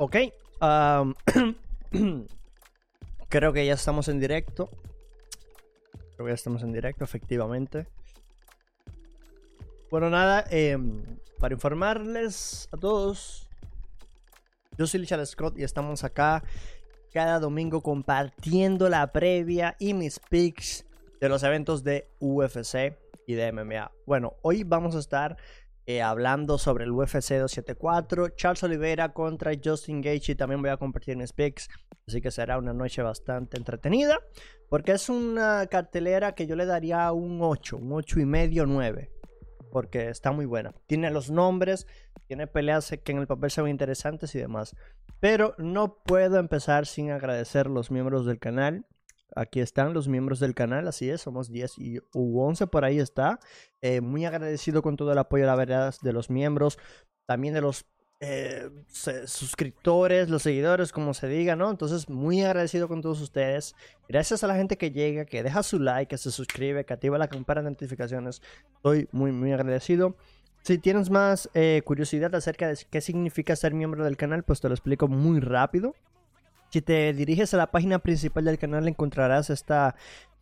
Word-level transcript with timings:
Ok. 0.00 0.16
creo 3.28 3.52
que 3.52 3.66
ya 3.66 3.74
estamos 3.74 4.06
en 4.06 4.20
directo. 4.20 4.70
Creo 6.14 6.26
que 6.26 6.30
ya 6.30 6.34
estamos 6.34 6.62
en 6.62 6.72
directo, 6.72 7.02
efectivamente. 7.02 7.88
Bueno, 9.90 10.08
nada, 10.08 10.44
em, 10.50 11.02
para 11.40 11.54
informarles 11.54 12.68
a 12.70 12.76
todos, 12.76 13.48
yo 14.76 14.86
soy 14.86 15.00
Richard 15.00 15.26
Scott 15.26 15.58
y 15.58 15.64
estamos 15.64 16.04
acá 16.04 16.44
cada 17.12 17.40
domingo 17.40 17.80
compartiendo 17.80 18.88
la 18.88 19.10
previa 19.10 19.74
y 19.80 19.94
mis 19.94 20.20
picks 20.20 20.84
de 21.20 21.28
los 21.28 21.42
eventos 21.42 21.82
de 21.82 22.08
UFC 22.20 22.96
y 23.26 23.34
de 23.34 23.50
MMA. 23.50 23.90
Bueno, 24.06 24.34
hoy 24.42 24.62
vamos 24.62 24.94
a 24.94 25.00
estar 25.00 25.36
eh, 25.88 26.02
hablando 26.02 26.58
sobre 26.58 26.84
el 26.84 26.90
UFC 26.90 27.30
274, 27.38 28.28
Charles 28.36 28.62
Oliveira 28.62 29.14
contra 29.14 29.52
Justin 29.64 30.02
Gaethje 30.02 30.34
también 30.34 30.60
voy 30.60 30.68
a 30.68 30.76
compartir 30.76 31.16
mis 31.16 31.32
picks, 31.32 31.70
así 32.06 32.20
que 32.20 32.30
será 32.30 32.58
una 32.58 32.74
noche 32.74 33.00
bastante 33.00 33.56
entretenida, 33.56 34.20
porque 34.68 34.92
es 34.92 35.08
una 35.08 35.66
cartelera 35.68 36.34
que 36.34 36.46
yo 36.46 36.56
le 36.56 36.66
daría 36.66 37.10
un 37.12 37.38
8, 37.40 37.78
un 37.78 37.90
8 37.94 38.20
y 38.20 38.26
medio, 38.26 38.66
9, 38.66 39.10
porque 39.72 40.10
está 40.10 40.30
muy 40.30 40.44
buena. 40.44 40.74
Tiene 40.86 41.10
los 41.10 41.30
nombres, 41.30 41.86
tiene 42.26 42.46
peleas 42.46 42.94
que 43.02 43.12
en 43.12 43.18
el 43.18 43.26
papel 43.26 43.50
se 43.50 43.62
ven 43.62 43.70
interesantes 43.70 44.34
y 44.34 44.38
demás. 44.38 44.76
Pero 45.20 45.54
no 45.56 46.02
puedo 46.04 46.38
empezar 46.38 46.84
sin 46.84 47.12
agradecer 47.12 47.64
a 47.66 47.70
los 47.70 47.90
miembros 47.90 48.26
del 48.26 48.38
canal. 48.38 48.84
Aquí 49.36 49.60
están 49.60 49.94
los 49.94 50.08
miembros 50.08 50.40
del 50.40 50.54
canal, 50.54 50.88
así 50.88 51.10
es, 51.10 51.20
somos 51.20 51.50
10 51.50 51.78
y 51.78 52.00
11 52.12 52.66
por 52.66 52.84
ahí 52.84 52.98
está. 52.98 53.40
Eh, 53.80 54.00
muy 54.00 54.24
agradecido 54.24 54.82
con 54.82 54.96
todo 54.96 55.12
el 55.12 55.18
apoyo, 55.18 55.46
la 55.46 55.56
verdad, 55.56 55.94
de 56.02 56.12
los 56.12 56.30
miembros, 56.30 56.78
también 57.26 57.54
de 57.54 57.60
los 57.60 57.86
eh, 58.20 58.68
suscriptores, 59.26 60.28
los 60.28 60.42
seguidores, 60.42 60.90
como 60.90 61.14
se 61.14 61.28
diga, 61.28 61.54
¿no? 61.54 61.70
Entonces, 61.70 62.08
muy 62.08 62.42
agradecido 62.42 62.88
con 62.88 63.00
todos 63.00 63.20
ustedes. 63.20 63.76
Gracias 64.08 64.42
a 64.42 64.48
la 64.48 64.56
gente 64.56 64.76
que 64.76 64.90
llega, 64.90 65.24
que 65.24 65.42
deja 65.44 65.62
su 65.62 65.78
like, 65.78 66.08
que 66.08 66.18
se 66.18 66.32
suscribe, 66.32 66.84
que 66.84 66.94
activa 66.94 67.16
la 67.16 67.28
campana 67.28 67.62
de 67.62 67.70
notificaciones. 67.70 68.42
Estoy 68.76 69.08
muy, 69.12 69.30
muy 69.30 69.52
agradecido. 69.52 70.16
Si 70.62 70.78
tienes 70.78 71.10
más 71.10 71.48
eh, 71.54 71.82
curiosidad 71.84 72.34
acerca 72.34 72.66
de 72.66 72.76
qué 72.90 73.00
significa 73.00 73.54
ser 73.54 73.72
miembro 73.72 74.04
del 74.04 74.16
canal, 74.16 74.42
pues 74.42 74.60
te 74.60 74.68
lo 74.68 74.74
explico 74.74 75.06
muy 75.06 75.38
rápido. 75.38 75.94
Si 76.70 76.82
te 76.82 77.12
diriges 77.14 77.54
a 77.54 77.56
la 77.56 77.70
página 77.70 77.98
principal 77.98 78.44
del 78.44 78.58
canal 78.58 78.86
encontrarás 78.88 79.48
esta, 79.48 79.94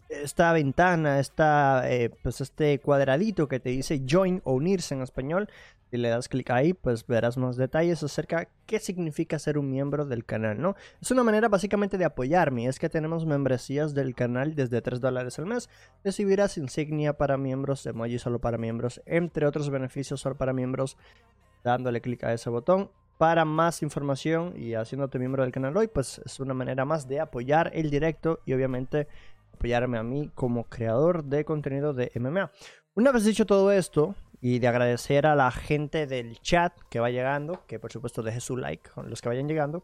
esta 0.09 0.53
ventana, 0.53 1.21
esta, 1.21 1.89
eh, 1.91 2.11
pues 2.23 2.41
este 2.41 2.81
cuadradito 2.81 3.47
que 3.49 3.61
te 3.61 3.71
dice 3.71 4.03
join 4.09 4.41
o 4.45 4.55
unirse 4.55 4.95
en 4.95 5.03
español. 5.03 5.49
Si 5.91 5.99
le 5.99 6.09
das 6.09 6.29
clic 6.29 6.51
ahí, 6.51 6.73
pues 6.73 7.07
verás 7.07 7.37
más 7.37 7.57
detalles 7.57 8.03
acerca 8.03 8.49
qué 8.67 8.81
significa 8.81 9.39
ser 9.39 9.57
un 9.57 9.71
miembro 9.71 10.05
del 10.05 10.25
canal, 10.25 10.61
¿no? 10.61 10.75
Es 11.01 11.13
una 11.13 11.23
manera 11.23 11.49
básicamente 11.49 11.97
de 11.97 12.05
apoyarme. 12.05 12.67
Es 12.67 12.81
que 12.81 12.89
tenemos 12.89 13.25
membresías 13.25 13.95
del 13.95 14.17
canal 14.17 14.57
desde 14.57 14.83
3 14.83 15.01
dólares 15.01 15.39
al 15.39 15.47
mes. 15.47 15.71
Recibirás 16.03 16.59
insignia 16.59 17.13
para 17.13 17.37
miembros, 17.37 17.87
emoji 17.87 18.19
solo 18.19 18.41
para 18.41 18.59
miembros, 18.59 19.01
entre 19.07 19.47
otros 19.47 19.71
beneficios 19.71 20.21
solo 20.21 20.37
para 20.37 20.53
miembros, 20.53 20.97
dándole 21.63 22.01
clic 22.01 22.25
a 22.25 22.33
ese 22.33 22.51
botón 22.51 22.91
para 23.19 23.45
más 23.45 23.83
información 23.83 24.53
y 24.57 24.75
haciéndote 24.75 25.19
miembro 25.19 25.43
del 25.43 25.53
canal 25.53 25.77
hoy, 25.77 25.89
pues 25.89 26.21
es 26.25 26.41
una 26.41 26.55
manera 26.55 26.85
más 26.85 27.09
de 27.09 27.21
apoyar 27.21 27.71
el 27.75 27.91
directo 27.91 28.41
y 28.45 28.53
obviamente 28.53 29.09
apoyarme 29.55 29.99
a 29.99 30.03
mí 30.03 30.31
como 30.35 30.65
creador 30.65 31.25
de 31.25 31.45
contenido 31.45 31.95
de 31.95 32.13
MMA. 32.15 32.51
Una 32.95 33.13
vez 33.13 33.25
dicho 33.25 33.47
todo 33.47 33.73
esto 33.73 34.15
y 34.41 34.59
de 34.59 34.69
agradecer 34.69 35.27
a 35.27 35.35
la 35.35 35.51
gente 35.51 36.07
del 36.07 36.41
chat 36.41 36.73
que 36.91 37.01
va 37.01 37.11
llegando, 37.11 37.65
que 37.67 37.79
por 37.79 37.91
supuesto 37.91 38.23
deje 38.23 38.41
su 38.41 38.57
like 38.57 38.91
con 38.91 39.09
los 39.09 39.23
que 39.23 39.29
vayan 39.29 39.49
llegando. 39.49 39.83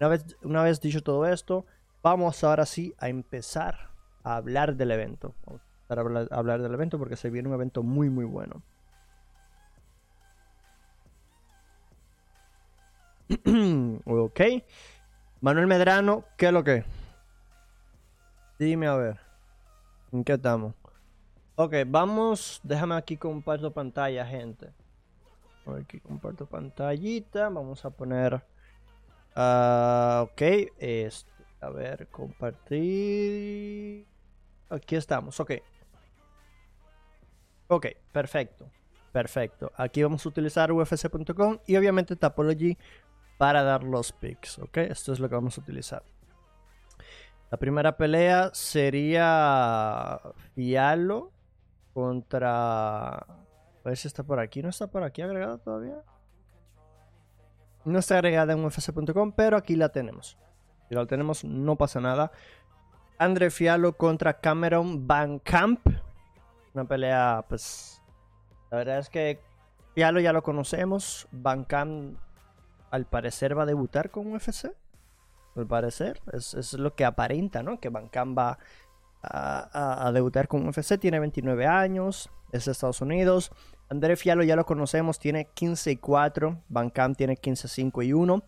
Una 0.00 0.08
vez, 0.08 0.36
una 0.42 0.62
vez 0.62 0.80
dicho 0.80 1.02
todo 1.02 1.26
esto, 1.26 1.66
vamos 2.02 2.42
ahora 2.44 2.64
sí 2.64 2.94
a 2.98 3.08
empezar 3.08 3.90
a 4.22 4.36
hablar 4.36 4.76
del 4.76 4.90
evento. 4.90 5.34
Vamos 5.44 5.62
a 5.88 5.94
hablar, 5.94 6.28
a 6.30 6.36
hablar 6.36 6.62
del 6.62 6.72
evento 6.72 6.98
porque 6.98 7.16
se 7.16 7.28
viene 7.28 7.48
un 7.48 7.54
evento 7.54 7.82
muy 7.82 8.08
muy 8.08 8.24
bueno. 8.24 8.62
ok. 14.06 14.40
Manuel 15.40 15.66
Medrano, 15.66 16.24
¿qué 16.36 16.46
es 16.46 16.52
lo 16.52 16.64
que? 16.64 16.84
Dime 18.58 18.86
a 18.88 18.96
ver. 18.96 19.20
¿En 20.12 20.24
qué 20.24 20.32
estamos? 20.34 20.74
Ok, 21.54 21.74
vamos. 21.86 22.60
Déjame 22.62 22.96
aquí 22.96 23.16
comparto 23.16 23.72
pantalla, 23.72 24.26
gente. 24.26 24.72
Aquí 25.80 26.00
comparto 26.00 26.46
pantallita. 26.46 27.48
Vamos 27.48 27.84
a 27.84 27.90
poner. 27.90 28.42
ah 29.36 30.24
ok. 30.24 30.42
Este, 30.78 31.30
a 31.60 31.70
ver, 31.70 32.08
compartir. 32.08 34.04
Aquí 34.68 34.96
estamos, 34.96 35.38
ok. 35.38 35.52
Ok, 37.68 37.86
perfecto. 38.12 38.68
Perfecto. 39.12 39.72
Aquí 39.76 40.02
vamos 40.02 40.24
a 40.24 40.28
utilizar 40.28 40.72
ufc.com 40.72 41.58
y 41.66 41.76
obviamente 41.76 42.16
Tapology 42.16 42.76
para 43.40 43.62
dar 43.62 43.84
los 43.84 44.12
picks, 44.12 44.58
¿ok? 44.58 44.76
Esto 44.76 45.14
es 45.14 45.18
lo 45.18 45.26
que 45.30 45.34
vamos 45.34 45.56
a 45.56 45.62
utilizar. 45.62 46.02
La 47.50 47.56
primera 47.56 47.96
pelea 47.96 48.50
sería 48.52 50.20
Fialo 50.54 51.32
contra... 51.94 53.08
A 53.14 53.26
ver 53.82 53.96
si 53.96 54.08
está 54.08 54.24
por 54.24 54.40
aquí. 54.40 54.62
¿No 54.62 54.68
está 54.68 54.88
por 54.88 55.04
aquí 55.04 55.22
agregada 55.22 55.56
todavía? 55.56 56.02
No 57.86 57.98
está 57.98 58.16
agregada 58.18 58.52
en 58.52 58.62
ufc.com, 58.62 59.32
pero 59.32 59.56
aquí 59.56 59.74
la 59.74 59.88
tenemos. 59.88 60.36
Si 60.90 60.94
la 60.94 61.06
tenemos, 61.06 61.42
no 61.42 61.76
pasa 61.76 61.98
nada. 61.98 62.32
André 63.16 63.50
Fialo 63.50 63.96
contra 63.96 64.38
Cameron 64.38 65.06
Van 65.06 65.38
Camp. 65.38 65.80
Una 66.74 66.84
pelea, 66.84 67.42
pues... 67.48 68.02
La 68.70 68.76
verdad 68.76 68.98
es 68.98 69.08
que 69.08 69.40
Fialo 69.94 70.20
ya 70.20 70.34
lo 70.34 70.42
conocemos. 70.42 71.26
Van 71.32 71.64
Camp 71.64 72.18
al 72.90 73.06
parecer 73.06 73.56
va 73.56 73.62
a 73.62 73.66
debutar 73.66 74.10
con 74.10 74.32
UFC. 74.32 74.70
Al 75.56 75.66
parecer, 75.66 76.20
es, 76.32 76.72
lo 76.74 76.94
que 76.94 77.04
aparenta, 77.04 77.62
¿no? 77.62 77.80
Que 77.80 77.88
Van 77.88 78.08
va 78.36 78.58
a, 79.22 80.10
debutar 80.12 80.48
con 80.48 80.66
UFC. 80.68 80.98
Tiene 80.98 81.18
29 81.18 81.66
años, 81.66 82.30
es 82.52 82.66
de 82.66 82.72
Estados 82.72 83.00
Unidos. 83.00 83.50
André 83.88 84.16
Fialo 84.16 84.44
ya 84.44 84.54
lo 84.54 84.64
conocemos, 84.64 85.18
tiene 85.18 85.48
15 85.52 85.90
y 85.90 85.96
4. 85.96 86.62
Van 86.68 86.92
tiene 87.16 87.36
15, 87.36 87.68
5 87.68 88.02
y 88.02 88.12
1. 88.12 88.42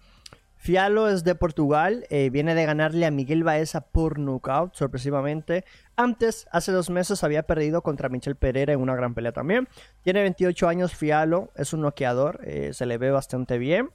Fialo 0.62 1.08
es 1.08 1.24
de 1.24 1.34
Portugal, 1.34 2.06
eh, 2.08 2.30
viene 2.30 2.54
de 2.54 2.64
ganarle 2.64 3.04
a 3.04 3.10
Miguel 3.10 3.42
Baeza 3.42 3.80
por 3.80 4.20
knockout, 4.20 4.76
sorpresivamente. 4.76 5.64
Antes, 5.96 6.46
hace 6.52 6.70
dos 6.70 6.88
meses, 6.88 7.24
había 7.24 7.42
perdido 7.42 7.82
contra 7.82 8.08
Michel 8.08 8.36
Pereira 8.36 8.72
en 8.72 8.80
una 8.80 8.94
gran 8.94 9.12
pelea 9.12 9.32
también. 9.32 9.66
Tiene 10.02 10.22
28 10.22 10.68
años, 10.68 10.94
Fialo, 10.94 11.50
es 11.56 11.72
un 11.72 11.80
noqueador, 11.80 12.38
eh, 12.44 12.74
se 12.74 12.86
le 12.86 12.96
ve 12.96 13.10
bastante 13.10 13.58
bien. 13.58 13.90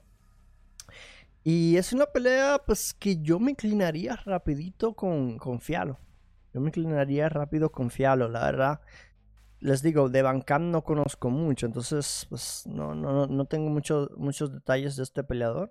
Y 1.49 1.77
es 1.77 1.93
una 1.93 2.07
pelea, 2.07 2.61
pues, 2.65 2.93
que 2.93 3.21
yo 3.21 3.39
me 3.39 3.51
inclinaría 3.51 4.17
rapidito 4.17 4.93
con, 4.95 5.37
con 5.37 5.61
Fialo. 5.61 5.97
Yo 6.53 6.59
me 6.59 6.67
inclinaría 6.67 7.29
rápido 7.29 7.71
con 7.71 7.89
Fialo, 7.89 8.27
la 8.27 8.41
verdad. 8.41 8.81
Les 9.61 9.81
digo, 9.81 10.09
de 10.09 10.23
Bancam 10.23 10.71
no 10.71 10.83
conozco 10.83 11.29
mucho, 11.29 11.65
entonces, 11.65 12.27
pues, 12.29 12.67
no, 12.67 12.93
no, 12.93 13.27
no 13.27 13.45
tengo 13.45 13.69
mucho, 13.69 14.09
muchos 14.17 14.51
detalles 14.51 14.97
de 14.97 15.03
este 15.03 15.23
peleador. 15.23 15.69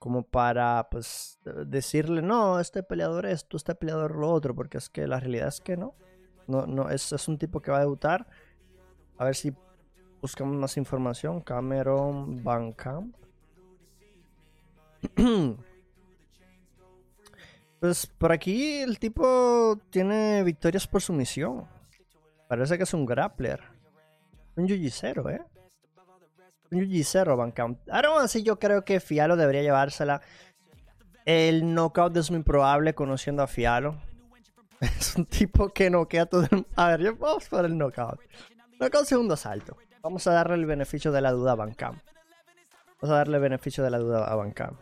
Como 0.00 0.24
para, 0.24 0.88
pues, 0.90 1.38
decirle, 1.64 2.20
no, 2.20 2.58
este 2.58 2.82
peleador 2.82 3.26
esto, 3.26 3.56
este 3.56 3.76
peleador 3.76 4.16
lo 4.16 4.32
otro, 4.32 4.52
porque 4.52 4.78
es 4.78 4.88
que 4.88 5.06
la 5.06 5.20
realidad 5.20 5.46
es 5.46 5.60
que 5.60 5.76
no. 5.76 5.94
No, 6.48 6.66
no, 6.66 6.90
es, 6.90 7.12
es 7.12 7.28
un 7.28 7.38
tipo 7.38 7.60
que 7.60 7.70
va 7.70 7.76
a 7.76 7.82
debutar. 7.82 8.26
A 9.16 9.26
ver 9.26 9.36
si 9.36 9.54
buscamos 10.20 10.56
más 10.56 10.76
información. 10.76 11.40
Cameron 11.40 12.42
Bancam. 12.42 13.12
pues 17.80 18.06
por 18.06 18.32
aquí 18.32 18.80
el 18.80 18.98
tipo 18.98 19.78
tiene 19.90 20.42
victorias 20.42 20.86
por 20.86 21.02
sumisión. 21.02 21.66
Parece 22.48 22.76
que 22.76 22.84
es 22.84 22.94
un 22.94 23.06
grappler. 23.06 23.60
Un 24.56 24.66
jiu 24.66 24.76
¿eh? 24.76 25.42
Un 26.70 26.78
jiu-jitsu, 26.78 27.36
Bancam. 27.36 27.76
Ahora 27.90 28.22
así 28.22 28.42
yo 28.42 28.58
creo 28.58 28.84
que 28.84 29.00
Fialo 29.00 29.36
debería 29.36 29.62
llevársela. 29.62 30.22
El 31.24 31.74
knockout 31.74 32.16
es 32.16 32.30
muy 32.30 32.42
probable 32.42 32.94
conociendo 32.94 33.42
a 33.42 33.46
Fialo. 33.46 34.00
Es 34.80 35.14
un 35.14 35.26
tipo 35.26 35.68
que 35.68 35.90
noquea 35.90 36.26
todo 36.26 36.42
el... 36.50 36.66
A 36.74 36.88
ver, 36.88 37.12
vamos 37.12 37.48
por 37.48 37.64
el 37.64 37.78
knockout. 37.78 38.20
Knockout 38.80 39.06
segundo 39.06 39.34
asalto. 39.34 39.76
Vamos 40.02 40.26
a 40.26 40.32
darle 40.32 40.56
el 40.56 40.66
beneficio 40.66 41.12
de 41.12 41.20
la 41.20 41.30
duda 41.30 41.52
a 41.52 41.54
Bancam. 41.54 42.00
Vamos 43.00 43.14
a 43.14 43.18
darle 43.18 43.36
el 43.36 43.42
beneficio 43.42 43.84
de 43.84 43.90
la 43.90 43.98
duda 43.98 44.24
a 44.24 44.34
Bancam. 44.34 44.76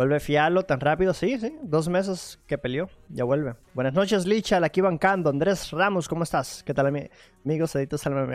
¿Vuelve 0.00 0.18
Fialo 0.18 0.62
tan 0.62 0.80
rápido? 0.80 1.12
Sí, 1.12 1.38
sí. 1.38 1.58
Dos 1.60 1.90
meses 1.90 2.40
que 2.46 2.56
peleó. 2.56 2.88
Ya 3.10 3.24
vuelve. 3.24 3.56
Buenas 3.74 3.92
noches, 3.92 4.24
Licha. 4.24 4.56
Aquí 4.64 4.80
bancando. 4.80 5.28
Andrés 5.28 5.70
Ramos, 5.72 6.08
¿cómo 6.08 6.22
estás? 6.22 6.62
¿Qué 6.62 6.72
tal, 6.72 6.86
amigos? 6.86 7.76
Editos 7.76 8.06
al 8.06 8.34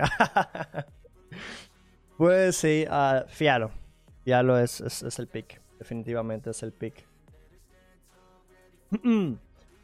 pues 2.20 2.56
sí, 2.58 2.86
uh, 2.88 3.28
Fialo. 3.28 3.72
Fialo 4.24 4.60
es, 4.60 4.80
es, 4.80 5.18
el 5.18 5.26
pick. 5.26 5.60
Definitivamente 5.80 6.52
es 6.52 6.62
el 6.62 6.72
pick. 6.72 7.04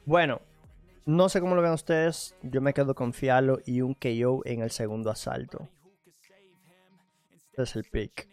bueno, 0.06 0.40
no 1.08 1.30
sé 1.30 1.42
cómo 1.42 1.56
lo 1.56 1.64
ven 1.64 1.72
ustedes. 1.72 2.36
Yo 2.44 2.62
me 2.62 2.76
quedo 2.76 2.94
con 2.94 3.12
Fialo 3.12 3.58
y 3.66 3.82
un 3.82 3.96
KO 3.96 4.44
en 4.46 4.62
el 4.62 4.70
segundo 4.70 5.10
asalto. 5.10 5.68
Es 7.54 7.76
el 7.76 7.86
pick. 7.86 8.30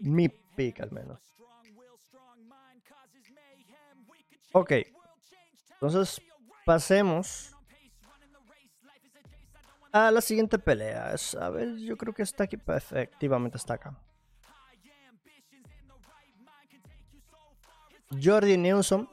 Mi 0.00 0.28
pick 0.56 0.80
al 0.80 0.90
menos. 0.90 1.31
Ok. 4.52 4.72
Entonces, 5.74 6.20
pasemos 6.64 7.56
a 9.92 10.10
la 10.10 10.20
siguiente 10.20 10.58
pelea. 10.58 11.14
A 11.40 11.50
ver, 11.50 11.76
yo 11.78 11.96
creo 11.96 12.14
que 12.14 12.22
está 12.22 12.44
aquí. 12.44 12.56
Efectivamente 12.66 13.56
está 13.58 13.74
acá. 13.74 13.96
Jordi 18.22 18.56
Newsom 18.56 19.06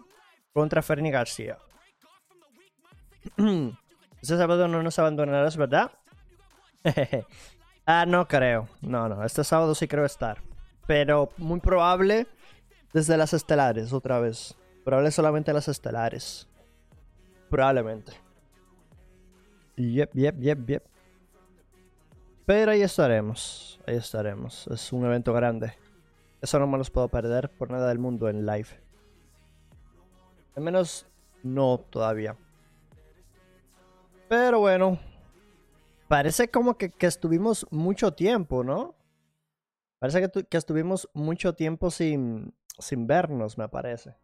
contra 0.54 0.82
Fernie 0.82 1.12
García. 1.12 1.58
Este 4.22 4.36
sábado 4.36 4.68
no 4.68 4.84
nos 4.84 5.00
abandonarás, 5.00 5.56
¿verdad? 5.56 5.92
ah, 7.86 8.06
no 8.06 8.28
creo. 8.28 8.68
No, 8.82 9.08
no. 9.08 9.24
Este 9.24 9.46
sábado 9.46 9.74
sí 9.76 9.88
creo 9.88 10.04
estar. 10.04 10.42
Pero 10.86 11.30
muy 11.38 11.62
probable 11.62 12.28
desde 12.92 13.16
las 13.16 13.34
estelares 13.34 13.94
otra 13.94 14.20
vez. 14.20 14.59
Probable 14.84 15.12
solamente 15.12 15.54
las 15.54 15.68
estelares. 15.68 16.48
Probablemente. 17.50 18.14
Yep, 19.76 20.14
yep, 20.14 20.40
yep, 20.40 20.68
yep. 20.68 20.84
Pero 22.46 22.72
ahí 22.72 22.82
estaremos. 22.82 23.80
Ahí 23.86 23.96
estaremos. 23.96 24.68
Es 24.68 24.92
un 24.92 25.06
evento 25.06 25.34
grande. 25.34 25.74
Eso 26.42 26.60
no 26.60 26.68
me 26.68 26.78
los 26.78 26.90
puedo 26.90 27.08
perder 27.08 27.50
por 27.50 27.70
nada 27.70 27.88
del 27.90 28.00
mundo 28.00 28.30
en 28.30 28.46
live. 28.46 28.70
Al 30.56 30.64
menos 30.64 31.06
no 31.44 31.80
todavía. 31.90 32.36
Pero 34.28 34.60
bueno. 34.60 35.00
Parece 36.08 36.50
como 36.50 36.78
que, 36.78 36.92
estuvimos 37.02 37.68
mucho 37.70 38.14
tiempo, 38.14 38.64
¿no? 38.64 38.96
Parece 40.00 40.22
que, 40.22 40.44
que 40.44 40.58
estuvimos 40.58 41.08
mucho 41.14 41.54
tiempo 41.54 41.92
sin, 41.92 42.56
sin 42.80 43.06
vernos, 43.06 43.58
me 43.58 43.70
parece. 43.70 44.16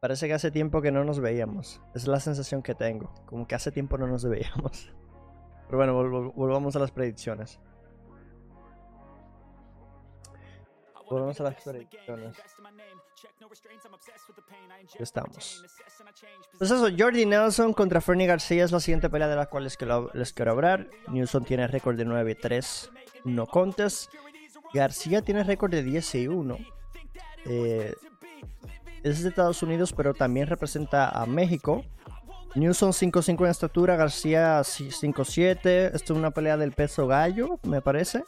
Parece 0.00 0.28
que 0.28 0.34
hace 0.34 0.50
tiempo 0.50 0.80
que 0.80 0.92
no 0.92 1.04
nos 1.04 1.18
veíamos. 1.18 1.80
Es 1.94 2.06
la 2.06 2.20
sensación 2.20 2.62
que 2.62 2.74
tengo. 2.74 3.12
Como 3.26 3.46
que 3.48 3.56
hace 3.56 3.72
tiempo 3.72 3.98
no 3.98 4.06
nos 4.06 4.24
veíamos. 4.24 4.92
Pero 5.66 5.78
bueno, 5.78 6.32
volvamos 6.32 6.76
a 6.76 6.78
las 6.78 6.92
predicciones. 6.92 7.60
Volvamos 11.10 11.40
a 11.40 11.44
las 11.44 11.62
predicciones. 11.62 12.36
Estamos. 14.98 15.64
Pues 16.58 16.70
eso, 16.70 16.88
Jordi 16.96 17.26
Nelson 17.26 17.72
contra 17.72 18.00
Fernie 18.00 18.26
García 18.26 18.64
es 18.64 18.72
la 18.72 18.80
siguiente 18.80 19.10
pelea 19.10 19.28
de 19.28 19.36
la 19.36 19.46
cual 19.46 19.64
les 19.64 19.76
quiero, 19.76 20.10
les 20.14 20.32
quiero 20.32 20.52
hablar. 20.52 20.88
Nelson 21.08 21.44
tiene 21.44 21.66
récord 21.66 21.96
de 21.96 22.06
9-3, 22.06 22.90
no 23.24 23.46
contes. 23.46 24.10
García 24.72 25.22
tiene 25.22 25.44
récord 25.44 25.70
de 25.70 25.82
10 25.82 26.14
1. 26.28 26.58
Eh, 27.46 27.94
es 29.02 29.22
de 29.22 29.28
Estados 29.28 29.62
Unidos, 29.62 29.92
pero 29.96 30.14
también 30.14 30.46
representa 30.46 31.08
a 31.08 31.26
México. 31.26 31.84
Newson 32.54 32.92
5'5 32.92 33.44
en 33.44 33.50
estatura, 33.50 33.96
García 33.96 34.60
5'7. 34.60 35.90
Esto 35.94 36.12
es 36.12 36.18
una 36.18 36.30
pelea 36.30 36.56
del 36.56 36.72
peso 36.72 37.06
gallo, 37.06 37.60
me 37.62 37.80
parece. 37.80 38.24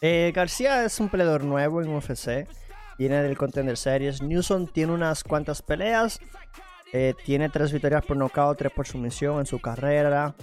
Eh, 0.00 0.32
García 0.34 0.84
es 0.84 1.00
un 1.00 1.08
peleador 1.08 1.44
nuevo 1.44 1.82
en 1.82 1.94
UFC. 1.94 2.46
Viene 2.98 3.22
del 3.22 3.36
Contender 3.36 3.76
Series. 3.76 4.22
Newson 4.22 4.66
tiene 4.66 4.92
unas 4.92 5.24
cuantas 5.24 5.62
peleas. 5.62 6.20
Eh, 6.92 7.14
tiene 7.24 7.48
tres 7.48 7.72
victorias 7.72 8.04
por 8.04 8.16
nocaut, 8.16 8.56
tres 8.56 8.72
por 8.72 8.86
sumisión 8.86 9.40
en 9.40 9.46
su 9.46 9.60
carrera. 9.60 10.34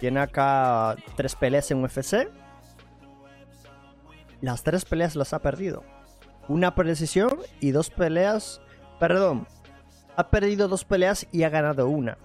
Tiene 0.00 0.20
acá 0.20 0.96
tres 1.16 1.34
peleas 1.34 1.70
en 1.70 1.82
UFC. 1.82 2.28
Las 4.40 4.62
tres 4.62 4.84
peleas 4.84 5.16
las 5.16 5.32
ha 5.32 5.40
perdido. 5.40 5.84
Una 6.48 6.70
decisión 6.70 7.38
y 7.60 7.70
dos 7.70 7.90
peleas. 7.90 8.60
Perdón, 9.00 9.46
ha 10.16 10.28
perdido 10.30 10.68
dos 10.68 10.84
peleas 10.84 11.26
y 11.32 11.42
ha 11.42 11.48
ganado 11.48 11.88
una. 11.88 12.18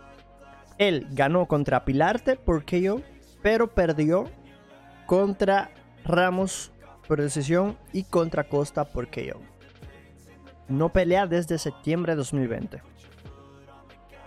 Él 0.77 1.07
ganó 1.11 1.45
contra 1.47 1.85
Pilarte 1.85 2.35
por 2.35 2.63
KO, 2.65 3.01
pero 3.41 3.73
perdió 3.73 4.29
contra 5.05 5.71
Ramos 6.05 6.71
por 7.07 7.21
decisión 7.21 7.77
y 7.91 8.03
contra 8.03 8.47
Costa 8.47 8.85
por 8.85 9.07
KO. 9.07 9.41
No 10.67 10.89
pelea 10.93 11.25
desde 11.25 11.57
septiembre 11.57 12.13
de 12.13 12.17
2020. 12.17 12.81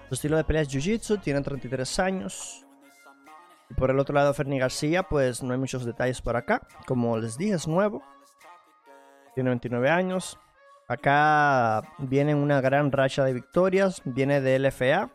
Su 0.09 0.15
estilo 0.15 0.37
de 0.37 0.44
pelea 0.44 0.62
es 0.62 0.69
Jiu-Jitsu, 0.69 1.21
tiene 1.23 1.41
33 1.41 1.99
años. 2.00 2.67
Y 3.71 3.75
por 3.75 3.91
el 3.91 3.99
otro 3.99 4.15
lado, 4.15 4.35
Ferni 4.35 4.59
García, 4.59 5.05
pues 5.05 5.43
no 5.43 5.53
hay 5.53 5.59
muchos 5.59 5.85
detalles 5.85 6.21
por 6.21 6.37
acá. 6.37 6.67
Como 6.87 7.17
les 7.17 7.39
dije, 7.39 7.55
es 7.55 7.67
nuevo. 7.67 8.03
Tiene 9.34 9.50
29 9.50 9.88
años. 9.90 10.38
Acá 10.88 11.82
viene 11.99 12.34
una 12.34 12.61
gran 12.61 12.93
racha 12.93 13.25
de 13.25 13.32
victorias. 13.32 14.02
Viene 14.05 14.40
de 14.40 14.58
LFA. 14.58 15.11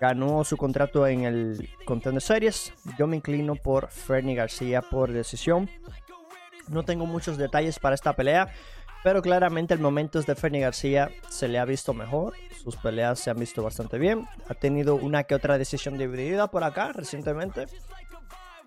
Ganó 0.00 0.44
su 0.44 0.56
contrato 0.56 1.06
en 1.06 1.24
el 1.24 1.68
Contender 1.84 2.22
Series. 2.22 2.72
Yo 2.98 3.06
me 3.06 3.16
inclino 3.16 3.56
por 3.56 3.88
Fernie 3.88 4.34
García 4.34 4.82
por 4.82 5.12
decisión. 5.12 5.68
No 6.68 6.84
tengo 6.84 7.06
muchos 7.06 7.36
detalles 7.36 7.78
para 7.78 7.94
esta 7.94 8.14
pelea. 8.14 8.48
Pero 9.02 9.22
claramente 9.22 9.72
el 9.72 9.80
momento 9.80 10.20
de 10.20 10.34
Fernie 10.34 10.60
García 10.60 11.10
se 11.28 11.48
le 11.48 11.58
ha 11.58 11.64
visto 11.64 11.94
mejor. 11.94 12.34
Sus 12.62 12.76
peleas 12.76 13.18
se 13.18 13.30
han 13.30 13.38
visto 13.38 13.62
bastante 13.62 13.98
bien. 13.98 14.28
Ha 14.48 14.54
tenido 14.54 14.94
una 14.94 15.24
que 15.24 15.34
otra 15.34 15.56
decisión 15.56 15.96
dividida 15.96 16.50
por 16.50 16.64
acá 16.64 16.92
recientemente. 16.92 17.66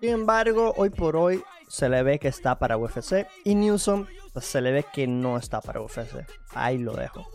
Sin 0.00 0.10
embargo, 0.10 0.74
hoy 0.76 0.90
por 0.90 1.16
hoy 1.16 1.42
se 1.74 1.88
le 1.88 2.04
ve 2.04 2.20
que 2.20 2.28
está 2.28 2.56
para 2.56 2.76
UFC. 2.76 3.26
Y 3.42 3.56
Newsom 3.56 4.06
pues, 4.32 4.44
se 4.44 4.60
le 4.60 4.70
ve 4.70 4.86
que 4.92 5.08
no 5.08 5.36
está 5.36 5.60
para 5.60 5.80
UFC. 5.80 6.24
Ahí 6.54 6.78
lo 6.78 6.94
dejo. 6.94 7.26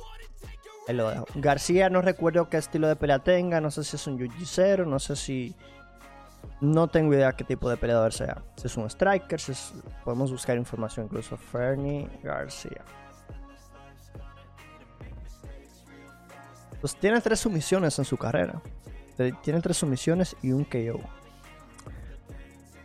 Ahí 0.87 0.95
lo 0.95 1.09
dejo. 1.09 1.25
García 1.35 1.89
no 1.89 2.01
recuerdo 2.01 2.47
qué 2.47 2.55
estilo 2.55 2.87
de 2.87 2.95
pelea 2.95 3.19
tenga. 3.19 3.59
No 3.59 3.69
sé 3.69 3.83
si 3.83 3.97
es 3.97 4.07
un 4.07 4.17
jiu 4.17 4.85
no 4.85 4.97
sé 4.99 5.17
si... 5.17 5.53
No 6.61 6.87
tengo 6.87 7.13
idea 7.13 7.33
qué 7.33 7.43
tipo 7.43 7.69
de 7.69 7.75
peleador 7.75 8.13
sea. 8.13 8.41
Si 8.55 8.67
es 8.67 8.77
un 8.77 8.85
striker, 8.89 9.41
podemos 10.05 10.31
buscar 10.31 10.55
información 10.55 11.07
incluso. 11.07 11.35
Fernie 11.35 12.07
García. 12.23 12.85
Pues 16.79 16.95
tiene 16.95 17.19
tres 17.19 17.41
sumisiones 17.41 17.99
en 17.99 18.05
su 18.05 18.15
carrera. 18.15 18.61
Tiene 19.43 19.59
tres 19.59 19.75
sumisiones 19.75 20.33
y 20.41 20.53
un 20.53 20.63
KO. 20.63 21.01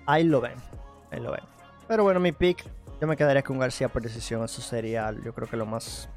Ahí 0.05 0.25
lo 0.25 0.41
ven. 0.41 0.74
Ahí 1.15 1.21
lo 1.21 1.31
ven. 1.31 1.45
Pero 1.87 2.03
bueno, 2.03 2.19
mi 2.19 2.33
pick, 2.33 2.65
yo 3.01 3.07
me 3.07 3.17
quedaría 3.17 3.43
con 3.43 3.59
García 3.59 3.89
por 3.89 4.03
decisión. 4.03 4.43
Eso 4.45 4.61
sería, 4.61 5.13
yo 5.25 5.33
creo 5.33 5.49
que 5.49 5.57
lo 5.57 5.65
más 5.65 6.09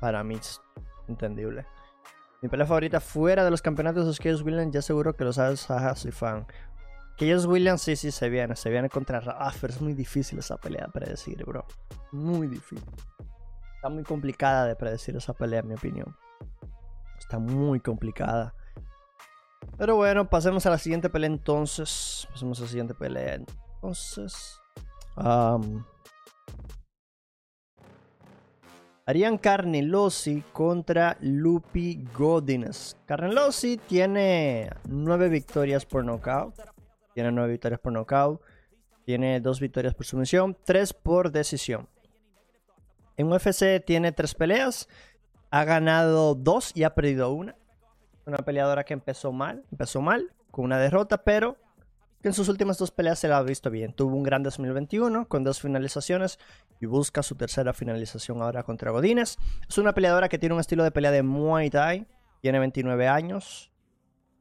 para 0.00 0.24
mí 0.24 0.38
entendible. 1.06 1.66
Mi 2.40 2.48
pelea 2.48 2.66
favorita 2.66 2.98
fuera 2.98 3.44
de 3.44 3.50
los 3.50 3.60
campeonatos 3.60 4.06
de 4.06 4.22
Chaos 4.22 4.42
Williams, 4.42 4.72
ya 4.72 4.82
seguro 4.82 5.14
que 5.14 5.24
lo 5.24 5.32
sabes, 5.32 5.68
soy 5.96 6.10
fan. 6.12 6.46
Williams 7.20 7.82
sí, 7.82 7.94
sí 7.94 8.10
se 8.10 8.28
viene, 8.28 8.56
se 8.56 8.70
viene 8.70 8.88
contra 8.88 9.20
Raffer. 9.20 9.70
Es 9.70 9.80
muy 9.80 9.92
difícil 9.92 10.38
esa 10.38 10.56
pelea 10.56 10.86
de 10.86 10.92
predecir, 10.92 11.44
bro. 11.44 11.64
Muy 12.10 12.48
difícil. 12.48 12.84
Está 13.76 13.88
muy 13.88 14.02
complicada 14.02 14.66
de 14.66 14.76
predecir 14.76 15.14
esa 15.14 15.32
pelea, 15.34 15.60
en 15.60 15.68
mi 15.68 15.74
opinión. 15.74 16.16
Está 17.18 17.38
muy 17.38 17.80
complicada. 17.80 18.54
Pero 19.76 19.96
bueno, 19.96 20.28
pasemos 20.28 20.66
a 20.66 20.70
la 20.70 20.78
siguiente 20.78 21.10
pelea 21.10 21.28
entonces. 21.28 22.26
Pasemos 22.32 22.58
a 22.58 22.62
la 22.62 22.68
siguiente 22.68 22.94
pelea 22.94 23.38
entonces. 23.82 24.60
Um, 25.16 25.84
Arián 29.04 29.36
Carnelosi 29.38 30.44
contra 30.52 31.16
Lupi 31.20 32.04
Godinez. 32.16 32.96
Carnelosi 33.04 33.76
tiene 33.76 34.70
nueve 34.88 35.28
victorias 35.28 35.84
por 35.84 36.04
nocaut. 36.04 36.54
Tiene 37.12 37.32
nueve 37.32 37.52
victorias 37.52 37.80
por 37.80 37.92
nocaut. 37.92 38.40
Tiene 39.04 39.40
dos 39.40 39.58
victorias 39.58 39.94
por 39.94 40.06
sumisión, 40.06 40.56
tres 40.64 40.92
por 40.92 41.32
decisión. 41.32 41.88
En 43.16 43.30
UFC 43.30 43.84
tiene 43.84 44.12
tres 44.12 44.34
peleas. 44.34 44.88
Ha 45.50 45.64
ganado 45.64 46.36
dos 46.36 46.70
y 46.76 46.84
ha 46.84 46.94
perdido 46.94 47.32
una. 47.32 47.56
Una 48.24 48.38
peleadora 48.38 48.84
que 48.84 48.94
empezó 48.94 49.32
mal, 49.32 49.64
empezó 49.72 50.00
mal, 50.00 50.32
con 50.52 50.66
una 50.66 50.78
derrota, 50.78 51.24
pero 51.24 51.56
en 52.22 52.32
sus 52.32 52.48
últimas 52.48 52.78
dos 52.78 52.90
peleas 52.90 53.18
se 53.18 53.28
la 53.28 53.38
ha 53.38 53.42
visto 53.42 53.70
bien. 53.70 53.92
Tuvo 53.92 54.16
un 54.16 54.22
gran 54.22 54.42
2021 54.42 55.28
con 55.28 55.44
dos 55.44 55.60
finalizaciones 55.60 56.38
y 56.80 56.86
busca 56.86 57.22
su 57.22 57.34
tercera 57.34 57.72
finalización 57.72 58.42
ahora 58.42 58.62
contra 58.62 58.90
Godínez. 58.90 59.36
Es 59.68 59.78
una 59.78 59.92
peleadora 59.92 60.28
que 60.28 60.38
tiene 60.38 60.54
un 60.54 60.60
estilo 60.60 60.84
de 60.84 60.90
pelea 60.90 61.10
de 61.10 61.22
Muay 61.22 61.70
Thai, 61.70 62.06
tiene 62.40 62.58
29 62.58 63.08
años, 63.08 63.72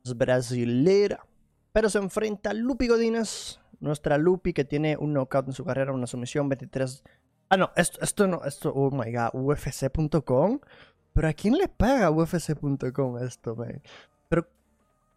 es 0.03 0.17
brasilera, 0.17 1.25
pero 1.71 1.89
se 1.89 1.99
enfrenta 1.99 2.51
a 2.51 2.53
Lupi 2.53 2.87
Godínez. 2.87 3.59
nuestra 3.79 4.17
Lupi 4.17 4.53
que 4.53 4.63
tiene 4.63 4.95
un 4.97 5.13
knockout 5.13 5.47
en 5.47 5.53
su 5.53 5.65
carrera, 5.65 5.91
una 5.91 6.07
sumisión 6.07 6.49
23. 6.49 7.03
Ah, 7.49 7.57
no, 7.57 7.71
esto, 7.75 7.99
esto 8.01 8.27
no, 8.27 8.43
esto, 8.45 8.71
oh 8.73 8.91
my 8.91 9.11
god, 9.11 9.29
UFC.com. 9.33 10.59
Pero 11.13 11.27
¿a 11.27 11.33
quién 11.33 11.57
le 11.57 11.67
paga 11.67 12.09
UFC.com 12.09 13.17
esto, 13.23 13.55
man? 13.55 13.81
Pero 14.29 14.47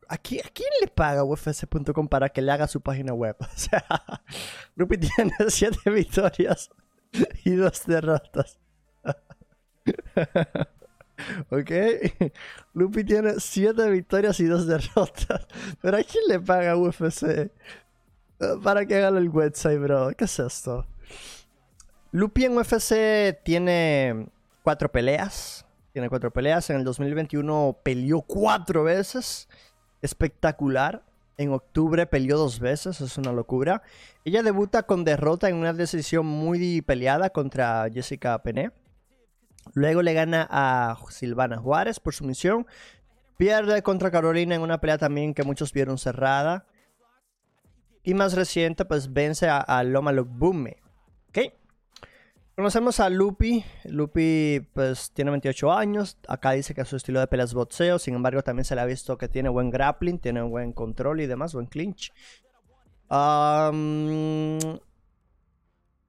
¿a 0.08 0.18
quién, 0.18 0.46
¿a 0.46 0.50
quién 0.50 0.68
le 0.80 0.88
paga 0.88 1.24
UFC.com 1.24 2.08
para 2.08 2.28
que 2.28 2.42
le 2.42 2.52
haga 2.52 2.68
su 2.68 2.80
página 2.80 3.12
web? 3.12 3.36
O 3.40 3.56
sea, 3.56 3.84
Lupi 4.76 4.98
tiene 4.98 5.32
7 5.48 5.90
victorias 5.90 6.70
y 7.44 7.54
2 7.54 7.86
derrotas. 7.86 8.58
¿Ok? 11.50 11.70
Lupi 12.72 13.04
tiene 13.04 13.34
7 13.38 13.90
victorias 13.90 14.40
y 14.40 14.44
2 14.46 14.66
derrotas. 14.66 15.46
Pero 15.80 15.96
¿a 15.96 16.02
quién 16.02 16.24
le 16.28 16.40
paga 16.40 16.76
UFC? 16.76 17.22
Eh, 17.24 17.50
para 18.62 18.84
que 18.86 18.96
haga 18.96 19.16
el 19.18 19.28
website, 19.28 19.80
bro. 19.80 20.10
¿Qué 20.16 20.24
es 20.24 20.38
esto? 20.38 20.86
Lupi 22.10 22.44
en 22.44 22.56
UFC 22.56 23.42
tiene 23.44 24.28
4 24.62 24.90
peleas. 24.90 25.66
Tiene 25.92 26.08
4 26.08 26.32
peleas. 26.32 26.70
En 26.70 26.76
el 26.76 26.84
2021 26.84 27.78
peleó 27.82 28.22
4 28.22 28.84
veces. 28.84 29.48
Espectacular. 30.04 31.02
En 31.38 31.50
octubre 31.50 32.06
peleó 32.06 32.36
dos 32.36 32.60
veces, 32.60 33.00
es 33.00 33.16
una 33.16 33.32
locura. 33.32 33.80
Ella 34.26 34.42
debuta 34.42 34.82
con 34.82 35.02
derrota 35.02 35.48
en 35.48 35.56
una 35.56 35.72
decisión 35.72 36.26
muy 36.26 36.82
peleada 36.82 37.30
contra 37.30 37.88
Jessica 37.90 38.40
Pene. 38.42 38.70
Luego 39.72 40.02
le 40.02 40.12
gana 40.12 40.46
a 40.50 40.98
Silvana 41.08 41.56
Juárez 41.56 42.00
por 42.00 42.12
su 42.12 42.24
misión. 42.24 42.66
Pierde 43.38 43.82
contra 43.82 44.10
Carolina 44.10 44.54
en 44.54 44.60
una 44.60 44.78
pelea 44.78 44.98
también 44.98 45.32
que 45.32 45.42
muchos 45.42 45.72
vieron 45.72 45.96
cerrada. 45.96 46.66
Y 48.02 48.12
más 48.12 48.34
reciente, 48.34 48.84
pues 48.84 49.10
vence 49.10 49.48
a, 49.48 49.82
Loma 49.84 50.12
Lokbume. 50.12 50.82
Conocemos 52.56 53.00
a 53.00 53.10
Lupi. 53.10 53.64
Lupi, 53.84 54.60
pues 54.72 55.10
tiene 55.10 55.32
28 55.32 55.72
años. 55.72 56.18
Acá 56.28 56.52
dice 56.52 56.72
que 56.72 56.84
su 56.84 56.94
estilo 56.94 57.18
de 57.18 57.26
pelea 57.26 57.46
es 57.46 57.54
boxeo. 57.54 57.98
Sin 57.98 58.14
embargo, 58.14 58.42
también 58.42 58.64
se 58.64 58.76
le 58.76 58.80
ha 58.80 58.84
visto 58.84 59.18
que 59.18 59.28
tiene 59.28 59.48
buen 59.48 59.70
grappling, 59.70 60.20
tiene 60.20 60.40
buen 60.42 60.72
control 60.72 61.20
y 61.20 61.26
demás, 61.26 61.52
buen 61.52 61.66
clinch. 61.66 62.12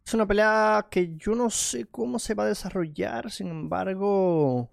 Es 0.05 0.13
una 0.13 0.27
pelea 0.27 0.85
que 0.91 1.15
yo 1.17 1.33
no 1.33 1.49
sé 1.49 1.85
cómo 1.85 2.19
se 2.19 2.35
va 2.35 2.43
a 2.43 2.47
desarrollar. 2.47 3.31
Sin 3.31 3.47
embargo, 3.47 4.69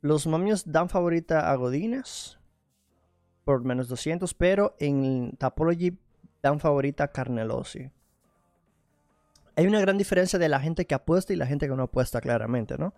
los 0.00 0.26
mamios 0.26 0.72
dan 0.72 0.88
favorita 0.88 1.50
a 1.50 1.54
Godines 1.56 2.38
por 3.44 3.62
menos 3.62 3.88
200, 3.88 4.32
pero 4.32 4.74
en 4.78 5.36
Tapology 5.36 5.98
dan 6.42 6.58
favorita 6.60 7.04
a 7.04 7.12
Carnelosi. 7.12 7.90
Hay 9.56 9.66
una 9.66 9.80
gran 9.80 9.98
diferencia 9.98 10.38
de 10.38 10.48
la 10.48 10.60
gente 10.60 10.86
que 10.86 10.94
apuesta 10.94 11.32
y 11.32 11.36
la 11.36 11.46
gente 11.46 11.68
que 11.68 11.74
no 11.74 11.82
apuesta, 11.82 12.20
claramente, 12.20 12.76
¿no? 12.78 12.94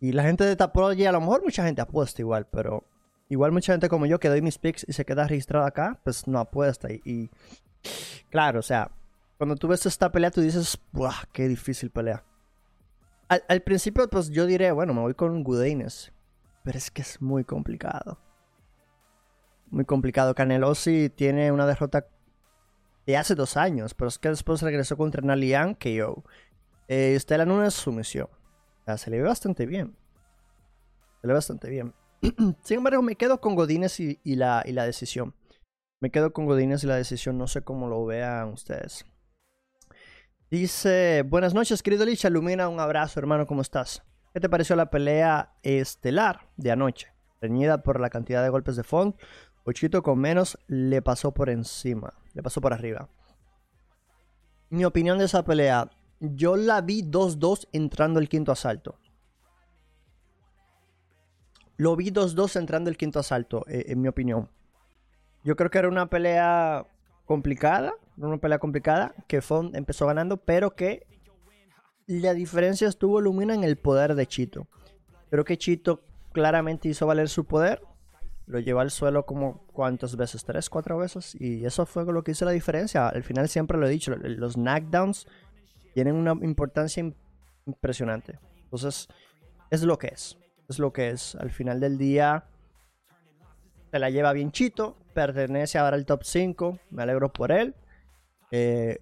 Y 0.00 0.12
la 0.12 0.22
gente 0.22 0.44
de 0.44 0.54
Tapology, 0.54 1.06
a 1.06 1.12
lo 1.12 1.20
mejor 1.20 1.42
mucha 1.42 1.64
gente 1.64 1.80
apuesta 1.80 2.22
igual, 2.22 2.46
pero 2.46 2.84
igual 3.28 3.50
mucha 3.50 3.72
gente 3.72 3.88
como 3.88 4.06
yo 4.06 4.20
que 4.20 4.28
doy 4.28 4.42
mis 4.42 4.58
picks 4.58 4.84
y 4.86 4.92
se 4.92 5.04
queda 5.04 5.26
registrada 5.26 5.66
acá, 5.66 6.00
pues 6.04 6.28
no 6.28 6.38
apuesta. 6.38 6.88
y 6.92 7.30
claro, 8.30 8.60
o 8.60 8.62
sea, 8.62 8.92
cuando 9.38 9.54
tú 9.54 9.68
ves 9.68 9.86
esta 9.86 10.10
pelea, 10.10 10.32
tú 10.32 10.40
dices, 10.40 10.78
¡buah! 10.92 11.24
¡Qué 11.32 11.46
difícil 11.46 11.90
pelea! 11.90 12.24
Al, 13.28 13.60
principio, 13.60 14.08
pues 14.08 14.30
yo 14.30 14.46
diré, 14.46 14.72
bueno, 14.72 14.94
me 14.94 15.00
voy 15.00 15.14
con 15.14 15.44
Gudeines. 15.44 16.12
Pero 16.64 16.78
es 16.78 16.90
que 16.90 17.02
es 17.02 17.20
muy 17.22 17.44
complicado. 17.44 18.18
Muy 19.70 19.84
complicado. 19.84 20.34
Canelosi 20.34 21.10
tiene 21.10 21.52
una 21.52 21.66
derrota 21.66 22.06
de 23.08 23.16
hace 23.16 23.34
dos 23.34 23.56
años, 23.56 23.94
pero 23.94 24.08
es 24.08 24.18
que 24.18 24.28
después 24.28 24.60
regresó 24.60 24.98
contra 24.98 25.22
Nalian 25.22 25.74
KO. 25.74 26.24
Eh, 26.88 27.14
Estela 27.14 27.46
Nunes 27.46 27.72
sumisión. 27.72 28.28
O 28.86 28.96
se 28.98 29.10
le 29.10 29.16
ve 29.16 29.22
bastante 29.22 29.64
bien. 29.64 29.96
Se 31.22 31.26
le 31.26 31.32
ve 31.32 31.34
bastante 31.38 31.70
bien. 31.70 31.94
Sin 32.62 32.76
embargo, 32.76 33.00
me 33.00 33.16
quedo 33.16 33.40
con 33.40 33.54
Godínez 33.54 33.98
y, 33.98 34.18
la, 34.36 34.62
y 34.66 34.72
la 34.72 34.84
decisión. 34.84 35.34
Me 36.00 36.10
quedo 36.10 36.34
con 36.34 36.44
Godínez 36.44 36.84
y 36.84 36.86
la 36.86 36.96
decisión. 36.96 37.38
No 37.38 37.46
sé 37.46 37.62
cómo 37.62 37.88
lo 37.88 38.04
vean 38.04 38.48
ustedes. 38.48 39.06
Dice, 40.50 41.24
buenas 41.26 41.54
noches 41.54 41.82
querido 41.82 42.04
Licha, 42.04 42.28
Lumina, 42.28 42.68
un 42.68 42.78
abrazo 42.78 43.20
hermano, 43.20 43.46
¿cómo 43.46 43.62
estás? 43.62 44.02
¿Qué 44.34 44.40
te 44.40 44.50
pareció 44.50 44.76
la 44.76 44.90
pelea 44.90 45.54
estelar 45.62 46.50
de 46.58 46.72
anoche? 46.72 47.08
Reñida 47.40 47.82
por 47.82 48.00
la 48.00 48.10
cantidad 48.10 48.42
de 48.42 48.50
golpes 48.50 48.76
de 48.76 48.84
fond, 48.84 49.14
Ochito 49.68 50.02
con 50.02 50.18
menos 50.18 50.58
le 50.66 51.02
pasó 51.02 51.32
por 51.32 51.50
encima, 51.50 52.14
le 52.32 52.42
pasó 52.42 52.62
por 52.62 52.72
arriba. 52.72 53.10
Mi 54.70 54.86
opinión 54.86 55.18
de 55.18 55.26
esa 55.26 55.44
pelea, 55.44 55.90
yo 56.20 56.56
la 56.56 56.80
vi 56.80 57.02
2-2 57.02 57.68
entrando 57.72 58.18
el 58.18 58.30
quinto 58.30 58.50
asalto. 58.50 58.98
Lo 61.76 61.96
vi 61.96 62.10
2-2 62.10 62.58
entrando 62.58 62.88
el 62.88 62.96
quinto 62.96 63.18
asalto, 63.18 63.66
eh, 63.68 63.84
en 63.88 64.00
mi 64.00 64.08
opinión. 64.08 64.48
Yo 65.44 65.54
creo 65.54 65.68
que 65.68 65.78
era 65.80 65.88
una 65.88 66.08
pelea 66.08 66.86
complicada, 67.26 67.92
una 68.16 68.38
pelea 68.38 68.58
complicada, 68.58 69.14
que 69.26 69.42
Font 69.42 69.76
empezó 69.76 70.06
ganando, 70.06 70.38
pero 70.38 70.74
que 70.76 71.06
la 72.06 72.32
diferencia 72.32 72.88
estuvo 72.88 73.20
Lumina 73.20 73.52
en 73.52 73.64
el 73.64 73.76
poder 73.76 74.14
de 74.14 74.26
Chito. 74.26 74.66
Creo 75.28 75.44
que 75.44 75.58
Chito 75.58 76.00
claramente 76.32 76.88
hizo 76.88 77.06
valer 77.06 77.28
su 77.28 77.44
poder, 77.44 77.82
lo 78.48 78.58
llevó 78.60 78.80
al 78.80 78.90
suelo 78.90 79.26
como 79.26 79.66
cuántas 79.72 80.16
veces, 80.16 80.44
tres, 80.44 80.70
cuatro 80.70 80.98
veces, 80.98 81.36
y 81.38 81.64
eso 81.64 81.84
fue 81.84 82.04
lo 82.04 82.24
que 82.24 82.32
hizo 82.32 82.44
la 82.44 82.50
diferencia. 82.50 83.08
Al 83.08 83.22
final 83.22 83.48
siempre 83.48 83.78
lo 83.78 83.86
he 83.86 83.90
dicho, 83.90 84.14
los 84.16 84.56
knockdowns 84.56 85.26
tienen 85.92 86.14
una 86.14 86.32
importancia 86.32 87.04
impresionante. 87.66 88.38
Entonces, 88.64 89.08
es 89.70 89.82
lo 89.82 89.98
que 89.98 90.08
es, 90.08 90.38
es 90.68 90.78
lo 90.78 90.92
que 90.92 91.10
es. 91.10 91.34
Al 91.34 91.50
final 91.50 91.78
del 91.78 91.98
día, 91.98 92.44
se 93.90 93.98
la 93.98 94.08
lleva 94.08 94.32
bien 94.32 94.50
Chito, 94.50 94.96
pertenece 95.12 95.78
ahora 95.78 95.96
al 95.96 96.06
top 96.06 96.24
5, 96.24 96.78
me 96.90 97.02
alegro 97.02 97.30
por 97.32 97.52
él. 97.52 97.74
Eh, 98.50 98.98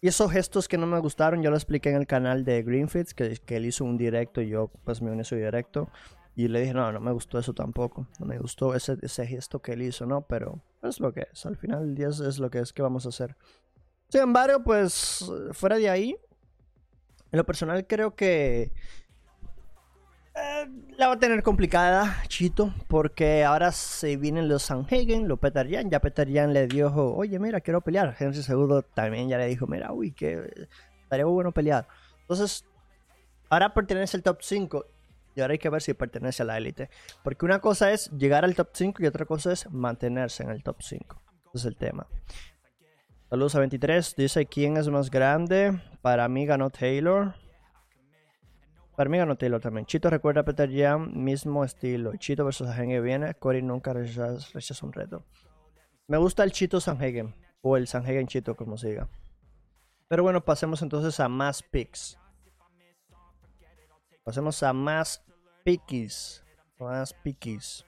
y 0.00 0.08
esos 0.08 0.32
gestos 0.32 0.66
que 0.66 0.76
no 0.76 0.86
me 0.88 0.98
gustaron, 0.98 1.40
yo 1.42 1.50
lo 1.50 1.56
expliqué 1.56 1.90
en 1.90 1.96
el 1.96 2.08
canal 2.08 2.44
de 2.44 2.64
Greenfields, 2.64 3.14
que, 3.14 3.36
que 3.36 3.56
él 3.56 3.66
hizo 3.66 3.84
un 3.84 3.96
directo 3.96 4.40
y 4.40 4.48
yo 4.48 4.68
pues 4.82 5.00
me 5.00 5.12
uní 5.12 5.20
a 5.20 5.24
su 5.24 5.36
directo. 5.36 5.88
Y 6.34 6.48
le 6.48 6.60
dije, 6.60 6.74
no, 6.74 6.90
no 6.92 7.00
me 7.00 7.12
gustó 7.12 7.38
eso 7.38 7.52
tampoco. 7.52 8.06
No 8.18 8.26
me 8.26 8.38
gustó 8.38 8.74
ese, 8.74 8.96
ese 9.02 9.26
gesto 9.26 9.60
que 9.60 9.72
él 9.72 9.82
hizo, 9.82 10.06
¿no? 10.06 10.22
Pero 10.22 10.62
es 10.82 10.98
lo 10.98 11.12
que 11.12 11.26
es. 11.32 11.44
Al 11.46 11.56
final 11.56 11.82
el 11.82 11.94
día 11.94 12.08
es 12.08 12.38
lo 12.38 12.50
que 12.50 12.60
es 12.60 12.72
que 12.72 12.82
vamos 12.82 13.04
a 13.06 13.10
hacer. 13.10 13.36
Sin 14.08 14.22
embargo, 14.22 14.62
pues 14.62 15.30
fuera 15.52 15.76
de 15.76 15.88
ahí, 15.88 16.16
en 17.30 17.38
lo 17.38 17.44
personal 17.44 17.86
creo 17.86 18.14
que 18.14 18.72
eh, 20.34 20.68
la 20.96 21.08
va 21.08 21.14
a 21.14 21.18
tener 21.18 21.42
complicada, 21.42 22.22
Chito, 22.28 22.74
porque 22.88 23.44
ahora 23.44 23.72
se 23.72 24.16
vienen 24.16 24.48
los 24.48 24.62
Sanhagen, 24.62 25.28
los 25.28 25.38
Peter 25.38 25.68
Jan. 25.70 25.90
Ya 25.90 26.00
Peter 26.00 26.26
le 26.28 26.66
dijo, 26.66 27.14
oye, 27.14 27.38
mira, 27.38 27.60
quiero 27.60 27.80
pelear. 27.80 28.16
Henry 28.18 28.42
Seguro 28.42 28.82
también 28.82 29.28
ya 29.28 29.38
le 29.38 29.46
dijo, 29.46 29.66
mira, 29.66 29.92
uy, 29.92 30.12
que 30.12 30.68
estaría 31.02 31.26
bueno 31.26 31.52
pelear. 31.52 31.86
Entonces, 32.20 32.64
ahora 33.50 33.74
pertenece 33.74 34.16
al 34.16 34.22
top 34.22 34.38
5 34.40 34.86
y 35.34 35.40
ahora 35.40 35.52
hay 35.52 35.58
que 35.58 35.70
ver 35.70 35.82
si 35.82 35.94
pertenece 35.94 36.42
a 36.42 36.46
la 36.46 36.58
élite. 36.58 36.90
Porque 37.22 37.44
una 37.44 37.60
cosa 37.60 37.92
es 37.92 38.10
llegar 38.10 38.44
al 38.44 38.54
top 38.54 38.68
5 38.72 39.02
y 39.02 39.06
otra 39.06 39.24
cosa 39.24 39.52
es 39.52 39.70
mantenerse 39.70 40.42
en 40.42 40.50
el 40.50 40.62
top 40.62 40.82
5. 40.82 41.22
Ese 41.46 41.58
es 41.58 41.64
el 41.64 41.76
tema. 41.76 42.06
Saludos 43.30 43.54
a 43.54 43.60
23. 43.60 44.14
Dice, 44.16 44.46
¿quién 44.46 44.76
es 44.76 44.88
más 44.88 45.10
grande? 45.10 45.80
Para 46.02 46.28
mí 46.28 46.44
ganó 46.44 46.70
Taylor. 46.70 47.34
Para 48.96 49.08
mí 49.08 49.16
ganó 49.16 49.36
Taylor 49.36 49.60
también. 49.60 49.86
Chito 49.86 50.10
recuerda 50.10 50.42
a 50.42 50.44
Peter 50.44 50.70
Jan, 50.70 51.24
mismo 51.24 51.64
estilo. 51.64 52.14
Chito 52.16 52.44
versus 52.44 52.68
Sanhagen 52.68 53.02
viene. 53.02 53.34
Cory 53.34 53.62
nunca 53.62 53.94
rechaza, 53.94 54.86
un 54.86 54.92
reto. 54.92 55.24
Me 56.08 56.18
gusta 56.18 56.44
el 56.44 56.52
Chito 56.52 56.78
Sanhagen. 56.78 57.34
O 57.62 57.76
el 57.76 57.86
Sanhagen 57.86 58.26
Chito, 58.26 58.54
como 58.54 58.76
se 58.76 58.88
diga. 58.88 59.08
Pero 60.08 60.22
bueno, 60.22 60.44
pasemos 60.44 60.82
entonces 60.82 61.18
a 61.20 61.28
más 61.28 61.62
picks. 61.62 62.18
Pasemos 64.24 64.62
a 64.62 64.72
más 64.72 65.24
pickies. 65.64 66.44
Más 66.78 67.12
pickies. 67.12 67.84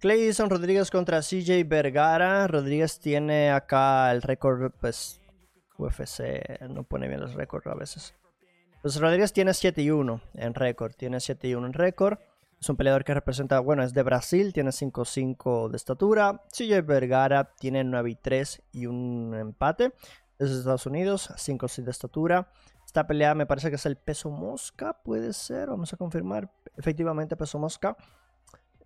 Clayson 0.00 0.50
Rodríguez 0.50 0.90
contra 0.90 1.20
CJ 1.20 1.66
Vergara. 1.66 2.46
Rodríguez 2.46 3.00
tiene 3.00 3.50
acá 3.50 4.10
el 4.12 4.22
récord, 4.22 4.72
pues 4.80 5.20
UFC 5.78 6.60
no 6.68 6.84
pone 6.84 7.08
bien 7.08 7.20
los 7.20 7.34
récords 7.34 7.66
a 7.66 7.74
veces. 7.74 8.14
Pues 8.82 9.00
Rodríguez 9.00 9.32
tiene 9.32 9.54
7 9.54 9.80
y 9.80 9.90
1 9.90 10.20
en 10.34 10.54
récord. 10.54 10.92
Tiene 10.94 11.20
7 11.20 11.48
y 11.48 11.54
1 11.54 11.66
en 11.66 11.72
récord. 11.72 12.18
Es 12.60 12.68
un 12.68 12.76
peleador 12.76 13.04
que 13.04 13.14
representa, 13.14 13.60
bueno, 13.60 13.82
es 13.82 13.92
de 13.92 14.02
Brasil, 14.02 14.52
tiene 14.52 14.70
5-5 14.70 15.68
de 15.68 15.76
estatura. 15.76 16.42
CJ 16.50 16.82
Vergara 16.82 17.52
tiene 17.58 17.84
9 17.84 18.10
y 18.10 18.14
3 18.14 18.62
y 18.72 18.86
un 18.86 19.34
empate. 19.34 19.92
Es 20.38 20.50
de 20.50 20.58
Estados 20.58 20.86
Unidos, 20.86 21.30
5-6 21.30 21.84
de 21.84 21.90
estatura. 21.90 22.52
Esta 22.94 23.08
pelea 23.08 23.34
me 23.34 23.44
parece 23.44 23.70
que 23.70 23.74
es 23.74 23.86
el 23.86 23.96
peso 23.96 24.30
mosca, 24.30 24.92
puede 24.92 25.32
ser. 25.32 25.68
Vamos 25.68 25.92
a 25.92 25.96
confirmar. 25.96 26.48
Efectivamente, 26.76 27.34
peso 27.34 27.58
mosca. 27.58 27.96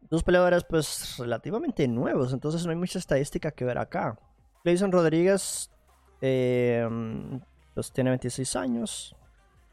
Dos 0.09 0.23
peleadores 0.23 0.65
pues 0.65 1.19
relativamente 1.19 1.87
nuevos, 1.87 2.33
entonces 2.33 2.65
no 2.65 2.71
hay 2.71 2.79
mucha 2.79 2.99
estadística 2.99 3.51
que 3.51 3.67
ver 3.67 3.77
acá. 3.77 4.19
Clayson 4.63 4.93
Rodríguez 4.93 5.71
eh, 6.23 6.89
pues 7.75 7.93
tiene 7.93 8.09
26 8.09 8.57
años, 8.57 9.15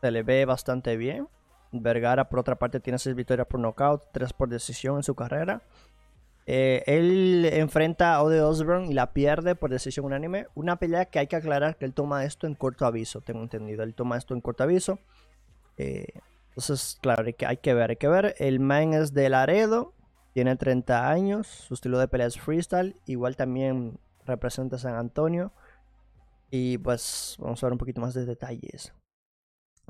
se 0.02 0.12
le 0.12 0.22
ve 0.22 0.44
bastante 0.44 0.98
bien. 0.98 1.30
Vergara 1.72 2.28
por 2.28 2.40
otra 2.40 2.58
parte 2.58 2.82
tiene 2.82 3.00
6 3.00 3.16
victorias 3.16 3.48
por 3.48 3.62
knockout, 3.62 4.04
3 4.12 4.34
por 4.34 4.50
decisión 4.50 4.98
en 4.98 5.04
su 5.04 5.16
carrera. 5.16 5.62
Eh, 6.48 6.84
él 6.86 7.46
enfrenta 7.46 8.14
a 8.14 8.22
Ode 8.22 8.42
Osborne 8.42 8.88
y 8.88 8.94
la 8.94 9.14
pierde 9.14 9.56
por 9.56 9.72
decisión 9.72 10.06
unánime. 10.06 10.48
Una 10.54 10.78
pelea 10.78 11.06
que 11.06 11.20
hay 11.20 11.28
que 11.28 11.36
aclarar 11.36 11.78
que 11.78 11.86
él 11.86 11.94
toma 11.94 12.24
esto 12.24 12.46
en 12.46 12.56
corto 12.56 12.86
aviso, 12.86 13.22
tengo 13.22 13.42
entendido. 13.42 13.84
Él 13.84 13.96
toma 13.96 14.18
esto 14.18 14.34
en 14.34 14.42
corto 14.42 14.64
aviso. 14.64 15.00
Eh, 15.78 16.08
entonces, 16.50 16.98
claro, 17.02 17.24
hay 17.26 17.34
que, 17.34 17.74
ver, 17.74 17.90
hay 17.90 17.96
que 17.96 18.08
ver. 18.08 18.36
El 18.38 18.60
man 18.60 18.94
es 18.94 19.14
de 19.14 19.30
Laredo, 19.30 19.94
tiene 20.34 20.56
30 20.56 21.10
años, 21.10 21.48
su 21.48 21.74
estilo 21.74 21.98
de 21.98 22.08
pelea 22.08 22.28
es 22.28 22.40
freestyle. 22.40 22.96
Igual 23.08 23.36
también 23.36 23.98
representa 24.26 24.78
San 24.78 24.96
Antonio. 24.96 25.52
Y 26.52 26.78
pues 26.78 27.36
vamos 27.40 27.62
a 27.64 27.66
ver 27.66 27.74
un 27.74 27.80
poquito 27.80 28.02
más 28.02 28.14
de 28.14 28.26
detalles. 28.26 28.94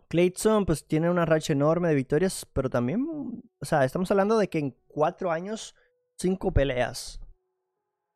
Clayton 0.08 0.66
pues 0.66 0.86
tiene 0.86 1.10
una 1.10 1.26
racha 1.26 1.54
enorme 1.54 1.90
de 1.90 1.96
victorias, 1.96 2.46
pero 2.54 2.70
también, 2.70 3.44
o 3.60 3.66
sea, 3.66 3.84
estamos 3.84 4.10
hablando 4.12 4.38
de 4.38 4.48
que 4.48 4.60
en 4.60 4.76
4 4.88 5.32
años 5.32 5.76
cinco 6.18 6.52
peleas. 6.52 7.20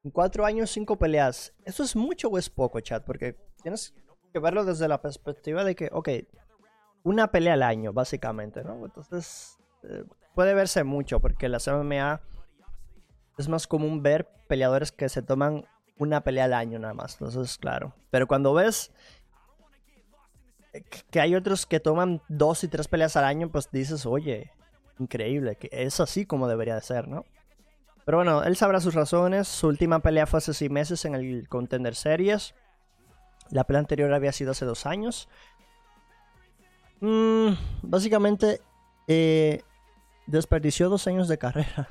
En 0.04 0.12
cuatro 0.12 0.46
años, 0.46 0.70
cinco 0.70 0.98
peleas. 0.98 1.54
¿Eso 1.66 1.84
es 1.84 1.96
mucho 1.96 2.30
o 2.30 2.38
es 2.38 2.50
poco, 2.50 2.80
chat? 2.80 3.04
Porque 3.04 3.36
tienes 3.62 3.94
que 4.32 4.40
verlo 4.40 4.64
desde 4.64 4.88
la 4.88 5.02
perspectiva 5.02 5.64
de 5.64 5.76
que, 5.76 5.90
ok, 5.92 6.10
una 7.04 7.32
pelea 7.32 7.54
al 7.54 7.64
año, 7.64 7.94
básicamente, 7.94 8.64
¿no? 8.64 8.86
Entonces, 8.86 9.58
eh, 9.84 10.04
puede 10.36 10.54
verse 10.54 10.84
mucho, 10.84 11.20
porque 11.20 11.50
la 11.50 11.60
MMA 11.60 12.22
es 13.38 13.48
más 13.48 13.68
común 13.68 14.02
ver 14.02 14.28
peleadores 14.48 14.92
que 14.92 15.10
se 15.10 15.22
toman 15.22 15.66
una 15.98 16.22
pelea 16.22 16.46
al 16.46 16.54
año 16.54 16.80
nada 16.80 16.94
más. 16.94 17.14
Entonces, 17.14 17.58
claro. 17.58 17.94
Pero 18.10 18.28
cuando 18.28 18.54
ves 18.54 18.92
que 21.10 21.20
hay 21.20 21.36
otros 21.36 21.66
que 21.66 21.80
toman 21.80 22.22
dos 22.30 22.64
y 22.64 22.68
tres 22.68 22.88
peleas 22.88 23.16
al 23.18 23.26
año, 23.26 23.50
pues 23.52 23.70
dices, 23.72 24.06
oye, 24.06 24.52
increíble, 25.00 25.56
que 25.56 25.70
es 25.72 26.00
así 26.00 26.26
como 26.26 26.48
debería 26.48 26.76
de 26.76 26.82
ser, 26.82 27.08
¿no? 27.08 27.26
Pero 28.10 28.18
bueno, 28.18 28.42
él 28.42 28.56
sabrá 28.56 28.80
sus 28.80 28.96
razones. 28.96 29.48
Su 29.48 29.68
última 29.68 30.00
pelea 30.00 30.26
fue 30.26 30.40
hace 30.40 30.56
seis 30.56 30.72
meses 30.72 31.06
en 31.06 31.14
el 31.14 31.48
Contender 31.48 31.94
Series. 31.94 32.56
La 33.52 33.66
pelea 33.66 33.82
anterior 33.82 34.12
había 34.12 34.32
sido 34.32 34.50
hace 34.50 34.66
dos 34.66 34.88
años. 34.88 35.30
Mm, 37.02 37.50
básicamente, 37.84 38.62
eh, 39.08 39.62
desperdició 40.26 40.90
dos 40.90 41.06
años 41.06 41.28
de 41.28 41.38
carrera. 41.38 41.88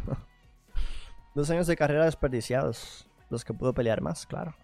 dos 1.36 1.50
años 1.50 1.68
de 1.68 1.76
carrera 1.76 2.06
desperdiciados. 2.06 3.08
Los 3.30 3.44
que 3.44 3.54
pudo 3.54 3.72
pelear 3.72 4.00
más, 4.00 4.26
claro. 4.26 4.56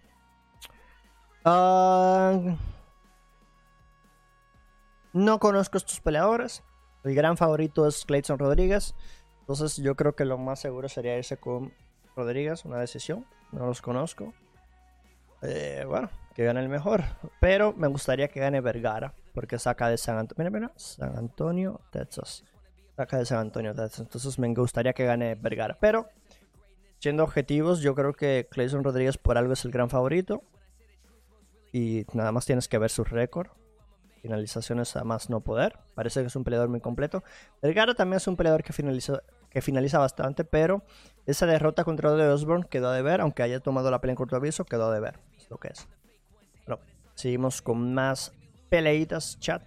Ah, 1.44 2.36
no 5.12 5.38
conozco 5.38 5.78
estos 5.78 6.00
peleadores. 6.00 6.64
El 7.04 7.14
gran 7.14 7.36
favorito 7.36 7.86
es 7.86 8.04
Clayton 8.04 8.40
Rodríguez. 8.40 8.96
Entonces 9.44 9.76
yo 9.76 9.94
creo 9.94 10.16
que 10.16 10.24
lo 10.24 10.38
más 10.38 10.58
seguro 10.58 10.88
sería 10.88 11.18
irse 11.18 11.36
con 11.36 11.70
Rodríguez, 12.16 12.64
una 12.64 12.78
decisión. 12.78 13.26
No 13.52 13.66
los 13.66 13.82
conozco. 13.82 14.32
Eh, 15.42 15.84
bueno, 15.86 16.08
que 16.34 16.44
gane 16.44 16.60
el 16.60 16.70
mejor. 16.70 17.04
Pero 17.42 17.74
me 17.74 17.86
gustaría 17.88 18.28
que 18.28 18.40
gane 18.40 18.62
Vergara. 18.62 19.12
Porque 19.34 19.58
saca 19.58 19.90
de 19.90 19.98
San 19.98 20.16
Antonio. 20.16 20.50
Mira, 20.50 20.60
mira. 20.68 20.72
San 20.76 21.18
Antonio, 21.18 21.82
Texas. 21.90 22.42
Saca 22.96 23.18
de 23.18 23.26
San 23.26 23.36
Antonio, 23.36 23.74
Texas. 23.74 24.00
Entonces 24.00 24.38
me 24.38 24.48
gustaría 24.54 24.94
que 24.94 25.04
gane 25.04 25.34
Vergara. 25.34 25.76
Pero, 25.78 26.08
siendo 26.98 27.22
objetivos, 27.22 27.80
yo 27.80 27.94
creo 27.94 28.14
que 28.14 28.48
Clayson 28.50 28.82
Rodríguez 28.82 29.18
por 29.18 29.36
algo 29.36 29.52
es 29.52 29.62
el 29.66 29.72
gran 29.72 29.90
favorito. 29.90 30.42
Y 31.70 32.06
nada 32.14 32.32
más 32.32 32.46
tienes 32.46 32.66
que 32.66 32.78
ver 32.78 32.88
su 32.88 33.04
récord 33.04 33.48
finalizaciones 34.24 34.96
a 34.96 35.04
más 35.04 35.28
no 35.28 35.42
poder. 35.42 35.78
Parece 35.94 36.22
que 36.22 36.28
es 36.28 36.36
un 36.36 36.44
peleador 36.44 36.70
muy 36.70 36.80
completo. 36.80 37.22
Vergara 37.60 37.92
también 37.92 38.16
es 38.16 38.26
un 38.26 38.38
peleador 38.38 38.62
que 38.62 38.72
finaliza, 38.72 39.22
que 39.50 39.60
finaliza 39.60 39.98
bastante, 39.98 40.44
pero 40.44 40.82
esa 41.26 41.44
derrota 41.44 41.84
contra 41.84 42.10
de 42.12 42.26
Osborne 42.28 42.64
quedó 42.70 42.90
de 42.92 43.02
ver, 43.02 43.20
aunque 43.20 43.42
haya 43.42 43.60
tomado 43.60 43.90
la 43.90 44.00
pelea 44.00 44.12
en 44.12 44.16
corto 44.16 44.34
aviso, 44.34 44.64
quedó 44.64 44.90
de 44.90 45.00
ver. 45.00 45.20
Lo 45.50 45.58
que 45.58 45.68
es. 45.68 45.86
Seguimos 47.14 47.60
con 47.60 47.92
más 47.92 48.32
peleitas, 48.70 49.38
chat. 49.38 49.62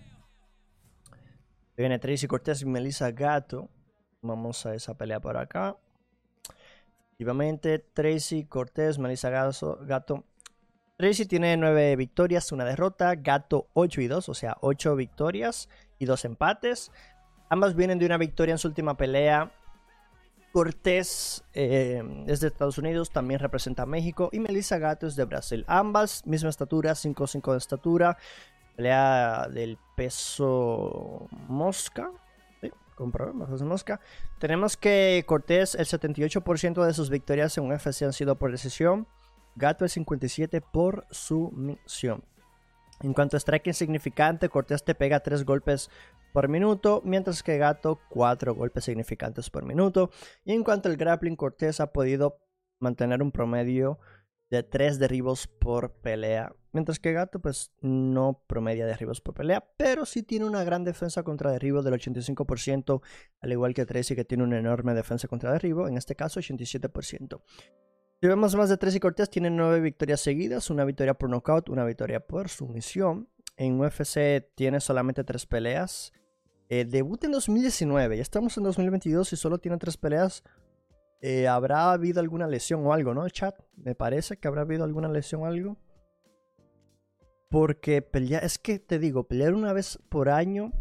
Viene 1.77 1.99
Tracy 1.99 2.25
Cortés 2.25 2.63
y 2.63 2.65
Melissa 2.65 3.11
Gato. 3.11 3.69
Vamos 4.23 4.65
a 4.65 4.73
esa 4.73 4.97
pelea 4.97 5.19
por 5.19 5.37
acá. 5.37 5.77
Efectivamente, 7.11 7.77
Tracy 7.77 8.45
Cortés, 8.45 8.97
Melissa 8.97 9.29
Gato 9.29 10.25
Tracy 10.97 11.27
tiene 11.27 11.55
9 11.57 11.95
victorias, 11.95 12.51
una 12.51 12.65
derrota. 12.65 13.13
Gato 13.15 13.67
8 13.73 14.01
y 14.01 14.07
2, 14.07 14.29
o 14.29 14.33
sea, 14.33 14.57
8 14.61 14.95
victorias 14.95 15.69
y 15.99 16.05
2 16.05 16.25
empates. 16.25 16.91
Ambas 17.49 17.75
vienen 17.75 17.99
de 17.99 18.07
una 18.07 18.17
victoria 18.17 18.53
en 18.53 18.57
su 18.57 18.67
última 18.67 18.97
pelea. 18.97 19.51
Cortés 20.51 21.43
eh, 21.53 22.01
es 22.25 22.39
de 22.39 22.47
Estados 22.47 22.79
Unidos, 22.79 23.11
también 23.11 23.39
representa 23.39 23.83
a 23.83 23.85
México. 23.85 24.29
Y 24.31 24.39
Melissa 24.39 24.79
Gato 24.79 25.05
es 25.05 25.15
de 25.15 25.25
Brasil. 25.25 25.63
Ambas, 25.67 26.25
misma 26.25 26.49
estatura, 26.49 26.93
5'5 26.93 27.51
de 27.51 27.57
estatura. 27.59 28.17
Pelea 28.75 29.47
del 29.53 29.77
peso 29.95 31.27
mosca. 31.47 32.09
Sí, 32.59 32.71
de 32.97 33.65
mosca. 33.65 33.99
Tenemos 34.39 34.77
que 34.77 35.23
Cortés, 35.27 35.75
el 35.75 35.85
78% 35.85 36.83
de 36.83 36.93
sus 36.93 37.11
victorias 37.11 37.55
en 37.59 37.71
UFC 37.71 38.01
han 38.01 38.13
sido 38.13 38.35
por 38.35 38.51
decisión. 38.51 39.07
Gato 39.57 39.85
es 39.85 39.93
57 39.93 40.61
por 40.61 41.07
su 41.09 41.51
misión. 41.51 42.23
En 43.01 43.13
cuanto 43.13 43.37
a 43.37 43.39
strike 43.39 43.67
insignificante, 43.67 44.49
Cortés 44.49 44.83
te 44.83 44.93
pega 44.95 45.19
3 45.19 45.45
golpes 45.45 45.89
por 46.31 46.47
minuto, 46.47 47.01
mientras 47.03 47.41
que 47.41 47.57
Gato 47.57 47.99
4 48.09 48.53
golpes 48.53 48.85
significantes 48.85 49.49
por 49.49 49.65
minuto. 49.65 50.11
Y 50.45 50.53
en 50.53 50.63
cuanto 50.63 50.89
al 50.89 50.97
grappling, 50.97 51.35
Cortés 51.35 51.79
ha 51.79 51.91
podido 51.91 52.39
mantener 52.79 53.23
un 53.23 53.31
promedio 53.31 53.99
de 54.51 54.61
3 54.61 54.99
derribos 54.99 55.47
por 55.47 55.91
pelea. 56.01 56.53
Mientras 56.71 56.99
que 56.99 57.13
Gato 57.13 57.39
pues 57.39 57.71
no 57.81 58.43
promedia 58.45 58.85
derribos 58.85 59.21
por 59.21 59.33
pelea, 59.33 59.67
pero 59.77 60.05
sí 60.05 60.21
tiene 60.21 60.45
una 60.45 60.63
gran 60.63 60.83
defensa 60.83 61.23
contra 61.23 61.51
derribo 61.51 61.81
del 61.81 61.95
85%, 61.95 63.01
al 63.41 63.51
igual 63.51 63.73
que 63.73 63.87
Tracy 63.87 64.15
que 64.15 64.25
tiene 64.25 64.43
una 64.43 64.59
enorme 64.59 64.93
defensa 64.93 65.27
contra 65.27 65.51
derribo, 65.51 65.87
en 65.87 65.97
este 65.97 66.15
caso 66.15 66.39
87%. 66.39 67.41
Si 68.19 68.25
vemos 68.25 68.55
más 68.55 68.67
de 68.69 68.77
Tracy 68.77 68.99
Cortés, 68.99 69.29
tiene 69.29 69.51
nueve 69.51 69.79
victorias 69.79 70.21
seguidas, 70.21 70.71
una 70.71 70.85
victoria 70.85 71.13
por 71.13 71.29
knockout, 71.29 71.69
una 71.69 71.85
victoria 71.85 72.19
por 72.19 72.49
sumisión. 72.49 73.29
En 73.57 73.79
UFC 73.79 74.43
tiene 74.55 74.79
solamente 74.79 75.23
tres 75.23 75.45
peleas. 75.45 76.11
Eh, 76.67 76.87
en 76.91 77.31
2019, 77.31 78.17
ya 78.17 78.21
estamos 78.23 78.57
en 78.57 78.63
2022 78.63 79.33
y 79.33 79.35
solo 79.35 79.59
tiene 79.59 79.77
tres 79.77 79.97
peleas. 79.97 80.43
Eh, 81.21 81.47
¿Habrá 81.47 81.91
habido 81.91 82.19
alguna 82.19 82.47
lesión 82.47 82.83
o 82.87 82.91
algo, 82.91 83.13
no? 83.13 83.29
Chat, 83.29 83.55
me 83.75 83.93
parece 83.93 84.37
que 84.37 84.47
habrá 84.47 84.61
habido 84.61 84.83
alguna 84.83 85.09
lesión 85.09 85.43
o 85.43 85.45
algo. 85.45 85.77
Porque 87.51 88.01
pelear, 88.01 88.43
es 88.43 88.57
que 88.57 88.79
te 88.79 88.97
digo, 88.97 89.27
pelear 89.27 89.53
una 89.53 89.73
vez 89.73 89.99
por 90.09 90.29
año 90.29 90.73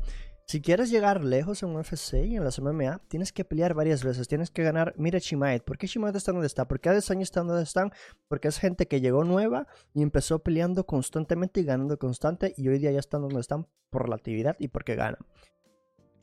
si 0.48 0.61
quieres 0.61 0.90
llegar 0.90 1.24
lejos 1.24 1.64
en 1.64 1.74
UFC 1.74 2.14
y 2.24 2.37
en 2.37 2.44
las 2.44 2.61
MMA, 2.61 3.00
tienes 3.09 3.32
que 3.32 3.44
pelear 3.44 3.74
varias 3.74 4.04
veces. 4.04 4.28
Tienes 4.28 4.52
que 4.52 4.62
ganar. 4.62 4.94
Mira 4.96 5.18
Chimaed. 5.18 5.62
¿Por 5.62 5.76
qué 5.76 5.88
Chimaed 5.88 6.14
está 6.14 6.30
donde 6.30 6.46
está? 6.46 6.68
¿Por 6.68 6.78
qué 6.78 6.88
Adesanya 6.88 7.24
está 7.24 7.42
donde 7.42 7.64
están? 7.64 7.90
Porque 8.28 8.46
es 8.46 8.59
gente 8.61 8.87
que 8.87 9.00
llegó 9.00 9.24
nueva 9.24 9.66
y 9.92 10.02
empezó 10.02 10.38
peleando 10.38 10.87
constantemente 10.87 11.61
y 11.61 11.64
ganando 11.64 11.98
constante. 11.98 12.54
Y 12.56 12.68
hoy 12.68 12.78
día 12.78 12.92
ya 12.92 13.00
están 13.00 13.22
donde 13.22 13.40
están 13.40 13.66
por 13.90 14.09
la 14.09 14.14
actividad 14.14 14.54
y 14.61 14.68
porque 14.68 14.94
ganan. 14.94 15.18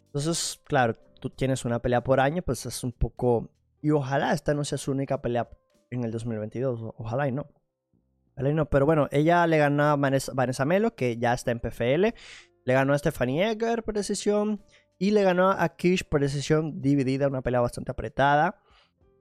Entonces, 0.06 0.62
claro, 0.64 0.94
tú 1.20 1.30
tienes 1.30 1.66
una 1.66 1.80
pelea 1.80 2.02
por 2.02 2.22
año, 2.22 2.42
pues 2.44 2.66
es 2.66 2.82
un 2.86 2.94
poco. 2.94 3.50
Y 3.82 3.92
ojalá 3.92 4.32
esta 4.32 4.54
no 4.54 4.64
sea 4.64 4.78
su 4.78 4.92
única 4.92 5.22
pelea 5.22 5.50
en 5.90 6.06
el 6.06 6.12
2022. 6.12 6.94
Ojalá 6.96 7.28
y 7.28 7.34
no. 7.34 7.48
Ojalá 8.36 8.50
y 8.52 8.54
no. 8.54 8.70
Pero 8.70 8.86
bueno, 8.86 9.10
ella 9.12 9.46
le 9.48 9.58
ganó 9.58 9.84
a 9.84 9.96
Vanessa 9.98 10.64
Melo, 10.64 10.96
que 10.96 11.18
ya 11.18 11.34
está 11.34 11.52
en 11.52 11.60
PFL. 11.60 12.14
Le 12.66 12.74
ganó 12.74 12.94
a 12.94 12.98
Stephanie 12.98 13.50
Egger 13.50 13.84
por 13.84 13.94
decisión. 13.94 14.62
Y 15.00 15.12
le 15.12 15.24
ganó 15.24 15.52
a 15.52 15.70
Kish 15.70 16.08
por 16.08 16.22
decisión 16.22 16.82
dividida, 16.82 17.28
una 17.28 17.42
pelea 17.42 17.62
bastante 17.62 17.92
apretada. 17.92 18.62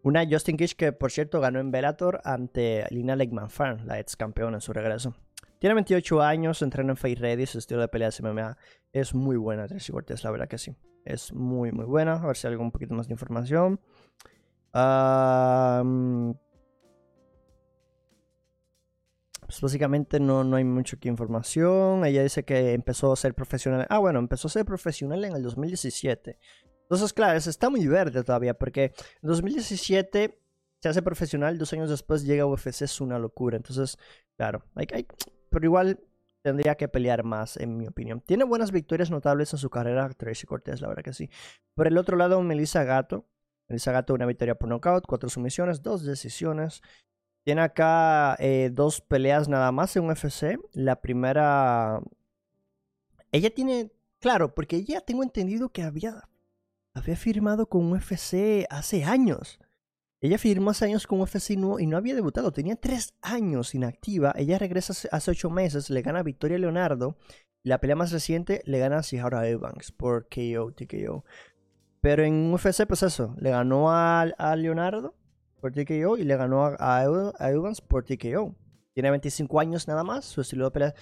Una 0.03 0.25
Justin 0.29 0.57
Kish 0.57 0.75
que, 0.75 0.93
por 0.93 1.11
cierto, 1.11 1.41
ganó 1.41 1.61
en 1.61 1.71
Bellator 1.71 2.21
ante 2.25 2.87
Lina 2.91 3.17
Legman 3.17 3.51
Farn, 3.51 3.87
la 3.87 3.99
ex 3.99 4.17
campeona 4.17 4.59
en 4.59 4.61
su 4.61 4.73
regreso. 4.73 5.15
Tiene 5.59 5.75
28 5.75 6.23
años, 6.23 6.61
entrena 6.63 6.91
en 6.91 6.97
Face 6.97 7.15
Ready, 7.15 7.47
su 7.47 7.59
estilo 7.59 7.81
de 7.81 7.89
pelea 7.89 8.11
de 8.11 8.23
MMA 8.23 8.57
es 8.93 9.15
muy 9.15 9.37
buena, 9.37 9.67
Tracy 9.67 9.91
Cortez, 9.91 10.23
la 10.23 10.31
verdad 10.31 10.49
que 10.49 10.59
sí. 10.59 10.77
Es 11.05 11.33
muy, 11.33 11.73
muy 11.73 11.87
buena. 11.87 12.15
A 12.15 12.27
ver 12.27 12.37
si 12.37 12.47
hay 12.47 12.53
algo 12.53 12.63
un 12.63 12.71
poquito 12.71 12.95
más 12.95 13.09
de 13.09 13.15
información. 13.15 13.81
Pues, 19.53 19.61
básicamente 19.61 20.19
no, 20.19 20.45
no 20.45 20.57
hay 20.57 20.65
mucho 20.65 20.97
información. 21.03 22.07
Ella 22.07 22.23
dice 22.23 22.43
que 22.43 22.73
empezó 22.73 23.13
a 23.13 23.17
ser 23.17 23.35
profesional. 23.35 23.87
Ah, 23.91 23.99
bueno, 23.99 24.19
empezó 24.19 24.49
a 24.49 24.51
ser 24.51 24.65
profesional 24.65 25.23
en 25.27 25.37
el 25.37 25.43
2017. 25.43 26.39
Entonces, 26.85 27.13
claro, 27.13 27.37
está 27.37 27.69
muy 27.69 27.87
verde 27.87 28.25
todavía, 28.25 28.55
porque 28.55 28.95
en 29.23 29.29
2017 29.29 30.41
se 30.81 30.89
hace 30.89 31.03
profesional, 31.03 31.59
dos 31.59 31.71
años 31.75 31.91
después 31.91 32.25
llega 32.25 32.45
a 32.45 32.47
UFC, 32.47 32.83
es 32.83 32.99
una 33.03 33.19
locura. 33.19 33.59
Entonces, 33.59 33.99
claro, 34.39 34.65
pero 35.51 35.65
igual 35.67 36.01
tendría 36.43 36.75
que 36.75 36.89
pelear 36.89 37.23
más, 37.23 37.59
en 37.59 37.77
mi 37.77 37.87
opinión. 37.87 38.23
Tiene 38.23 38.45
buenas 38.45 38.73
victorias 38.73 39.11
notables 39.11 39.53
en 39.53 39.59
su 39.59 39.69
carrera, 39.69 40.09
Tracy 40.15 40.47
Cortés, 40.47 40.81
la 40.81 40.89
verdad 40.89 41.03
que 41.03 41.13
sí. 41.13 41.29
Por 41.75 41.87
el 41.87 41.99
otro 41.99 42.17
lado, 42.17 42.41
Melissa 42.41 42.85
Gato. 42.85 43.29
Melissa 43.69 43.93
Gato, 43.93 44.15
una 44.15 44.27
victoria 44.27 44.55
por 44.55 44.71
knockout, 44.71 45.05
cuatro 45.07 45.29
sumisiones, 45.29 45.83
dos 45.83 46.05
decisiones. 46.05 46.81
Tiene 47.45 47.63
acá 47.63 48.37
eh, 48.39 48.71
dos 48.73 49.01
peleas 49.01 49.49
nada 49.49 49.73
más 49.73 49.97
en 49.97 50.09
UFC. 50.09 50.59
La 50.73 51.01
primera. 51.01 52.01
Ella 53.33 53.51
tiene. 53.51 53.91
Claro, 54.21 54.55
porque 54.55 54.77
ella 54.77 55.01
tengo 55.01 55.25
entendido 55.25 55.71
que 55.71 55.83
había, 55.83 56.29
había 56.95 57.17
firmado 57.17 57.67
con 57.69 57.93
UFC 57.93 58.67
hace 58.71 59.05
años. 59.05 59.59
Ella 60.21 60.39
firmó 60.39 60.71
hace 60.71 60.85
años 60.85 61.09
con 61.09 61.21
UFC 61.21 61.51
y 61.51 61.57
no, 61.57 61.81
y 61.81 61.87
no 61.89 61.97
había 61.97 62.15
debutado. 62.15 62.53
Tenía 62.53 62.77
tres 62.77 63.15
años 63.23 63.75
inactiva. 63.75 64.33
Ella 64.37 64.59
regresa 64.59 64.95
hace 65.11 65.31
ocho 65.33 65.51
meses, 65.51 65.91
le 65.91 66.03
gana 66.03 66.21
a 66.21 66.23
Victoria 66.23 66.59
Leonardo. 66.59 67.17
La 67.65 67.81
pelea 67.81 67.97
más 67.97 68.13
reciente 68.13 68.63
le 68.65 68.79
gana 68.79 68.99
a 68.99 69.03
Sihara 69.03 69.49
Evans 69.49 69.91
por 69.91 70.29
KO, 70.29 70.73
TKO. 70.73 71.25
Pero 72.01 72.23
en 72.23 72.53
UFC, 72.53 72.87
pues 72.87 73.03
eso, 73.03 73.35
le 73.41 73.51
ganó 73.51 73.91
a, 73.91 74.21
a 74.23 74.55
Leonardo 74.55 75.17
por 75.63 75.73
TKO 75.73 76.19
y 76.19 76.25
le 76.25 76.37
ganó 76.37 76.75
a, 76.77 77.05
Evans 77.05 77.81
por 77.81 78.05
TKO. 78.05 78.55
Tiene 78.95 79.11
25 79.11 79.61
años 79.61 79.87
nada 79.87 80.03
más, 80.03 80.25
su 80.25 80.41
estilo 80.41 80.67
de 80.67 80.71
pelea. 80.73 80.95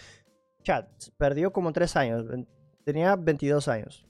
Chat, 0.62 0.86
perdió 1.16 1.50
como 1.50 1.72
3 1.72 1.96
años. 1.96 2.26
Tenía 2.84 3.16
22 3.16 3.66
años. 3.68 4.06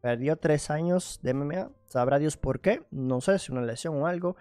Perdió 0.00 0.36
3 0.36 0.70
años 0.70 1.18
de 1.22 1.34
MMA. 1.34 1.72
Sabrá 1.86 2.20
Dios 2.20 2.36
por 2.36 2.60
qué. 2.60 2.84
No 2.92 3.20
sé 3.20 3.40
si 3.40 3.50
una 3.50 3.62
lesión 3.62 4.00
o 4.00 4.06
algo. 4.06 4.36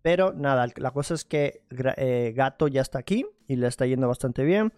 Pero 0.00 0.32
nada, 0.32 0.68
la 0.76 0.92
cosa 0.92 1.14
es 1.14 1.24
que 1.24 1.64
eh, 1.96 2.32
Gato 2.34 2.68
ya 2.68 2.80
está 2.80 3.00
aquí 3.00 3.26
y 3.48 3.56
le 3.56 3.66
está 3.66 3.86
yendo 3.86 4.06
bastante 4.06 4.44
bien. 4.44 4.72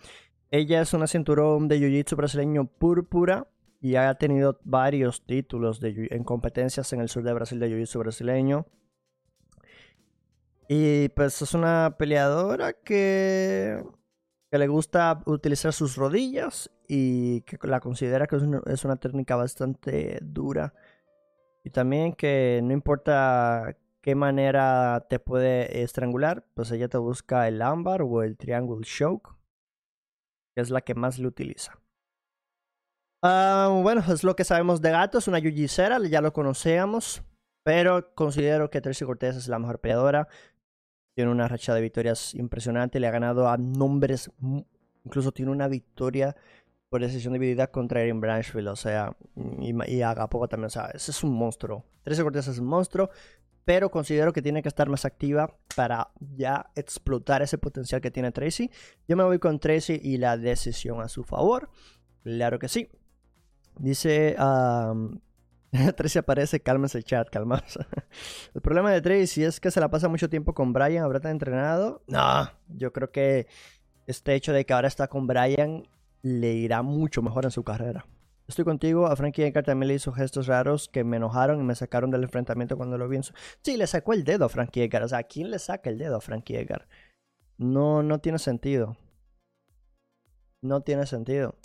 Ella 0.50 0.80
es 0.80 0.94
una 0.94 1.06
cinturón 1.06 1.68
de 1.68 1.78
Jiu-Jitsu 1.78 2.16
brasileño 2.16 2.64
púrpura 2.64 3.46
y 3.80 3.96
ha 3.96 4.12
tenido 4.14 4.58
varios 4.64 5.26
títulos 5.26 5.78
de, 5.78 6.08
en 6.10 6.24
competencias 6.24 6.92
en 6.94 7.02
el 7.02 7.10
sur 7.10 7.22
de 7.22 7.34
Brasil 7.34 7.60
de 7.60 7.68
Jiu-Jitsu 7.68 7.98
brasileño. 7.98 8.66
Y 10.74 11.10
pues 11.10 11.42
es 11.42 11.52
una 11.52 11.96
peleadora 11.98 12.72
que, 12.72 13.84
le 14.50 14.68
gusta 14.68 15.20
utilizar 15.26 15.74
sus 15.74 15.96
rodillas 15.96 16.70
y 16.88 17.42
que 17.42 17.58
la 17.68 17.78
considera 17.78 18.26
que 18.26 18.36
es 18.36 18.84
una, 18.86 18.96
técnica 18.96 19.36
bastante 19.36 20.18
dura. 20.22 20.72
Y 21.62 21.68
también 21.68 22.14
que 22.14 22.60
no 22.64 22.72
importa 22.72 23.76
qué 24.00 24.14
manera 24.14 25.06
te 25.10 25.18
puede 25.18 25.82
estrangular, 25.82 26.46
pues 26.54 26.70
ella 26.70 26.88
te 26.88 26.96
busca 26.96 27.48
el 27.48 27.60
ámbar 27.60 28.00
o 28.00 28.22
el 28.22 28.38
triangle 28.38 28.82
choke, 28.82 29.28
que 30.54 30.62
es 30.62 30.70
la 30.70 30.80
que 30.80 30.94
más 30.94 31.18
le 31.18 31.26
utiliza. 31.26 31.78
Ah, 33.22 33.78
bueno, 33.82 34.02
es 34.10 34.24
lo 34.24 34.34
que 34.36 34.44
sabemos 34.44 34.80
de 34.80 34.90
Gato, 34.90 35.18
es 35.18 35.28
una 35.28 35.38
yujicera, 35.38 35.98
ya 36.08 36.22
lo 36.22 36.32
conocíamos, 36.32 37.22
pero 37.62 38.14
considero 38.14 38.70
que 38.70 38.80
Tracy 38.80 39.04
Cortez 39.04 39.36
es 39.36 39.48
la 39.48 39.58
mejor 39.58 39.80
peleadora. 39.80 40.28
Tiene 41.14 41.30
una 41.30 41.48
racha 41.48 41.74
de 41.74 41.80
victorias 41.80 42.34
impresionante. 42.34 43.00
Le 43.00 43.06
ha 43.06 43.10
ganado 43.10 43.48
a 43.48 43.56
nombres. 43.56 44.30
Incluso 45.04 45.32
tiene 45.32 45.50
una 45.50 45.68
victoria 45.68 46.36
por 46.88 47.00
decisión 47.00 47.32
dividida 47.32 47.68
contra 47.68 48.02
Erin 48.02 48.20
Branchville. 48.20 48.68
O 48.68 48.76
sea, 48.76 49.16
y, 49.60 49.70
y 49.70 50.00
también. 50.48 50.64
O 50.64 50.70
sea, 50.70 50.90
ese 50.94 51.10
es 51.10 51.24
un 51.24 51.32
monstruo. 51.34 51.84
Tracy 52.02 52.22
Cortez 52.22 52.48
es 52.48 52.58
un 52.58 52.66
monstruo. 52.66 53.10
Pero 53.64 53.90
considero 53.90 54.32
que 54.32 54.42
tiene 54.42 54.60
que 54.60 54.68
estar 54.68 54.88
más 54.88 55.04
activa 55.04 55.56
para 55.76 56.10
ya 56.18 56.70
explotar 56.74 57.42
ese 57.42 57.58
potencial 57.58 58.00
que 58.00 58.10
tiene 58.10 58.32
Tracy. 58.32 58.70
Yo 59.06 59.16
me 59.16 59.22
voy 59.22 59.38
con 59.38 59.60
Tracy 59.60 60.00
y 60.02 60.16
la 60.16 60.36
decisión 60.36 61.00
a 61.00 61.08
su 61.08 61.22
favor. 61.22 61.70
Claro 62.24 62.58
que 62.58 62.68
sí. 62.68 62.88
Dice 63.78 64.36
Tracy 65.96 66.18
aparece, 66.18 66.60
cálmese 66.60 66.98
el 66.98 67.04
chat, 67.04 67.30
calmas. 67.30 67.78
el 68.54 68.60
problema 68.60 68.90
de 68.92 69.00
Tracy 69.00 69.44
es 69.44 69.58
que 69.58 69.70
se 69.70 69.80
la 69.80 69.90
pasa 69.90 70.08
mucho 70.08 70.28
tiempo 70.28 70.54
con 70.54 70.72
Brian, 70.72 71.02
¿habrá 71.02 71.30
entrenado? 71.30 72.02
No, 72.06 72.50
yo 72.68 72.92
creo 72.92 73.10
que 73.10 73.46
este 74.06 74.34
hecho 74.34 74.52
de 74.52 74.66
que 74.66 74.72
ahora 74.74 74.88
está 74.88 75.08
con 75.08 75.26
Brian 75.26 75.88
le 76.20 76.52
irá 76.52 76.82
mucho 76.82 77.22
mejor 77.22 77.44
en 77.44 77.50
su 77.50 77.64
carrera. 77.64 78.06
Estoy 78.46 78.64
contigo, 78.66 79.06
a 79.06 79.16
Frankie 79.16 79.44
Edgar 79.44 79.64
también 79.64 79.88
le 79.88 79.94
hizo 79.94 80.12
gestos 80.12 80.46
raros 80.46 80.88
que 80.88 81.04
me 81.04 81.16
enojaron 81.16 81.60
y 81.60 81.62
me 81.62 81.74
sacaron 81.74 82.10
del 82.10 82.24
enfrentamiento 82.24 82.76
cuando 82.76 82.98
lo 82.98 83.08
vi 83.08 83.16
en 83.16 83.22
su... 83.22 83.32
Sí, 83.62 83.78
le 83.78 83.86
sacó 83.86 84.12
el 84.12 84.24
dedo 84.24 84.44
a 84.44 84.48
Frankie 84.50 84.82
Edgar, 84.82 85.02
o 85.04 85.08
sea, 85.08 85.22
¿quién 85.22 85.50
le 85.50 85.58
saca 85.58 85.88
el 85.88 85.96
dedo 85.96 86.16
a 86.16 86.20
Frankie 86.20 86.56
Edgar? 86.56 86.86
No, 87.56 88.02
no 88.02 88.18
tiene 88.18 88.38
sentido. 88.38 88.96
No 90.60 90.82
tiene 90.82 91.06
sentido 91.06 91.56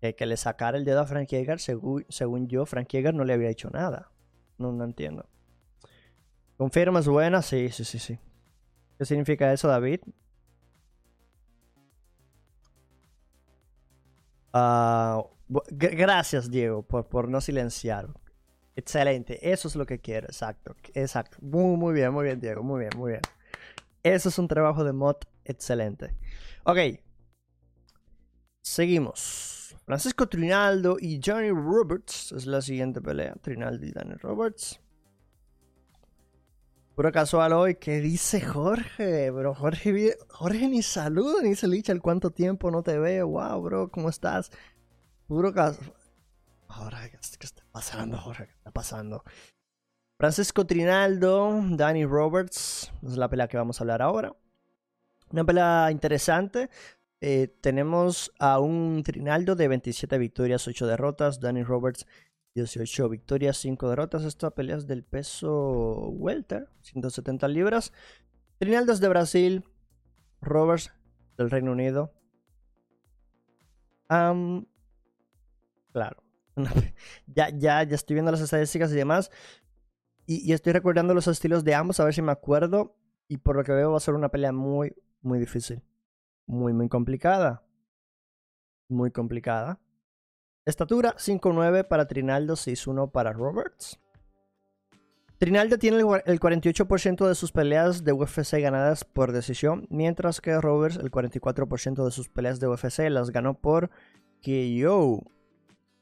que 0.00 0.26
le 0.26 0.36
sacara 0.36 0.78
el 0.78 0.84
dedo 0.84 1.00
a 1.00 1.06
Frank 1.06 1.28
Yeager, 1.28 1.60
según, 1.60 2.06
según 2.08 2.48
yo, 2.48 2.66
Frank 2.66 2.88
Yeager 2.88 3.14
no 3.14 3.24
le 3.24 3.34
había 3.34 3.50
hecho 3.50 3.70
nada. 3.70 4.10
No, 4.58 4.72
no 4.72 4.84
entiendo. 4.84 5.28
¿Confirmas 6.56 7.06
buena? 7.06 7.42
Sí, 7.42 7.68
sí, 7.70 7.84
sí, 7.84 7.98
sí. 7.98 8.18
¿Qué 8.98 9.04
significa 9.04 9.52
eso, 9.52 9.68
David? 9.68 10.00
Ah, 14.52 15.22
gracias, 15.70 16.50
Diego, 16.50 16.82
por, 16.82 17.08
por 17.08 17.28
no 17.28 17.40
silenciar. 17.40 18.08
Excelente, 18.76 19.52
eso 19.52 19.68
es 19.68 19.76
lo 19.76 19.86
que 19.86 20.00
quiero, 20.00 20.26
exacto, 20.28 20.76
exacto. 20.94 21.38
Muy, 21.40 21.76
muy 21.76 21.94
bien, 21.94 22.12
muy 22.12 22.24
bien, 22.24 22.40
Diego, 22.40 22.62
muy 22.62 22.80
bien, 22.80 22.92
muy 22.96 23.12
bien. 23.12 23.22
Eso 24.02 24.28
es 24.28 24.38
un 24.38 24.48
trabajo 24.48 24.84
de 24.84 24.92
mod 24.92 25.16
excelente. 25.44 26.16
Ok, 26.64 26.78
seguimos. 28.62 29.57
Francisco 29.88 30.28
Trinaldo 30.28 30.98
y 31.00 31.18
Johnny 31.24 31.48
Roberts 31.48 32.32
es 32.32 32.44
la 32.44 32.60
siguiente 32.60 33.00
pelea. 33.00 33.36
Trinaldo 33.40 33.86
y 33.86 33.90
Danny 33.90 34.16
Roberts. 34.16 34.78
Puro 36.94 37.10
casual 37.10 37.54
hoy. 37.54 37.76
¿Qué 37.76 38.00
dice 38.00 38.42
Jorge? 38.42 39.30
Bro, 39.30 39.54
Jorge, 39.54 40.18
Jorge 40.28 40.68
ni 40.68 40.82
saluda 40.82 41.40
ni 41.42 41.54
se 41.54 41.68
licha 41.68 41.92
el 41.92 42.02
cuánto 42.02 42.30
tiempo 42.30 42.70
no 42.70 42.82
te 42.82 42.98
veo. 42.98 43.28
Wow, 43.28 43.62
bro, 43.62 43.90
¿cómo 43.90 44.10
estás? 44.10 44.50
Puro 45.26 45.54
casual. 45.54 45.94
Jorge, 46.66 47.10
¿qué 47.10 47.46
está 47.46 47.64
pasando, 47.72 48.18
Jorge? 48.18 48.44
¿Qué 48.44 48.54
está 48.56 48.70
pasando? 48.70 49.24
Francisco 50.18 50.66
Trinaldo, 50.66 51.62
Danny 51.64 52.04
Roberts. 52.04 52.92
Es 53.02 53.16
la 53.16 53.30
pelea 53.30 53.48
que 53.48 53.56
vamos 53.56 53.80
a 53.80 53.84
hablar 53.84 54.02
ahora. 54.02 54.36
Una 55.30 55.46
pelea 55.46 55.90
interesante. 55.90 56.68
Eh, 57.20 57.48
tenemos 57.60 58.32
a 58.38 58.60
un 58.60 59.02
Trinaldo 59.02 59.56
de 59.56 59.66
27 59.68 60.18
victorias, 60.18 60.68
8 60.68 60.86
derrotas. 60.86 61.40
Danny 61.40 61.62
Roberts, 61.62 62.06
18 62.54 63.08
victorias, 63.08 63.56
5 63.58 63.88
derrotas. 63.88 64.24
Esta 64.24 64.50
pelea 64.50 64.76
es 64.76 64.86
del 64.86 65.04
peso 65.04 66.10
welter, 66.10 66.68
170 66.82 67.48
libras. 67.48 67.92
Trinaldo 68.58 68.92
es 68.92 69.00
de 69.00 69.08
Brasil. 69.08 69.64
Roberts 70.40 70.92
del 71.36 71.50
Reino 71.50 71.72
Unido. 71.72 72.12
claro. 75.92 76.22
ya, 77.26 77.50
ya, 77.50 77.82
ya 77.82 77.94
estoy 77.94 78.14
viendo 78.14 78.30
las 78.30 78.40
estadísticas 78.40 78.92
y 78.92 78.96
demás. 78.96 79.30
Y, 80.26 80.52
estoy 80.52 80.74
recordando 80.74 81.14
los 81.14 81.26
estilos 81.26 81.64
de 81.64 81.74
ambos, 81.74 82.00
a 82.00 82.04
ver 82.04 82.14
si 82.14 82.22
me 82.22 82.32
acuerdo. 82.32 82.96
Y 83.28 83.38
por 83.38 83.56
lo 83.56 83.64
que 83.64 83.72
veo 83.72 83.92
va 83.92 83.96
a 83.96 84.00
ser 84.00 84.14
una 84.14 84.28
pelea 84.28 84.52
muy, 84.52 84.94
muy 85.22 85.38
difícil 85.38 85.82
muy, 86.48 86.72
muy 86.72 86.88
complicada. 86.88 87.62
Muy 88.88 89.12
complicada. 89.12 89.78
Estatura 90.64 91.14
5'9 91.16 91.86
para 91.86 92.06
Trinaldo, 92.08 92.54
6'1 92.54 93.12
para 93.12 93.32
Roberts. 93.32 94.00
Trinaldo 95.38 95.78
tiene 95.78 95.98
el 95.98 96.40
48% 96.40 97.28
de 97.28 97.34
sus 97.36 97.52
peleas 97.52 98.02
de 98.02 98.12
UFC 98.12 98.60
ganadas 98.60 99.04
por 99.04 99.30
decisión, 99.30 99.86
mientras 99.88 100.40
que 100.40 100.60
Roberts 100.60 100.96
el 100.96 101.12
44% 101.12 102.04
de 102.04 102.10
sus 102.10 102.28
peleas 102.28 102.58
de 102.58 102.66
UFC 102.66 103.08
las 103.08 103.30
ganó 103.30 103.54
por 103.54 103.90
KO. 104.42 105.22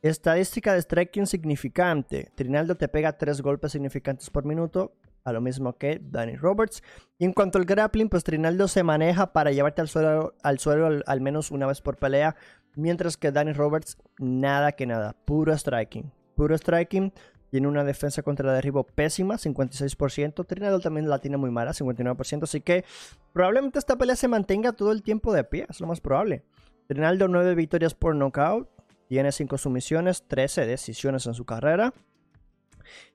Estadística 0.00 0.72
de 0.72 0.80
striking 0.80 1.26
significante. 1.26 2.30
Trinaldo 2.34 2.76
te 2.76 2.88
pega 2.88 3.18
3 3.18 3.42
golpes 3.42 3.72
significantes 3.72 4.30
por 4.30 4.44
minuto, 4.44 4.94
a 5.26 5.32
lo 5.32 5.40
mismo 5.40 5.76
que 5.76 6.00
Danny 6.00 6.36
Roberts. 6.36 6.82
Y 7.18 7.24
en 7.24 7.32
cuanto 7.32 7.58
al 7.58 7.64
grappling, 7.64 8.08
pues 8.08 8.22
Trinaldo 8.22 8.68
se 8.68 8.84
maneja 8.84 9.32
para 9.32 9.50
llevarte 9.50 9.80
al 9.80 9.88
suelo, 9.88 10.34
al, 10.42 10.60
suelo 10.60 11.02
al, 11.04 11.20
menos 11.20 11.50
una 11.50 11.66
vez 11.66 11.80
por 11.80 11.96
pelea, 11.98 12.36
mientras 12.76 13.16
que 13.16 13.32
Danny 13.32 13.52
Roberts 13.52 13.98
nada 14.18 14.72
que 14.72 14.86
nada, 14.86 15.16
puro 15.24 15.52
striking, 15.52 16.12
puro 16.36 16.56
striking. 16.56 17.12
Tiene 17.50 17.68
una 17.68 17.84
defensa 17.84 18.22
contra 18.22 18.52
derribo 18.52 18.84
pésima, 18.84 19.34
56%. 19.34 20.46
Trinaldo 20.46 20.80
también 20.80 21.08
la 21.08 21.18
tiene 21.18 21.36
muy 21.36 21.50
mala, 21.50 21.72
59%. 21.72 22.44
Así 22.44 22.60
que 22.60 22.84
probablemente 23.32 23.78
esta 23.78 23.96
pelea 23.96 24.14
se 24.14 24.28
mantenga 24.28 24.72
todo 24.72 24.92
el 24.92 25.02
tiempo 25.02 25.32
de 25.32 25.42
pie, 25.42 25.66
es 25.68 25.80
lo 25.80 25.86
más 25.88 26.00
probable. 26.00 26.44
Trinaldo 26.86 27.26
9 27.26 27.54
victorias 27.56 27.94
por 27.94 28.14
knockout, 28.14 28.68
tiene 29.08 29.32
5 29.32 29.58
sumisiones, 29.58 30.24
13 30.28 30.66
decisiones 30.66 31.26
en 31.26 31.34
su 31.34 31.44
carrera. 31.44 31.94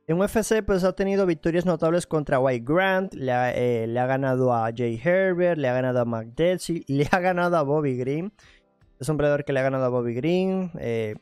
En 0.07 0.19
UFC 0.19 0.63
pues 0.65 0.83
ha 0.83 0.93
tenido 0.93 1.25
victorias 1.25 1.65
notables 1.65 2.05
contra 2.05 2.39
White 2.39 2.65
Grant, 2.67 3.13
le 3.13 3.31
ha, 3.31 3.51
eh, 3.53 3.87
le 3.87 3.99
ha 3.99 4.05
ganado 4.05 4.53
a 4.53 4.71
Jay 4.75 4.99
Herbert, 5.01 5.57
le 5.57 5.69
ha 5.69 5.73
ganado 5.73 6.01
a 6.01 6.05
McDessie, 6.05 6.83
le 6.87 7.07
ha 7.11 7.19
ganado 7.19 7.55
a 7.55 7.61
Bobby 7.61 7.97
Green. 7.97 8.33
Es 8.99 9.09
un 9.09 9.17
peleador 9.17 9.45
que 9.45 9.53
le 9.53 9.59
ha 9.59 9.63
ganado 9.63 9.85
a 9.85 9.89
Bobby 9.89 10.13
Green, 10.13 10.71
eh, 10.79 11.15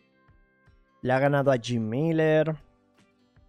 le 1.02 1.14
ha 1.14 1.20
ganado 1.20 1.52
a 1.52 1.58
Jim 1.58 1.88
Miller, 1.88 2.56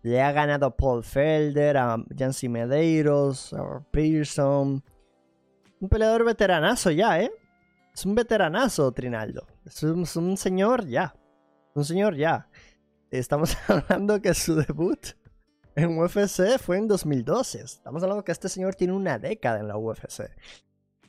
le 0.02 0.20
ha 0.20 0.32
ganado 0.32 0.66
a 0.66 0.76
Paul 0.76 1.04
Felder, 1.04 1.76
a 1.76 1.96
Jancy 2.16 2.48
Medeiros, 2.48 3.52
a 3.52 3.80
Pearson. 3.90 4.82
Un 5.80 5.88
peleador 5.88 6.24
veteranazo 6.24 6.90
ya, 6.90 7.20
¿eh? 7.20 7.32
Es 7.94 8.04
un 8.04 8.14
veteranazo, 8.14 8.92
Trinaldo. 8.92 9.46
Es 9.64 9.82
es 9.82 10.16
un 10.16 10.36
señor 10.36 10.86
ya. 10.86 11.14
Un 11.74 11.84
señor 11.84 12.14
ya. 12.14 12.48
Estamos 13.11 13.57
hablando 13.68 14.23
que 14.23 14.35
su 14.35 14.55
debut 14.55 15.01
en 15.75 15.99
UFC 15.99 16.59
fue 16.59 16.79
en 16.79 16.87
2012. 16.87 17.62
Estamos 17.62 18.03
hablando 18.03 18.25
que 18.25 18.33
este 18.33 18.49
señor 18.49 18.75
tiene 18.75 18.92
una 18.92 19.18
década 19.18 19.61
en 19.61 19.68
la 19.68 19.77
UFC. 19.77 20.31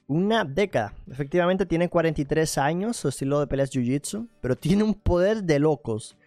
Una 0.08 0.44
década. 0.44 0.94
Efectivamente 1.10 1.66
tiene 1.66 1.90
43 1.90 2.58
años, 2.58 2.98
su 2.98 3.08
estilo 3.08 3.40
de 3.40 3.48
pelea 3.48 3.66
es 3.66 3.72
Jiu-Jitsu, 3.72 4.28
pero 4.42 4.56
tiene 4.56 4.84
un 4.84 4.96
poder 4.96 5.44
de 5.44 5.60
locos. 5.60 6.18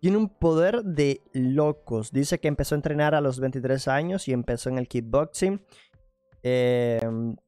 Tiene 0.00 0.16
un 0.18 0.28
poder 0.28 0.82
de 0.82 1.22
locos. 1.32 2.12
Dice 2.12 2.38
que 2.38 2.48
empezó 2.48 2.74
a 2.74 2.78
entrenar 2.78 3.14
a 3.14 3.20
los 3.20 3.40
23 3.40 3.88
años 3.88 4.28
y 4.28 4.32
empezó 4.32 4.68
en 4.68 4.78
el 4.78 4.88
kickboxing. 4.88 5.64
eh, 6.42 7.00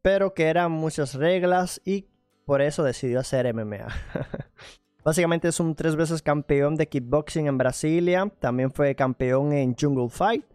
pero 0.02 0.34
que 0.34 0.44
eran 0.46 0.72
muchas 0.72 1.14
reglas 1.14 1.80
y 1.84 2.06
por 2.46 2.62
eso 2.62 2.82
decidió 2.82 3.20
hacer 3.20 3.52
MMA. 3.52 3.88
Básicamente 5.04 5.48
es 5.48 5.60
un 5.60 5.74
tres 5.74 5.96
veces 5.96 6.22
campeón 6.22 6.76
de 6.76 6.88
kickboxing 6.88 7.46
en 7.46 7.58
Brasilia. 7.58 8.32
También 8.40 8.70
fue 8.72 8.94
campeón 8.94 9.52
en 9.52 9.76
Jungle 9.76 10.08
Fight. 10.08 10.46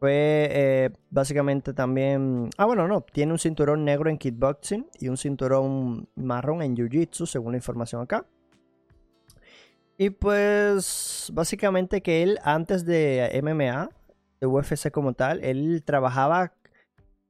Fue 0.00 0.48
eh, 0.50 0.90
básicamente 1.10 1.72
también... 1.72 2.50
Ah, 2.56 2.64
bueno, 2.64 2.88
no. 2.88 3.02
Tiene 3.02 3.30
un 3.30 3.38
cinturón 3.38 3.84
negro 3.84 4.10
en 4.10 4.18
kickboxing 4.18 4.84
y 4.98 5.08
un 5.08 5.16
cinturón 5.16 6.08
marrón 6.16 6.60
en 6.62 6.74
Jiu-Jitsu, 6.76 7.24
según 7.26 7.52
la 7.52 7.58
información 7.58 8.02
acá. 8.02 8.26
Y 9.96 10.10
pues 10.10 11.30
básicamente 11.32 12.02
que 12.02 12.24
él 12.24 12.40
antes 12.42 12.84
de 12.84 13.40
MMA, 13.44 13.90
de 14.40 14.46
UFC 14.48 14.90
como 14.90 15.12
tal, 15.12 15.42
él 15.44 15.84
trabajaba 15.84 16.52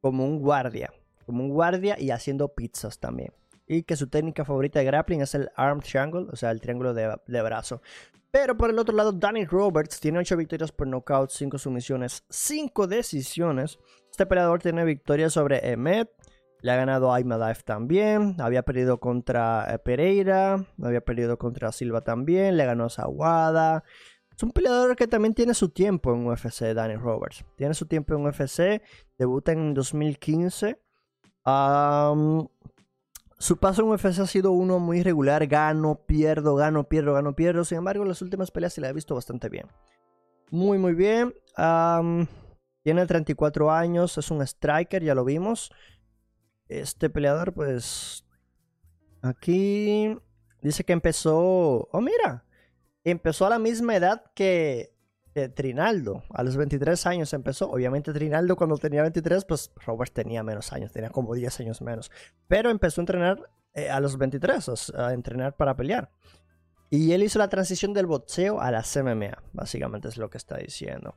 como 0.00 0.24
un 0.24 0.40
guardia. 0.40 0.94
Como 1.26 1.44
un 1.44 1.50
guardia 1.50 2.00
y 2.00 2.10
haciendo 2.10 2.48
pizzas 2.48 2.98
también. 2.98 3.32
Y 3.66 3.84
que 3.84 3.96
su 3.96 4.08
técnica 4.08 4.44
favorita 4.44 4.78
de 4.78 4.84
grappling 4.84 5.22
es 5.22 5.34
el 5.34 5.50
arm 5.56 5.80
triangle, 5.80 6.26
o 6.30 6.36
sea, 6.36 6.50
el 6.50 6.60
triángulo 6.60 6.92
de, 6.94 7.16
de 7.26 7.42
brazo. 7.42 7.80
Pero 8.30 8.56
por 8.56 8.68
el 8.68 8.78
otro 8.78 8.96
lado, 8.96 9.12
Danny 9.12 9.44
Roberts 9.44 10.00
tiene 10.00 10.18
8 10.18 10.36
victorias 10.36 10.72
por 10.72 10.86
nocaut, 10.86 11.30
5 11.30 11.56
sumisiones, 11.56 12.24
5 12.28 12.86
decisiones. 12.88 13.78
Este 14.10 14.26
peleador 14.26 14.60
tiene 14.60 14.84
victorias 14.84 15.32
sobre 15.32 15.70
Emmet, 15.70 16.10
le 16.64 16.72
ha 16.72 16.76
ganado 16.76 17.12
a 17.12 17.20
Imadaev 17.20 17.62
también, 17.62 18.36
había 18.40 18.62
perdido 18.62 18.98
contra 18.98 19.66
eh, 19.68 19.78
Pereira, 19.78 20.64
había 20.82 21.02
perdido 21.02 21.38
contra 21.38 21.70
Silva 21.72 22.00
también, 22.00 22.56
le 22.56 22.64
ganó 22.64 22.86
a 22.86 22.88
Zawada. 22.88 23.84
Es 24.34 24.42
un 24.42 24.50
peleador 24.50 24.96
que 24.96 25.06
también 25.06 25.34
tiene 25.34 25.52
su 25.52 25.68
tiempo 25.68 26.14
en 26.14 26.26
UFC, 26.26 26.72
Danny 26.74 26.96
Roberts. 26.96 27.44
Tiene 27.56 27.74
su 27.74 27.86
tiempo 27.86 28.14
en 28.14 28.26
UFC, 28.26 28.82
debuta 29.18 29.52
en 29.52 29.74
2015. 29.74 30.80
Um, 31.44 32.48
su 33.38 33.58
paso 33.58 33.82
en 33.82 33.88
UFC 33.88 34.20
ha 34.20 34.26
sido 34.26 34.52
uno 34.52 34.78
muy 34.78 35.02
regular, 35.02 35.46
gano, 35.46 36.00
pierdo, 36.06 36.54
gano, 36.54 36.84
pierdo, 36.88 37.14
gano, 37.14 37.34
pierdo. 37.34 37.64
Sin 37.64 37.78
embargo, 37.78 38.02
en 38.02 38.08
las 38.08 38.22
últimas 38.22 38.50
peleas 38.50 38.72
se 38.72 38.80
le 38.80 38.88
ha 38.88 38.92
visto 38.92 39.14
bastante 39.14 39.48
bien. 39.48 39.66
Muy, 40.50 40.78
muy 40.78 40.94
bien. 40.94 41.34
Um, 41.58 42.26
tiene 42.82 43.06
34 43.06 43.70
años, 43.70 44.16
es 44.18 44.30
un 44.30 44.42
striker, 44.42 45.02
ya 45.02 45.14
lo 45.14 45.24
vimos. 45.24 45.70
Este 46.68 47.10
peleador, 47.10 47.52
pues... 47.52 48.24
Aquí 49.22 50.16
dice 50.60 50.84
que 50.84 50.92
empezó... 50.92 51.88
Oh, 51.90 52.00
mira. 52.00 52.44
Empezó 53.02 53.46
a 53.46 53.50
la 53.50 53.58
misma 53.58 53.96
edad 53.96 54.24
que, 54.34 54.93
que 55.34 55.48
Trinaldo. 55.48 56.22
A 56.30 56.42
los 56.42 56.56
23 56.56 57.06
años 57.06 57.32
empezó. 57.32 57.70
Obviamente 57.70 58.12
Trinaldo 58.12 58.56
cuando 58.56 58.78
tenía 58.78 59.02
23, 59.02 59.44
pues 59.44 59.72
Robert 59.84 60.12
tenía 60.12 60.42
menos 60.42 60.72
años. 60.72 60.92
Tenía 60.92 61.10
como 61.10 61.34
10 61.34 61.60
años 61.60 61.82
menos. 61.82 62.10
Pero 62.46 62.70
empezó 62.70 63.00
a 63.00 63.02
entrenar 63.02 63.50
eh, 63.74 63.90
a 63.90 64.00
los 64.00 64.16
23, 64.16 64.68
o 64.68 64.76
sea, 64.76 65.08
a 65.08 65.12
entrenar 65.12 65.56
para 65.56 65.76
pelear. 65.76 66.10
Y 66.88 67.12
él 67.12 67.24
hizo 67.24 67.40
la 67.40 67.48
transición 67.48 67.92
del 67.92 68.06
boxeo 68.06 68.60
a 68.60 68.70
las 68.70 68.96
MMA. 68.96 69.42
Básicamente 69.52 70.08
es 70.08 70.16
lo 70.16 70.30
que 70.30 70.38
está 70.38 70.56
diciendo. 70.56 71.14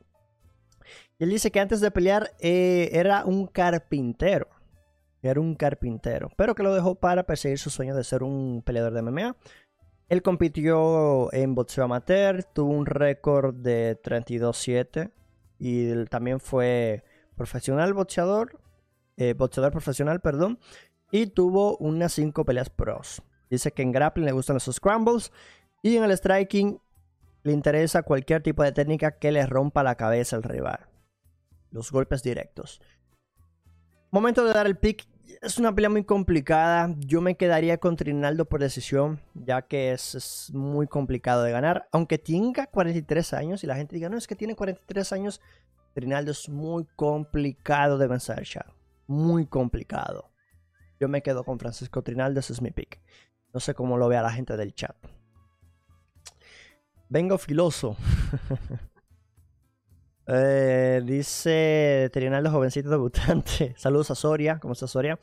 Y 1.18 1.24
él 1.24 1.30
dice 1.30 1.50
que 1.50 1.60
antes 1.60 1.80
de 1.80 1.90
pelear 1.90 2.32
eh, 2.40 2.90
era 2.92 3.24
un 3.24 3.46
carpintero. 3.46 4.48
Era 5.22 5.40
un 5.40 5.54
carpintero. 5.54 6.30
Pero 6.36 6.56
que 6.56 6.64
lo 6.64 6.74
dejó 6.74 6.96
para 6.96 7.24
perseguir 7.24 7.58
su 7.58 7.70
sueño 7.70 7.94
de 7.94 8.02
ser 8.02 8.24
un 8.24 8.62
peleador 8.64 8.92
de 8.92 9.02
MMA. 9.02 9.36
Él 10.08 10.22
compitió 10.22 11.32
en 11.32 11.54
boxeo 11.54 11.84
amateur, 11.84 12.44
tuvo 12.44 12.72
un 12.72 12.86
récord 12.86 13.54
de 13.54 14.00
32-7 14.02 15.12
y 15.58 16.04
también 16.06 16.40
fue 16.40 17.04
profesional 17.36 17.92
boxeador, 17.92 18.58
eh, 19.16 19.34
profesional, 19.34 20.20
perdón, 20.20 20.58
y 21.10 21.26
tuvo 21.26 21.76
unas 21.76 22.12
5 22.12 22.44
peleas 22.44 22.70
pros. 22.70 23.22
Dice 23.50 23.72
que 23.72 23.82
en 23.82 23.92
grappling 23.92 24.26
le 24.26 24.32
gustan 24.32 24.54
los 24.54 24.64
scrambles 24.64 25.32
y 25.82 25.96
en 25.96 26.04
el 26.04 26.16
striking 26.16 26.80
le 27.42 27.52
interesa 27.52 28.02
cualquier 28.02 28.42
tipo 28.42 28.62
de 28.62 28.72
técnica 28.72 29.18
que 29.18 29.32
le 29.32 29.46
rompa 29.46 29.82
la 29.82 29.96
cabeza 29.96 30.36
al 30.36 30.42
rival. 30.42 30.86
Los 31.70 31.92
golpes 31.92 32.22
directos. 32.22 32.80
Momento 34.10 34.44
de 34.44 34.52
dar 34.52 34.66
el 34.66 34.76
pick. 34.76 35.06
Es 35.42 35.58
una 35.58 35.74
pelea 35.74 35.90
muy 35.90 36.04
complicada. 36.04 36.94
Yo 36.98 37.20
me 37.20 37.36
quedaría 37.36 37.78
con 37.78 37.96
Trinaldo 37.96 38.46
por 38.46 38.60
decisión, 38.60 39.20
ya 39.34 39.62
que 39.62 39.92
es, 39.92 40.50
muy 40.54 40.86
complicado 40.86 41.42
de 41.42 41.52
ganar. 41.52 41.88
Aunque 41.92 42.18
tenga 42.18 42.66
43 42.66 43.34
años 43.34 43.62
y 43.62 43.66
la 43.66 43.76
gente 43.76 43.94
diga, 43.94 44.08
no, 44.08 44.16
es 44.16 44.26
que 44.26 44.34
tiene 44.34 44.56
43 44.56 45.12
años, 45.12 45.40
Trinaldo 45.92 46.32
es 46.32 46.48
muy 46.48 46.86
complicado 46.96 47.98
de 47.98 48.06
vencer, 48.06 48.42
chat. 48.44 48.66
Muy 49.06 49.46
complicado. 49.46 50.30
Yo 50.98 51.08
me 51.08 51.22
quedo 51.22 51.44
con 51.44 51.58
Francisco 51.58 52.02
Trinaldo, 52.02 52.40
ese 52.40 52.54
es 52.54 52.62
mi 52.62 52.70
pick. 52.70 53.00
No 53.52 53.60
sé 53.60 53.74
cómo 53.74 53.96
lo 53.96 54.08
vea 54.08 54.22
la 54.22 54.32
gente 54.32 54.56
del 54.56 54.74
chat. 54.74 54.96
Vengo 57.08 57.38
filoso. 57.38 57.96
Eh, 60.30 61.00
dice 61.04 62.10
Trinaldo, 62.12 62.50
jovencito 62.50 62.90
debutante. 62.90 63.74
Saludos 63.78 64.10
a 64.10 64.14
Soria. 64.14 64.58
¿Cómo 64.60 64.74
está 64.74 64.86
Soria? 64.86 65.18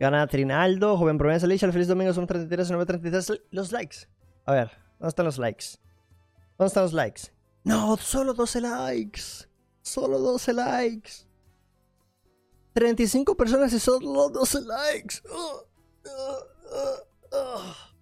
Gana 0.00 0.26
Trinaldo, 0.26 0.96
joven 0.96 1.18
promesa. 1.18 1.46
Licha, 1.46 1.66
el 1.66 1.72
feliz 1.72 1.86
domingo 1.86 2.14
son 2.14 2.26
33, 2.26 2.70
933. 2.70 3.42
Los 3.50 3.72
likes. 3.72 4.08
A 4.46 4.52
ver, 4.52 4.70
¿dónde 4.98 5.08
están 5.08 5.26
los 5.26 5.38
likes? 5.38 5.66
¿Dónde 6.56 6.68
están 6.68 6.82
los 6.84 6.92
likes? 6.94 7.22
No, 7.64 7.96
solo 7.98 8.32
12 8.32 8.60
likes. 8.62 9.22
Solo 9.82 10.18
12 10.18 10.52
likes. 10.54 11.12
35 12.72 13.36
personas 13.36 13.72
y 13.72 13.78
solo 13.78 14.30
12 14.30 14.60
likes. 14.62 15.16
Uh, 15.28 15.66
uh, 16.08 17.36
uh, 17.36 17.95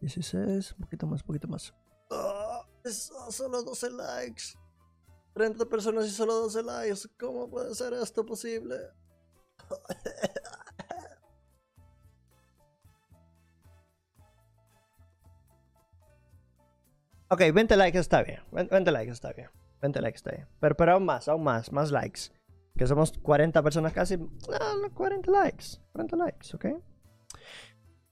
16, 0.00 0.72
un 0.72 0.80
poquito 0.80 1.06
más, 1.06 1.20
un 1.20 1.26
poquito 1.26 1.46
más. 1.48 1.74
Oh, 2.10 2.64
solo 3.30 3.62
12 3.62 3.90
likes. 3.90 4.42
30 5.34 5.66
personas 5.66 6.06
y 6.06 6.10
solo 6.10 6.34
12 6.34 6.62
likes. 6.62 7.00
¿Cómo 7.18 7.48
puede 7.48 7.74
ser 7.74 7.92
esto 7.94 8.24
posible? 8.24 8.76
ok, 17.28 17.40
20 17.52 17.76
likes 17.76 17.98
está 17.98 18.22
bien. 18.22 18.40
20 18.50 18.90
likes 18.90 19.12
está 19.12 19.32
bien. 19.32 19.50
20 19.82 20.00
likes 20.00 20.16
está 20.16 20.30
bien. 20.32 20.48
Pero, 20.60 20.76
pero 20.76 20.92
aún 20.92 21.04
más, 21.04 21.28
aún 21.28 21.44
más, 21.44 21.70
más 21.72 21.90
likes. 21.90 22.32
Que 22.76 22.86
somos 22.86 23.12
40 23.18 23.62
personas 23.62 23.92
casi. 23.92 24.16
No, 24.16 24.30
40 24.94 25.30
likes. 25.30 25.66
40 25.92 26.16
likes, 26.16 26.54
ok. 26.54 26.66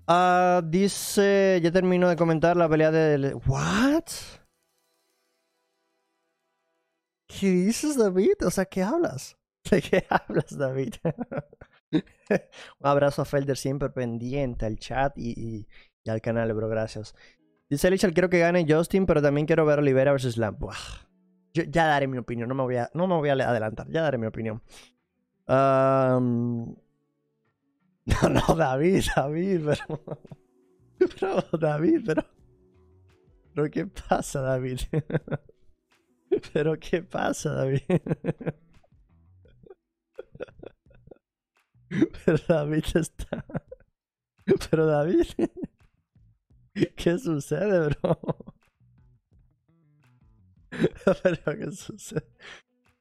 Uh, 0.09 0.63
dice, 0.65 1.61
ya 1.63 1.71
termino 1.71 2.09
de 2.09 2.17
comentar 2.17 2.57
la 2.57 2.67
pelea 2.67 2.91
de... 2.91 3.35
¿What? 3.47 4.05
¿Qué 7.27 7.51
dices, 7.51 7.99
David? 7.99 8.47
O 8.47 8.51
sea, 8.51 8.65
¿qué 8.65 8.83
hablas? 8.83 9.37
¿De 9.71 9.83
qué 9.83 10.07
hablas, 10.09 10.57
David? 10.57 10.95
Un 11.93 12.87
abrazo 12.87 13.21
a 13.21 13.27
Felder 13.27 13.59
siempre 13.59 13.91
pendiente 13.91 14.65
al 14.65 14.79
chat 14.79 15.13
y, 15.19 15.67
y, 16.05 16.11
al 16.11 16.23
canal, 16.23 16.55
bro, 16.55 16.71
gracias. 16.71 17.15
Dice 17.69 17.91
Richard, 17.91 18.15
quiero 18.15 18.31
que 18.31 18.39
gane 18.39 18.65
Justin, 18.67 19.05
pero 19.05 19.21
también 19.21 19.47
quiero 19.47 19.67
ver 19.67 19.79
Olivera 19.79 20.15
vs. 20.15 20.39
Lamb. 20.39 20.59
Ya 21.53 21.87
daré 21.87 22.07
mi 22.07 22.17
opinión, 22.17 22.49
no 22.49 22.55
me 22.55 22.63
voy 22.63 22.77
a, 22.77 22.91
no 22.95 23.07
me 23.07 23.17
voy 23.17 23.29
a 23.29 23.33
adelantar, 23.33 23.89
ya 23.91 24.03
daré 24.03 24.17
mi 24.17 24.27
opinión. 24.27 24.63
Um, 25.47 26.75
no, 28.23 28.29
no, 28.29 28.55
David, 28.55 29.05
David, 29.15 29.61
pero... 29.65 30.03
Pero, 31.21 31.45
David, 31.57 32.03
pero. 32.05 32.25
¿Pero 33.55 33.71
qué 33.71 33.87
pasa, 33.87 34.41
David? 34.41 34.81
¿Pero 36.53 36.77
qué 36.81 37.03
pasa, 37.03 37.51
David? 37.53 37.83
Pero 42.25 42.39
David 42.49 42.85
está. 42.95 43.45
Pero 44.69 44.87
David. 44.87 45.27
¿Qué 46.97 47.19
sucede, 47.19 47.89
bro? 47.89 48.19
Pero 51.23 51.59
¿qué 51.59 51.71
sucede? 51.71 52.29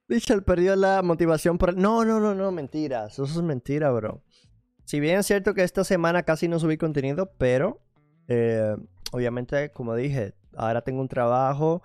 Mitchell 0.07 0.43
perdió 0.43 0.75
la 0.75 1.01
motivación 1.01 1.57
por... 1.57 1.75
No, 1.75 2.05
no, 2.05 2.19
no, 2.19 2.33
no, 2.33 2.51
mentiras. 2.51 3.13
Eso 3.13 3.23
es 3.25 3.41
mentira, 3.41 3.91
bro. 3.91 4.23
Si 4.87 5.01
bien 5.01 5.19
es 5.19 5.25
cierto 5.25 5.53
que 5.53 5.63
esta 5.63 5.83
semana 5.83 6.23
casi 6.23 6.47
no 6.47 6.59
subí 6.59 6.77
contenido, 6.77 7.29
pero 7.37 7.81
eh, 8.29 8.73
obviamente, 9.11 9.69
como 9.71 9.93
dije, 9.95 10.33
ahora 10.55 10.81
tengo 10.81 11.01
un 11.01 11.09
trabajo 11.09 11.83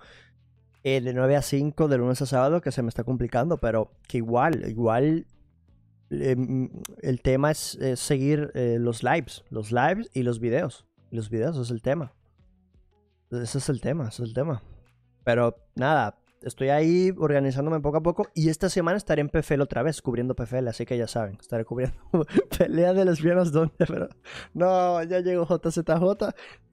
eh, 0.85 1.01
de 1.01 1.13
9 1.13 1.35
a 1.35 1.41
5 1.41 1.89
de 1.89 1.97
lunes 1.97 2.21
a 2.21 2.25
sábado 2.25 2.61
que 2.61 2.71
se 2.71 2.81
me 2.81 2.87
está 2.87 3.03
complicando, 3.03 3.57
pero 3.57 3.91
que 4.07 4.19
igual, 4.19 4.69
igual 4.69 5.27
em, 6.11 6.69
el 7.01 7.21
tema 7.21 7.51
es, 7.51 7.77
seguir 7.95 8.51
eh, 8.53 8.77
los 8.79 9.03
lives, 9.03 9.43
los 9.49 9.73
lives 9.73 10.09
y 10.13 10.23
los 10.23 10.39
videos. 10.39 10.85
Los 11.11 11.29
videos, 11.29 11.57
es 11.57 11.71
el 11.71 11.81
tema. 11.81 12.13
Ese 13.31 13.57
es 13.57 13.67
el 13.67 13.81
tema, 13.81 14.07
ese 14.07 14.23
es 14.23 14.29
el 14.29 14.33
tema. 14.33 14.63
Pero 15.25 15.57
nada, 15.75 16.22
estoy 16.45 16.69
ahí 16.69 17.13
organizándome 17.17 17.79
poco 17.79 17.97
a 17.97 18.03
poco 18.03 18.27
y 18.33 18.49
esta 18.49 18.69
semana 18.69 18.97
estaré 18.97 19.21
en 19.21 19.29
PFL 19.29 19.61
otra 19.61 19.83
vez, 19.83 20.01
cubriendo 20.01 20.35
PFL, 20.35 20.67
así 20.67 20.85
que 20.85 20.97
ya 20.97 21.07
saben, 21.07 21.37
estaré 21.39 21.65
cubriendo 21.65 21.97
pelea 22.57 22.93
de 22.93 23.05
lesbianas 23.05 23.51
donde, 23.51 23.73
pero 23.77 24.09
no, 24.53 25.01
ya 25.03 25.19
llegó 25.19 25.45
JZJ. 25.45 25.91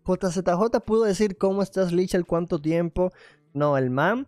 JZJ 0.04 0.80
pudo 0.84 1.04
decir 1.04 1.36
cómo 1.36 1.62
estás, 1.62 1.92
Lichel, 1.92 2.26
cuánto 2.26 2.60
tiempo. 2.60 3.12
No, 3.52 3.76
el 3.76 3.90
man, 3.90 4.26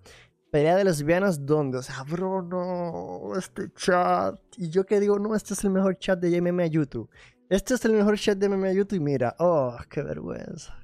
pelea 0.50 0.76
de 0.76 0.84
lesbianas 0.84 1.46
donde, 1.46 1.78
o 1.78 1.82
sea, 1.82 2.02
bro, 2.02 2.42
no, 2.42 3.36
este 3.36 3.72
chat. 3.74 4.38
Y 4.56 4.68
yo 4.68 4.84
que 4.84 5.00
digo, 5.00 5.18
no, 5.18 5.34
este 5.34 5.54
es 5.54 5.64
el 5.64 5.70
mejor 5.70 5.98
chat 5.98 6.18
de 6.18 6.40
MMA 6.40 6.66
YouTube. 6.66 7.08
Este 7.48 7.74
es 7.74 7.84
el 7.84 7.92
mejor 7.92 8.18
chat 8.18 8.38
de 8.38 8.48
MMA 8.48 8.72
YouTube 8.72 8.96
y 8.96 9.00
mira, 9.00 9.34
oh, 9.38 9.76
qué 9.88 10.02
vergüenza. 10.02 10.78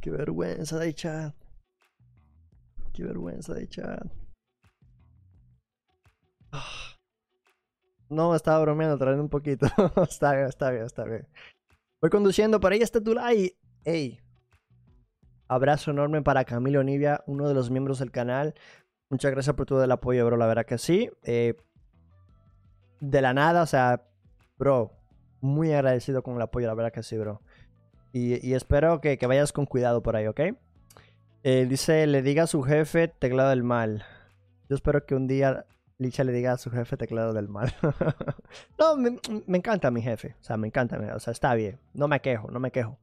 Qué 0.00 0.10
vergüenza 0.10 0.78
de 0.78 0.94
chat. 0.94 1.34
Qué 2.94 3.02
vergüenza 3.02 3.54
de 3.54 3.68
chat. 3.68 4.06
No, 8.08 8.34
estaba 8.36 8.60
bromeando, 8.60 8.96
trayendo 8.96 9.24
un 9.24 9.28
poquito. 9.28 9.66
está 10.08 10.34
bien, 10.34 10.46
está 10.46 10.70
bien, 10.70 10.84
está 10.84 11.04
bien. 11.04 11.26
Voy 12.00 12.10
conduciendo, 12.10 12.60
por 12.60 12.72
ahí 12.72 12.78
está 12.80 13.00
tu 13.00 13.12
like. 13.12 13.56
Ey. 13.84 14.20
Abrazo 15.48 15.90
enorme 15.90 16.22
para 16.22 16.44
Camilo 16.44 16.84
Nivia, 16.84 17.24
uno 17.26 17.48
de 17.48 17.54
los 17.54 17.68
miembros 17.70 17.98
del 17.98 18.12
canal. 18.12 18.54
Muchas 19.10 19.32
gracias 19.32 19.56
por 19.56 19.66
todo 19.66 19.82
el 19.82 19.90
apoyo, 19.90 20.24
bro. 20.24 20.36
La 20.36 20.46
verdad 20.46 20.64
que 20.64 20.78
sí. 20.78 21.10
Eh, 21.24 21.56
de 23.00 23.20
la 23.20 23.34
nada, 23.34 23.62
o 23.62 23.66
sea, 23.66 24.06
bro. 24.56 24.92
Muy 25.40 25.72
agradecido 25.72 26.22
con 26.22 26.36
el 26.36 26.42
apoyo, 26.42 26.68
la 26.68 26.74
verdad 26.74 26.92
que 26.92 27.02
sí, 27.02 27.18
bro. 27.18 27.42
Y, 28.12 28.54
espero 28.54 29.00
que 29.00 29.18
vayas 29.26 29.52
con 29.52 29.66
cuidado 29.66 30.00
por 30.00 30.14
ahí, 30.14 30.28
¿ok? 30.28 30.40
Eh, 31.46 31.66
dice, 31.66 32.06
le 32.06 32.22
diga 32.22 32.44
a 32.44 32.46
su 32.46 32.62
jefe 32.62 33.06
teclado 33.06 33.50
del 33.50 33.62
mal. 33.62 34.02
Yo 34.70 34.76
espero 34.76 35.04
que 35.04 35.14
un 35.14 35.26
día 35.26 35.66
Licha 35.98 36.24
le 36.24 36.32
diga 36.32 36.52
a 36.52 36.56
su 36.56 36.70
jefe 36.70 36.96
teclado 36.96 37.34
del 37.34 37.48
mal. 37.48 37.70
no, 38.78 38.96
me, 38.96 39.58
encanta 39.58 39.90
mi 39.90 40.00
jefe. 40.00 40.36
O 40.40 40.42
sea, 40.42 40.56
me 40.56 40.68
encanta. 40.68 40.98
O 41.14 41.20
sea, 41.20 41.32
está 41.32 41.54
bien. 41.54 41.78
No 41.92 42.08
me 42.08 42.20
quejo, 42.20 42.50
no 42.50 42.60
me 42.60 42.70
quejo. 42.70 42.98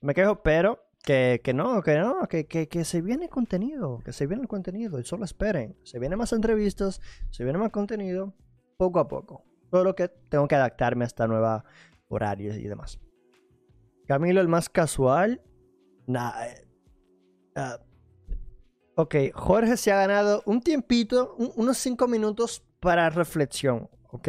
Me 0.00 0.14
quejo, 0.14 0.40
pero 0.40 0.78
que, 1.02 1.40
que 1.42 1.52
no, 1.52 1.82
que 1.82 1.98
no, 1.98 2.28
que, 2.28 2.46
que, 2.46 2.68
que, 2.68 2.84
se 2.84 3.02
viene 3.02 3.28
contenido. 3.28 3.98
Que 4.04 4.12
se 4.12 4.28
viene 4.28 4.42
el 4.42 4.48
contenido. 4.48 5.00
Y 5.00 5.04
solo 5.04 5.24
esperen. 5.24 5.76
Se 5.82 5.98
vienen 5.98 6.16
más 6.16 6.32
entrevistas, 6.32 7.00
se 7.30 7.42
viene 7.42 7.58
más 7.58 7.72
contenido. 7.72 8.36
Poco 8.76 9.00
a 9.00 9.08
poco. 9.08 9.44
Todo 9.68 9.82
lo 9.82 9.96
que 9.96 10.06
tengo 10.06 10.46
que 10.46 10.54
adaptarme 10.54 11.04
a 11.04 11.08
esta 11.08 11.26
nueva 11.26 11.64
horario 12.06 12.54
y 12.54 12.68
demás. 12.68 13.00
Camilo, 14.06 14.40
el 14.40 14.48
más 14.48 14.68
casual. 14.68 15.42
Nah, 16.06 16.46
eh, 16.46 16.69
Ah, 17.54 17.80
ok, 18.94 19.14
Jorge 19.34 19.76
se 19.76 19.92
ha 19.92 19.96
ganado 19.96 20.42
un 20.46 20.60
tiempito, 20.60 21.34
unos 21.56 21.78
cinco 21.78 22.06
minutos 22.06 22.64
para 22.80 23.10
reflexión, 23.10 23.88
¿ok? 24.10 24.28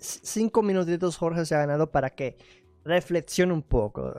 cinco 0.00 0.62
minutitos 0.62 1.16
Jorge 1.16 1.44
se 1.44 1.54
ha 1.54 1.58
ganado 1.58 1.90
para 1.90 2.10
que 2.10 2.36
reflexione 2.84 3.52
un 3.52 3.62
poco. 3.62 4.12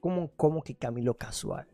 Como, 0.00 0.32
como 0.32 0.62
que 0.62 0.74
Camilo 0.74 1.14
casual. 1.14 1.66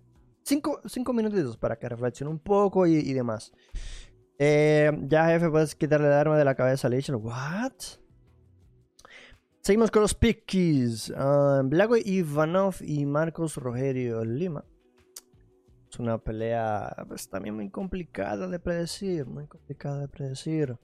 Cinco, 0.42 0.80
minutitos 1.12 1.56
para 1.56 1.76
que 1.76 1.88
reflexione 1.88 2.30
un 2.30 2.38
poco 2.38 2.86
y, 2.86 3.12
demás. 3.12 3.52
Eh, 4.38 4.92
ya, 5.08 5.26
jefe, 5.26 5.50
puedes 5.50 5.74
quitarle 5.74 6.06
el 6.06 6.12
arma 6.12 6.38
de 6.38 6.44
la 6.44 6.54
cabeza 6.54 6.88
a 6.88 7.16
What? 7.16 7.72
Seguimos 9.60 9.90
con 9.90 10.02
los 10.02 10.14
pickies. 10.14 11.10
Uh, 11.10 11.62
Blago 11.64 11.96
Ivanov 11.96 12.76
y 12.80 13.04
Marcos 13.06 13.56
Rogerio 13.56 14.24
Lima 14.24 14.64
una 15.98 16.18
pelea 16.18 17.04
pues, 17.09 17.28
también 17.28 17.54
muy 17.54 17.70
complicada 17.70 18.48
de 18.48 18.59
predecir, 18.59 19.26
muy 19.26 19.46
complicada 19.46 20.00
de 20.00 20.09
predecir. 20.09 20.76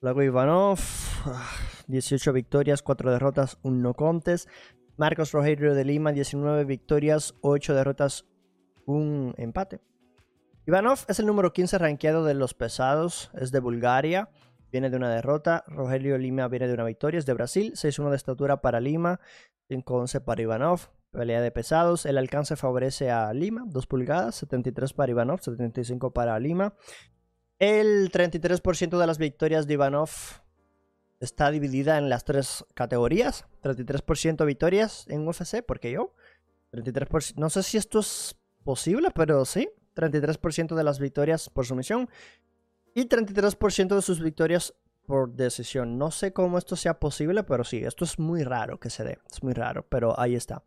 Luego 0.00 0.22
Ivanov, 0.22 0.80
18 1.86 2.30
ah, 2.30 2.32
victorias, 2.32 2.82
4 2.82 3.12
derrotas, 3.12 3.58
1 3.62 3.76
no 3.80 3.94
contest. 3.94 4.48
Marcos 4.96 5.32
Rogerio 5.32 5.74
de 5.74 5.84
Lima, 5.84 6.12
19 6.12 6.64
victorias, 6.64 7.34
8 7.40 7.74
derrotas, 7.74 8.26
1 8.86 9.34
empate. 9.36 9.80
Ivanov 10.66 11.00
es 11.08 11.18
el 11.18 11.26
número 11.26 11.52
15 11.52 11.78
rankeado 11.78 12.24
de 12.24 12.34
los 12.34 12.54
pesados, 12.54 13.30
es 13.34 13.50
de 13.50 13.60
Bulgaria, 13.60 14.28
viene 14.70 14.90
de 14.90 14.96
una 14.96 15.10
derrota. 15.10 15.64
Rogelio 15.66 16.18
Lima 16.18 16.48
viene 16.48 16.66
de 16.66 16.74
una 16.74 16.84
victoria, 16.84 17.18
es 17.18 17.26
de 17.26 17.34
Brasil, 17.34 17.72
6-1 17.74 18.10
de 18.10 18.16
estatura 18.16 18.60
para 18.60 18.80
Lima, 18.80 19.20
5-11 19.68 20.24
para 20.24 20.42
Ivanov. 20.42 20.88
Pelea 21.12 21.42
de 21.42 21.50
pesados, 21.50 22.06
el 22.06 22.16
alcance 22.16 22.56
favorece 22.56 23.10
a 23.10 23.32
Lima, 23.34 23.64
2 23.66 23.86
pulgadas, 23.86 24.34
73 24.36 24.94
para 24.94 25.10
Ivanov, 25.10 25.40
75 25.40 26.10
para 26.12 26.38
Lima. 26.38 26.74
El 27.58 28.10
33% 28.10 28.98
de 28.98 29.06
las 29.06 29.18
victorias 29.18 29.66
de 29.66 29.74
Ivanov 29.74 30.08
está 31.20 31.50
dividida 31.50 31.98
en 31.98 32.08
las 32.08 32.24
tres 32.24 32.64
categorías. 32.74 33.44
33% 33.62 34.44
victorias 34.46 35.06
en 35.08 35.28
UFC, 35.28 35.62
porque 35.62 35.92
yo. 35.92 36.14
33%, 36.72 37.34
no 37.36 37.50
sé 37.50 37.62
si 37.62 37.76
esto 37.76 38.00
es 38.00 38.34
posible, 38.64 39.10
pero 39.14 39.44
sí. 39.44 39.68
33% 39.94 40.74
de 40.74 40.82
las 40.82 40.98
victorias 40.98 41.50
por 41.50 41.66
sumisión. 41.66 42.08
Y 42.94 43.04
33% 43.04 43.94
de 43.94 44.02
sus 44.02 44.20
victorias 44.20 44.74
por 45.06 45.32
decisión. 45.32 45.98
No 45.98 46.10
sé 46.10 46.32
cómo 46.32 46.58
esto 46.58 46.76
sea 46.76 46.98
posible, 46.98 47.42
pero 47.42 47.64
sí, 47.64 47.78
esto 47.78 48.04
es 48.04 48.18
muy 48.18 48.44
raro 48.44 48.78
que 48.78 48.90
se 48.90 49.04
dé. 49.04 49.18
Es 49.30 49.42
muy 49.42 49.52
raro, 49.52 49.86
pero 49.88 50.18
ahí 50.18 50.34
está. 50.34 50.62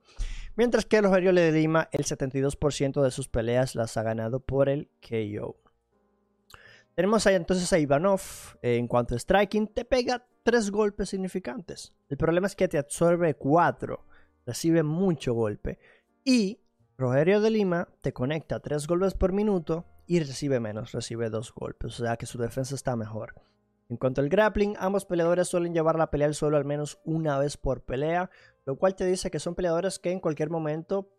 Mientras 0.55 0.85
que 0.85 1.01
Rogerio 1.01 1.33
de 1.33 1.51
Lima, 1.51 1.89
el 1.91 2.05
72% 2.05 3.01
de 3.01 3.11
sus 3.11 3.27
peleas 3.27 3.75
las 3.75 3.97
ha 3.97 4.03
ganado 4.03 4.39
por 4.39 4.69
el 4.69 4.89
KO. 5.01 5.57
Tenemos 6.95 7.27
ahí 7.27 7.35
entonces 7.35 7.71
a 7.73 7.79
Ivanov. 7.79 8.21
Eh, 8.61 8.77
en 8.77 8.87
cuanto 8.87 9.15
a 9.15 9.19
striking, 9.19 9.67
te 9.67 9.83
pega 9.83 10.25
tres 10.43 10.71
golpes 10.71 11.09
significantes. 11.09 11.93
El 12.07 12.17
problema 12.17 12.47
es 12.47 12.55
que 12.55 12.69
te 12.69 12.77
absorbe 12.77 13.35
cuatro. 13.35 14.05
Recibe 14.45 14.83
mucho 14.83 15.33
golpe. 15.33 15.77
Y 16.23 16.59
Rogerio 16.97 17.41
de 17.41 17.49
Lima 17.49 17.89
te 18.01 18.13
conecta 18.13 18.61
tres 18.61 18.87
golpes 18.87 19.13
por 19.13 19.33
minuto 19.33 19.85
y 20.07 20.19
recibe 20.19 20.59
menos, 20.61 20.93
recibe 20.93 21.29
dos 21.29 21.53
golpes. 21.53 21.99
O 21.99 22.03
sea 22.05 22.15
que 22.15 22.25
su 22.25 22.37
defensa 22.37 22.75
está 22.75 22.95
mejor. 22.95 23.33
En 23.89 23.97
cuanto 23.97 24.21
al 24.21 24.29
grappling, 24.29 24.75
ambos 24.79 25.05
peleadores 25.05 25.47
suelen 25.47 25.73
llevar 25.73 25.97
la 25.97 26.09
pelea 26.09 26.27
al 26.27 26.33
suelo 26.33 26.57
al 26.57 26.65
menos 26.65 26.99
una 27.03 27.37
vez 27.37 27.55
por 27.55 27.83
pelea, 27.83 28.31
lo 28.65 28.77
cual 28.77 28.95
te 28.95 29.05
dice 29.05 29.29
que 29.29 29.39
son 29.39 29.53
peleadores 29.53 29.99
que 29.99 30.11
en 30.11 30.19
cualquier 30.19 30.49
momento 30.49 31.11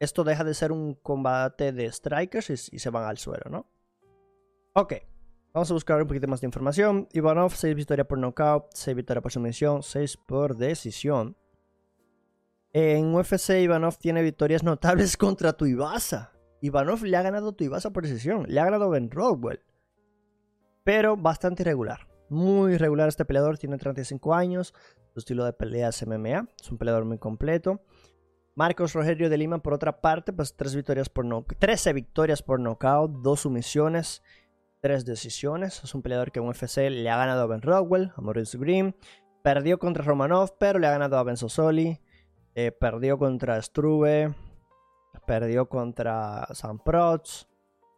esto 0.00 0.24
deja 0.24 0.42
de 0.42 0.54
ser 0.54 0.72
un 0.72 0.94
combate 0.94 1.72
de 1.72 1.90
strikers 1.90 2.50
y, 2.50 2.78
se 2.78 2.90
van 2.90 3.04
al 3.04 3.18
suelo, 3.18 3.48
¿no? 3.48 3.70
Ok, 4.72 4.94
vamos 5.52 5.70
a 5.70 5.74
buscar 5.74 6.02
un 6.02 6.08
poquito 6.08 6.26
más 6.26 6.40
de 6.40 6.48
información. 6.48 7.08
Ivanov, 7.12 7.54
6 7.54 7.76
victorias 7.76 8.08
por 8.08 8.18
knockout, 8.18 8.66
6 8.74 8.96
victorias 8.96 9.22
por 9.22 9.30
sumisión, 9.30 9.84
6 9.84 10.16
por 10.16 10.56
decisión. 10.56 11.36
En 12.72 13.14
UFC, 13.14 13.60
Ivanov 13.62 13.96
tiene 13.98 14.22
victorias 14.22 14.64
notables 14.64 15.16
contra 15.16 15.52
Tuivasa. 15.52 16.32
Ivanov 16.60 17.04
le 17.04 17.16
ha 17.16 17.22
ganado 17.22 17.50
a 17.50 17.52
Tuivasa 17.52 17.92
por 17.92 18.02
decisión, 18.02 18.44
le 18.48 18.58
ha 18.58 18.64
ganado 18.64 18.86
a 18.86 18.88
Ben 18.88 19.08
Rodwell 19.08 19.62
pero 20.84 21.16
bastante 21.16 21.62
irregular. 21.62 22.06
Muy 22.28 22.74
irregular 22.74 23.08
este 23.08 23.24
peleador, 23.24 23.58
tiene 23.58 23.78
35 23.78 24.34
años, 24.34 24.74
su 25.12 25.18
estilo 25.18 25.44
de 25.44 25.52
pelea 25.52 25.88
es 25.88 26.06
MMA, 26.06 26.48
es 26.60 26.70
un 26.70 26.78
peleador 26.78 27.04
muy 27.04 27.18
completo. 27.18 27.80
Marcos 28.56 28.92
Rogerio 28.92 29.28
de 29.28 29.36
Lima, 29.36 29.58
por 29.58 29.74
otra 29.74 30.00
parte, 30.00 30.32
pues 30.32 30.54
3 30.56 30.76
victorias 30.76 31.08
por 31.08 31.24
no 31.24 31.44
13 31.44 31.92
victorias 31.92 32.42
por 32.42 32.60
nocaut, 32.60 33.10
2 33.10 33.40
sumisiones, 33.40 34.22
3 34.80 35.04
decisiones. 35.04 35.82
Es 35.82 35.94
un 35.94 36.02
peleador 36.02 36.30
que 36.30 36.38
en 36.38 36.46
UFC 36.46 36.88
le 36.88 37.10
ha 37.10 37.16
ganado 37.16 37.42
a 37.42 37.46
Ben 37.46 37.62
Rockwell, 37.62 38.12
a 38.16 38.20
Maurice 38.20 38.56
Green. 38.58 38.94
Perdió 39.42 39.78
contra 39.78 40.04
Romanov, 40.04 40.56
pero 40.58 40.78
le 40.78 40.86
ha 40.86 40.92
ganado 40.92 41.18
a 41.18 41.24
Ben 41.24 41.36
Sosoli. 41.36 42.00
Eh, 42.54 42.70
perdió 42.70 43.18
contra 43.18 43.60
Struve. 43.60 44.32
Perdió 45.26 45.68
contra 45.68 46.46
San 46.52 46.78
Prots. 46.78 47.48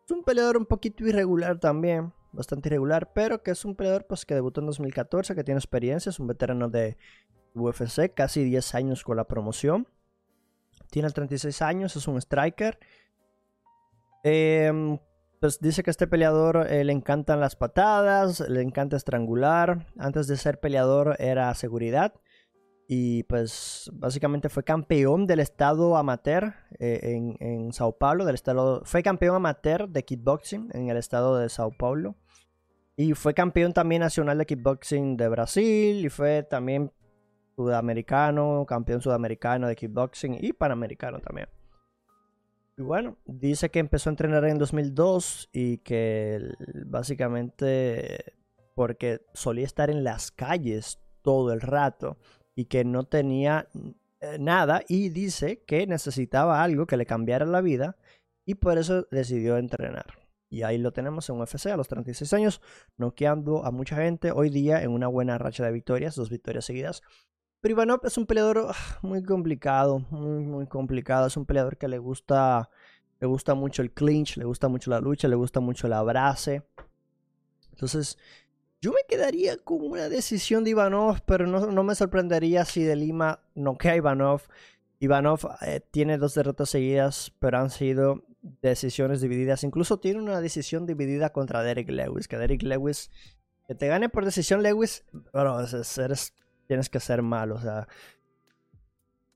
Es 0.07 0.11
un 0.11 0.25
peleador 0.25 0.57
un 0.57 0.65
poquito 0.65 1.07
irregular 1.07 1.61
también. 1.61 2.15
Bastante 2.37 2.69
irregular. 2.69 3.13
Pero 3.13 3.43
que 3.43 3.51
es 3.51 3.65
un 3.65 3.75
peleador 3.75 4.07
pues, 4.07 4.25
que 4.25 4.35
debutó 4.35 4.61
en 4.61 4.67
2014. 4.67 5.35
Que 5.35 5.45
tiene 5.45 5.59
experiencia. 5.59 6.11
Es 6.11 6.21
un 6.21 6.27
veterano 6.27 6.69
de 6.69 6.97
UFC. 7.55 8.13
Casi 8.15 8.45
10 8.45 8.75
años 8.75 9.03
con 9.03 9.17
la 9.17 9.27
promoción. 9.27 9.89
Tiene 10.91 11.11
36 11.11 11.63
años. 11.63 11.97
Es 11.97 12.07
un 12.07 12.19
striker. 12.19 12.79
Eh, 14.23 14.99
pues 15.41 15.61
dice 15.61 15.83
que 15.83 15.91
este 15.91 16.07
peleador 16.07 16.67
eh, 16.69 16.83
le 16.83 16.93
encantan 16.93 17.41
las 17.41 17.57
patadas, 17.57 18.41
le 18.49 18.63
encanta 18.63 18.97
estrangular. 18.97 19.87
Antes 19.99 20.27
de 20.27 20.37
ser 20.37 20.61
peleador 20.61 21.17
era 21.19 21.55
seguridad. 21.55 22.15
Y 22.89 23.25
pues 23.25 23.91
básicamente 23.93 24.49
fue 24.49 24.63
campeón 24.63 25.27
del 25.27 25.41
estado 25.41 25.97
amateur 25.97 26.55
eh, 26.79 27.01
en, 27.03 27.37
en, 27.41 27.73
Sao 27.73 27.99
Paulo. 27.99 28.25
Del 28.25 28.37
estado, 28.37 28.83
fue 28.85 29.03
campeón 29.03 29.37
amateur 29.37 29.89
de 29.89 30.05
kickboxing 30.05 30.71
en 30.73 30.89
el 30.89 30.97
estado 30.97 31.37
de 31.37 31.49
Sao 31.49 31.71
Paulo. 31.71 32.15
Y 32.97 33.13
fue 33.13 33.35
campeón 33.35 33.73
también 33.73 34.01
nacional 34.01 34.39
de 34.39 34.47
kickboxing 34.47 35.17
de 35.17 35.29
Brasil. 35.29 36.05
Y 36.05 36.09
fue 36.09 36.43
también 36.43 36.91
sudamericano, 37.55 38.65
campeón 38.67 39.01
sudamericano 39.01 39.69
de 39.69 39.77
kickboxing 39.77 40.39
y 40.41 40.53
panamericano 40.53 41.21
también. 41.21 41.49
Y 42.79 42.83
bueno, 42.83 43.17
dice 43.25 43.71
que 43.71 43.79
empezó 43.79 44.11
a 44.11 44.13
entrenar 44.13 44.45
en 44.45 44.59
2002 44.59 45.49
y 45.53 45.79
que 45.79 46.53
básicamente 46.85 48.35
porque 48.75 49.23
solía 49.33 49.65
estar 49.65 49.89
en 49.89 50.05
las 50.05 50.31
calles 50.31 51.01
todo 51.23 51.53
el 51.53 51.63
rato 51.63 52.19
y 52.55 52.67
que 52.67 52.85
no 52.85 53.05
tenía 53.05 53.69
eh, 54.21 54.37
nada 54.39 54.83
y 54.89 55.09
dice 55.09 55.63
que 55.67 55.87
necesitaba 55.87 56.63
algo 56.63 56.87
que 56.87 56.99
le 56.99 57.07
cambiara 57.07 57.47
la 57.47 57.63
vida 57.63 57.97
y 58.45 58.57
por 58.57 58.77
eso 58.77 59.07
decidió 59.11 59.57
entrenar. 59.57 60.26
Y 60.49 60.63
ahí 60.63 60.79
lo 60.79 60.93
tenemos 60.93 61.29
en 61.29 61.41
UFC 61.41 61.67
a 61.67 61.77
los 61.77 61.89
36 61.89 62.33
años, 62.33 62.61
noqueando 62.97 63.65
a 63.65 63.71
mucha 63.71 63.97
gente 63.97 64.31
hoy 64.31 64.51
día 64.51 64.83
en 64.83 64.91
una 64.91 65.09
buena 65.09 65.39
racha 65.39 65.65
de 65.65 65.73
victorias, 65.73 66.15
dos 66.15 66.31
victorias 66.31 66.65
seguidas. 66.65 67.03
Pero 67.61 67.73
Ivanov 67.73 68.01
es 68.05 68.17
un 68.17 68.27
peleador 68.27 68.69
ah, 68.69 68.99
muy 69.03 69.23
complicado, 69.23 69.99
muy, 70.11 70.45
muy 70.45 70.67
complicado. 70.67 71.27
Es 71.27 71.37
un 71.37 71.47
peleador 71.47 71.77
que 71.77 71.89
le 71.89 71.99
gusta, 71.99 72.71
le 73.19 73.27
gusta 73.27 73.55
mucho 73.55 73.83
el 73.83 73.93
clinch, 73.93 74.37
le 74.37 74.45
gusta 74.45 74.69
mucho 74.69 74.91
la 74.91 75.01
lucha, 75.01 75.27
le 75.27 75.37
gusta 75.37 75.61
mucho 75.61 75.87
el 75.87 75.95
abrace. 75.95 76.63
Entonces, 77.71 78.19
yo 78.81 78.93
me 78.93 79.01
quedaría 79.09 79.57
con 79.57 79.83
una 79.83 80.09
decisión 80.09 80.63
de 80.63 80.71
Ivanov, 80.71 81.23
pero 81.27 81.47
no, 81.47 81.83
me 81.83 81.95
sorprendería 81.95 82.65
si 82.65 82.83
de 82.85 82.95
Lima 82.95 83.41
noquea 83.55 83.93
a 83.93 83.97
Ivanov. 83.97 84.43
Ivanov 85.01 85.41
eh, 85.63 85.81
tiene 85.91 86.19
dos 86.19 86.35
derrotas 86.35 86.71
seguidas, 86.71 87.33
pero 87.39 87.59
han 87.59 87.71
sido 87.71 88.23
decisiones 88.63 89.21
divididas. 89.21 89.65
Incluso 89.65 89.99
tiene 89.99 90.21
una 90.21 90.41
decisión 90.41 90.87
dividida 90.87 91.31
contra 91.31 91.63
Derek 91.63 91.91
Lewis. 91.91 92.29
Que 92.29 92.39
Derek 92.39 92.63
Lewis, 92.63 93.11
que 93.67 93.75
te 93.75 93.89
gane 93.89 94.09
por 94.09 94.25
decisión 94.25 94.63
Lewis, 94.63 95.05
bueno, 95.33 95.59
eres 95.61 96.35
tienes 96.67 96.89
que 96.89 97.01
ser 97.01 97.23
malo. 97.23 97.61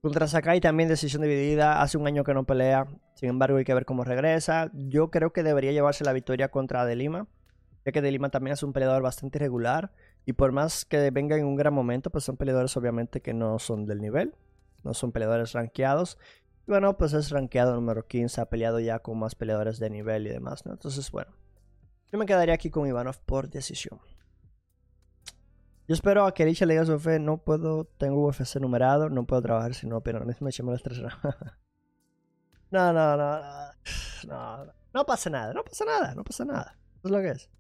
Contra 0.03 0.27
Sakai 0.27 0.61
también 0.61 0.89
decisión 0.89 1.23
dividida. 1.23 1.83
Hace 1.83 1.99
un 1.99 2.07
año 2.07 2.25
que 2.25 2.35
no 2.35 2.45
pelea. 2.45 2.87
Sin 3.15 3.29
embargo, 3.29 3.59
hay 3.59 3.65
que 3.65 3.75
ver 3.75 3.85
cómo 3.85 4.05
regresa. 4.05 4.71
Yo 4.73 5.11
creo 5.11 5.33
que 5.33 5.43
debería 5.43 5.73
llevarse 5.73 6.05
la 6.05 6.13
victoria 6.13 6.51
contra 6.51 6.87
Delima. 6.87 7.27
Ya 7.85 7.93
que 7.93 8.03
Delima 8.03 8.31
también 8.31 8.55
es 8.55 8.63
un 8.63 8.73
peleador 8.73 9.03
bastante 9.03 9.39
irregular. 9.39 9.93
Y 10.25 10.33
por 10.33 10.53
más 10.53 10.85
que 10.85 11.11
venga 11.11 11.37
en 11.37 11.45
un 11.45 11.57
gran 11.57 11.75
momento, 11.75 12.11
pues 12.11 12.25
son 12.25 12.37
peleadores 12.37 12.77
obviamente 12.77 13.21
que 13.21 13.35
no 13.35 13.59
son 13.59 13.87
del 13.87 14.01
nivel. 14.01 14.35
No 14.85 14.95
son 14.95 15.13
peleadores 15.13 15.53
rankeados. 15.53 16.19
Bueno, 16.71 16.97
pues 16.97 17.15
es 17.15 17.31
rankeado 17.31 17.75
número 17.75 18.07
15. 18.07 18.43
Ha 18.43 18.45
peleado 18.45 18.79
ya 18.79 19.01
con 19.01 19.19
más 19.19 19.35
peleadores 19.35 19.81
de 19.81 19.91
nivel 19.91 20.29
y 20.29 20.31
demás, 20.31 20.65
¿no? 20.65 20.71
Entonces, 20.71 21.11
bueno. 21.11 21.33
Yo 22.13 22.17
me 22.17 22.27
quedaría 22.27 22.55
aquí 22.55 22.71
con 22.71 22.87
Ivanov 22.87 23.19
por 23.27 23.51
decisión. 23.51 23.99
Yo 25.89 25.95
espero 25.95 26.27
a 26.27 26.33
que 26.33 26.45
Alicia 26.45 26.69
le 26.69 26.75
diga 26.75 26.87
su 26.87 26.97
fe, 27.01 27.19
no 27.19 27.39
puedo, 27.39 27.87
tengo 27.99 28.25
UFC 28.25 28.61
numerado, 28.61 29.11
no 29.11 29.27
puedo 29.27 29.43
trabajar 29.43 29.75
si 29.75 29.89
no, 29.89 30.01
pero 30.03 30.21
no 30.25 30.33
me 30.39 30.51
echemos 30.51 30.73
las 30.73 30.83
tres 30.85 31.03
no, 32.71 32.93
no, 32.93 33.17
no, 33.17 33.41
no, 34.29 34.73
no 34.95 35.07
pasa 35.07 35.29
nada, 35.29 35.53
no 35.53 35.65
pasa 35.65 35.85
nada, 35.85 36.15
no 36.15 36.23
pasa 36.23 36.45
nada. 36.45 36.79
Es 37.03 37.11
lo 37.11 37.21
que 37.21 37.31
es. 37.31 37.51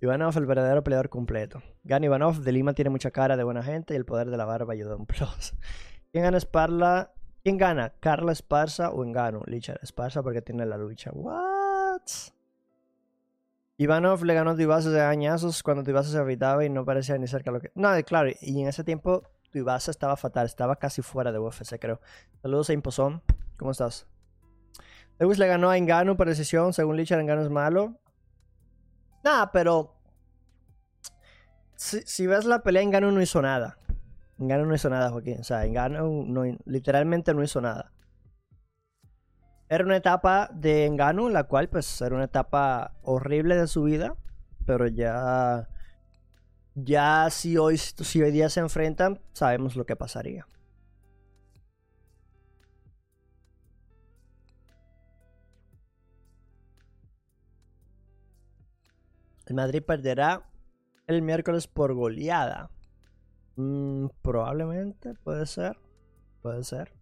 Ivanov, 0.00 0.36
el 0.36 0.46
verdadero 0.46 0.82
peleador 0.82 1.08
completo. 1.08 1.62
Gana 1.84 2.06
Ivanov, 2.06 2.40
de 2.40 2.50
Lima 2.50 2.72
tiene 2.72 2.90
mucha 2.90 3.12
cara 3.12 3.36
de 3.36 3.44
buena 3.44 3.62
gente 3.62 3.94
y 3.94 3.96
el 3.96 4.04
poder 4.04 4.28
de 4.30 4.36
la 4.36 4.44
barba 4.44 4.72
ayuda 4.72 4.96
un 4.96 5.06
plus. 5.06 5.54
¿Quién 6.10 6.24
gana 6.24 6.38
Esparla? 6.38 7.12
¿Quién 7.44 7.58
gana? 7.58 7.92
¿Carla 8.00 8.32
Esparza 8.32 8.90
o 8.90 9.04
Engano? 9.04 9.42
Licha 9.44 9.76
Esparza 9.82 10.22
porque 10.22 10.40
tiene 10.40 10.64
la 10.64 10.78
lucha. 10.78 11.10
What? 11.12 12.00
Ivanov 13.76 14.24
le 14.24 14.32
ganó 14.32 14.52
a 14.52 14.54
de 14.54 15.02
añazos 15.02 15.62
cuando 15.62 15.82
Tuivasa 15.82 16.10
se 16.10 16.16
habitaba 16.16 16.64
y 16.64 16.70
no 16.70 16.86
parecía 16.86 17.18
ni 17.18 17.26
cerca 17.26 17.50
lo 17.50 17.60
que... 17.60 17.70
No, 17.74 17.90
claro, 18.06 18.30
y 18.40 18.62
en 18.62 18.68
ese 18.68 18.82
tiempo 18.82 19.24
Tuivasa 19.50 19.90
estaba 19.90 20.16
fatal, 20.16 20.46
estaba 20.46 20.76
casi 20.76 21.02
fuera 21.02 21.32
de 21.32 21.38
UFC, 21.38 21.78
creo. 21.78 22.00
Saludos 22.40 22.70
a 22.70 22.72
Imposón, 22.72 23.20
¿cómo 23.58 23.72
estás? 23.72 24.06
Lewis 25.18 25.38
le 25.38 25.46
ganó 25.46 25.68
a 25.68 25.76
Engano 25.76 26.16
por 26.16 26.28
decisión, 26.28 26.72
según 26.72 26.96
Lichar, 26.96 27.20
Engano 27.20 27.42
es 27.42 27.50
malo. 27.50 28.00
Nada, 29.22 29.52
pero... 29.52 29.94
Si, 31.76 32.26
ves 32.26 32.46
la 32.46 32.62
pelea, 32.62 32.82
Engano 32.82 33.10
no 33.10 33.20
hizo 33.20 33.42
nada. 33.42 33.76
Engano 34.38 34.66
no 34.66 34.74
hizo 34.74 34.90
nada, 34.90 35.10
Joaquín. 35.10 35.38
O 35.40 35.44
sea, 35.44 35.64
Engano 35.64 36.24
no, 36.26 36.42
literalmente 36.64 37.34
no 37.34 37.42
hizo 37.42 37.60
nada. 37.60 37.92
Era 39.68 39.84
una 39.84 39.96
etapa 39.96 40.50
de 40.52 40.86
Engano, 40.86 41.28
la 41.28 41.44
cual 41.44 41.68
pues 41.68 42.00
era 42.00 42.14
una 42.14 42.24
etapa 42.24 42.92
horrible 43.02 43.56
de 43.56 43.66
su 43.66 43.84
vida, 43.84 44.14
pero 44.66 44.86
ya 44.86 45.68
ya 46.74 47.28
si 47.30 47.56
hoy, 47.56 47.78
si 47.78 48.22
hoy 48.22 48.30
día 48.32 48.48
se 48.48 48.60
enfrentan, 48.60 49.20
sabemos 49.32 49.76
lo 49.76 49.86
que 49.86 49.96
pasaría. 49.96 50.46
El 59.46 59.54
Madrid 59.54 59.82
perderá 59.82 60.42
el 61.06 61.22
miércoles 61.22 61.66
por 61.66 61.94
goleada. 61.94 62.70
Mm, 63.56 64.06
probablemente, 64.22 65.14
puede 65.14 65.46
ser. 65.46 65.78
Puede 66.42 66.64
ser. 66.64 66.92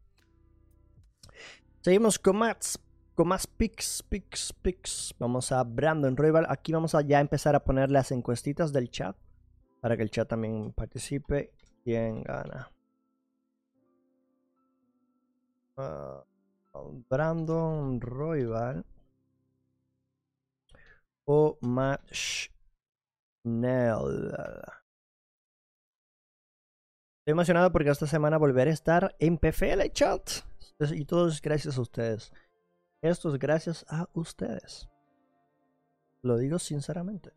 Seguimos 1.81 2.19
con 2.19 2.37
más, 2.37 2.79
con 3.15 3.29
más 3.29 3.47
picks, 3.47 4.03
picks, 4.03 4.53
picks. 4.53 5.15
Vamos 5.19 5.51
a 5.53 5.65
Brandon 5.65 6.17
Rival. 6.17 6.47
Aquí 6.49 6.73
vamos 6.73 6.95
a 6.95 7.01
ya 7.03 7.21
empezar 7.21 7.55
a 7.55 7.65
poner 7.65 7.91
las 7.91 8.13
encuestitas 8.13 8.73
del 8.73 8.91
chat. 8.91 9.17
Para 9.81 9.97
que 9.97 10.03
el 10.05 10.11
chat 10.11 10.29
también 10.29 10.73
participe. 10.73 11.53
¿Quién 11.83 12.23
gana? 12.23 12.71
Ah, 15.77 16.23
Brandon 17.09 18.01
Royal 18.01 18.85
o 21.25 21.59
Matt 21.63 22.13
Schnell. 23.43 23.73
Estoy 27.23 27.35
emocionado 27.35 27.71
porque 27.71 27.89
esta 27.89 28.09
semana 28.09 28.37
volveré 28.37 28.73
a 28.73 28.75
estar 28.75 29.15
en 29.21 29.39
PFL 29.39 29.81
chat. 29.93 30.29
Y 30.93 31.05
todo 31.05 31.29
es 31.29 31.41
gracias 31.41 31.79
a 31.79 31.81
ustedes. 31.81 32.33
Esto 33.01 33.33
es 33.33 33.39
gracias 33.39 33.87
a 33.89 34.09
ustedes. 34.13 34.89
Lo 36.23 36.37
digo 36.37 36.59
sinceramente. 36.59 37.31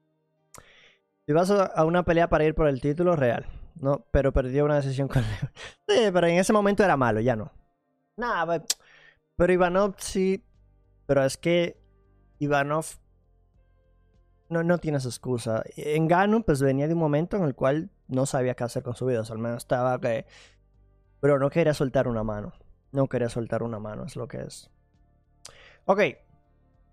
Si 1.27 1.33
vas 1.33 1.51
a 1.51 1.85
una 1.85 2.03
pelea 2.03 2.27
para 2.29 2.45
ir 2.45 2.55
por 2.55 2.67
el 2.67 2.81
título, 2.81 3.15
real. 3.15 3.45
No, 3.75 4.07
pero 4.09 4.33
perdió 4.33 4.65
una 4.65 4.77
decisión 4.77 5.07
con 5.07 5.21
Sí, 5.87 6.09
pero 6.11 6.25
en 6.25 6.39
ese 6.39 6.51
momento 6.51 6.83
era 6.83 6.97
malo, 6.97 7.19
ya 7.19 7.35
no. 7.35 7.51
Nada, 8.17 8.63
pero 9.35 9.53
Ivanov 9.53 9.93
sí. 9.99 10.43
Pero 11.05 11.23
es 11.23 11.37
que 11.37 11.79
Ivanov 12.39 12.87
no, 14.49 14.63
no 14.63 14.79
tienes 14.79 15.05
excusa. 15.05 15.61
En 15.77 16.07
Gano, 16.07 16.41
pues 16.43 16.59
venía 16.59 16.87
de 16.87 16.95
un 16.95 16.99
momento 16.99 17.37
en 17.37 17.43
el 17.43 17.53
cual 17.53 17.91
no 18.07 18.25
sabía 18.25 18.55
qué 18.55 18.63
hacer 18.63 18.83
con 18.83 18.95
su 18.95 19.05
vida. 19.05 19.23
Al 19.29 19.37
menos 19.37 19.57
estaba 19.57 19.99
que. 19.99 20.25
Pero 21.19 21.39
no 21.39 21.49
quería 21.49 21.73
soltar 21.73 22.07
una 22.07 22.23
mano. 22.23 22.53
No 22.91 23.07
quería 23.07 23.29
soltar 23.29 23.63
una 23.63 23.79
mano, 23.79 24.05
es 24.05 24.15
lo 24.15 24.27
que 24.27 24.41
es. 24.41 24.69
Ok. 25.85 26.01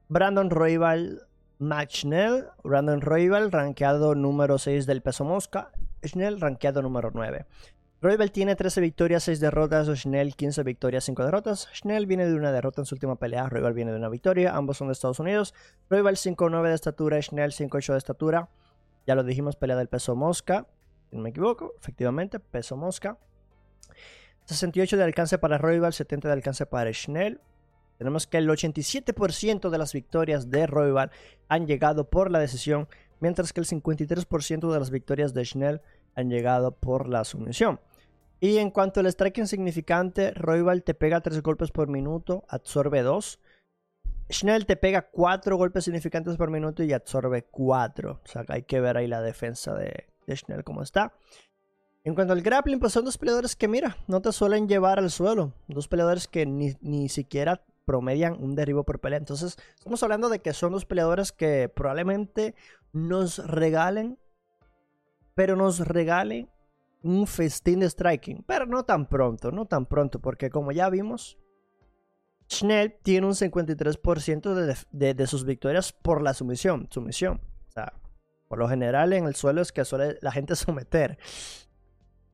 Brandon 0.08 0.50
Royal 0.50 1.26
Max 1.58 2.00
Schnell. 2.00 2.46
Brandon 2.64 3.00
Royal, 3.00 3.52
rankeado 3.52 4.14
número 4.14 4.58
6 4.58 4.86
del 4.86 5.02
peso 5.02 5.24
mosca. 5.24 5.70
Schnell, 6.04 6.40
rankeado 6.40 6.82
número 6.82 7.10
9. 7.12 7.46
Royal 8.00 8.32
tiene 8.32 8.56
13 8.56 8.80
victorias, 8.80 9.22
6 9.22 9.38
derrotas. 9.38 9.86
Schnell, 9.86 10.34
15 10.34 10.64
victorias, 10.64 11.04
5 11.04 11.24
derrotas. 11.24 11.68
Schnell 11.72 12.06
viene 12.06 12.26
de 12.26 12.34
una 12.34 12.50
derrota 12.50 12.80
en 12.80 12.86
su 12.86 12.96
última 12.96 13.16
pelea. 13.16 13.48
Royal 13.48 13.74
viene 13.74 13.92
de 13.92 13.98
una 13.98 14.08
victoria. 14.08 14.56
Ambos 14.56 14.78
son 14.78 14.88
de 14.88 14.92
Estados 14.92 15.20
Unidos. 15.20 15.54
Royal 15.88 16.16
5'9 16.16 16.68
de 16.68 16.74
estatura. 16.74 17.22
Schnell 17.22 17.52
5'8 17.52 17.92
de 17.92 17.98
estatura. 17.98 18.48
Ya 19.06 19.14
lo 19.14 19.22
dijimos, 19.22 19.54
pelea 19.54 19.76
del 19.76 19.88
peso 19.88 20.16
mosca. 20.16 20.66
Si 21.12 21.16
no 21.16 21.24
me 21.24 21.28
equivoco, 21.28 21.74
efectivamente, 21.78 22.40
peso 22.40 22.74
mosca. 22.74 23.18
68 24.46 24.96
de 24.96 25.04
alcance 25.04 25.36
para 25.36 25.58
Royal, 25.58 25.92
70 25.92 26.26
de 26.26 26.32
alcance 26.32 26.64
para 26.64 26.90
Schnell. 26.90 27.38
Tenemos 27.98 28.26
que 28.26 28.38
el 28.38 28.48
87% 28.48 29.68
de 29.68 29.76
las 29.76 29.92
victorias 29.92 30.50
de 30.50 30.66
Royal 30.66 31.10
han 31.48 31.66
llegado 31.66 32.08
por 32.08 32.30
la 32.30 32.38
decisión, 32.38 32.88
mientras 33.20 33.52
que 33.52 33.60
el 33.60 33.66
53% 33.66 34.72
de 34.72 34.78
las 34.78 34.90
victorias 34.90 35.34
de 35.34 35.44
Schnell 35.44 35.82
han 36.14 36.30
llegado 36.30 36.76
por 36.76 37.06
la 37.10 37.24
sumisión. 37.24 37.78
Y 38.40 38.56
en 38.56 38.70
cuanto 38.70 39.00
al 39.00 39.06
strike 39.06 39.36
insignificante, 39.36 40.30
Royal 40.30 40.82
te 40.82 40.94
pega 40.94 41.20
3 41.20 41.42
golpes 41.42 41.72
por 41.72 41.88
minuto, 41.88 42.46
absorbe 42.48 43.02
2. 43.02 43.38
Schnell 44.30 44.64
te 44.64 44.76
pega 44.76 45.10
4 45.10 45.58
golpes 45.58 45.84
significantes 45.84 46.38
por 46.38 46.50
minuto 46.50 46.82
y 46.82 46.94
absorbe 46.94 47.44
4. 47.50 48.12
O 48.24 48.26
sea, 48.26 48.46
hay 48.48 48.62
que 48.62 48.80
ver 48.80 48.96
ahí 48.96 49.06
la 49.06 49.20
defensa 49.20 49.74
de, 49.74 50.06
de 50.26 50.36
Schnell 50.36 50.64
cómo 50.64 50.82
está. 50.82 51.12
En 52.04 52.14
cuanto 52.14 52.32
al 52.32 52.42
grappling, 52.42 52.80
pues 52.80 52.92
son 52.92 53.04
dos 53.04 53.16
peleadores 53.16 53.54
que, 53.54 53.68
mira, 53.68 53.96
no 54.08 54.20
te 54.20 54.32
suelen 54.32 54.68
llevar 54.68 54.98
al 54.98 55.10
suelo. 55.10 55.54
Dos 55.68 55.86
peleadores 55.86 56.26
que 56.26 56.46
ni, 56.46 56.74
ni 56.80 57.08
siquiera 57.08 57.64
promedian 57.84 58.42
un 58.42 58.54
derribo 58.54 58.84
por 58.84 59.00
pelea. 59.00 59.18
Entonces, 59.18 59.56
estamos 59.76 60.02
hablando 60.02 60.28
de 60.28 60.40
que 60.40 60.52
son 60.52 60.72
dos 60.72 60.84
peleadores 60.84 61.30
que 61.30 61.68
probablemente 61.68 62.54
nos 62.92 63.38
regalen, 63.46 64.18
pero 65.34 65.54
nos 65.56 65.80
regalen 65.80 66.48
un 67.02 67.26
festín 67.26 67.80
de 67.80 67.90
striking. 67.90 68.44
Pero 68.46 68.66
no 68.66 68.84
tan 68.84 69.08
pronto, 69.08 69.52
no 69.52 69.66
tan 69.66 69.86
pronto, 69.86 70.20
porque 70.20 70.50
como 70.50 70.72
ya 70.72 70.88
vimos, 70.90 71.38
Schnell 72.50 72.98
tiene 73.02 73.26
un 73.26 73.34
53% 73.34 74.54
de, 74.54 74.76
de, 74.90 75.14
de, 75.14 75.26
sus 75.26 75.44
victorias 75.44 75.92
por 75.92 76.20
la 76.22 76.34
sumisión. 76.34 76.88
Sumisión. 76.90 77.40
O 77.68 77.72
sea, 77.72 77.92
por 78.52 78.58
lo 78.58 78.68
general 78.68 79.14
en 79.14 79.24
el 79.24 79.34
suelo 79.34 79.62
es 79.62 79.72
que 79.72 79.82
suele 79.82 80.18
la 80.20 80.30
gente 80.30 80.54
someter. 80.56 81.16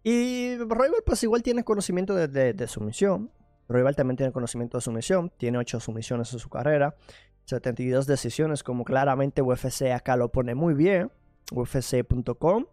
Y 0.03 0.57
Royal 0.57 1.05
pues 1.07 1.23
igual 1.23 1.45
tiene 1.45 1.63
conocimiento 1.63 2.13
de, 2.13 2.55
de 2.55 2.67
sumisión. 2.67 3.31
Royal 3.69 3.95
también 3.95 4.17
tiene 4.17 4.33
conocimiento 4.33 4.79
de 4.79 4.83
sumisión. 4.83 5.31
Tiene 5.37 5.59
8 5.59 5.79
sumisiones 5.79 6.33
en 6.33 6.41
su 6.41 6.49
carrera. 6.49 6.97
72 7.45 8.09
decisiones, 8.09 8.65
como 8.65 8.85
claramente 8.85 9.43
UFC 9.43 9.93
acá 9.95 10.17
lo 10.17 10.33
pone 10.33 10.57
muy 10.57 10.75
bien. 10.75 11.13
UFC.com. 11.53 12.67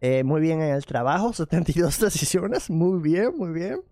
Eh, 0.00 0.22
muy 0.22 0.40
bien 0.40 0.62
en 0.62 0.72
el 0.72 0.86
trabajo. 0.86 1.32
72 1.32 1.98
decisiones. 2.00 2.70
Muy 2.70 3.00
bien, 3.00 3.36
muy 3.36 3.50
bien. 3.50 3.82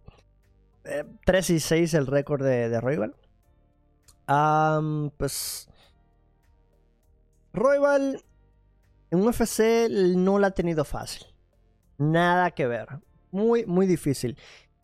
Eh, 0.85 1.03
3 1.27 1.51
y 1.51 1.59
6 1.59 1.95
el 1.95 2.07
récord 2.07 2.45
de, 2.45 2.69
de 2.69 3.11
pues... 5.17 5.69
Royal 7.53 8.23
en 9.15 9.25
UFC 9.25 9.89
no 10.17 10.39
la 10.41 10.49
ha 10.49 10.51
tenido 10.51 10.85
fácil. 10.85 11.27
Nada 11.99 12.51
que 12.51 12.67
ver. 12.67 12.89
Muy, 13.31 13.65
muy 13.65 13.87
difícil. 13.87 14.37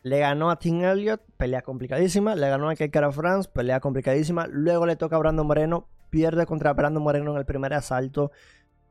Le 0.03 0.21
ganó 0.21 0.51
a 0.51 0.59
Tim 0.59 0.83
Elliott, 0.85 1.21
pelea 1.37 1.63
complicadísima. 1.63 2.37
Le 2.37 2.49
ganó 2.49 2.69
a 2.69 2.77
Keikara 2.77 3.11
France, 3.11 3.51
pelea 3.53 3.81
complicadísima. 3.81 4.47
Luego 4.47 4.87
le 4.87 4.95
toca 4.95 5.17
a 5.17 5.19
Brando 5.19 5.43
Moreno, 5.43 5.89
pierde 6.11 6.47
contra 6.47 6.73
Brando 6.73 7.01
Moreno 7.01 7.33
en 7.33 7.39
el 7.39 7.45
primer 7.45 7.75
asalto. 7.75 8.31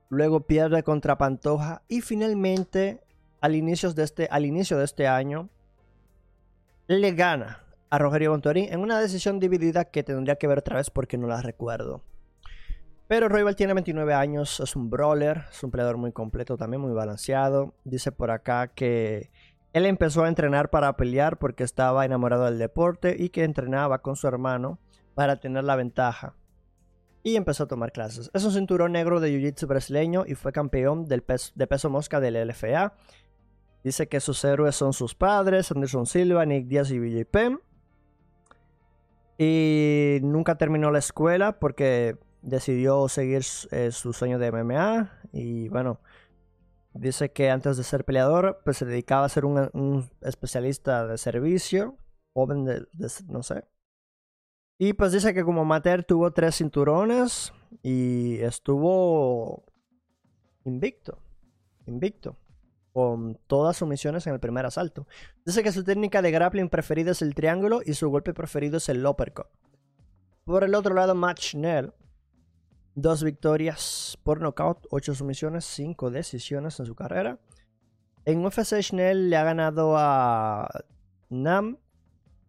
Luego 0.10 0.42
pierde 0.42 0.84
contra 0.84 1.18
Pantoja. 1.18 1.84
Y 1.88 2.02
finalmente, 2.02 3.02
al 3.40 3.56
inicio 3.56 3.94
de 3.94 4.04
este, 4.04 4.28
al 4.30 4.46
inicio 4.46 4.78
de 4.78 4.84
este 4.84 5.08
año, 5.08 5.50
le 6.88 7.14
gana 7.14 7.64
a 7.90 7.98
Rogerio 7.98 8.32
Bontorín 8.32 8.74
en 8.74 8.82
una 8.82 9.00
decisión 9.00 9.40
dividida 9.40 9.86
que 9.86 10.04
tendría 10.04 10.36
que 10.36 10.48
ver 10.48 10.60
otra 10.60 10.76
vez 10.76 10.90
porque 10.90 11.18
no 11.18 11.28
la 11.28 11.42
recuerdo. 11.42 12.04
Pero 13.10 13.28
Royal 13.28 13.56
tiene 13.56 13.74
29 13.74 14.14
años, 14.14 14.60
es 14.60 14.76
un 14.76 14.92
brawler, 14.92 15.46
es 15.50 15.64
un 15.64 15.72
peleador 15.72 15.98
muy 15.98 16.12
completo, 16.12 16.58
también 16.58 16.80
muy 16.80 16.94
balanceado. 16.94 17.74
Dice 17.84 18.12
por 18.12 18.30
acá 18.30 18.68
que 18.68 19.32
él 19.74 19.88
empezó 19.88 20.26
a 20.26 20.28
entrenar 20.28 20.70
para 20.70 20.96
pelear 20.96 21.40
porque 21.40 21.64
estaba 21.64 22.06
enamorado 22.06 22.46
del 22.46 22.60
deporte 22.60 23.16
y 23.18 23.30
que 23.30 23.46
entrenaba 23.46 24.04
con 24.04 24.16
su 24.16 24.28
hermano 24.28 24.78
para 25.16 25.40
tener 25.40 25.64
la 25.64 25.76
ventaja. 25.76 26.36
Y 27.24 27.36
empezó 27.36 27.64
a 27.64 27.68
tomar 27.68 27.92
clases. 27.92 28.30
Es 28.32 28.46
un 28.46 28.52
cinturón 28.52 28.92
negro 28.92 29.20
de 29.20 29.32
Jiu-Jitsu 29.32 29.66
brasileño 29.66 30.26
y 30.28 30.36
fue 30.36 30.52
campeón 30.52 31.06
del 31.06 31.24
peso, 31.24 31.52
de 31.56 31.66
peso 31.66 31.90
mosca 31.90 32.20
del 32.20 32.48
LFA. 32.48 32.94
Dice 33.84 34.08
que 34.08 34.20
sus 34.20 34.46
héroes 34.46 34.76
son 34.76 34.94
sus 34.94 35.16
padres, 35.16 35.72
Anderson 35.72 36.06
Silva, 36.06 36.46
Nick 36.46 36.68
Diaz 36.68 36.92
y 36.92 37.00
BJ 37.00 37.26
Penn. 37.26 37.60
Y 39.40 40.20
nunca 40.22 40.60
terminó 40.60 40.92
la 40.92 41.00
escuela 41.00 41.58
porque 41.58 42.16
decidió 42.42 43.08
seguir 43.10 43.44
eh, 43.72 43.92
su 43.92 44.14
sueño 44.14 44.40
de 44.40 44.52
MMA 44.52 45.12
y 45.32 45.70
bueno, 45.70 46.00
dice 46.94 47.32
que 47.32 47.50
antes 47.50 47.78
de 47.78 47.84
ser 47.84 48.06
peleador 48.06 48.62
pues 48.64 48.78
se 48.78 48.86
dedicaba 48.86 49.26
a 49.26 49.30
ser 49.30 49.46
un, 49.46 50.10
especialista 50.22 51.08
de 51.08 51.18
servicio, 51.18 51.98
joven 52.34 52.66
de, 52.66 52.86
de, 52.94 53.10
no 53.28 53.44
sé. 53.44 53.66
Y 54.78 54.94
pues 54.94 55.12
dice 55.12 55.34
que 55.34 55.44
como 55.44 55.62
amateur 55.62 56.04
tuvo 56.04 56.32
tres 56.32 56.56
cinturones 56.56 57.52
y 57.84 58.38
estuvo 58.40 59.66
invicto, 60.64 61.20
invicto, 61.86 62.38
con 62.94 63.38
todas 63.48 63.78
sus 63.78 63.88
misiones 63.88 64.26
en 64.28 64.34
el 64.34 64.40
primer 64.40 64.66
asalto. 64.66 65.06
Dice 65.46 65.64
que 65.64 65.72
su 65.72 65.84
técnica 65.84 66.22
de 66.22 66.32
grappling 66.32 66.70
preferida 66.70 67.12
es 67.12 67.22
el 67.22 67.36
triángulo 67.36 67.82
y 67.86 67.94
su 67.94 68.10
golpe 68.10 68.34
preferido 68.34 68.78
es 68.78 68.88
el 68.90 69.06
uppercut. 69.06 69.48
Por 70.46 70.64
el 70.64 70.74
otro 70.74 70.96
lado, 70.96 71.14
Matt 71.14 71.40
Schnell 71.40 71.94
Dos 72.96 73.24
victorias 73.24 74.18
por 74.24 74.42
nocaut, 74.42 74.86
ocho 74.90 75.16
sumisiones, 75.16 75.66
cinco 75.66 76.12
decisiones 76.12 76.80
en 76.80 76.86
su 76.86 76.96
carrera. 76.96 77.40
En 78.26 78.46
UFC 78.46 78.82
Schnell 78.82 79.30
le 79.30 79.38
ha 79.38 79.44
ganado 79.44 79.96
a 79.98 80.70
Nam. 81.30 81.78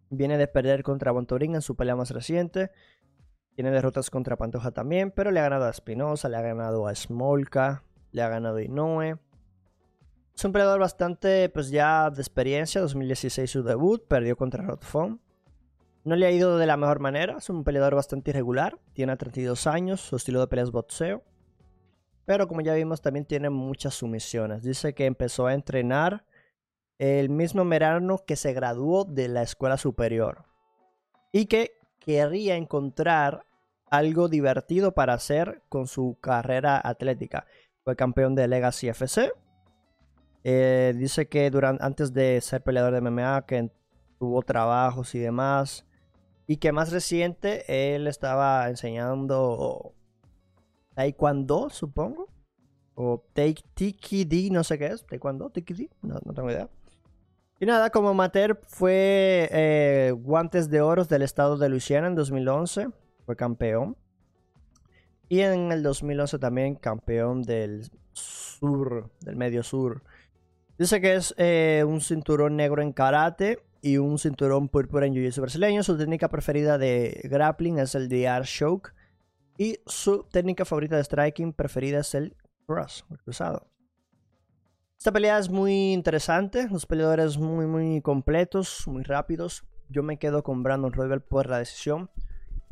Viene 0.09 0.37
de 0.37 0.47
perder 0.47 0.83
contra 0.83 1.11
Bontorin 1.11 1.55
en 1.55 1.61
su 1.61 1.75
pelea 1.75 1.95
más 1.95 2.11
reciente. 2.11 2.71
Tiene 3.55 3.71
derrotas 3.71 4.09
contra 4.09 4.37
Pantoja 4.37 4.71
también, 4.71 5.11
pero 5.11 5.31
le 5.31 5.39
ha 5.39 5.43
ganado 5.43 5.65
a 5.65 5.69
Espinosa, 5.69 6.29
le 6.29 6.37
ha 6.37 6.41
ganado 6.41 6.87
a 6.87 6.95
Smolka, 6.95 7.83
le 8.11 8.21
ha 8.21 8.29
ganado 8.29 8.57
a 8.57 8.63
Inoue. 8.63 9.19
Es 10.35 10.45
un 10.45 10.51
peleador 10.51 10.79
bastante, 10.79 11.49
pues 11.49 11.69
ya 11.69 12.09
de 12.09 12.21
experiencia. 12.21 12.81
2016 12.81 13.49
su 13.49 13.63
debut, 13.63 14.05
perdió 14.07 14.35
contra 14.35 14.63
Rodfon. 14.63 15.21
No 16.03 16.15
le 16.15 16.25
ha 16.25 16.31
ido 16.31 16.57
de 16.57 16.65
la 16.65 16.77
mejor 16.77 16.99
manera, 16.99 17.37
es 17.37 17.49
un 17.49 17.63
peleador 17.63 17.95
bastante 17.95 18.31
irregular, 18.31 18.79
tiene 18.93 19.15
32 19.15 19.67
años, 19.67 20.01
su 20.01 20.15
estilo 20.15 20.39
de 20.39 20.47
pelea 20.47 20.63
es 20.63 20.71
boxeo. 20.71 21.23
Pero 22.25 22.47
como 22.47 22.61
ya 22.61 22.73
vimos 22.73 23.01
también 23.01 23.25
tiene 23.25 23.49
muchas 23.49 23.93
sumisiones. 23.93 24.63
Dice 24.63 24.93
que 24.93 25.05
empezó 25.05 25.47
a 25.47 25.53
entrenar 25.53 26.25
el 26.97 27.29
mismo 27.29 27.65
verano 27.65 28.19
que 28.25 28.35
se 28.35 28.53
graduó 28.53 29.05
de 29.05 29.27
la 29.27 29.41
escuela 29.41 29.77
superior. 29.77 30.45
Y 31.31 31.45
que 31.45 31.71
querría 31.99 32.55
encontrar 32.55 33.45
algo 33.89 34.29
divertido 34.29 34.93
para 34.93 35.13
hacer 35.13 35.61
con 35.69 35.87
su 35.87 36.17
carrera 36.21 36.81
atlética. 36.83 37.45
Fue 37.83 37.95
campeón 37.95 38.35
de 38.35 38.47
Legacy 38.47 38.87
FC. 38.87 39.31
Eh, 40.43 40.93
dice 40.95 41.27
que 41.27 41.49
durante, 41.51 41.83
antes 41.83 42.13
de 42.13 42.39
ser 42.41 42.63
peleador 42.63 42.93
de 42.93 43.01
MMA, 43.01 43.45
que 43.45 43.71
tuvo 44.17 44.41
trabajos 44.41 45.13
y 45.15 45.19
demás. 45.19 45.85
Y 46.47 46.57
que 46.57 46.71
más 46.71 46.91
reciente, 46.91 47.95
él 47.95 48.07
estaba 48.07 48.67
enseñando 48.69 49.93
Taekwondo, 50.95 51.69
supongo. 51.69 52.27
O 52.95 53.23
Tiki 53.33 54.49
no 54.51 54.63
sé 54.63 54.77
qué 54.77 54.87
es. 54.87 55.05
Taekwondo, 55.05 55.49
Tiki 55.49 55.89
no, 56.01 56.19
no 56.25 56.33
tengo 56.33 56.51
idea. 56.51 56.69
Y 57.59 57.65
nada, 57.65 57.91
como 57.91 58.09
amateur 58.09 58.59
fue 58.67 59.47
eh, 59.51 60.11
guantes 60.17 60.69
de 60.69 60.81
oro 60.81 61.05
del 61.05 61.21
estado 61.21 61.57
de 61.57 61.69
Luisiana 61.69 62.07
en 62.07 62.15
2011. 62.15 62.89
Fue 63.25 63.35
campeón. 63.35 63.95
Y 65.29 65.41
en 65.41 65.71
el 65.71 65.83
2011 65.83 66.39
también 66.39 66.75
campeón 66.75 67.43
del 67.43 67.89
sur, 68.13 69.09
del 69.21 69.35
medio 69.35 69.63
sur. 69.63 70.03
Dice 70.77 70.99
que 70.99 71.15
es 71.15 71.35
eh, 71.37 71.85
un 71.87 72.01
cinturón 72.01 72.55
negro 72.55 72.81
en 72.81 72.91
karate 72.91 73.59
y 73.81 73.97
un 73.97 74.19
cinturón 74.19 74.69
púrpura 74.69 75.05
en 75.05 75.13
jiu-jitsu 75.13 75.41
brasileño. 75.41 75.83
Su 75.83 75.97
técnica 75.97 76.29
preferida 76.29 76.77
de 76.77 77.19
grappling 77.23 77.79
es 77.79 77.95
el 77.95 78.07
DR 78.07 78.43
choke 78.43 78.93
y 79.57 79.79
su 79.85 80.23
técnica 80.31 80.65
favorita 80.65 80.97
de 80.97 81.03
striking 81.03 81.53
preferida 81.53 81.99
es 81.99 82.15
el 82.15 82.35
cross, 82.65 83.05
cruzado. 83.23 83.67
Esta 84.97 85.11
pelea 85.11 85.39
es 85.39 85.49
muy 85.49 85.93
interesante, 85.93 86.67
los 86.69 86.85
peleadores 86.85 87.37
muy 87.37 87.65
muy 87.65 88.01
completos, 88.01 88.87
muy 88.87 89.03
rápidos. 89.03 89.63
Yo 89.89 90.03
me 90.03 90.17
quedo 90.17 90.43
con 90.43 90.61
Brandon 90.61 90.93
Royal 90.93 91.21
por 91.21 91.49
la 91.49 91.57
decisión, 91.57 92.11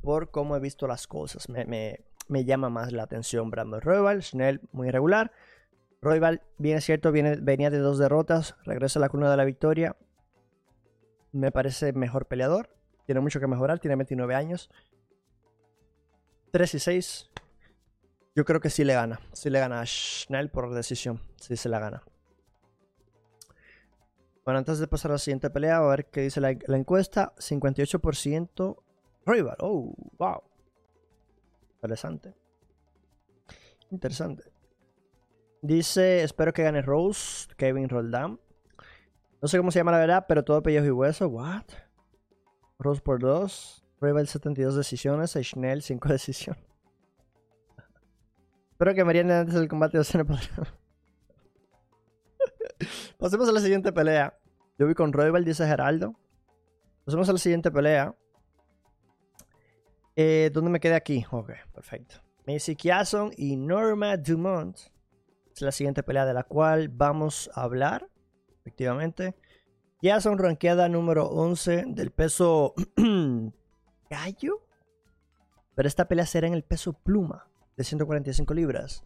por 0.01 0.29
cómo 0.29 0.55
he 0.55 0.59
visto 0.59 0.87
las 0.87 1.07
cosas. 1.07 1.49
Me, 1.49 1.65
me, 1.65 2.05
me 2.27 2.45
llama 2.45 2.69
más 2.69 2.91
la 2.91 3.03
atención 3.03 3.49
Brandon 3.49 3.81
Royal, 3.81 4.21
Snell 4.21 4.61
muy 4.71 4.89
irregular. 4.89 5.31
Royal, 6.01 6.43
bien 6.59 6.77
es 6.77 6.85
cierto, 6.85 7.11
viene, 7.11 7.35
venía 7.37 7.71
de 7.71 7.79
dos 7.79 7.97
derrotas, 7.97 8.55
regresa 8.63 8.99
a 8.99 9.01
la 9.01 9.09
cuna 9.09 9.29
de 9.29 9.35
la 9.35 9.43
victoria, 9.43 9.97
me 11.31 11.51
parece 11.51 11.93
mejor 11.93 12.27
peleador. 12.27 12.69
Tiene 13.05 13.21
mucho 13.21 13.39
que 13.39 13.47
mejorar, 13.47 13.79
tiene 13.79 13.95
29 13.95 14.35
años. 14.35 14.69
3 16.51 16.73
y 16.75 16.79
6. 16.79 17.29
Yo 18.35 18.45
creo 18.45 18.59
que 18.59 18.69
sí 18.69 18.83
le 18.83 18.93
gana. 18.93 19.19
Sí 19.33 19.49
le 19.49 19.59
gana 19.59 19.81
a 19.81 19.85
Schnell 19.85 20.49
por 20.49 20.73
decisión. 20.73 21.21
Sí 21.37 21.57
se 21.57 21.69
la 21.69 21.79
gana. 21.79 22.03
Bueno, 24.45 24.59
antes 24.59 24.79
de 24.79 24.87
pasar 24.87 25.11
a 25.11 25.15
la 25.15 25.19
siguiente 25.19 25.49
pelea, 25.49 25.77
a 25.77 25.87
ver 25.87 26.05
qué 26.05 26.21
dice 26.21 26.41
la, 26.41 26.51
encuesta. 26.51 27.33
58% 27.37 28.77
Rival. 29.25 29.57
Oh, 29.59 29.93
wow. 30.17 30.41
Interesante. 31.75 32.33
Interesante. 33.91 34.43
Dice, 35.61 36.23
espero 36.23 36.53
que 36.53 36.63
gane 36.63 36.81
Rose, 36.81 37.47
Kevin 37.57 37.89
Roldán. 37.89 38.39
No 39.41 39.47
sé 39.47 39.57
cómo 39.57 39.71
se 39.71 39.79
llama 39.79 39.91
la 39.91 39.99
verdad, 39.99 40.25
pero 40.27 40.43
todo 40.43 40.61
pellejo 40.61 40.85
y 40.85 40.91
hueso. 40.91 41.27
What? 41.27 41.63
Rose 42.77 43.01
por 43.01 43.19
2. 43.19 43.85
Rival 44.01 44.27
72 44.27 44.75
decisiones. 44.75 45.37
Schnell 45.41 45.81
5 45.81 46.09
decisiones. 46.11 46.63
espero 48.71 48.93
que 48.93 49.03
Mariana 49.03 49.41
antes 49.41 49.55
del 49.55 49.67
combate 49.67 49.97
de 49.97 50.01
Ocena 50.01 50.25
Pasemos 53.17 53.49
a 53.49 53.51
la 53.51 53.59
siguiente 53.59 53.91
pelea. 53.91 54.37
Yo 54.77 54.87
vi 54.87 54.93
con 54.93 55.11
Rival, 55.11 55.43
dice 55.43 55.65
Geraldo. 55.65 56.15
Pasemos 57.05 57.27
a 57.29 57.33
la 57.33 57.39
siguiente 57.39 57.71
pelea. 57.71 58.15
Eh, 60.15 60.49
¿Dónde 60.53 60.69
me 60.69 60.79
quedé 60.79 60.95
aquí? 60.95 61.25
Ok, 61.31 61.51
perfecto. 61.73 62.15
Macy 62.45 62.75
Kiason 62.75 63.31
y 63.37 63.55
Norma 63.55 64.17
Dumont. 64.17 64.77
Es 65.53 65.61
la 65.61 65.71
siguiente 65.71 66.03
pelea 66.03 66.25
de 66.25 66.33
la 66.33 66.43
cual 66.43 66.89
vamos 66.89 67.49
a 67.53 67.63
hablar. 67.63 68.09
Efectivamente. 68.69 69.35
Kiason 69.99 70.37
ranqueada 70.37 70.87
número 70.89 71.25
11 71.25 71.85
del 71.87 72.11
peso 72.11 72.75
gallo. 74.09 74.61
Pero 75.73 75.87
esta 75.87 76.07
pelea 76.07 76.27
será 76.27 76.47
en 76.47 76.53
el 76.53 76.63
peso 76.63 76.93
pluma 76.93 77.47
de 77.75 77.83
145 77.83 78.53
libras. 78.53 79.03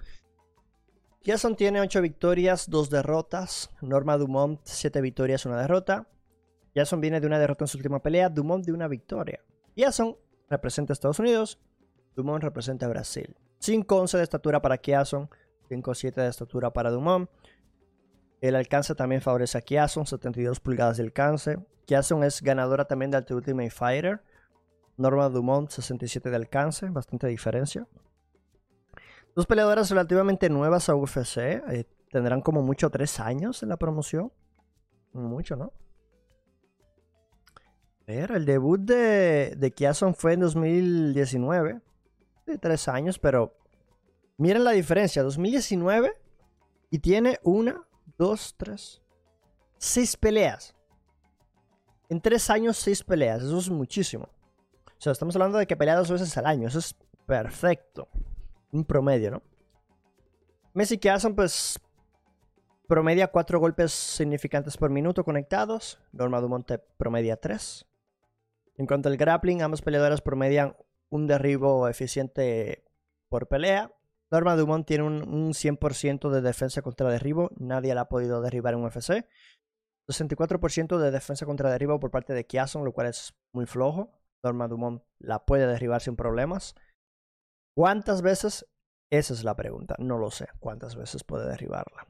Jason 1.26 1.56
tiene 1.56 1.80
8 1.80 2.02
victorias, 2.02 2.70
2 2.70 2.90
derrotas. 2.90 3.70
Norma 3.82 4.18
Dumont, 4.18 4.60
7 4.66 5.00
victorias, 5.00 5.46
1 5.46 5.56
derrota. 5.56 6.10
Jason 6.76 7.00
viene 7.00 7.22
de 7.22 7.28
una 7.28 7.40
derrota 7.40 7.64
en 7.64 7.70
su 7.70 7.78
última 7.78 8.02
pelea. 8.02 8.28
Dumont 8.28 8.66
de 8.66 8.74
una 8.74 8.90
victoria. 8.90 9.40
Jason 9.78 10.18
representa 10.50 10.92
a 10.92 10.96
Estados 10.96 11.20
Unidos. 11.20 11.58
Dumont 12.18 12.44
representa 12.44 12.86
a 12.86 12.90
Brasil. 12.90 13.34
5'11 13.62 14.18
de 14.18 14.24
estatura 14.24 14.62
para 14.62 14.78
Kiason. 14.78 15.30
5'7 15.70 16.16
de 16.16 16.28
estatura 16.28 16.74
para 16.74 16.92
Dumont. 16.92 17.30
El 18.44 18.58
alcance 18.58 18.94
también 18.94 19.22
favorece 19.22 19.58
a 19.58 19.62
Kiason. 19.62 20.06
72 20.06 20.60
pulgadas 20.60 20.98
de 20.98 21.04
alcance. 21.04 21.60
Kiason 21.86 22.26
es 22.26 22.42
ganadora 22.42 22.84
también 22.84 23.10
del 23.10 23.26
Ultimate 23.30 23.70
Fighter. 23.70 24.22
Norma 24.98 25.30
Dumont, 25.30 25.70
67 25.70 26.30
de 26.30 26.36
alcance. 26.36 26.90
Bastante 26.90 27.28
diferencia. 27.28 27.88
Dos 29.34 29.46
peleadoras 29.46 29.90
relativamente 29.90 30.50
nuevas 30.50 30.90
a 30.90 30.96
UFC. 30.96 31.38
Eh, 31.38 31.86
tendrán 32.12 32.42
como 32.42 32.62
mucho 32.62 32.90
tres 32.90 33.18
años 33.22 33.64
en 33.64 33.70
la 33.70 33.78
promoción. 33.78 34.34
Mucho, 35.14 35.56
¿no? 35.56 35.72
Pero 38.04 38.36
el 38.36 38.46
debut 38.46 38.82
de, 38.82 39.56
de 39.56 39.72
Kiason 39.72 40.16
fue 40.16 40.34
en 40.34 40.42
2019. 40.42 41.80
De 42.46 42.58
tres 42.58 42.90
años, 42.90 43.20
pero 43.20 43.56
miren 44.36 44.66
la 44.66 44.72
diferencia. 44.72 45.24
2019 45.24 46.12
y 46.90 47.00
tiene 47.00 47.40
una, 47.44 47.88
dos, 48.18 48.56
tres, 48.58 49.02
seis 49.78 50.16
peleas. 50.16 50.76
En 52.10 52.22
tres 52.22 52.50
años, 52.50 52.78
seis 52.78 53.04
peleas. 53.04 53.42
Eso 53.44 53.58
es 53.58 53.70
muchísimo. 53.70 54.26
O 54.26 55.02
sea, 55.04 55.12
estamos 55.12 55.36
hablando 55.36 55.58
de 55.58 55.68
que 55.68 55.76
pelea 55.76 55.96
dos 55.96 56.12
veces 56.12 56.38
al 56.38 56.46
año. 56.46 56.68
Eso 56.68 56.80
es 56.80 56.96
perfecto 57.26 58.08
un 58.72 58.84
promedio, 58.86 59.32
¿no? 59.32 59.44
Messi 60.74 60.98
que 60.98 61.10
hacen, 61.10 61.36
pues, 61.36 61.80
promedia 62.88 63.28
cuatro 63.28 63.60
golpes 63.60 63.92
significantes 63.92 64.76
por 64.78 64.90
minuto 64.90 65.24
conectados. 65.24 66.00
Norma 66.12 66.42
Dumont 66.42 66.72
promedia 66.98 67.38
tres. 67.38 67.86
En 68.78 68.88
cuanto 68.88 69.10
al 69.10 69.18
grappling, 69.18 69.62
ambas 69.62 69.82
peleadoras 69.82 70.22
promedian 70.22 70.76
un 71.10 71.28
derribo 71.28 71.88
eficiente 71.88 72.84
por 73.30 73.48
pelea. 73.48 73.92
Norma 74.34 74.56
Dumont 74.56 74.84
tiene 74.84 75.04
un, 75.04 75.54
100% 75.54 76.32
de 76.32 76.42
defensa 76.42 76.82
contra 76.82 77.08
derribo. 77.08 77.52
Nadie 77.56 77.94
la 77.94 78.02
ha 78.02 78.10
podido 78.10 78.42
derribar 78.42 78.74
en 78.74 78.84
UFC. 78.84 79.28
64% 80.10 80.98
de 80.98 81.12
defensa 81.12 81.46
contra 81.46 81.70
derribo 81.70 82.00
por 82.00 82.10
parte 82.10 82.34
de 82.34 82.44
Kiason, 82.44 82.84
lo 82.84 82.94
cual 82.94 83.08
es 83.08 83.36
muy 83.54 83.68
flojo. 83.68 84.12
Norma 84.44 84.68
Dumont 84.68 85.04
la 85.20 85.46
puede 85.46 85.68
derribar 85.68 86.02
sin 86.02 86.16
problemas. 86.16 86.74
¿Cuántas 87.78 88.24
veces? 88.24 88.66
Esa 89.12 89.36
es 89.36 89.44
la 89.44 89.56
pregunta. 89.56 89.96
No 90.00 90.18
lo 90.18 90.32
sé. 90.32 90.48
¿Cuántas 90.60 90.96
veces 90.96 91.24
puede 91.24 91.48
derribarla? 91.48 92.08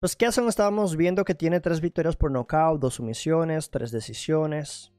Pues 0.00 0.16
Kiason 0.16 0.48
estábamos 0.48 0.96
viendo 0.96 1.24
que 1.24 1.36
tiene 1.36 1.60
tres 1.60 1.80
victorias 1.80 2.16
por 2.16 2.32
nocaut, 2.32 2.80
dos 2.80 2.94
sumisiones, 2.94 3.70
tres 3.70 3.92
decisiones. 3.92 4.92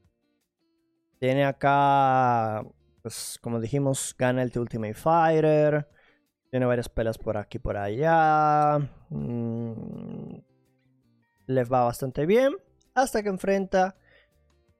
Tiene 1.18 1.44
acá, 1.44 2.64
pues 3.06 3.38
como 3.40 3.60
dijimos, 3.60 4.16
gana 4.18 4.42
el 4.42 4.50
Ultimate 4.58 4.94
Fighter. 4.94 5.86
Tiene 6.50 6.66
varias 6.66 6.88
peleas 6.88 7.16
por 7.16 7.36
aquí 7.36 7.60
por 7.60 7.76
allá. 7.76 8.78
Mm, 9.10 10.38
les 11.46 11.72
va 11.72 11.84
bastante 11.84 12.26
bien. 12.26 12.56
Hasta 12.94 13.22
que 13.22 13.28
enfrenta 13.28 13.94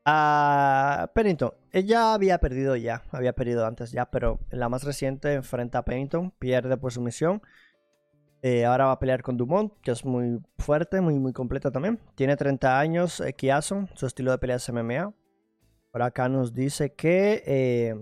a 0.05 1.13
Pennington. 1.15 1.53
Ella 1.71 2.15
había 2.15 2.39
perdido 2.39 2.75
ya, 2.75 3.05
había 3.13 3.33
perdido 3.33 3.65
antes 3.65 3.93
ya, 3.93 4.11
pero 4.11 4.41
la 4.51 4.69
más 4.69 4.83
reciente 4.83 5.35
enfrenta 5.35 5.79
a 5.79 5.85
Pennington, 5.85 6.33
pierde 6.33 6.77
por 6.77 6.91
sumisión. 6.91 7.41
Eh, 8.43 8.65
ahora 8.65 8.87
va 8.87 8.93
a 8.93 8.99
pelear 8.99 9.23
con 9.23 9.37
Dumont, 9.37 9.73
que 9.83 9.93
es 9.93 10.05
muy 10.05 10.41
fuerte, 10.59 11.01
muy, 11.01 11.15
muy 11.21 11.33
completa 11.33 11.71
también. 11.71 12.01
Tiene 12.17 12.37
30 12.37 12.77
años, 12.77 13.21
eh, 13.21 13.37
su 13.95 14.05
estilo 14.05 14.33
de 14.33 14.39
pelea 14.39 14.57
es 14.57 14.69
MMA. 14.69 15.15
Por 15.93 16.03
acá 16.03 16.29
nos 16.29 16.53
dice 16.53 16.93
que 16.93 17.45
eh, 17.47 17.95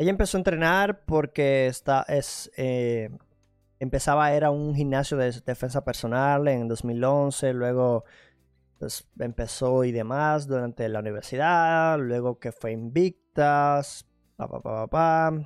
ella 0.00 0.10
empezó 0.10 0.38
a 0.38 0.40
entrenar 0.40 1.04
porque 1.04 1.66
está, 1.66 2.06
es, 2.08 2.50
eh, 2.56 3.10
empezaba, 3.78 4.32
era 4.32 4.50
un 4.50 4.74
gimnasio 4.74 5.18
de 5.18 5.30
defensa 5.44 5.84
personal 5.84 6.48
en 6.48 6.68
2011, 6.68 7.52
luego 7.52 8.04
pues 8.78 9.06
empezó 9.18 9.84
y 9.84 9.92
demás 9.92 10.46
durante 10.46 10.88
la 10.88 11.00
universidad, 11.00 11.98
luego 11.98 12.38
que 12.38 12.50
fue 12.50 12.72
Invictas, 12.72 14.06
pa, 14.36 14.48
pa, 14.48 14.62
pa, 14.62 14.86
pa, 14.86 15.32
O 15.34 15.44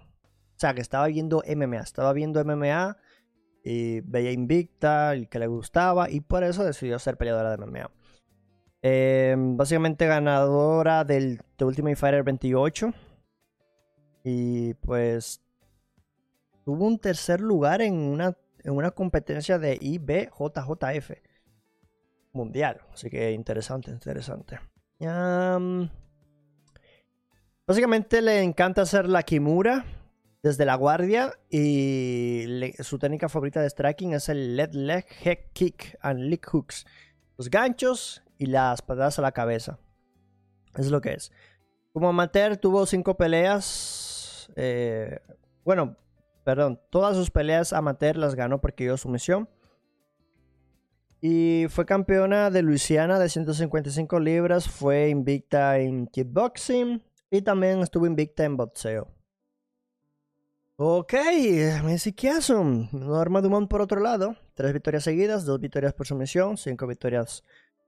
sea, 0.55 0.73
que 0.73 0.83
estaba 0.83 1.09
viendo 1.09 1.43
MMA, 1.45 1.81
estaba 1.81 2.13
viendo 2.13 2.45
MMA 2.45 2.97
y 3.65 4.03
veía 4.03 4.31
Invicta, 4.31 5.17
y 5.17 5.27
que 5.27 5.41
le 5.41 5.49
gustaba, 5.49 6.09
y 6.09 6.21
por 6.21 6.45
eso 6.45 6.63
decidió 6.63 7.01
ser 7.01 7.17
peleadora 7.17 7.51
de 7.51 7.57
MMA. 7.57 7.91
Em, 8.83 9.57
básicamente 9.57 10.07
ganadora 10.07 11.03
del 11.03 11.41
The 11.57 11.65
Ultimate 11.65 11.97
Fighter 11.97 12.23
28. 12.23 12.93
Y 14.25 14.75
pues 14.75 15.41
tuvo 16.65 16.87
un 16.87 16.99
tercer 16.99 17.41
lugar 17.41 17.83
en 17.83 17.95
una, 17.95 18.37
en 18.63 18.73
una 18.73 18.91
competencia 18.91 19.59
de 19.59 19.79
IBJJF 19.81 21.11
mundial. 22.33 22.81
Así 22.93 23.11
que 23.11 23.33
interesante, 23.33 23.91
interesante. 23.91 24.59
básicamente 27.67 28.23
le 28.23 28.43
encanta 28.43 28.83
hacer 28.83 29.09
la 29.09 29.23
Kimura 29.23 29.85
desde 30.43 30.67
la 30.67 30.75
guardia 30.75 31.33
y 31.49 32.45
su 32.81 32.99
técnica 32.99 33.31
favorita 33.31 33.63
de 33.63 33.71
striking 33.71 34.13
es 34.13 34.29
el 34.29 34.57
Led 34.57 34.73
Leg 34.73 35.07
Head 35.23 35.39
Kick 35.53 35.97
and 36.01 36.21
Lick 36.21 36.47
Hooks. 36.53 36.85
Los 37.39 37.49
ganchos 37.49 38.23
y 38.37 38.47
las 38.47 38.83
patadas 38.83 39.19
a 39.19 39.23
la 39.23 39.33
cabeza. 39.33 39.79
Es 40.77 40.91
lo 40.91 41.01
que 41.01 41.15
es. 41.15 41.33
Como 41.93 42.09
amateur 42.09 42.57
tuvo 42.57 42.85
cinco 42.87 43.17
peleas. 43.17 44.04
Eh, 44.57 45.21
bueno, 45.65 45.97
perdón, 46.45 46.81
todas 46.91 47.17
sus 47.17 47.31
peleas 47.31 47.73
amateur 47.73 48.17
las 48.17 48.35
ganó 48.35 48.61
porque 48.61 48.85
dio 48.85 48.97
su 48.97 49.09
misión. 49.09 49.49
Y 51.21 51.67
fue 51.71 51.87
campeona 51.87 52.51
de 52.51 52.63
Luisiana 52.63 53.19
de 53.19 53.29
155 53.31 54.21
libras, 54.21 54.69
fue 54.69 55.09
invicta 55.09 55.79
en 55.79 56.07
kickboxing 56.07 57.03
y 57.31 57.43
también 57.43 57.81
estuvo 57.81 58.07
invicta 58.07 58.45
en 58.45 58.59
boxeo. 58.59 59.09
Ok, 60.77 61.15
Messi 61.85 62.13
Kiasum. 62.13 62.89
Norma 62.91 63.41
Dumont 63.41 63.71
por 63.71 63.81
otro 63.81 64.01
lado. 64.01 64.35
Tres 64.55 64.73
victorias 64.73 65.05
seguidas, 65.05 65.45
dos 65.45 65.61
victorias 65.61 65.95
por 65.95 66.05
sumisión, 66.05 66.57
cinco 66.57 66.89
victorias 66.89 67.45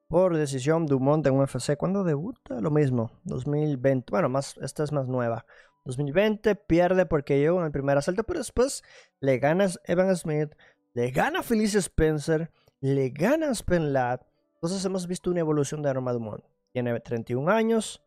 por 0.06 0.36
decisión. 0.36 0.86
Dumont 0.86 1.26
en 1.26 1.34
UFC. 1.34 1.76
¿Cuándo 1.76 2.04
debuta? 2.04 2.60
Lo 2.60 2.70
mismo, 2.70 3.10
2020. 3.24 4.08
Bueno, 4.10 4.28
más, 4.28 4.56
esta 4.62 4.84
es 4.84 4.92
más 4.92 5.08
nueva. 5.08 5.44
2020 5.86 6.54
pierde 6.54 7.06
porque 7.06 7.38
llegó 7.38 7.60
en 7.60 7.66
el 7.66 7.72
primer 7.72 7.96
asalto, 7.96 8.24
pero 8.24 8.40
después 8.40 8.84
le 9.20 9.38
gana 9.38 9.66
Evan 9.84 10.14
Smith, 10.16 10.54
le 10.92 11.10
gana 11.10 11.42
Felicia 11.42 11.80
Spencer 11.80 12.50
le 12.80 13.10
gana 13.10 13.50
a 13.50 13.54
Spenlat. 13.54 14.22
Entonces 14.54 14.84
hemos 14.84 15.06
visto 15.06 15.30
una 15.30 15.40
evolución 15.40 15.82
de 15.82 15.92
Norma 15.92 16.12
Dumont. 16.12 16.44
Tiene 16.72 16.98
31 17.00 17.50
años, 17.50 18.02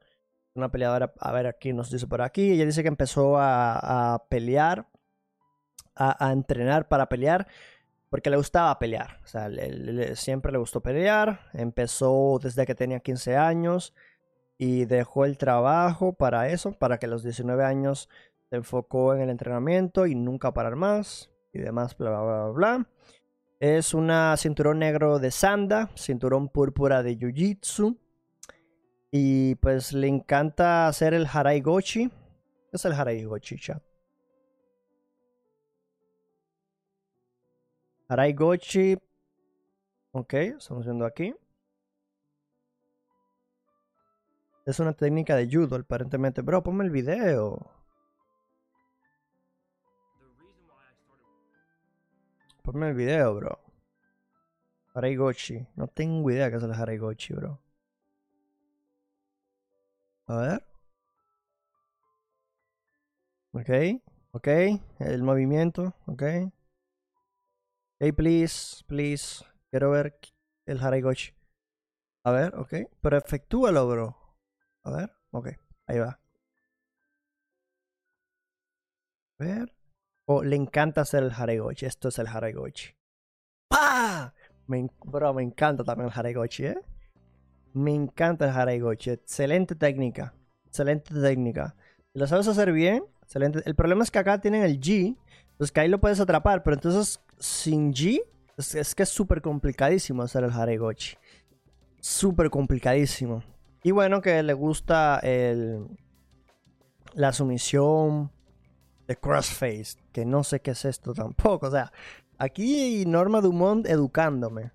una 0.53 0.69
peleadora, 0.69 1.13
a 1.19 1.31
ver 1.31 1.47
aquí 1.47 1.73
nos 1.73 1.89
dice 1.91 2.07
por 2.07 2.21
aquí, 2.21 2.51
ella 2.51 2.65
dice 2.65 2.81
que 2.83 2.87
empezó 2.87 3.37
a, 3.39 4.25
pelear, 4.29 4.87
a, 5.95 6.31
entrenar 6.31 6.87
para 6.87 7.09
pelear 7.09 7.47
porque 8.09 8.29
le 8.29 8.37
gustaba 8.37 8.77
pelear. 8.79 9.19
O 9.23 9.27
sea, 9.27 9.49
siempre 10.15 10.51
le 10.51 10.57
gustó 10.57 10.81
pelear. 10.81 11.41
Empezó 11.53 12.39
desde 12.41 12.65
que 12.65 12.75
tenía 12.75 12.99
15 12.99 13.37
años 13.37 13.93
y 14.59 14.83
dejó 14.85 15.23
el 15.25 15.37
trabajo 15.37 16.11
para 16.13 16.49
eso, 16.49 16.73
para 16.73 16.99
que 16.99 17.05
a 17.05 17.09
los 17.09 17.23
19 17.23 17.63
años 17.63 18.09
se 18.49 18.57
enfocó 18.57 19.15
en 19.15 19.21
el 19.21 19.29
entrenamiento 19.29 20.05
y 20.05 20.15
nunca 20.15 20.53
parar 20.53 20.75
más 20.75 21.31
y 21.53 21.59
demás, 21.59 21.97
bla, 21.97 22.09
bla, 22.09 22.21
bla, 22.21 22.47
bla. 22.49 22.87
Es 23.59 23.93
una 23.93 24.35
cinturón 24.37 24.79
negro 24.79 25.17
de 25.19 25.31
Sanda, 25.31 25.89
cinturón 25.95 26.49
púrpura 26.49 27.01
de 27.03 27.17
Jiu-Jitsu. 27.17 27.97
Y 29.11 29.55
pues 29.55 29.93
le 29.93 30.07
encanta 30.07 30.87
hacer 30.87 31.13
el 31.13 31.25
Harai 31.25 31.61
Gochi. 31.61 32.09
¿Qué 32.09 32.73
es 32.73 32.85
el 32.85 32.93
Harai 32.93 33.23
Gochi, 33.23 33.57
chat? 33.57 33.81
Harai 38.09 38.33
Gochi. 38.33 38.97
Ok, 40.11 40.33
estamos 40.33 40.83
viendo 40.85 41.05
aquí. 41.05 41.33
Es 44.69 44.79
una 44.79 44.93
técnica 44.93 45.35
de 45.35 45.49
judo, 45.51 45.77
aparentemente. 45.77 46.43
Bro, 46.43 46.61
ponme 46.61 46.83
el 46.83 46.91
video. 46.91 47.57
Ponme 52.61 52.89
el 52.89 52.93
video, 52.93 53.33
bro. 53.33 53.59
Haraigochi. 54.93 55.65
No 55.75 55.87
tengo 55.87 56.29
idea 56.29 56.51
qué 56.51 56.57
es 56.57 56.63
el 56.63 56.71
Haraigochi, 56.71 57.33
bro. 57.33 57.59
A 60.27 60.37
ver. 60.37 60.63
Ok. 63.53 63.69
Ok. 64.33 64.47
El 64.99 65.23
movimiento. 65.23 65.95
Ok. 66.05 66.21
Hey, 67.99 68.11
please. 68.11 68.83
Please. 68.85 69.43
Quiero 69.71 69.89
ver 69.89 70.19
el 70.67 70.79
Haraigochi. 70.79 71.33
A 72.23 72.31
ver, 72.31 72.55
ok. 72.55 72.73
Pero 73.01 73.17
efectúalo, 73.17 73.87
bro. 73.87 74.18
A 74.83 74.91
ver. 74.91 75.11
Ok. 75.31 75.49
Ahí 75.87 75.99
va. 75.99 76.19
A 79.39 79.43
ver. 79.43 79.73
Oh, 80.25 80.43
le 80.43 80.55
encanta 80.55 81.01
hacer 81.01 81.23
el 81.23 81.31
Haregochi. 81.31 81.85
Esto 81.85 82.09
es 82.09 82.19
el 82.19 82.27
Haregochi. 82.27 82.93
¡Pah! 83.67 84.33
Me, 84.67 84.87
bro, 85.05 85.33
me 85.33 85.41
encanta 85.43 85.83
también 85.83 86.09
el 86.09 86.19
Haregochi, 86.19 86.65
¿eh? 86.65 86.79
Me 87.73 87.93
encanta 87.93 88.45
el 88.45 88.51
Haregochi. 88.51 89.11
Excelente 89.11 89.75
técnica. 89.75 90.33
Excelente 90.65 91.13
técnica. 91.13 91.75
Si 92.13 92.19
lo 92.19 92.27
sabes 92.27 92.47
hacer 92.47 92.71
bien, 92.71 93.03
excelente. 93.23 93.61
El 93.65 93.75
problema 93.75 94.03
es 94.03 94.11
que 94.11 94.19
acá 94.19 94.39
tienen 94.39 94.63
el 94.63 94.79
G. 94.79 95.17
Pues 95.57 95.71
que 95.71 95.81
ahí 95.81 95.87
lo 95.87 95.99
puedes 95.99 96.19
atrapar. 96.19 96.63
Pero 96.63 96.75
entonces, 96.75 97.19
sin 97.39 97.93
G, 97.93 98.21
es, 98.57 98.93
que 98.93 99.03
es 99.03 99.09
súper 99.09 99.41
complicadísimo 99.41 100.21
hacer 100.21 100.43
el 100.43 100.51
Haregochi. 100.51 101.17
Súper 101.99 102.49
complicadísimo. 102.49 103.43
Y 103.83 103.91
bueno, 103.91 104.21
que 104.21 104.43
le 104.43 104.53
gusta 104.53 105.19
el, 105.19 105.87
la 107.13 107.31
sumisión 107.31 108.31
de 109.07 109.15
crossface, 109.17 109.97
que 110.11 110.25
no 110.25 110.43
sé 110.43 110.61
qué 110.61 110.71
es 110.71 110.85
esto 110.85 111.13
tampoco. 111.13 111.67
O 111.67 111.71
sea, 111.71 111.91
aquí 112.37 113.05
Norma 113.05 113.41
Dumont 113.41 113.87
educándome. 113.87 114.71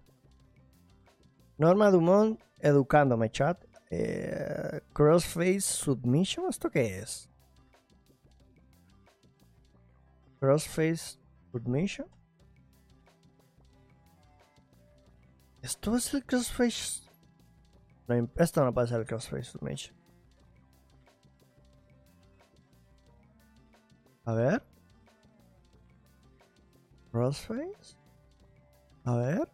Norma 1.59 1.91
Dumont 1.91 2.41
educándome, 2.61 3.31
chat. 3.31 3.63
Eh, 3.91 4.81
crossface 4.93 5.61
submission, 5.61 6.47
¿esto 6.49 6.71
qué 6.71 6.99
es? 6.99 7.29
Crossface 10.41 11.19
submission. 11.53 12.09
¿Esto 15.63 15.97
es 15.97 16.13
el 16.13 16.25
crossface? 16.25 17.04
Esto 18.37 18.65
no 18.65 18.75
puede 18.75 18.89
ser 18.89 19.01
el 19.01 19.07
crossface 19.07 19.45
submission. 19.45 19.97
A 24.27 24.35
ver. 24.35 24.63
Crossface. 27.13 27.97
A 29.05 29.17
ver. 29.17 29.49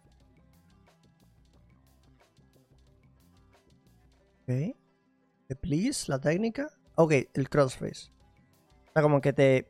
Ok. 4.43 4.75
Please, 5.61 6.09
la 6.09 6.19
técnica. 6.19 6.69
Ok, 6.95 7.13
el 7.33 7.49
crossface. 7.49 8.11
O 8.95 9.01
como 9.01 9.21
que 9.21 9.33
te, 9.33 9.67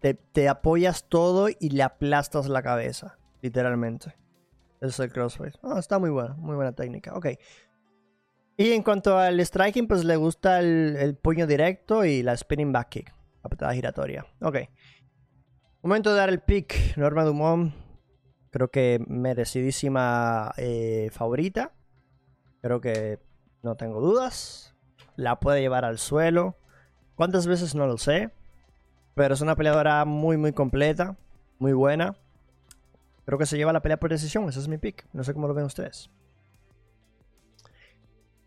te, 0.00 0.48
apoyas 0.48 1.08
todo 1.08 1.48
y 1.48 1.70
le 1.70 1.82
aplastas 1.82 2.48
la 2.48 2.62
cabeza. 2.62 3.18
Literalmente. 3.40 4.14
Ese 4.80 4.88
es 4.88 5.00
el 5.00 5.12
crossface. 5.12 5.58
Ah, 5.62 5.78
está 5.78 5.98
muy 5.98 6.10
buena, 6.10 6.34
muy 6.34 6.56
buena 6.56 6.72
técnica. 6.72 7.14
Ok. 7.14 7.28
Y 8.56 8.72
en 8.72 8.82
cuanto 8.82 9.18
al 9.18 9.40
striking, 9.40 9.88
pues 9.88 10.04
le 10.04 10.16
gusta 10.16 10.60
el, 10.60 11.16
puño 11.20 11.46
directo 11.46 12.04
y 12.04 12.22
la 12.22 12.36
spinning 12.36 12.72
back 12.72 12.88
kick. 12.90 13.14
La 13.42 13.50
patada 13.50 13.74
giratoria. 13.74 14.26
Ok. 14.40 14.58
Momento 15.82 16.10
de 16.10 16.16
dar 16.16 16.28
el 16.28 16.40
pick. 16.40 16.96
Norma 16.96 17.24
Dumont. 17.24 17.74
Creo 18.50 18.70
que 18.70 19.02
merecidísima 19.08 20.52
eh, 20.58 21.08
favorita. 21.12 21.72
Creo 22.60 22.80
que 22.80 23.18
no 23.62 23.76
tengo 23.76 24.00
dudas. 24.00 24.76
La 25.16 25.40
puede 25.40 25.60
llevar 25.60 25.84
al 25.84 25.98
suelo. 25.98 26.56
¿Cuántas 27.14 27.46
veces? 27.46 27.74
No 27.74 27.86
lo 27.86 27.96
sé. 27.98 28.30
Pero 29.14 29.34
es 29.34 29.40
una 29.40 29.56
peleadora 29.56 30.04
muy, 30.04 30.36
muy 30.36 30.52
completa. 30.52 31.16
Muy 31.58 31.72
buena. 31.72 32.16
Creo 33.24 33.38
que 33.38 33.46
se 33.46 33.56
lleva 33.56 33.72
la 33.72 33.82
pelea 33.82 33.98
por 33.98 34.10
decisión. 34.10 34.48
Ese 34.48 34.60
es 34.60 34.68
mi 34.68 34.78
pick. 34.78 35.06
No 35.12 35.24
sé 35.24 35.32
cómo 35.32 35.48
lo 35.48 35.54
ven 35.54 35.64
ustedes. 35.64 36.10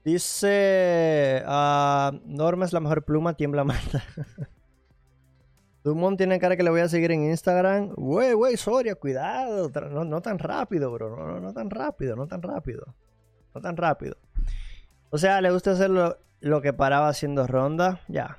Dice... 0.06 1.42
Ah, 1.48 2.14
Norma 2.26 2.66
es 2.66 2.74
la 2.74 2.80
mejor 2.80 3.04
pluma, 3.04 3.34
tiembla 3.34 3.64
mata. 3.64 4.04
Dumont 5.84 6.16
tiene 6.18 6.40
cara 6.40 6.56
que 6.56 6.62
le 6.62 6.70
voy 6.70 6.82
a 6.82 6.88
seguir 6.88 7.12
en 7.12 7.30
Instagram. 7.30 7.94
Wey, 7.98 8.36
wey, 8.36 8.56
Soria, 8.56 8.94
cuidado. 8.96 9.72
No, 10.06 10.22
tan 10.22 10.38
rápido, 10.38 10.92
bro. 10.92 11.16
No, 11.16 11.40
no, 11.40 11.54
tan 11.54 11.72
rápido, 11.72 12.16
no 12.16 12.28
tan 12.28 12.44
rápido. 12.44 12.96
No 13.54 13.62
tan 13.62 13.78
rápido. 13.78 14.16
O 15.10 15.18
sea, 15.18 15.42
le 15.42 15.50
gusta 15.52 15.72
hacer 15.72 15.90
lo, 15.90 16.62
que 16.62 16.72
paraba 16.72 17.08
haciendo 17.08 17.48
ronda. 17.48 18.02
Ya. 18.08 18.38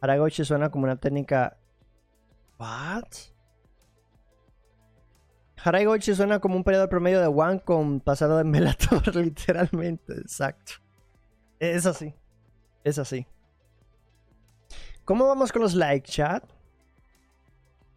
Aragochi 0.00 0.46
suena 0.46 0.70
como 0.70 0.84
una 0.84 0.96
técnica. 0.96 1.58
¿What? 2.58 3.04
Haragochi 5.62 6.14
suena 6.14 6.38
como 6.38 6.56
un 6.56 6.64
periodo 6.64 6.88
promedio 6.88 7.20
de 7.20 7.26
One 7.26 7.60
con 7.60 8.00
pasado 8.00 8.38
de 8.38 8.44
Melator, 8.44 9.14
literalmente. 9.16 10.14
Exacto. 10.14 10.85
Es 11.58 11.86
así. 11.86 12.14
Es 12.84 12.98
así. 12.98 13.26
¿Cómo 15.04 15.26
vamos 15.26 15.52
con 15.52 15.62
los 15.62 15.74
likes, 15.74 16.10
chat? 16.10 16.44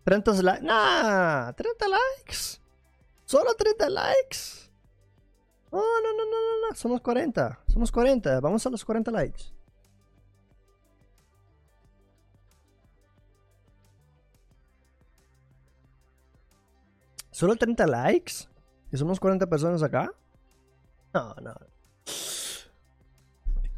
30 0.03 0.41
likes. 0.41 0.63
Nah, 0.63 1.51
30 1.53 1.87
likes. 1.87 2.59
Solo 3.25 3.53
30 3.55 3.89
likes. 3.89 4.69
Oh, 5.71 5.77
no, 6.03 6.13
no, 6.13 6.25
no, 6.25 6.31
no, 6.31 6.69
no. 6.69 6.75
Somos 6.75 7.01
40. 7.01 7.59
Somos 7.67 7.91
40. 7.91 8.39
Vamos 8.39 8.65
a 8.65 8.69
los 8.69 8.83
40 8.83 9.11
likes. 9.11 9.43
¿Solo 17.31 17.55
30 17.55 17.87
likes? 17.87 18.33
¿Y 18.91 18.97
somos 18.97 19.19
40 19.19 19.47
personas 19.47 19.81
acá? 19.83 20.11
No, 21.13 21.35
no. 21.35 21.55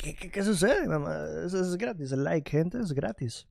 ¿Qué, 0.02 0.16
qué, 0.16 0.44
sucede, 0.44 0.88
mamá? 0.88 1.28
es 1.46 1.78
gratis. 1.78 2.12
El 2.12 2.24
like, 2.24 2.50
gente, 2.50 2.80
es 2.80 2.92
gratis. 2.92 3.48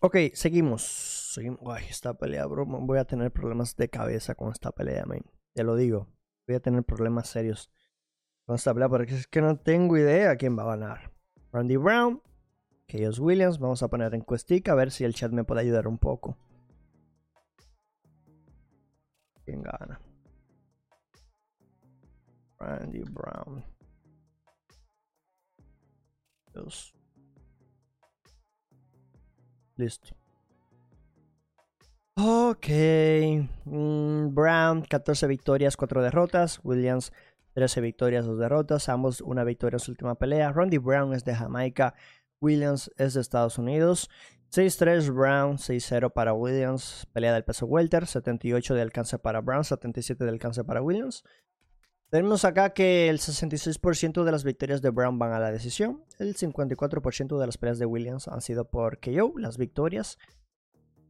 Ok, 0.00 0.16
seguimos. 0.32 0.82
seguimos. 0.82 1.60
esta 1.82 2.14
pelea, 2.14 2.46
bro. 2.46 2.64
Voy 2.64 2.96
a 2.98 3.04
tener 3.04 3.30
problemas 3.30 3.76
de 3.76 3.90
cabeza 3.90 4.34
con 4.34 4.50
esta 4.50 4.72
pelea, 4.72 5.04
man. 5.04 5.20
Te 5.54 5.64
lo 5.64 5.76
digo. 5.76 6.08
Voy 6.46 6.56
a 6.56 6.60
tener 6.60 6.82
problemas 6.82 7.28
serios 7.28 7.70
con 8.46 8.56
esta 8.56 8.72
pelea 8.72 8.88
porque 8.88 9.14
es 9.16 9.26
que 9.26 9.42
no 9.42 9.58
tengo 9.58 9.98
idea 9.98 10.36
quién 10.36 10.56
va 10.56 10.62
a 10.62 10.76
ganar. 10.76 11.12
Randy 11.52 11.76
Brown, 11.76 12.22
Chaos 12.88 13.18
Williams. 13.18 13.58
Vamos 13.58 13.82
a 13.82 13.88
poner 13.88 14.14
en 14.14 14.22
cuestica 14.22 14.72
a 14.72 14.76
ver 14.76 14.90
si 14.90 15.04
el 15.04 15.12
chat 15.12 15.30
me 15.30 15.44
puede 15.44 15.60
ayudar 15.60 15.88
un 15.88 15.98
poco. 15.98 16.38
¿Quién 19.44 19.60
gana? 19.60 20.00
Randy 22.58 23.02
Brown. 23.02 23.75
Dios. 26.56 26.94
Listo. 29.76 30.16
Ok. 32.14 32.68
Mm, 33.64 34.34
Brown, 34.34 34.82
14 34.82 35.26
victorias, 35.26 35.76
4 35.76 36.02
derrotas. 36.02 36.60
Williams, 36.64 37.12
13 37.52 37.80
victorias, 37.82 38.24
2 38.24 38.38
derrotas. 38.38 38.88
Ambos 38.88 39.20
una 39.20 39.44
victoria 39.44 39.76
en 39.76 39.80
su 39.80 39.90
última 39.90 40.14
pelea. 40.14 40.50
Rondy 40.52 40.78
Brown 40.78 41.12
es 41.12 41.24
de 41.24 41.34
Jamaica. 41.34 41.94
Williams 42.40 42.90
es 42.96 43.14
de 43.14 43.20
Estados 43.20 43.58
Unidos. 43.58 44.08
6-3 44.50 45.12
Brown, 45.12 45.58
6-0 45.58 46.12
para 46.12 46.32
Williams, 46.32 47.06
pelea 47.12 47.34
del 47.34 47.44
peso 47.44 47.66
welter, 47.66 48.06
78 48.06 48.74
de 48.74 48.80
alcance 48.80 49.18
para 49.18 49.40
Brown, 49.40 49.64
77 49.64 50.24
de 50.24 50.30
alcance 50.30 50.64
para 50.64 50.80
Williams. 50.80 51.24
Tenemos 52.10 52.44
acá 52.44 52.70
que 52.70 53.08
el 53.08 53.18
66% 53.18 54.22
de 54.22 54.32
las 54.32 54.44
victorias 54.44 54.80
de 54.80 54.90
Brown 54.90 55.18
van 55.18 55.32
a 55.32 55.40
la 55.40 55.50
decisión, 55.50 56.04
el 56.18 56.36
54% 56.36 57.38
de 57.38 57.46
las 57.46 57.58
peleas 57.58 57.78
de 57.78 57.86
Williams 57.86 58.28
han 58.28 58.40
sido 58.40 58.64
por 58.70 59.00
KO, 59.00 59.34
las 59.38 59.58
victorias. 59.58 60.16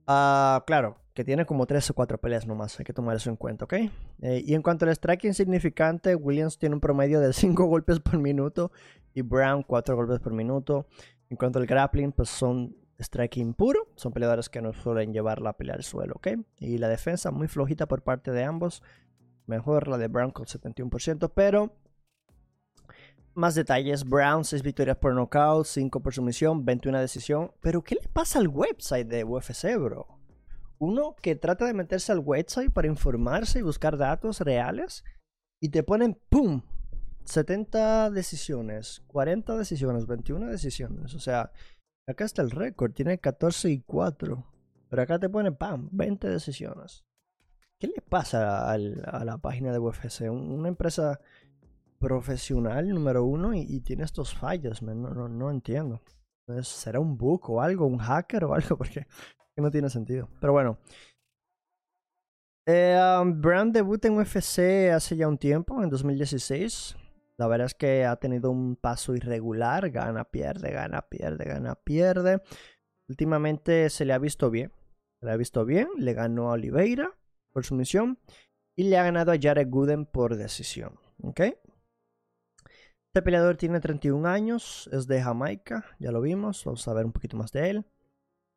Ah, 0.07 0.65
claro, 0.67 0.97
que 1.13 1.25
tiene 1.25 1.45
como 1.45 1.67
3 1.67 1.91
o 1.91 1.95
4 1.95 2.19
peleas 2.19 2.47
nomás, 2.47 2.79
hay 2.79 2.85
que 2.85 2.95
tomar 2.95 3.17
eso 3.17 3.29
en 3.29 3.37
cuenta, 3.37 3.67
¿ok? 3.67 3.75
Eh, 4.23 4.43
y 4.45 4.55
en 4.55 4.63
cuanto 4.63 4.87
al 4.87 4.95
striking 4.95 5.35
significante, 5.35 6.15
Williams 6.15 6.59
tiene 6.59 6.75
un 6.77 6.81
promedio 6.81 7.21
de 7.21 7.33
5 7.35 7.65
golpes 7.67 8.01
por 8.01 8.19
minuto 8.19 8.73
y 9.13 9.23
Brown 9.23 9.63
4 9.65 9.97
golpes 9.97 10.21
por 10.21 10.33
minuto. 10.33 10.87
En 11.29 11.37
cuanto 11.37 11.59
al 11.59 11.67
grappling, 11.67 12.13
pues 12.13 12.29
son 12.31 12.77
striking 12.99 13.53
puro, 13.53 13.89
son 13.97 14.13
peleadores 14.13 14.49
que 14.49 14.63
no 14.63 14.73
suelen 14.73 15.13
llevar 15.13 15.43
la 15.43 15.55
pelea 15.55 15.75
al 15.75 15.83
suelo, 15.83 16.15
¿ok? 16.17 16.29
Y 16.59 16.79
la 16.79 16.89
defensa 16.89 17.31
muy 17.31 17.49
flojita 17.49 17.87
por 17.87 18.03
parte 18.03 18.31
de 18.31 18.45
ambos. 18.45 18.83
Mejor 19.47 19.89
la 19.89 19.99
de 19.99 20.09
Brown 20.09 20.31
con 20.31 20.47
71%, 20.47 21.31
pero 21.35 21.73
más 23.37 23.55
detalles. 23.55 24.05
Brown, 24.05 24.45
6 24.45 24.63
victorias 24.63 24.97
por 24.97 25.15
knockout, 25.15 25.67
5 25.67 26.01
por 26.01 26.15
sumisión, 26.15 26.65
21 26.65 26.99
decisión. 26.99 27.53
Pero 27.61 27.83
¿qué 27.83 27.97
le 27.97 28.09
pasa 28.09 28.39
al 28.39 28.49
website 28.49 29.07
de 29.07 29.25
UFC, 29.25 29.77
bro? 29.79 30.07
Uno 30.79 31.15
que 31.23 31.37
trata 31.37 31.65
de 31.65 31.75
meterse 31.75 32.13
al 32.13 32.19
website 32.19 32.73
para 32.73 32.89
informarse 32.89 33.61
y 33.61 33.63
buscar 33.63 33.97
datos 33.97 34.41
reales 34.41 35.05
y 35.61 35.71
te 35.71 35.83
ponen 35.83 36.19
¡pum! 36.29 36.63
70 37.25 38.11
decisiones, 38.11 39.03
40 39.09 39.57
decisiones, 39.57 40.07
21 40.07 40.47
decisiones. 40.47 41.15
O 41.15 41.21
sea, 41.21 41.51
acá 42.07 42.25
está 42.25 42.43
el 42.43 42.51
récord, 42.51 42.93
tiene 42.93 43.19
14 43.19 43.71
y 43.71 43.81
4. 43.81 44.45
Pero 44.89 45.03
acá 45.03 45.19
te 45.19 45.29
pone 45.29 45.53
¡pam! 45.53 45.89
20 45.93 46.29
decisiones. 46.29 47.05
¿Qué 47.79 47.89
le 47.89 48.01
pasa 48.09 48.73
a 48.73 48.79
la 48.79 49.39
página 49.39 49.71
de 49.71 49.79
UFC? 49.79 50.23
Una 50.31 50.69
empresa 50.69 51.21
profesional 51.99 52.89
número 52.89 53.25
uno 53.25 53.53
y, 53.55 53.81
tiene 53.81 54.05
estos 54.05 54.35
fallos, 54.35 54.83
No, 54.83 55.51
entiendo. 55.51 56.01
¿Será 56.63 57.01
un 57.01 57.19
bug 57.19 57.51
o 57.51 57.61
algo? 57.61 57.87
¿Un 57.87 57.99
hacker 57.99 58.45
o 58.45 58.55
algo? 58.55 58.77
Porque 58.79 59.07
no 59.57 59.71
tiene 59.71 59.91
sentido. 59.91 60.29
Pero 60.41 60.53
bueno. 60.53 60.79
Eh, 62.69 62.99
um, 63.21 63.41
Brand 63.41 63.73
debuta 63.73 64.09
en 64.09 64.19
UFC 64.19 64.91
hace 64.93 65.17
ya 65.17 65.29
un 65.29 65.39
tiempo, 65.39 65.83
en 65.83 65.91
2016. 65.91 66.97
La 67.39 67.47
verdad 67.47 67.67
es 67.67 67.75
que 67.75 68.07
ha 68.07 68.17
tenido 68.17 68.51
un 68.51 68.77
paso 68.77 69.15
irregular. 69.15 69.91
Gana, 69.91 70.25
pierde, 70.25 70.71
gana, 70.71 71.03
pierde, 71.03 71.45
gana, 71.45 71.75
pierde. 71.75 72.43
Últimamente 73.09 73.91
se 73.91 74.05
le 74.05 74.15
ha 74.15 74.19
visto 74.19 74.51
bien. 74.51 74.73
Se 75.21 75.27
le 75.27 75.33
ha 75.33 75.37
visto 75.37 75.65
bien. 75.65 75.89
Le 75.97 76.15
ganó 76.15 76.49
a 76.51 76.55
Oliveira 76.55 77.15
por 77.57 77.65
sumisión. 77.65 78.19
Y 78.77 78.85
le 78.85 78.99
ha 78.99 79.03
ganado 79.03 79.33
a 79.33 79.39
Jared 79.41 79.71
Gooden 79.71 80.05
por 80.05 80.37
decisión. 80.37 81.01
¿Ok? 81.23 81.41
Este 81.41 83.23
peleador 83.23 83.57
tiene 83.57 83.81
31 83.81 84.29
años, 84.29 84.91
es 84.93 85.07
de 85.07 85.23
Jamaica, 85.23 85.87
ya 85.99 86.13
lo 86.13 86.21
vimos, 86.21 86.63
vamos 86.67 86.87
a 86.87 86.93
ver 86.93 87.07
un 87.07 87.13
poquito 87.13 87.39
más 87.39 87.53
de 87.53 87.71
él. 87.71 87.87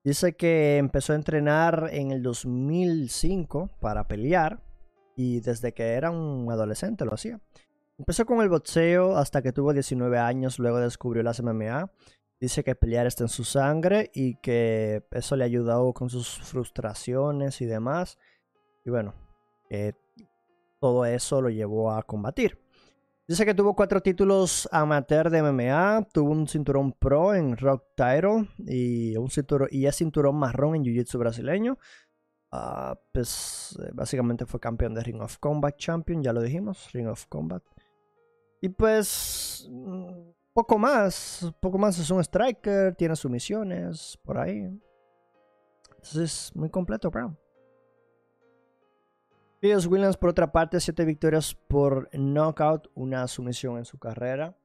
Dice 0.03 0.35
que 0.35 0.75
empezó 0.75 1.13
a 1.13 1.15
entrenar 1.15 1.87
en 1.93 2.11
el 2.11 2.21
2005 2.21 3.69
para 3.79 4.09
pelear 4.09 4.61
y 5.15 5.39
desde 5.39 5.73
que 5.73 5.93
era 5.93 6.11
un 6.11 6.51
adolescente 6.51 7.05
lo 7.05 7.13
hacía. 7.13 7.39
Empezó 7.97 8.25
con 8.25 8.41
el 8.41 8.49
boxeo 8.49 9.15
hasta 9.15 9.41
que 9.41 9.53
tuvo 9.53 9.71
19 9.71 10.17
años, 10.17 10.59
luego 10.59 10.81
descubrió 10.81 11.23
las 11.23 11.41
MMA. 11.41 11.89
Dice 12.41 12.65
que 12.65 12.75
pelear 12.75 13.07
está 13.07 13.23
en 13.23 13.29
su 13.29 13.45
sangre 13.45 14.11
y 14.13 14.35
que 14.41 15.07
eso 15.11 15.37
le 15.37 15.45
ayudó 15.45 15.93
con 15.93 16.09
sus 16.09 16.37
frustraciones 16.39 17.61
y 17.61 17.65
demás. 17.65 18.17
Y 18.89 18.91
bueno, 18.91 19.13
todo 20.79 21.05
eso 21.05 21.41
lo 21.41 21.51
llevó 21.51 21.91
a 21.91 22.01
combatir. 22.01 22.57
Dice 23.27 23.45
que 23.45 23.53
tuvo 23.53 23.75
cuatro 23.75 24.01
títulos 24.01 24.67
amateur 24.71 25.29
de 25.29 25.43
MMA, 25.43 26.07
tuvo 26.11 26.31
un 26.31 26.47
cinturón 26.47 26.93
pro 26.93 27.35
en 27.35 27.55
Rock 27.55 27.83
Title 27.95 28.49
y, 28.65 29.15
un 29.15 29.29
cinturón, 29.29 29.67
y 29.69 29.85
es 29.85 29.95
cinturón 29.95 30.37
marrón 30.37 30.75
en 30.75 30.83
Jiu-Jitsu 30.83 31.19
brasileño. 31.19 31.77
Ah, 32.51 32.99
pues 33.13 33.77
eh, 33.83 33.91
básicamente 33.93 34.47
fue 34.47 34.59
campeón 34.59 34.95
de 34.95 35.03
Ring 35.03 35.21
of 35.21 35.37
Combat 35.37 35.77
Champion, 35.77 36.23
ya 36.23 36.33
lo 36.33 36.41
dijimos, 36.41 36.91
Ring 36.91 37.09
of 37.09 37.27
Combat. 37.27 37.61
Y 38.59 38.69
pues 38.69 39.69
mm, 39.69 40.31
poco 40.51 40.79
más, 40.79 41.53
poco 41.61 41.77
más 41.77 41.99
es 41.99 42.09
un 42.09 42.21
striker, 42.21 42.95
tiene 42.95 43.15
sumisiones 43.15 44.17
por 44.23 44.39
ahí. 44.39 44.67
Entonces, 45.97 46.51
muy 46.55 46.71
completo, 46.71 47.11
Brown. 47.11 47.37
Williams, 49.61 50.17
por 50.17 50.29
otra 50.29 50.51
parte, 50.51 50.79
7 50.79 51.03
victorias 51.05 51.53
por 51.53 52.09
knockout, 52.13 52.87
una 52.95 53.27
sumisión 53.27 53.77
en 53.77 53.85
su 53.85 53.97
carrera. 53.99 54.55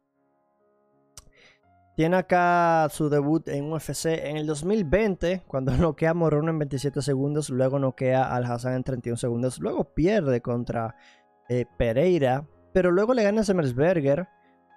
Tiene 1.96 2.16
acá 2.16 2.88
su 2.90 3.08
debut 3.08 3.48
en 3.48 3.72
UFC 3.72 4.06
en 4.06 4.36
el 4.36 4.46
2020, 4.46 5.42
cuando 5.46 5.72
noquea 5.76 6.10
a 6.10 6.14
Moreno 6.14 6.50
en 6.50 6.58
27 6.58 7.02
segundos, 7.02 7.50
luego 7.50 7.78
noquea 7.78 8.34
al 8.34 8.44
Hassan 8.44 8.74
en 8.74 8.84
31 8.84 9.16
segundos, 9.16 9.58
luego 9.58 9.84
pierde 9.94 10.40
contra 10.40 10.96
eh, 11.48 11.66
Pereira, 11.76 12.46
pero 12.72 12.90
luego 12.90 13.14
le 13.14 13.22
gana 13.24 13.40
a 13.40 13.44
Semmersberger, 13.44 14.28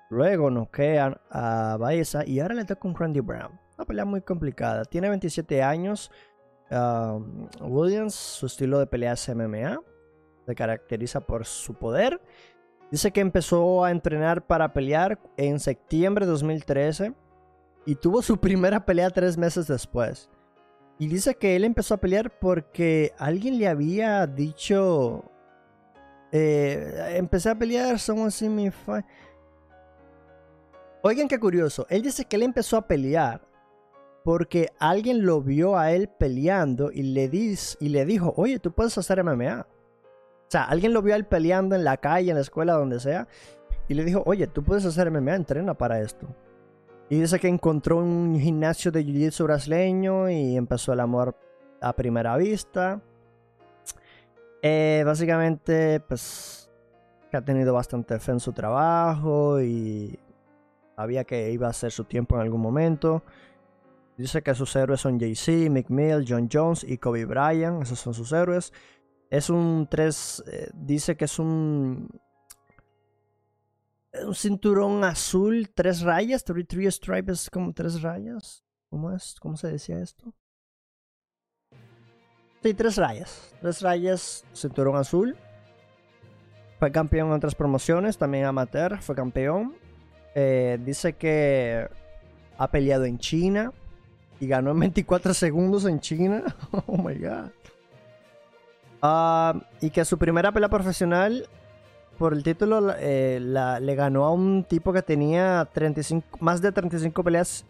luego 0.09 0.49
noquea 0.49 1.21
a 1.29 1.77
Baeza 1.79 2.25
y 2.25 2.39
ahora 2.39 2.55
le 2.55 2.65
toca 2.65 2.87
un 2.87 2.95
Randy 2.95 3.19
Brown. 3.19 3.59
Una 3.77 3.85
pelea 3.85 4.05
muy 4.05 4.21
complicada. 4.21 4.85
Tiene 4.85 5.09
27 5.09 5.61
años. 5.61 6.11
Um, 6.71 7.47
Williams, 7.61 8.15
su 8.15 8.47
estilo 8.47 8.79
de 8.79 8.87
pelea 8.87 9.13
es 9.13 9.29
MMA 9.29 9.79
se 10.47 10.55
caracteriza 10.55 11.19
por 11.19 11.45
su 11.45 11.73
poder. 11.73 12.21
Dice 12.89 13.11
que 13.11 13.19
empezó 13.19 13.83
a 13.83 13.91
entrenar 13.91 14.47
para 14.47 14.71
pelear 14.71 15.19
en 15.35 15.59
septiembre 15.59 16.25
de 16.25 16.31
2013 16.31 17.13
y 17.85 17.95
tuvo 17.95 18.21
su 18.21 18.37
primera 18.37 18.85
pelea 18.85 19.09
tres 19.09 19.37
meses 19.37 19.67
después. 19.67 20.29
Y 20.99 21.07
dice 21.07 21.35
que 21.35 21.57
él 21.57 21.65
empezó 21.65 21.95
a 21.95 21.99
pelear 21.99 22.39
porque 22.39 23.13
alguien 23.17 23.59
le 23.59 23.67
había 23.67 24.25
dicho... 24.25 25.29
Eh, 26.31 27.15
empecé 27.17 27.49
a 27.49 27.55
pelear, 27.55 27.99
someone 27.99 28.31
see 28.31 28.49
me 28.49 28.71
fight. 28.71 29.05
Oigan 31.03 31.27
qué 31.27 31.39
curioso, 31.39 31.85
él 31.89 32.01
dice 32.01 32.25
que 32.25 32.37
él 32.37 32.43
empezó 32.43 32.77
a 32.77 32.87
pelear 32.87 33.41
porque 34.23 34.71
alguien 34.79 35.25
lo 35.25 35.41
vio 35.41 35.77
a 35.77 35.91
él 35.91 36.09
peleando 36.09 36.91
y 36.91 37.03
le, 37.03 37.29
y 37.79 37.89
le 37.89 38.05
dijo, 38.05 38.33
oye, 38.35 38.59
tú 38.59 38.73
puedes 38.73 38.97
hacer 38.97 39.23
MMA. 39.23 39.65
O 40.47 40.49
sea, 40.49 40.63
alguien 40.63 40.93
lo 40.93 41.01
vio 41.01 41.13
a 41.13 41.17
él 41.17 41.25
peleando 41.25 41.75
en 41.75 41.83
la 41.83 41.97
calle, 41.97 42.29
en 42.29 42.35
la 42.35 42.41
escuela, 42.41 42.73
donde 42.73 43.01
sea, 43.01 43.27
y 43.89 43.93
le 43.95 44.05
dijo, 44.05 44.23
oye, 44.25 44.47
tú 44.47 44.63
puedes 44.63 44.85
hacer 44.85 45.11
MMA, 45.11 45.35
entrena 45.35 45.73
para 45.73 45.99
esto. 45.99 46.25
Y 47.09 47.19
dice 47.19 47.39
que 47.39 47.49
encontró 47.49 47.97
un 47.97 48.39
gimnasio 48.39 48.91
de 48.91 49.03
jiu-jitsu 49.03 49.43
brasileño 49.43 50.29
y 50.29 50.55
empezó 50.55 50.93
el 50.93 51.01
amor 51.01 51.35
a 51.81 51.93
primera 51.93 52.37
vista. 52.37 53.01
Eh, 54.61 55.03
básicamente, 55.05 55.99
pues, 56.01 56.69
que 57.29 57.37
ha 57.37 57.41
tenido 57.43 57.73
bastante 57.73 58.17
fe 58.19 58.31
en 58.31 58.39
su 58.39 58.53
trabajo 58.53 59.61
y 59.61 60.17
sabía 60.95 61.23
que 61.25 61.51
iba 61.51 61.67
a 61.67 61.73
ser 61.73 61.91
su 61.91 62.05
tiempo 62.05 62.35
en 62.35 62.41
algún 62.41 62.61
momento. 62.61 63.23
Dice 64.17 64.41
que 64.41 64.55
sus 64.55 64.75
héroes 64.75 64.99
son 64.99 65.19
JC, 65.19 65.69
McMill, 65.69 66.25
John 66.27 66.49
Jones 66.51 66.83
y 66.83 66.97
Kobe 66.97 67.25
Bryant. 67.25 67.83
Esos 67.83 67.99
son 67.99 68.13
sus 68.13 68.31
héroes. 68.31 68.73
Es 69.29 69.49
un 69.49 69.87
3. 69.89 70.43
Eh, 70.47 70.69
dice 70.73 71.17
que 71.17 71.25
es 71.25 71.39
un. 71.39 72.09
Un 74.25 74.33
cinturón 74.33 75.03
azul, 75.03 75.69
tres 75.75 76.01
rayas. 76.01 76.43
Three, 76.43 76.89
stripes 76.89 77.49
como 77.51 77.73
tres 77.73 78.01
rayas. 78.01 78.63
¿Cómo 78.89 79.11
es? 79.11 79.35
¿Cómo 79.39 79.57
se 79.57 79.67
decía 79.67 79.99
esto? 79.99 80.33
Sí, 82.63 82.73
tres 82.73 82.95
rayas. 82.95 83.53
Tres 83.61 83.81
rayas, 83.81 84.45
cinturón 84.53 84.95
azul. 84.95 85.37
Fue 86.79 86.91
campeón 86.91 87.27
en 87.27 87.33
otras 87.33 87.53
promociones, 87.53 88.17
también 88.17 88.45
amateur, 88.45 88.99
fue 89.01 89.15
campeón. 89.15 89.75
Eh, 90.35 90.79
dice 90.83 91.13
que 91.13 91.87
ha 92.57 92.71
peleado 92.71 93.05
en 93.05 93.17
China 93.17 93.71
y 94.39 94.47
ganó 94.47 94.71
en 94.71 94.79
24 94.79 95.33
segundos 95.33 95.85
en 95.85 95.99
China. 95.99 96.43
Oh 96.87 96.97
my 96.97 97.15
god. 97.15 97.49
Ah, 99.01 99.59
y 99.79 99.89
que 99.91 100.05
su 100.05 100.17
primera 100.17 100.51
pelea 100.51 100.69
profesional 100.69 101.47
por 102.17 102.33
el 102.33 102.43
título 102.43 102.93
eh, 102.97 103.39
le 103.39 103.95
ganó 103.95 104.25
a 104.25 104.31
un 104.31 104.63
tipo 104.63 104.91
que 104.91 105.03
tenía 105.03 105.67
35, 105.71 106.37
más 106.41 106.61
de 106.61 106.71
35 106.71 107.23
peleas 107.23 107.65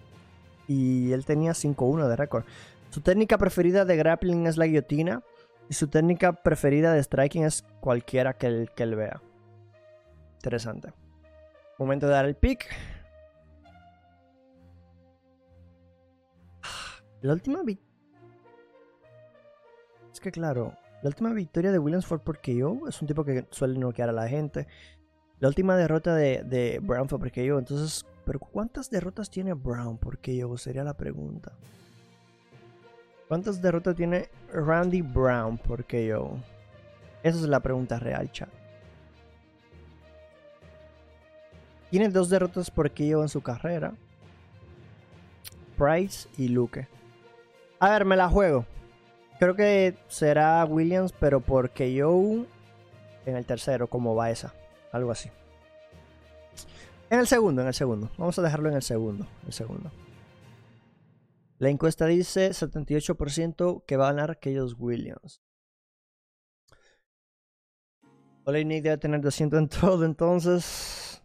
y 0.67 1.11
él 1.11 1.25
tenía 1.25 1.51
5-1 1.51 2.07
de 2.07 2.15
récord. 2.15 2.45
Su 2.89 3.01
técnica 3.01 3.37
preferida 3.37 3.83
de 3.83 3.97
grappling 3.97 4.47
es 4.47 4.57
la 4.57 4.65
guillotina 4.65 5.21
y 5.69 5.73
su 5.73 5.87
técnica 5.87 6.31
preferida 6.31 6.93
de 6.93 7.03
striking 7.03 7.43
es 7.43 7.65
cualquiera 7.81 8.33
que 8.33 8.47
él, 8.47 8.71
que 8.73 8.83
él 8.83 8.95
vea. 8.95 9.21
Interesante. 10.35 10.93
Momento 11.77 12.07
de 12.07 12.13
dar 12.13 12.25
el 12.25 12.35
pick. 12.35 12.65
La 17.21 17.33
última 17.33 17.63
victoria. 17.63 17.87
Es 20.13 20.19
que 20.19 20.31
claro, 20.31 20.73
la 21.01 21.09
última 21.09 21.31
victoria 21.33 21.71
de 21.71 21.79
Williams 21.79 22.05
fue 22.05 22.19
porque 22.19 22.55
yo 22.55 22.87
es 22.87 23.01
un 23.01 23.07
tipo 23.07 23.23
que 23.23 23.45
suele 23.51 23.77
noquear 23.77 24.09
a 24.09 24.13
la 24.13 24.27
gente. 24.27 24.67
La 25.39 25.47
última 25.47 25.77
derrota 25.77 26.15
de, 26.15 26.79
Brown 26.81 27.07
fue 27.07 27.19
porque 27.19 27.45
yo. 27.45 27.59
Entonces, 27.59 28.05
¿pero 28.25 28.39
cuántas 28.39 28.89
derrotas 28.89 29.29
tiene 29.29 29.53
Brown? 29.53 29.97
Porque 29.97 30.35
yo 30.35 30.57
sería 30.57 30.83
la 30.83 30.95
pregunta. 30.95 31.53
¿Cuántas 33.27 33.61
derrotas 33.61 33.95
tiene 33.95 34.29
Randy 34.51 35.01
Brown? 35.01 35.59
Porque 35.59 36.07
yo. 36.07 36.37
Esa 37.21 37.37
es 37.37 37.43
la 37.43 37.59
pregunta 37.59 37.99
real, 37.99 38.31
chat. 38.31 38.49
Tiene 41.91 42.09
dos 42.09 42.29
derrotas 42.29 42.71
por 42.71 42.89
KO 42.91 43.21
en 43.21 43.29
su 43.29 43.41
carrera. 43.41 43.93
Price 45.77 46.27
y 46.37 46.47
Luke. 46.47 46.87
A 47.79 47.89
ver, 47.91 48.03
me 48.03 48.17
la 48.17 48.27
juego. 48.27 48.65
Creo 49.39 49.55
que 49.55 49.95
será 50.07 50.65
Williams, 50.65 51.13
pero 51.19 51.41
por 51.41 51.69
KO 51.69 52.45
en 53.25 53.35
el 53.35 53.45
tercero, 53.45 53.87
como 53.87 54.15
va 54.15 54.31
esa. 54.31 54.53
Algo 54.91 55.11
así. 55.11 55.29
En 57.09 57.19
el 57.19 57.27
segundo, 57.27 57.61
en 57.61 57.67
el 57.67 57.73
segundo. 57.73 58.09
Vamos 58.17 58.37
a 58.39 58.41
dejarlo 58.41 58.69
en 58.69 58.75
el 58.75 58.81
segundo. 58.81 59.27
El 59.45 59.53
segundo. 59.53 59.91
La 61.59 61.69
encuesta 61.69 62.05
dice 62.05 62.49
78% 62.49 63.83
que 63.85 63.97
va 63.97 64.09
a 64.09 64.13
ganar 64.13 64.31
aquellos 64.31 64.75
Williams. 64.77 65.41
Nick 68.45 68.83
debe 68.83 68.97
tener 68.97 69.21
200 69.21 69.59
en 69.59 69.69
todo, 69.81 70.05
entonces. 70.05 71.21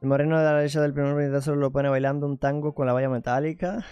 El 0.00 0.08
moreno 0.08 0.38
de 0.38 0.44
la 0.44 0.54
derecha 0.54 0.80
del 0.80 0.92
primer 0.94 1.42
solo 1.42 1.56
lo 1.56 1.72
pone 1.72 1.88
bailando 1.88 2.26
un 2.26 2.38
tango 2.38 2.74
con 2.74 2.86
la 2.86 2.92
valla 2.92 3.08
metálica. 3.08 3.84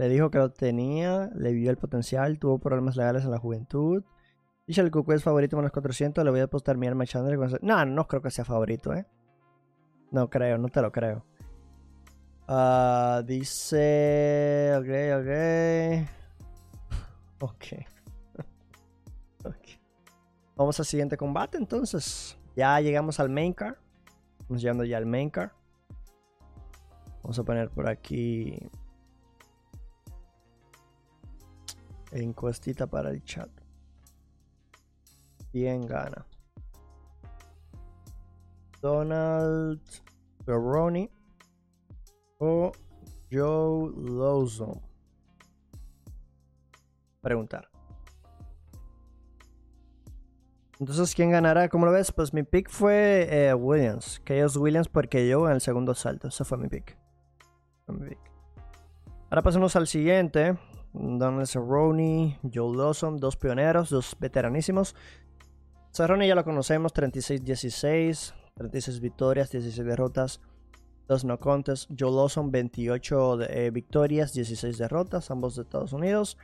Le 0.00 0.08
dijo 0.08 0.30
que 0.30 0.38
lo 0.38 0.50
tenía, 0.50 1.30
le 1.34 1.52
vio 1.52 1.70
el 1.70 1.76
potencial, 1.76 2.38
tuvo 2.38 2.58
problemas 2.58 2.96
legales 2.96 3.22
en 3.24 3.32
la 3.32 3.38
juventud. 3.38 4.02
Dice 4.66 4.80
el 4.80 4.90
Cucu 4.90 5.12
es 5.12 5.22
favorito 5.22 5.58
menos 5.58 5.72
400, 5.72 6.24
le 6.24 6.30
voy 6.30 6.40
a 6.40 6.46
postar 6.46 6.78
mi 6.78 6.86
arma 6.86 7.04
Chandler. 7.04 7.38
No, 7.60 7.84
no 7.84 8.08
creo 8.08 8.22
que 8.22 8.30
sea 8.30 8.46
favorito, 8.46 8.94
¿eh? 8.94 9.04
No 10.10 10.30
creo, 10.30 10.56
no 10.56 10.70
te 10.70 10.80
lo 10.80 10.90
creo. 10.90 11.26
Uh, 12.48 13.22
dice... 13.26 14.72
Ok, 14.78 14.88
ok. 15.20 15.28
ok. 19.44 19.66
Vamos 20.56 20.80
al 20.80 20.86
siguiente 20.86 21.18
combate 21.18 21.58
entonces. 21.58 22.38
Ya 22.56 22.80
llegamos 22.80 23.20
al 23.20 23.28
main 23.28 23.52
car. 23.52 23.76
Estamos 24.38 24.62
llegando 24.62 24.84
ya 24.84 24.96
al 24.96 25.04
main 25.04 25.28
car. 25.28 25.52
Vamos 27.22 27.38
a 27.38 27.44
poner 27.44 27.68
por 27.68 27.86
aquí 27.86 28.70
encuestita 32.12 32.86
para 32.86 33.10
el 33.10 33.22
chat. 33.24 33.50
¿Quién 35.52 35.86
gana? 35.86 36.26
Donald 38.80 39.80
Cerrone 40.44 41.10
o 42.38 42.72
Joe 43.30 43.92
Lawson. 43.96 44.80
Preguntar. 47.20 47.68
Entonces, 50.78 51.14
¿quién 51.14 51.30
ganará? 51.30 51.68
¿Cómo 51.68 51.84
lo 51.84 51.92
ves? 51.92 52.10
Pues 52.10 52.32
mi 52.32 52.42
pick 52.42 52.70
fue 52.70 53.28
eh, 53.30 53.52
Williams. 53.52 54.18
Que 54.24 54.38
ellos 54.38 54.56
Williams 54.56 54.88
porque 54.88 55.28
yo 55.28 55.46
en 55.46 55.56
el 55.56 55.60
segundo 55.60 55.94
salto. 55.94 56.28
Ese 56.28 56.42
fue 56.44 56.56
mi 56.56 56.68
pick. 56.68 56.96
Ahora 59.28 59.42
pasamos 59.42 59.76
al 59.76 59.86
siguiente. 59.86 60.56
Donald 60.92 61.46
Cerrone, 61.46 62.38
Joe 62.42 62.76
Lawson, 62.76 63.18
dos 63.18 63.36
pioneros, 63.36 63.90
dos 63.90 64.16
veteranísimos. 64.18 64.96
Cerrone 65.92 66.26
ya 66.26 66.34
lo 66.34 66.44
conocemos, 66.44 66.94
36-16, 66.94 68.34
36 68.54 69.00
victorias, 69.00 69.50
16 69.50 69.86
derrotas, 69.86 70.40
2 71.08 71.24
no 71.24 71.38
contests. 71.38 71.88
Joe 71.96 72.12
Lawson, 72.12 72.50
28 72.50 73.42
eh, 73.42 73.70
victorias, 73.70 74.32
16 74.32 74.78
derrotas, 74.78 75.30
ambos 75.30 75.56
de 75.56 75.62
Estados 75.62 75.92
Unidos. 75.92 76.38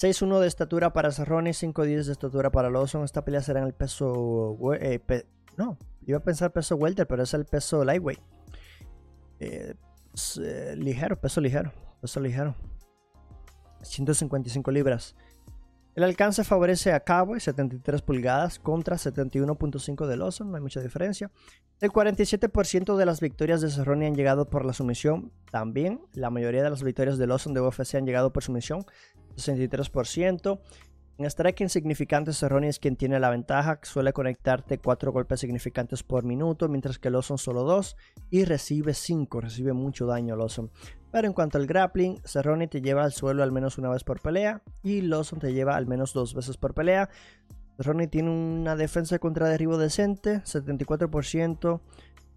6-1 0.00 0.40
de 0.40 0.46
estatura 0.46 0.92
para 0.92 1.12
Cerrone, 1.12 1.50
5-10 1.50 2.04
de 2.04 2.12
estatura 2.12 2.50
para 2.50 2.70
Lawson. 2.70 3.04
Esta 3.04 3.24
pelea 3.24 3.42
será 3.42 3.60
en 3.60 3.66
el 3.66 3.74
peso. 3.74 4.58
Eh, 4.80 5.00
no, 5.56 5.78
iba 6.06 6.18
a 6.18 6.22
pensar 6.22 6.52
peso 6.52 6.76
welter, 6.76 7.06
pero 7.06 7.22
es 7.22 7.34
el 7.34 7.44
peso 7.44 7.84
lightweight. 7.84 8.20
Eh, 9.40 9.74
eh, 10.40 10.74
ligero, 10.76 11.20
peso 11.20 11.40
ligero, 11.40 11.72
peso 12.00 12.20
ligero. 12.20 12.56
155 13.84 14.70
libras. 14.70 15.14
El 15.94 16.02
alcance 16.02 16.42
favorece 16.42 16.92
a 16.92 17.00
Cowboy, 17.00 17.38
73 17.38 18.02
pulgadas 18.02 18.58
contra 18.58 18.96
71.5 18.96 20.06
de 20.06 20.16
Lawson, 20.16 20.50
no 20.50 20.56
hay 20.56 20.62
mucha 20.62 20.80
diferencia. 20.80 21.30
El 21.80 21.92
47% 21.92 22.96
de 22.96 23.06
las 23.06 23.20
victorias 23.20 23.60
de 23.60 23.70
Cerrone 23.70 24.08
han 24.08 24.16
llegado 24.16 24.50
por 24.50 24.64
la 24.64 24.72
sumisión. 24.72 25.30
También 25.52 26.00
la 26.12 26.30
mayoría 26.30 26.64
de 26.64 26.70
las 26.70 26.82
victorias 26.82 27.16
de 27.16 27.28
Lawson 27.28 27.54
de 27.54 27.60
UFC 27.60 27.94
han 27.94 28.06
llegado 28.06 28.32
por 28.32 28.42
sumisión. 28.42 28.84
63%. 29.36 30.58
En 31.16 31.26
strike 31.26 31.60
insignificante, 31.60 32.32
Cerrone 32.32 32.68
es 32.68 32.80
quien 32.80 32.96
tiene 32.96 33.20
la 33.20 33.30
ventaja, 33.30 33.78
suele 33.82 34.12
conectarte 34.12 34.78
4 34.78 35.12
golpes 35.12 35.38
significantes 35.38 36.02
por 36.02 36.24
minuto, 36.24 36.68
mientras 36.68 36.98
que 36.98 37.08
Lawson 37.08 37.38
solo 37.38 37.62
2 37.62 37.96
y 38.30 38.44
recibe 38.44 38.94
5, 38.94 39.40
recibe 39.40 39.72
mucho 39.74 40.06
daño 40.06 40.34
Lawson. 40.34 40.72
Pero 41.12 41.28
en 41.28 41.32
cuanto 41.32 41.56
al 41.56 41.68
grappling, 41.68 42.20
Cerrone 42.24 42.66
te 42.66 42.80
lleva 42.80 43.04
al 43.04 43.12
suelo 43.12 43.44
al 43.44 43.52
menos 43.52 43.78
una 43.78 43.90
vez 43.90 44.02
por 44.02 44.20
pelea 44.20 44.62
y 44.82 45.02
Lawson 45.02 45.38
te 45.38 45.52
lleva 45.52 45.76
al 45.76 45.86
menos 45.86 46.12
dos 46.14 46.34
veces 46.34 46.56
por 46.56 46.74
pelea. 46.74 47.08
Cerrone 47.76 48.08
tiene 48.08 48.30
una 48.30 48.74
defensa 48.74 49.20
contra 49.20 49.48
derribo 49.48 49.78
decente, 49.78 50.42
74%, 50.42 51.80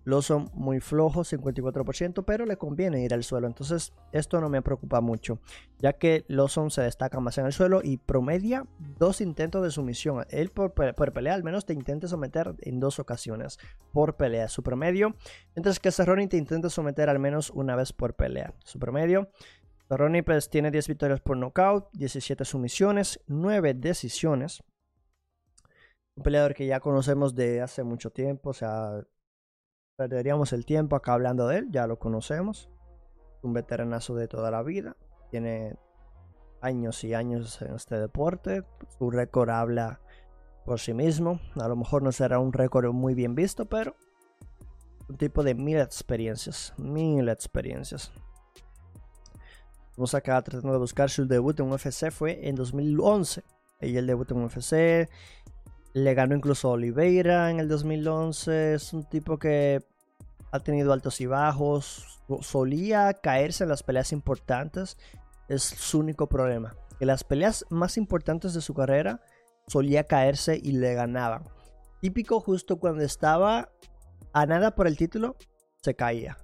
Lawson 0.07 0.49
muy 0.53 0.79
flojo, 0.79 1.25
54%, 1.25 2.23
pero 2.23 2.45
le 2.45 2.55
conviene 2.55 3.03
ir 3.03 3.13
al 3.13 3.25
suelo. 3.25 3.45
Entonces, 3.45 3.93
esto 4.13 4.39
no 4.39 4.47
me 4.47 4.61
preocupa 4.61 5.01
mucho, 5.01 5.41
ya 5.79 5.91
que 5.91 6.23
Lawson 6.29 6.71
se 6.71 6.81
destaca 6.81 7.19
más 7.19 7.37
en 7.39 7.45
el 7.45 7.51
suelo 7.51 7.81
y 7.83 7.97
promedia 7.97 8.65
dos 8.97 9.19
intentos 9.19 9.61
de 9.63 9.69
sumisión. 9.69 10.25
Él 10.29 10.49
por, 10.49 10.73
pelea 10.73 11.33
al 11.33 11.43
menos 11.43 11.65
te 11.65 11.73
intenta 11.73 12.07
someter 12.07 12.55
en 12.59 12.79
dos 12.79 12.99
ocasiones 12.99 13.59
por 13.91 14.15
pelea, 14.15 14.47
su 14.47 14.63
promedio. 14.63 15.13
Mientras 15.57 15.81
que 15.81 15.91
Cerrone 15.91 16.29
te 16.29 16.37
intenta 16.37 16.69
someter 16.69 17.09
al 17.09 17.19
menos 17.19 17.49
una 17.49 17.75
vez 17.75 17.91
por 17.91 18.15
pelea, 18.15 18.53
su 18.63 18.79
promedio. 18.79 19.29
Cerrone 19.89 20.23
pues, 20.23 20.49
tiene 20.49 20.71
10 20.71 20.87
victorias 20.87 21.19
por 21.19 21.35
knockout, 21.35 21.89
17 21.91 22.45
sumisiones, 22.45 23.19
9 23.27 23.73
decisiones. 23.73 24.63
Un 26.15 26.23
peleador 26.23 26.53
que 26.53 26.65
ya 26.65 26.79
conocemos 26.79 27.35
de 27.35 27.59
hace 27.59 27.83
mucho 27.83 28.09
tiempo, 28.09 28.51
o 28.51 28.53
sea, 28.53 29.03
perderíamos 29.97 30.53
el 30.53 30.65
tiempo 30.65 30.95
acá 30.95 31.13
hablando 31.13 31.47
de 31.47 31.57
él, 31.57 31.67
ya 31.71 31.87
lo 31.87 31.99
conocemos. 31.99 32.69
Un 33.41 33.53
veteranazo 33.53 34.15
de 34.15 34.27
toda 34.27 34.51
la 34.51 34.63
vida, 34.63 34.95
tiene 35.29 35.75
años 36.61 37.03
y 37.03 37.13
años 37.13 37.61
en 37.61 37.75
este 37.75 37.99
deporte, 37.99 38.63
su 38.97 39.11
récord 39.11 39.49
habla 39.49 39.99
por 40.65 40.79
sí 40.79 40.93
mismo, 40.93 41.39
a 41.59 41.67
lo 41.67 41.75
mejor 41.75 42.03
no 42.03 42.11
será 42.11 42.39
un 42.39 42.53
récord 42.53 42.91
muy 42.93 43.13
bien 43.13 43.35
visto, 43.35 43.65
pero 43.65 43.95
un 45.07 45.17
tipo 45.17 45.43
de 45.43 45.55
mil 45.55 45.77
experiencias, 45.77 46.73
mil 46.77 47.29
experiencias. 47.29 48.11
Vamos 49.95 50.13
acá 50.13 50.41
tratando 50.41 50.73
de 50.73 50.79
buscar 50.79 51.09
su 51.09 51.25
debut 51.25 51.59
en 51.59 51.71
UFC, 51.71 52.11
fue 52.11 52.47
en 52.47 52.55
2011. 52.55 53.43
Y 53.81 53.95
el 53.95 54.07
debut 54.07 54.29
en 54.31 54.43
UFC 54.43 55.09
le 55.93 56.13
ganó 56.13 56.35
incluso 56.35 56.71
Oliveira 56.71 57.49
en 57.49 57.59
el 57.59 57.67
2011. 57.67 58.73
Es 58.75 58.93
un 58.93 59.03
tipo 59.03 59.37
que 59.37 59.83
ha 60.51 60.59
tenido 60.59 60.93
altos 60.93 61.21
y 61.21 61.25
bajos. 61.25 62.21
Solía 62.41 63.13
caerse 63.13 63.63
en 63.63 63.69
las 63.69 63.83
peleas 63.83 64.11
importantes. 64.11 64.97
Es 65.47 65.63
su 65.63 65.99
único 65.99 66.27
problema. 66.27 66.75
En 66.99 67.07
las 67.07 67.23
peleas 67.23 67.65
más 67.69 67.97
importantes 67.97 68.53
de 68.53 68.61
su 68.61 68.73
carrera 68.73 69.21
solía 69.67 70.05
caerse 70.05 70.59
y 70.61 70.71
le 70.71 70.93
ganaban. 70.93 71.43
Típico 72.01 72.39
justo 72.39 72.79
cuando 72.79 73.03
estaba 73.03 73.69
a 74.33 74.45
nada 74.45 74.75
por 74.75 74.87
el 74.87 74.97
título, 74.97 75.35
se 75.81 75.95
caía. 75.95 76.37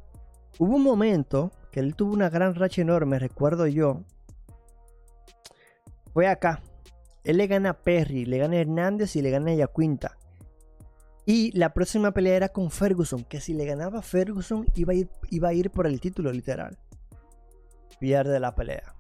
Hubo 0.60 0.76
un 0.76 0.84
momento 0.84 1.52
que 1.72 1.80
él 1.80 1.96
tuvo 1.96 2.14
una 2.14 2.30
gran 2.30 2.56
racha 2.56 2.82
enorme, 2.82 3.20
recuerdo 3.20 3.68
yo. 3.68 4.02
Fue 6.14 6.28
acá, 6.28 6.62
él 7.24 7.38
le 7.38 7.48
gana 7.48 7.70
a 7.72 7.82
Perry, 7.82 8.26
le 8.26 8.38
gana 8.38 8.58
a 8.58 8.60
Hernández 8.62 9.16
y 9.16 9.22
le 9.22 9.32
gana 9.32 9.52
a 9.52 9.56
Yacuinta. 9.56 10.18
Y 11.26 11.58
la 11.58 11.74
próxima 11.74 12.12
pelea 12.12 12.36
era 12.36 12.50
con 12.50 12.70
Ferguson, 12.70 13.24
que 13.24 13.40
si 13.40 13.54
le 13.54 13.66
ganaba 13.66 14.00
a 14.00 14.02
Ferguson 14.02 14.66
iba 14.76 14.92
a 14.92 14.96
ir, 14.96 15.10
iba 15.30 15.50
a 15.50 15.54
ir 15.54 15.72
por 15.72 15.88
el 15.88 16.02
título 16.02 16.32
literal. 16.32 16.78
Pierde 18.00 18.40
la 18.40 18.54
pelea. 18.56 18.94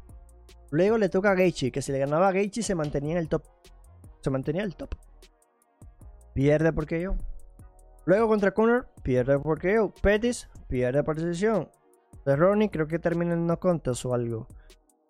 Luego 0.72 0.98
le 0.98 1.10
toca 1.10 1.32
a 1.32 1.36
Gaethje, 1.36 1.72
que 1.72 1.82
si 1.82 1.92
le 1.92 2.00
ganaba 2.00 2.30
a 2.30 2.32
Gaethje 2.32 2.64
se 2.64 2.76
mantenía 2.76 3.14
en 3.14 3.18
el 3.18 3.28
top. 3.28 3.44
Se 4.22 4.30
mantenía 4.30 4.62
en 4.62 4.70
el 4.70 4.76
top. 4.76 4.96
Pierde 6.34 6.72
porque 6.72 7.02
yo. 7.02 7.16
Luego 8.06 8.28
contra 8.28 8.54
Conor, 8.54 8.88
pierde 9.04 9.38
porque 9.40 9.74
yo. 9.76 9.94
Pettis, 10.02 10.50
pierde 10.68 11.04
por 11.04 11.20
decisión. 11.20 11.70
Cerrone 12.24 12.72
creo 12.72 12.88
que 12.88 13.00
termina 13.00 13.34
en 13.34 13.46
no 13.46 13.60
contest 13.60 14.06
o 14.06 14.14
algo. 14.14 14.48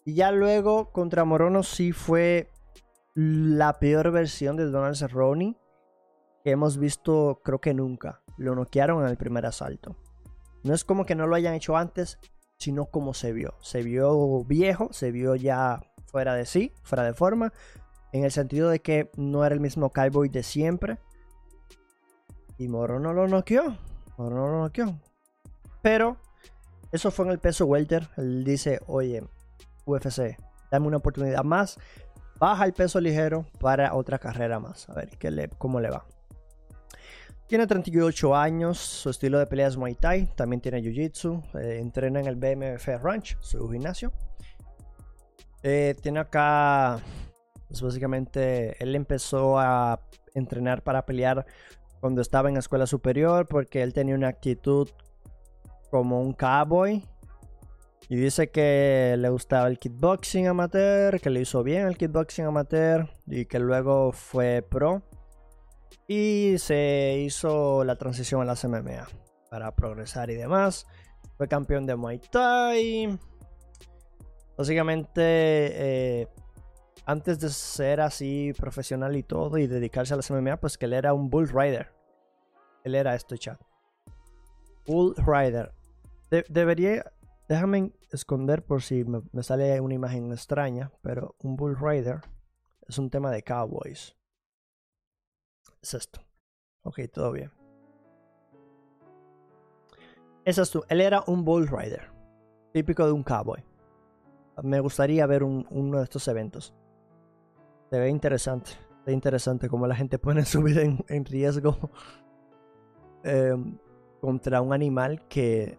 Y 0.04 0.16
ya 0.16 0.32
luego 0.32 0.92
contra 0.92 1.24
Morono 1.26 1.64
sí 1.64 1.92
fue 1.92 2.50
la 3.16 3.80
peor 3.80 4.12
versión 4.12 4.58
de 4.58 4.66
Donald 4.66 4.96
Cerrone 4.96 5.58
que 6.44 6.52
hemos 6.52 6.78
visto 6.78 7.42
creo 7.44 7.60
que 7.60 7.74
nunca. 7.74 8.22
Lo 8.38 8.56
noquearon 8.56 9.04
en 9.04 9.10
el 9.10 9.18
primer 9.18 9.46
asalto. 9.46 9.96
No 10.64 10.74
es 10.74 10.84
como 10.84 11.06
que 11.06 11.16
no 11.16 11.28
lo 11.28 11.36
hayan 11.36 11.54
hecho 11.54 11.78
antes, 11.78 12.20
sino 12.58 12.86
como 12.86 13.14
se 13.14 13.32
vio. 13.34 13.56
Se 13.62 13.84
vio 13.84 14.44
viejo, 14.44 14.92
se 14.92 15.12
vio 15.12 15.36
ya 15.36 15.82
fuera 16.06 16.36
de 16.36 16.46
sí, 16.46 16.72
fuera 16.84 17.04
de 17.04 17.14
forma, 17.14 17.54
en 18.12 18.24
el 18.24 18.32
sentido 18.32 18.70
de 18.70 18.80
que 18.80 19.10
no 19.18 19.46
era 19.46 19.56
el 19.56 19.62
mismo 19.62 19.92
Cowboy 19.92 20.30
de 20.30 20.44
siempre. 20.44 21.00
Y 22.58 22.68
Moro 22.68 23.00
no 23.00 23.14
lo 23.14 23.28
noqueó. 23.28 23.78
Moro 24.18 24.36
no 24.36 24.48
lo 24.48 24.60
noqueó. 24.60 25.00
Pero 25.82 26.18
eso 26.92 27.12
fue 27.12 27.26
en 27.26 27.32
el 27.32 27.40
peso 27.40 27.66
welter. 27.66 28.10
Dice, 28.18 28.80
oye, 28.88 29.24
UFC, 29.86 30.38
dame 30.72 30.88
una 30.88 30.98
oportunidad 30.98 31.44
más. 31.44 31.80
Baja 32.40 32.66
el 32.66 32.74
peso 32.74 33.00
ligero 33.00 33.46
para 33.60 33.94
otra 33.94 34.20
carrera 34.20 34.60
más. 34.60 34.90
A 34.90 34.94
ver 34.94 35.10
qué 35.18 35.32
le, 35.32 35.50
cómo 35.50 35.80
le 35.80 35.90
va. 35.90 36.06
Tiene 37.48 37.68
38 37.68 38.36
años, 38.36 38.80
su 38.80 39.10
estilo 39.10 39.38
de 39.38 39.46
pelea 39.46 39.68
es 39.68 39.78
Muay 39.78 39.96
Thai, 39.96 40.28
también 40.36 40.62
tiene 40.62 40.82
Jiu-Jitsu, 40.82 41.60
eh, 41.60 41.80
entrena 41.80 42.20
en 42.20 42.28
el 42.28 42.36
BMF 42.36 42.88
Ranch, 43.04 43.38
su 43.42 43.70
gimnasio. 43.70 44.12
Eh, 45.62 45.96
tiene 46.02 46.20
acá, 46.20 47.00
pues 47.68 47.82
básicamente, 47.82 48.82
él 48.82 48.96
empezó 48.96 49.60
a 49.60 50.00
entrenar 50.34 50.84
para 50.84 51.06
pelear 51.06 51.46
cuando 52.00 52.22
estaba 52.22 52.50
en 52.50 52.56
la 52.56 52.60
escuela 52.60 52.88
superior 52.88 53.48
porque 53.48 53.82
él 53.82 53.94
tenía 53.94 54.16
una 54.16 54.28
actitud 54.28 54.90
como 55.90 56.22
un 56.22 56.34
cowboy. 56.34 57.04
Y 58.10 58.18
dice 58.18 58.50
que 58.50 59.16
le 59.18 59.30
gustaba 59.30 59.68
el 59.68 59.80
kickboxing 59.80 60.48
amateur, 60.48 61.20
que 61.22 61.30
le 61.30 61.42
hizo 61.42 61.64
bien 61.64 61.88
el 61.88 61.98
kickboxing 61.98 62.46
amateur 62.46 63.10
y 63.28 63.46
que 63.46 63.60
luego 63.60 64.12
fue 64.12 64.62
pro. 64.62 65.02
Y 66.08 66.56
se 66.58 67.24
hizo 67.26 67.84
la 67.84 67.96
transición 67.96 68.42
a 68.42 68.46
las 68.46 68.66
MMA 68.66 69.08
para 69.50 69.74
progresar 69.76 70.30
y 70.30 70.36
demás. 70.36 70.86
Fue 71.38 71.48
campeón 71.48 71.86
de 71.86 71.96
Muay 71.96 72.20
Thai. 72.20 73.18
Básicamente, 74.58 75.22
eh, 75.24 76.28
antes 77.06 77.40
de 77.40 77.50
ser 77.50 78.02
así 78.02 78.54
profesional 78.58 79.16
y 79.16 79.24
todo 79.24 79.58
y 79.58 79.68
dedicarse 79.68 80.14
a 80.14 80.18
las 80.18 80.30
MMA, 80.30 80.58
pues 80.58 80.78
que 80.78 80.86
él 80.86 80.94
era 80.94 81.14
un 81.14 81.30
Bull 81.30 81.50
Rider. 81.50 81.92
Él 82.84 82.96
era 82.96 83.16
esto, 83.16 83.38
chat. 83.38 83.60
Bull 84.86 85.16
Rider. 85.26 85.72
debería, 86.50 87.12
déjame 87.54 87.94
esconder 88.12 88.66
por 88.66 88.82
si 88.82 89.04
me, 89.04 89.44
sale 89.44 89.80
una 89.80 89.94
imagen 89.94 90.32
extraña, 90.32 90.92
pero 91.02 91.36
un 91.40 91.56
Bull 91.56 91.78
Rider 91.80 92.22
es 92.88 92.98
un 92.98 93.10
tema 93.10 93.32
de 93.32 93.44
cowboys 93.44 94.16
es 95.84 95.94
esto. 95.94 96.22
Ok, 96.84 97.00
todo 97.12 97.32
bien. 97.32 97.52
Esa 100.46 100.64
es 100.64 100.72
tú. 100.72 100.84
Él 100.90 101.02
era 101.02 101.24
un 101.28 101.46
bull 101.46 101.68
rider. 101.68 102.10
Típico 102.74 103.06
de 103.06 103.12
un 103.12 103.24
cowboy. 103.24 103.64
Me 104.64 104.80
gustaría 104.80 105.26
ver 105.26 105.44
uno 105.44 105.98
de 105.98 106.04
estos 106.04 106.28
eventos. 106.28 106.74
Se 107.90 108.00
ve 108.00 108.10
interesante. 108.10 108.72
Se 108.72 109.06
ve 109.08 109.14
interesante 109.14 109.70
cómo 109.70 109.88
la 109.88 109.96
gente 109.96 110.18
pone 110.20 110.46
su 110.46 110.64
vida 110.64 110.82
en, 110.82 111.26
riesgo 111.26 111.92
em, 113.24 113.78
contra 114.22 114.62
un 114.62 114.74
animal 114.74 115.28
que 115.28 115.78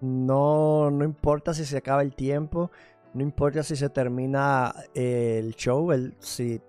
no, 0.00 0.90
no 0.90 1.04
importa 1.04 1.54
si 1.54 1.64
se 1.64 1.76
acaba 1.76 2.02
el 2.02 2.14
tiempo, 2.14 2.70
no 3.14 3.22
importa 3.22 3.62
si 3.62 3.76
se 3.76 3.88
termina 3.88 4.74
el 4.94 5.54
show, 5.54 5.92
el, 5.92 6.14
si 6.18 6.60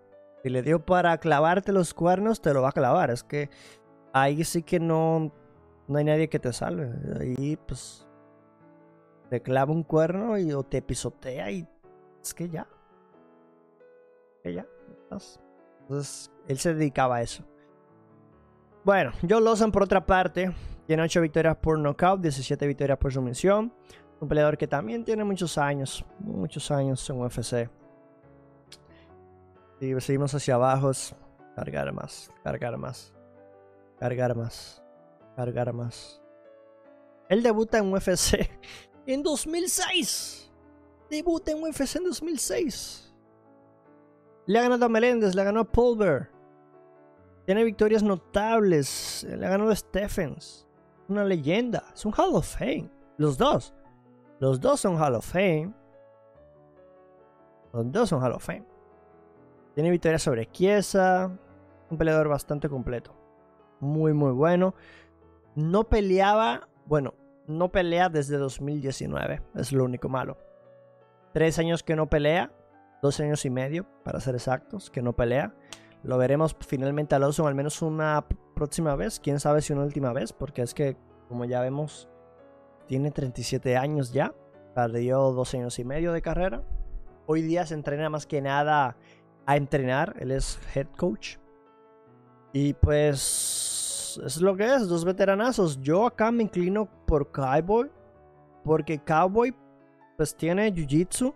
si 0.41 0.49
le 0.49 0.63
dio 0.63 0.83
para 0.83 1.17
clavarte 1.19 1.71
los 1.71 1.93
cuernos, 1.93 2.41
te 2.41 2.53
lo 2.53 2.61
va 2.61 2.69
a 2.69 2.73
clavar. 2.73 3.11
Es 3.11 3.23
que 3.23 3.49
ahí 4.13 4.43
sí 4.43 4.63
que 4.63 4.79
no, 4.79 5.31
no 5.87 5.97
hay 5.97 6.03
nadie 6.03 6.29
que 6.29 6.39
te 6.39 6.51
salve. 6.51 6.91
Ahí 7.19 7.57
pues 7.67 8.07
te 9.29 9.41
clava 9.41 9.71
un 9.71 9.83
cuerno 9.83 10.37
y 10.37 10.51
o 10.53 10.63
te 10.63 10.81
pisotea 10.81 11.51
y 11.51 11.67
es 12.21 12.33
que 12.33 12.49
ya. 12.49 12.67
Que 14.43 14.53
ya. 14.55 14.65
Entonces 15.81 16.31
él 16.47 16.57
se 16.57 16.73
dedicaba 16.73 17.17
a 17.17 17.21
eso. 17.21 17.43
Bueno, 18.83 19.11
Joe 19.29 19.41
Lawson 19.41 19.71
por 19.71 19.83
otra 19.83 20.05
parte 20.05 20.51
tiene 20.91 21.03
8 21.03 21.21
victorias 21.21 21.55
por 21.55 21.79
knockout, 21.79 22.19
17 22.19 22.67
victorias 22.67 22.97
por 22.97 23.13
sumisión. 23.13 23.73
Un 24.19 24.27
peleador 24.27 24.57
que 24.57 24.67
también 24.67 25.05
tiene 25.05 25.23
muchos 25.23 25.57
años, 25.57 26.03
muchos 26.19 26.69
años 26.69 27.09
en 27.09 27.21
UFC. 27.21 27.69
Y 29.79 30.01
seguimos 30.01 30.35
hacia 30.35 30.55
abajo. 30.55 30.91
cargar 31.55 31.93
más, 31.93 32.29
cargar 32.43 32.77
más, 32.77 33.13
cargar 33.99 34.35
más, 34.35 34.83
cargar 35.37 35.71
más. 35.71 36.21
Él 37.29 37.41
debuta 37.41 37.77
en 37.77 37.93
UFC 37.93 38.51
en 39.05 39.23
2006. 39.23 40.51
Debuta 41.09 41.53
en 41.53 41.63
UFC 41.63 41.95
en 41.95 42.03
2006. 42.03 43.15
Le 44.45 44.59
ha 44.59 44.63
ganado 44.63 44.87
a 44.87 44.89
Meléndez, 44.89 45.35
le 45.35 45.43
ganado 45.45 45.61
a 45.61 45.71
Pulver. 45.71 46.29
Tiene 47.45 47.63
victorias 47.63 48.03
notables. 48.03 49.25
Le 49.29 49.45
ha 49.45 49.51
ganado 49.51 49.71
a 49.71 49.75
Stephens. 49.77 50.67
Una 51.11 51.25
leyenda. 51.25 51.83
Es 51.93 52.05
un 52.05 52.13
Hall 52.13 52.33
of 52.35 52.47
Fame. 52.47 52.89
Los 53.17 53.37
dos. 53.37 53.73
Los 54.39 54.61
dos 54.61 54.79
son 54.79 54.95
Hall 54.95 55.15
of 55.15 55.29
Fame. 55.29 55.73
Los 57.73 57.91
dos 57.91 58.07
son 58.07 58.23
Hall 58.23 58.31
of 58.31 58.45
Fame. 58.45 58.63
Tiene 59.75 59.91
victoria 59.91 60.17
sobre 60.17 60.49
Chiesa. 60.49 61.29
Un 61.89 61.97
peleador 61.97 62.29
bastante 62.29 62.69
completo. 62.69 63.13
Muy, 63.81 64.13
muy 64.13 64.31
bueno. 64.31 64.73
No 65.53 65.83
peleaba. 65.83 66.69
Bueno, 66.85 67.13
no 67.45 67.73
pelea 67.73 68.07
desde 68.07 68.37
2019. 68.37 69.41
Es 69.55 69.73
lo 69.73 69.83
único 69.83 70.07
malo. 70.07 70.37
Tres 71.33 71.59
años 71.59 71.83
que 71.83 71.97
no 71.97 72.09
pelea. 72.09 72.53
Dos 73.01 73.19
años 73.19 73.43
y 73.43 73.49
medio, 73.49 73.85
para 74.05 74.21
ser 74.21 74.35
exactos, 74.35 74.89
que 74.89 75.01
no 75.01 75.11
pelea. 75.11 75.53
Lo 76.03 76.17
veremos 76.17 76.55
finalmente 76.65 77.15
a 77.15 77.19
Lawson 77.19 77.47
al 77.47 77.55
menos 77.55 77.81
una 77.81 78.25
próxima 78.61 78.95
vez. 78.95 79.19
Quién 79.19 79.39
sabe 79.39 79.63
si 79.63 79.73
una 79.73 79.83
última 79.83 80.13
vez. 80.13 80.33
Porque 80.33 80.61
es 80.61 80.75
que, 80.75 80.95
como 81.27 81.45
ya 81.45 81.61
vemos, 81.61 82.07
tiene 82.85 83.09
37 83.09 83.75
años 83.75 84.13
ya. 84.13 84.35
Perdió 84.75 85.31
dos 85.31 85.51
años 85.55 85.79
y 85.79 85.83
medio 85.83 86.13
de 86.13 86.21
carrera. 86.21 86.61
Hoy 87.25 87.41
día 87.41 87.65
se 87.65 87.73
entrena 87.73 88.11
más 88.11 88.27
que 88.27 88.39
nada 88.39 88.97
a 89.47 89.57
entrenar. 89.57 90.15
Él 90.19 90.29
es 90.29 90.59
head 90.75 90.85
coach. 90.95 91.37
Y 92.53 92.73
pues 92.75 94.21
es 94.23 94.39
lo 94.39 94.55
que 94.55 94.75
es, 94.75 94.87
dos 94.87 95.05
veteranazos. 95.05 95.81
Yo 95.81 96.05
acá 96.05 96.31
me 96.31 96.43
inclino 96.43 96.87
por 97.07 97.31
Cowboy. 97.31 97.89
Porque 98.63 98.99
Cowboy 98.99 99.55
pues 100.17 100.35
tiene 100.35 100.71
Jiu-Jitsu 100.71 101.33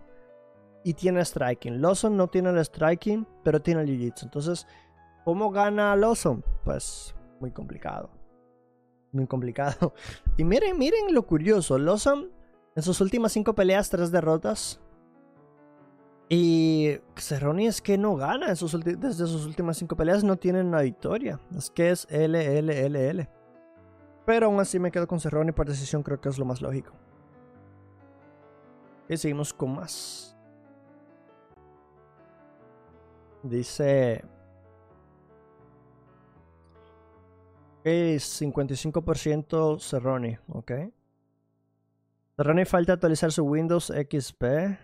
y 0.84 0.94
tiene 0.94 1.26
striking. 1.26 1.82
Lawson 1.82 2.16
no 2.16 2.28
tiene 2.28 2.52
el 2.52 2.64
striking, 2.64 3.26
pero 3.44 3.60
tiene 3.60 3.82
el 3.82 3.88
Jiu-Jitsu. 3.88 4.26
Entonces, 4.26 4.68
¿cómo 5.26 5.52
gana 5.52 5.96
Lawson? 5.98 6.46
Pues 6.64 7.14
muy 7.42 7.52
complicado. 7.52 8.10
Muy 9.12 9.28
complicado. 9.28 9.94
Y 10.38 10.44
miren, 10.44 10.78
miren 10.78 11.14
lo 11.14 11.26
curioso. 11.26 11.78
Lawson 11.78 12.32
en 12.76 12.84
sus 12.84 13.02
últimas 13.02 13.32
cinco 13.32 13.56
peleas, 13.56 13.90
tres 13.90 14.12
derrotas. 14.12 14.82
Y 16.28 16.98
Cerrone 17.16 17.68
es 17.68 17.82
que 17.82 17.98
no 17.98 18.16
gana 18.16 18.48
desde 18.48 19.28
sus 19.28 19.46
últimas 19.46 19.78
cinco 19.78 19.96
peleas, 19.96 20.24
no 20.24 20.38
tiene 20.38 20.62
una 20.62 20.82
victoria. 20.82 21.40
Es 21.56 21.70
que 21.70 21.92
es 21.92 22.08
L, 22.10 22.58
L, 22.58 22.86
L, 22.86 23.10
L. 23.10 23.30
Pero 24.26 24.48
aún 24.48 24.60
así 24.60 24.80
me 24.80 24.92
quedo 24.92 25.08
con 25.08 25.20
Cerrone 25.20 25.54
por 25.54 25.68
decisión, 25.68 26.04
creo 26.04 26.20
que 26.20 26.30
es 26.30 26.40
lo 26.40 26.46
más 26.46 26.62
lógico. 26.62 26.92
Y 29.08 29.18
seguimos 29.18 29.54
con 29.54 29.76
más. 29.76 30.36
Dice. 33.44 34.26
55% 37.86 39.80
Cerrone, 39.80 40.40
ok. 40.48 40.72
Cerrone 42.36 42.66
falta 42.66 42.94
actualizar 42.94 43.32
su 43.32 43.44
Windows 43.44 43.88
XP. 43.88 44.44
¿eh? 44.44 44.78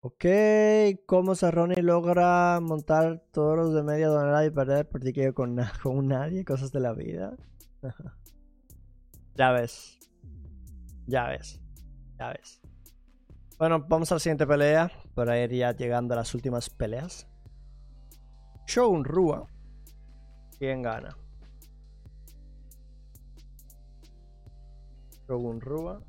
Ok, 0.00 0.24
¿cómo 1.06 1.34
Sarroni 1.34 1.76
logra 1.76 2.60
montar 2.60 3.24
toros 3.32 3.72
de 3.72 3.82
media 3.82 4.08
tonelada 4.08 4.44
y 4.44 4.50
perder 4.50 4.86
partido 4.86 5.32
con, 5.32 5.56
con 5.82 6.06
nadie? 6.08 6.44
Cosas 6.44 6.72
de 6.72 6.80
la 6.80 6.92
vida. 6.92 7.34
ya 9.34 9.52
ves. 9.52 9.98
Ya 11.06 11.28
ves. 11.28 11.58
Ya 12.18 12.28
ves. 12.34 12.60
Bueno, 13.56 13.86
vamos 13.88 14.12
a 14.12 14.16
la 14.16 14.18
siguiente 14.18 14.46
pelea. 14.46 14.92
Para 15.14 15.42
ir 15.42 15.52
ya 15.52 15.72
llegando 15.72 16.12
a 16.12 16.18
las 16.18 16.34
últimas 16.34 16.68
peleas. 16.68 17.26
Shogun 18.66 19.04
Rua, 19.04 19.46
¿quién 20.58 20.82
gana? 20.82 21.16
Shogun 25.28 25.60
Rua 25.60 26.00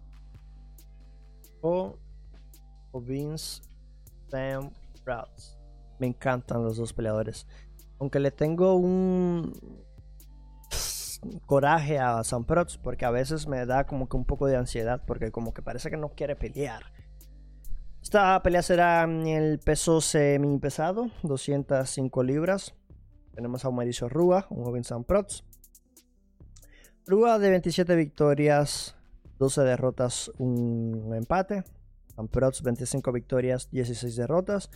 o, 1.61 1.97
o 2.91 3.01
Vince 3.01 3.61
Sam 4.29 4.71
Routes. 5.05 5.57
Me 5.99 6.07
encantan 6.07 6.63
los 6.63 6.77
dos 6.77 6.93
peleadores. 6.93 7.47
Aunque 7.99 8.19
le 8.19 8.31
tengo 8.31 8.75
un 8.75 9.53
coraje 11.45 11.99
a 11.99 12.23
Sam 12.23 12.45
Prots 12.45 12.77
porque 12.77 13.05
a 13.05 13.11
veces 13.11 13.47
me 13.47 13.65
da 13.65 13.85
como 13.85 14.07
que 14.09 14.17
un 14.17 14.25
poco 14.25 14.47
de 14.47 14.57
ansiedad 14.57 15.01
porque 15.05 15.31
como 15.31 15.53
que 15.53 15.61
parece 15.61 15.89
que 15.89 15.97
no 15.97 16.09
quiere 16.09 16.35
pelear. 16.35 16.83
Esta 18.05 18.39
pelea 18.43 18.61
será 18.61 19.01
en 19.01 19.25
el 19.25 19.57
peso 19.57 19.99
semi 19.99 20.59
pesado, 20.59 21.09
205 21.23 22.21
libras. 22.21 22.75
Tenemos 23.33 23.65
a 23.65 23.71
Mauricio 23.71 24.07
Rúa, 24.07 24.45
un 24.51 24.63
joven 24.63 24.83
Sam 24.83 25.03
Prots. 25.03 25.43
Rúa 27.07 27.39
de 27.39 27.49
27 27.49 27.95
victorias, 27.95 28.95
12 29.39 29.61
derrotas, 29.63 30.31
un 30.37 31.13
empate. 31.15 31.63
Sam 32.15 32.27
Prots 32.27 32.61
25 32.61 33.11
victorias, 33.11 33.71
16 33.71 34.15
derrotas. 34.15 34.69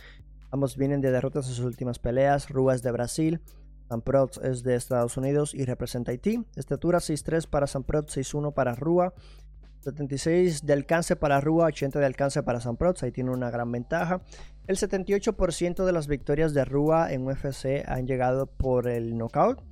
Ambos 0.50 0.76
vienen 0.76 1.00
de 1.00 1.12
derrotas 1.12 1.46
en 1.46 1.54
sus 1.54 1.64
últimas 1.64 2.00
peleas. 2.00 2.48
Rúa 2.48 2.74
es 2.74 2.82
de 2.82 2.90
Brasil, 2.90 3.40
Sam 3.88 4.02
Prots 4.02 4.40
es 4.42 4.64
de 4.64 4.74
Estados 4.74 5.16
Unidos 5.16 5.54
y 5.54 5.64
representa 5.66 6.10
Haití. 6.10 6.44
Estatura 6.56 6.98
6'3 6.98 7.48
para 7.48 7.68
Sam 7.68 7.84
Prots, 7.84 8.16
6'1 8.16 8.52
para 8.54 8.74
Rúa. 8.74 9.14
76 9.80 10.66
de 10.66 10.72
alcance 10.72 11.16
para 11.16 11.40
Rúa, 11.40 11.66
80 11.66 11.98
de 11.98 12.06
alcance 12.06 12.42
para 12.42 12.60
Prots. 12.60 13.02
Ahí 13.02 13.12
tiene 13.12 13.30
una 13.30 13.50
gran 13.50 13.72
ventaja. 13.72 14.22
El 14.66 14.76
78% 14.76 15.84
de 15.84 15.92
las 15.92 16.06
victorias 16.06 16.54
de 16.54 16.64
Rúa 16.64 17.12
en 17.12 17.26
UFC 17.26 17.82
han 17.86 18.06
llegado 18.06 18.46
por 18.46 18.88
el 18.88 19.16
knockout. 19.16 19.62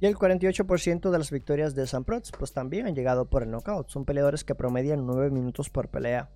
Y 0.00 0.06
el 0.06 0.16
48% 0.16 1.10
de 1.10 1.18
las 1.18 1.30
victorias 1.30 1.74
de 1.74 1.86
Prots 2.04 2.32
pues 2.36 2.52
también 2.52 2.86
han 2.86 2.94
llegado 2.94 3.30
por 3.30 3.42
el 3.42 3.50
knockout. 3.50 3.88
Son 3.88 4.04
peleadores 4.04 4.42
que 4.42 4.54
promedian 4.54 5.06
9 5.06 5.30
minutos 5.30 5.70
por 5.70 5.90
pelea. 5.90 6.30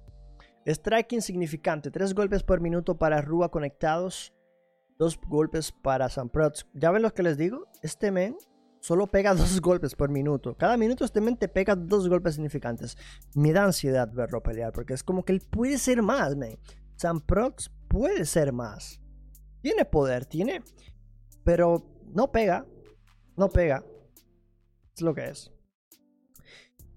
Strike 0.67 1.13
insignificante, 1.15 1.91
3 1.91 2.15
golpes 2.15 2.43
por 2.43 2.61
minuto 2.61 2.99
para 2.99 3.23
Rúa 3.23 3.51
conectados, 3.51 4.35
2 4.99 5.19
golpes 5.27 5.73
para 5.73 6.09
Prots. 6.09 6.67
¿Ya 6.75 6.91
ven 6.91 7.03
lo 7.03 7.15
que 7.15 7.23
les 7.23 7.39
digo? 7.39 7.67
Este 7.83 8.11
men 8.11 8.37
solo 8.87 9.09
pega 9.09 9.35
2 9.35 9.61
golpes 9.61 9.97
por 9.97 10.11
minuto. 10.11 10.55
Cada 10.57 10.77
minuto 10.77 11.05
este 11.05 11.21
te 11.37 11.49
pega 11.49 11.75
2 11.75 12.09
golpes 12.09 12.35
significantes. 12.35 12.97
Me 13.35 13.53
da 13.53 13.65
ansiedad 13.65 14.09
verlo 14.13 14.43
pelear 14.43 14.73
porque 14.73 14.95
es 14.95 15.03
como 15.03 15.25
que 15.25 15.33
él 15.33 15.41
puede 15.41 15.79
ser 15.79 16.03
más, 16.03 16.37
men. 16.37 16.57
Sam 16.95 17.21
Prots 17.21 17.71
puede 17.89 18.25
ser 18.25 18.53
más. 18.53 19.01
Tiene 19.61 19.85
poder, 19.85 20.25
tiene. 20.25 20.63
Pero 21.43 21.85
no 22.15 22.31
pega. 22.31 22.65
No 23.37 23.51
pega. 23.51 23.85
Es 24.95 25.03
lo 25.03 25.15
que 25.15 25.31
es. 25.31 25.53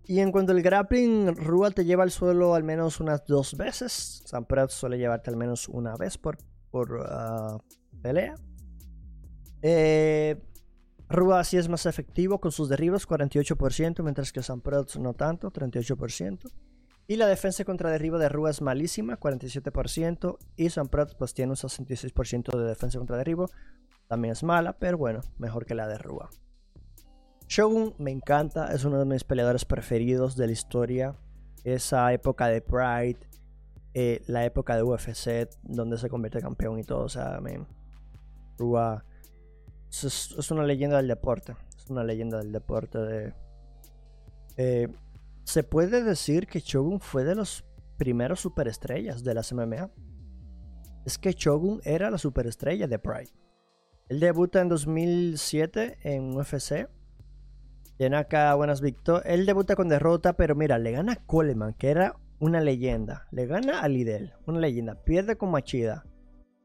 Y 0.06 0.20
en 0.20 0.32
cuanto 0.32 0.54
al 0.54 0.62
grappling, 0.62 1.36
Rua 1.36 1.72
te 1.72 1.86
lleva 1.86 2.04
al 2.04 2.12
suelo 2.12 2.54
al 2.54 2.64
menos 2.64 3.00
unas 3.00 3.26
dos 3.26 3.58
veces. 3.58 4.22
Sam 4.26 4.46
Prots 4.46 4.74
suele 4.74 4.98
llevarte 4.98 5.32
al 5.32 5.38
menos 5.38 5.68
una 5.68 5.96
vez 5.96 6.18
por, 6.20 6.38
por 6.70 6.94
uh, 6.94 7.60
pelea. 8.02 8.36
Eh, 9.62 10.42
Rua 11.10 11.44
sí 11.44 11.58
es 11.58 11.68
más 11.70 11.88
efectivo 11.88 12.40
con 12.40 12.52
sus 12.52 12.70
derribos, 12.70 13.08
48%, 13.08 14.04
mientras 14.04 14.32
que 14.32 14.44
Sam 14.44 14.62
Prots 14.62 15.00
no 15.00 15.14
tanto, 15.14 15.52
38%. 15.52 16.52
Y 17.08 17.16
la 17.16 17.26
defensa 17.26 17.66
contra 17.66 17.90
derribo 17.90 18.20
de 18.20 18.30
Rua 18.30 18.52
es 18.52 18.62
malísima, 18.62 19.20
47%. 19.20 20.38
Y 20.56 20.70
Sam 20.70 20.90
Prots 20.90 21.16
pues 21.16 21.34
tiene 21.34 21.54
un 21.54 21.56
66% 21.56 22.56
de 22.56 22.68
defensa 22.68 23.00
contra 23.00 23.18
derribo. 23.18 23.50
También 24.08 24.34
es 24.34 24.44
mala, 24.44 24.78
pero 24.78 25.00
bueno, 25.00 25.22
mejor 25.40 25.66
que 25.66 25.74
la 25.74 25.88
de 25.88 25.98
Rua. 25.98 26.30
Shogun 27.48 27.96
me 27.98 28.12
encanta, 28.12 28.72
es 28.72 28.86
uno 28.86 29.00
de 29.00 29.06
mis 29.06 29.24
peleadores 29.24 29.66
preferidos 29.66 30.36
de 30.36 30.46
la 30.46 30.54
historia. 30.54 31.16
Esa 31.64 32.14
época 32.14 32.48
de 32.48 32.62
Pride, 32.62 33.18
eh, 33.96 34.22
la 34.28 34.46
época 34.46 34.76
de 34.76 34.84
UFC, 34.84 35.50
donde 35.64 35.98
se 35.98 36.10
convierte 36.10 36.40
campeón 36.42 36.78
y 36.78 36.84
todo. 36.84 37.06
O 37.06 37.10
sea, 37.10 37.40
me, 37.42 37.66
Rua 38.60 39.04
es, 39.90 40.52
una 40.52 40.64
leyenda 40.64 40.98
del 40.98 41.08
deporte. 41.08 41.56
Es 41.78 41.90
una 41.90 42.04
leyenda 42.04 42.38
del 42.38 42.52
deporte. 42.52 42.98
De, 43.00 43.34
eh, 44.58 44.88
se 45.44 45.64
puede 45.64 46.04
decir 46.04 46.48
que 46.48 46.60
Shogun 46.60 47.00
fue 47.00 47.24
de 47.24 47.36
los 47.36 47.66
primeros 47.98 48.40
superestrellas 48.40 49.24
de 49.24 49.34
las 49.34 49.52
MMA. 49.52 49.90
Es 51.06 51.18
que 51.18 51.34
Shogun 51.34 51.82
era 51.84 52.12
la 52.12 52.18
superestrella 52.18 52.88
de 52.88 53.00
Pride. 53.00 53.32
Él 54.10 54.20
debuta 54.20 54.62
en 54.62 54.70
2007 54.70 56.00
en 56.04 56.36
UFC. 56.36 56.88
Tiene 57.98 58.18
acá 58.18 58.54
buenas 58.56 58.82
victorias. 58.82 59.26
Él 59.28 59.46
debuta 59.46 59.76
con 59.76 59.90
derrota, 59.90 60.34
pero 60.34 60.56
mira, 60.56 60.78
le 60.78 60.92
gana 60.92 61.14
a 61.14 61.26
Coleman, 61.26 61.74
que 61.74 61.90
era 61.90 62.16
una 62.40 62.62
leyenda. 62.62 63.28
Le 63.32 63.46
gana 63.46 63.82
a 63.82 63.88
Lidl, 63.88 64.34
una 64.48 64.60
leyenda. 64.60 64.96
Pierde 65.04 65.38
con 65.38 65.52
Machida. 65.52 66.06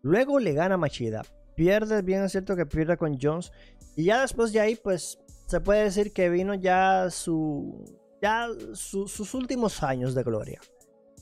Luego 0.02 0.38
le 0.38 0.52
gana 0.52 0.76
Machida. 0.76 1.22
Pierde, 1.54 2.02
bien 2.02 2.24
es 2.24 2.32
cierto 2.32 2.56
que 2.56 2.66
pierde 2.66 2.96
con 2.96 3.18
Jones. 3.20 3.52
Y 3.96 4.04
ya 4.04 4.22
después 4.22 4.52
de 4.52 4.60
ahí, 4.60 4.76
pues 4.76 5.18
se 5.46 5.60
puede 5.60 5.84
decir 5.84 6.12
que 6.12 6.28
vino 6.28 6.54
ya 6.54 7.10
su 7.10 7.84
ya 8.20 8.48
su, 8.72 9.06
sus 9.06 9.34
últimos 9.34 9.82
años 9.82 10.14
de 10.14 10.22
gloria. 10.22 10.60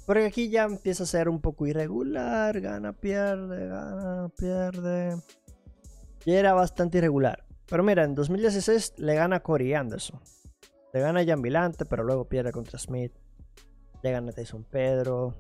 Porque 0.07 0.27
aquí 0.27 0.51
ya 0.51 0.65
empieza 0.65 1.05
a 1.05 1.07
ser 1.07 1.29
un 1.29 1.41
poco 1.41 1.67
irregular, 1.67 2.61
gana, 2.61 2.93
pierde, 2.93 3.67
gana, 3.67 4.29
pierde. 4.37 5.17
Y 6.25 6.33
era 6.33 6.55
bastante 6.55 6.99
irregular. 6.99 7.45
Pero 7.67 7.83
mira, 7.83 8.05
en 8.05 8.15
2016 8.15 8.95
le 8.99 9.15
gana 9.15 9.37
a 9.37 9.43
Corey 9.43 9.75
Anderson. 9.75 10.21
Le 10.93 11.01
gana 11.01 11.21
a 11.21 11.25
Jan 11.25 11.41
Vilante, 11.41 11.87
pero 11.87 12.05
luego 12.05 12.29
pierde 12.29 12.53
contra 12.53 12.79
Smith. 12.79 13.13
Le 14.03 14.13
gana 14.13 14.33
Tyson 14.33 14.65
Pedro. 14.65 15.35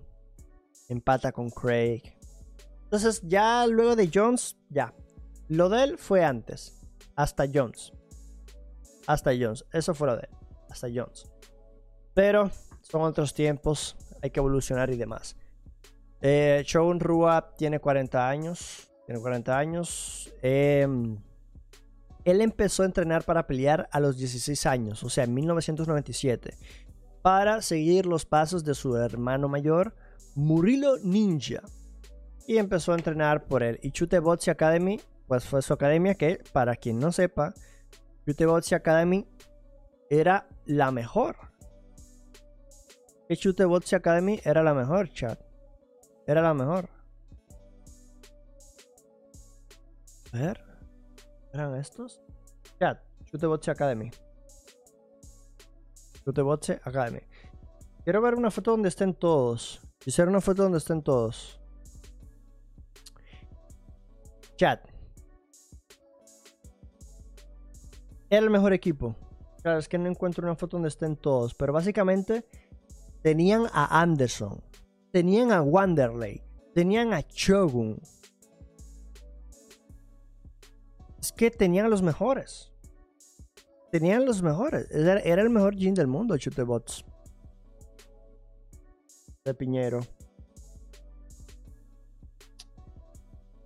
Empata 0.88 1.32
con 1.32 1.50
Craig. 1.50 2.02
Entonces 2.92 3.22
ya 3.24 3.66
luego 3.66 3.96
de 3.96 4.10
Jones, 4.12 4.54
ya. 4.68 4.92
Lo 5.48 5.70
de 5.70 5.82
él 5.82 5.96
fue 5.96 6.22
antes. 6.22 6.78
Hasta 7.16 7.46
Jones. 7.50 7.90
Hasta 9.06 9.30
Jones. 9.30 9.64
Eso 9.72 9.94
fue 9.94 10.08
lo 10.08 10.16
de 10.16 10.24
él. 10.24 10.36
Hasta 10.68 10.88
Jones. 10.94 11.24
Pero 12.12 12.50
son 12.82 13.00
otros 13.00 13.32
tiempos, 13.32 13.96
hay 14.20 14.28
que 14.28 14.40
evolucionar 14.40 14.90
y 14.90 14.98
demás. 14.98 15.36
Eh, 16.20 16.66
Rua 16.98 17.54
tiene 17.56 17.80
40 17.80 18.28
años. 18.28 18.90
Tiene 19.06 19.22
40 19.22 19.58
años. 19.58 20.30
Eh, 20.42 20.86
él 22.26 22.40
empezó 22.42 22.82
a 22.82 22.86
entrenar 22.86 23.24
para 23.24 23.46
pelear 23.46 23.88
a 23.90 24.00
los 24.00 24.18
16 24.18 24.66
años, 24.66 25.02
o 25.02 25.08
sea, 25.08 25.24
en 25.24 25.32
1997, 25.32 26.58
para 27.22 27.62
seguir 27.62 28.04
los 28.04 28.26
pasos 28.26 28.64
de 28.64 28.74
su 28.74 28.94
hermano 28.96 29.48
mayor, 29.48 29.94
Murilo 30.34 30.98
Ninja. 30.98 31.62
Y 32.46 32.58
empezó 32.58 32.92
a 32.92 32.96
entrenar 32.96 33.44
por 33.44 33.62
el 33.62 33.78
Ichute 33.82 34.18
Botsi 34.18 34.50
Academy, 34.50 35.00
pues 35.26 35.44
fue 35.44 35.62
su 35.62 35.72
academia 35.72 36.14
que, 36.14 36.42
para 36.52 36.76
quien 36.76 36.98
no 36.98 37.12
sepa, 37.12 37.54
Ichute 38.26 38.46
Botsi 38.46 38.74
Academy 38.74 39.26
era 40.10 40.48
la 40.66 40.90
mejor 40.90 41.52
Chute 43.36 43.64
Botsi 43.64 43.94
Academy 43.94 44.40
era 44.44 44.62
la 44.62 44.74
mejor, 44.74 45.08
chat. 45.12 45.38
Era 46.26 46.42
la 46.42 46.54
mejor. 46.54 46.88
A 50.32 50.38
ver. 50.38 50.64
¿Eran 51.52 51.76
estos? 51.76 52.20
Chat. 52.78 52.98
Chute 53.24 53.46
Botsi 53.46 53.70
Academy. 53.70 54.10
Chute 56.24 56.42
Botsi 56.42 56.72
Academy. 56.72 57.20
Quiero 58.04 58.20
ver 58.20 58.34
una 58.34 58.50
foto 58.50 58.72
donde 58.72 58.88
estén 58.88 59.14
todos. 59.14 59.80
Quisiera 59.98 60.30
una 60.30 60.40
foto 60.40 60.62
donde 60.62 60.78
estén 60.78 61.02
todos. 61.02 61.60
Era 68.30 68.44
el 68.44 68.50
mejor 68.50 68.72
equipo. 68.72 69.16
Claro, 69.62 69.78
es 69.78 69.88
que 69.88 69.98
no 69.98 70.08
encuentro 70.08 70.44
una 70.44 70.56
foto 70.56 70.76
donde 70.76 70.88
estén 70.88 71.16
todos. 71.16 71.54
Pero 71.54 71.72
básicamente 71.72 72.46
tenían 73.22 73.66
a 73.72 74.00
Anderson, 74.00 74.62
tenían 75.10 75.52
a 75.52 75.62
Wanderley, 75.62 76.42
tenían 76.74 77.12
a 77.12 77.20
Shogun. 77.20 78.00
Es 81.20 81.32
que 81.32 81.50
tenían 81.50 81.90
los 81.90 82.02
mejores. 82.02 82.72
Tenían 83.92 84.24
los 84.24 84.42
mejores. 84.42 84.90
Era, 84.90 85.20
el 85.20 85.50
mejor 85.50 85.76
jean 85.76 85.94
del 85.94 86.06
mundo, 86.06 86.36
Chutebots. 86.38 87.04
De 89.44 89.54
Piñero. 89.54 90.00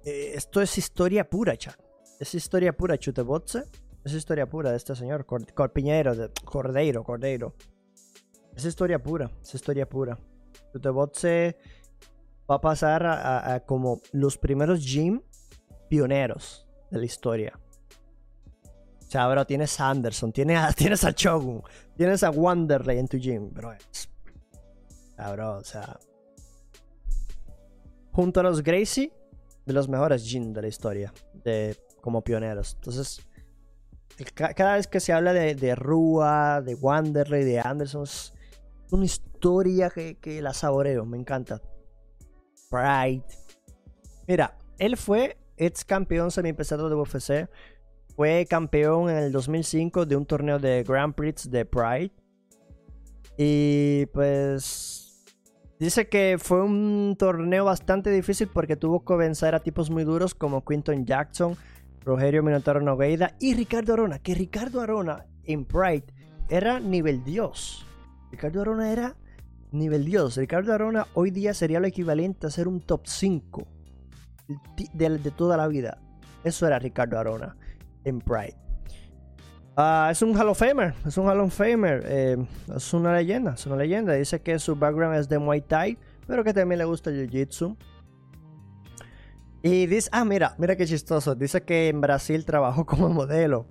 Eh, 0.07 0.35
esto 0.37 0.63
es 0.63 0.79
historia 0.79 1.29
pura, 1.29 1.57
chat. 1.57 1.77
Es 2.21 2.33
historia 2.33 2.73
pura, 2.73 2.97
Chutebots. 2.97 3.59
Es 4.05 4.13
historia 4.13 4.49
pura 4.49 4.71
de 4.71 4.77
este 4.77 4.95
señor. 4.95 5.27
Cor, 5.27 5.73
Piñero, 5.73 6.15
de 6.15 6.31
Cordeiro, 6.45 7.03
Cordeiro. 7.03 7.55
Es 8.55 8.65
historia 8.65 9.03
pura, 9.03 9.29
es 9.43 9.53
historia 9.53 9.89
pura. 9.89 10.17
Tutebot 10.73 11.17
se 11.17 11.57
va 12.49 12.55
a 12.55 12.61
pasar 12.61 13.05
a, 13.05 13.65
como 13.67 14.01
los 14.13 14.39
primeros 14.39 14.87
gym 14.87 15.21
pioneros 15.89 16.69
de 16.91 16.99
la 17.01 17.05
historia. 17.05 17.59
O 19.01 19.11
sea, 19.11 19.27
bro, 19.27 19.45
tienes 19.45 19.79
a 19.81 19.91
Anderson, 19.91 20.33
tienes 20.33 20.59
a, 20.59 20.73
tienes 20.73 21.03
a 21.05 21.13
Chogun, 21.13 21.63
tienes 21.97 22.23
a 22.23 22.31
Wanderley 22.31 22.99
en 23.01 23.09
tu 23.09 23.19
gym, 23.19 23.53
bro. 23.53 23.73
Es, 23.73 24.09
bro, 25.33 25.57
o 25.57 25.65
sea. 25.65 25.99
Junto 28.13 28.39
a 28.41 28.45
los 28.45 28.63
Gracie, 28.63 29.13
de 29.67 29.73
los 29.73 29.89
mejores 29.89 30.25
gym 30.25 30.53
de 30.53 30.63
la 30.63 30.69
historia, 30.69 31.13
de, 31.45 31.77
como 32.01 32.23
pioneros. 32.23 32.75
Entonces, 32.77 33.21
cada 34.35 34.77
vez 34.77 34.87
que 34.87 35.01
se 35.01 35.13
habla 35.13 35.33
de, 35.33 35.55
de 35.55 35.75
Rua, 35.75 36.63
de 36.63 36.75
Wanderley, 36.75 37.45
de 37.45 37.61
Anderson, 37.61 38.05
es 38.05 38.33
una 38.91 39.05
historia 39.05 39.91
que, 39.91 40.17
que 40.17 40.41
la 40.41 40.55
saboreo, 40.55 41.05
me 41.05 41.19
encanta. 41.19 41.61
Pride. 42.71 43.25
Mira, 44.27 44.57
él 44.79 44.97
fue 44.97 45.37
ex 45.57 45.85
campeón 45.85 46.31
semipesado 46.31 46.89
de 46.89 46.95
UFC. 46.95 47.51
Fue 48.15 48.47
campeón 48.49 49.11
en 49.11 49.17
el 49.17 49.33
2005 49.33 50.07
de 50.07 50.17
un 50.17 50.25
torneo 50.25 50.59
de 50.59 50.83
Grand 50.85 51.15
Prix 51.15 51.51
de 51.51 51.65
Pride. 51.65 52.13
Y 53.37 54.07
pues 54.07 55.06
Dice 55.79 56.09
que 56.09 56.39
fue 56.39 56.65
un 56.65 57.17
torneo 57.19 57.67
bastante 57.67 58.11
difícil 58.11 58.49
porque 58.49 58.77
tuvo 58.77 59.05
que 59.05 59.15
vencer 59.15 59.55
a 59.55 59.61
tipos 59.61 59.91
muy 59.91 60.05
duros 60.05 60.35
como 60.35 60.65
Quinton 60.65 61.05
Jackson, 61.05 61.55
Rogerio 62.03 62.43
Minotauro 62.43 62.81
Nogueida 62.81 63.35
y 63.39 63.55
Ricardo 63.55 63.93
Arona. 63.93 64.19
Que 64.19 64.35
Ricardo 64.35 64.81
Arona 64.81 65.27
en 65.45 65.67
Pride 65.67 66.07
era 66.49 66.81
nivel 66.81 67.23
Dios. 67.25 67.87
Ricardo 68.31 68.63
Arona 68.63 68.91
era 68.91 69.17
nivel 69.71 70.07
Dios. 70.07 70.39
Ricardo 70.39 70.73
Arona 70.73 71.09
hoy 71.13 71.31
día 71.31 71.53
sería 71.53 71.79
lo 71.79 71.87
equivalente 71.87 72.47
a 72.47 72.51
ser 72.51 72.69
un 72.69 72.81
top 72.81 73.03
5 73.05 73.67
de, 74.95 75.19
toda 75.37 75.59
la 75.59 75.69
vida. 75.69 75.99
Eso 76.43 76.67
era 76.67 76.79
Ricardo 76.79 77.19
Arona 77.19 77.55
en 78.05 78.21
Pride. 78.21 78.66
Ah, 79.79 80.09
es 80.11 80.23
un 80.23 80.35
Hall 80.35 80.49
of 80.49 80.59
Famer, 80.59 80.95
es 81.05 81.19
un 81.19 81.29
Hall 81.29 81.51
eh, 82.05 82.47
es 82.75 82.95
una 82.95 83.15
leyenda, 83.15 83.53
es 83.53 83.67
una 83.67 83.77
leyenda. 83.77 84.15
Dice 84.15 84.41
que 84.41 84.59
su 84.59 84.75
background 84.75 85.19
es 85.19 85.29
de 85.29 85.39
Muay 85.39 85.61
Thai, 85.61 85.99
pero 86.27 86.43
que 86.43 86.55
también 86.55 86.79
le 86.79 86.87
gusta 86.87 87.11
Jiu 87.11 87.29
Jitsu. 87.29 87.77
Y 89.63 89.87
dice, 89.87 90.09
ah, 90.13 90.25
mira, 90.25 90.55
mira 90.57 90.77
qué 90.77 90.87
chistoso. 90.87 91.35
Dice 91.35 91.63
que 91.63 91.89
en 91.89 92.01
Brasil 92.01 92.47
trabajó 92.47 92.87
como 92.87 93.11
modelo. 93.11 93.67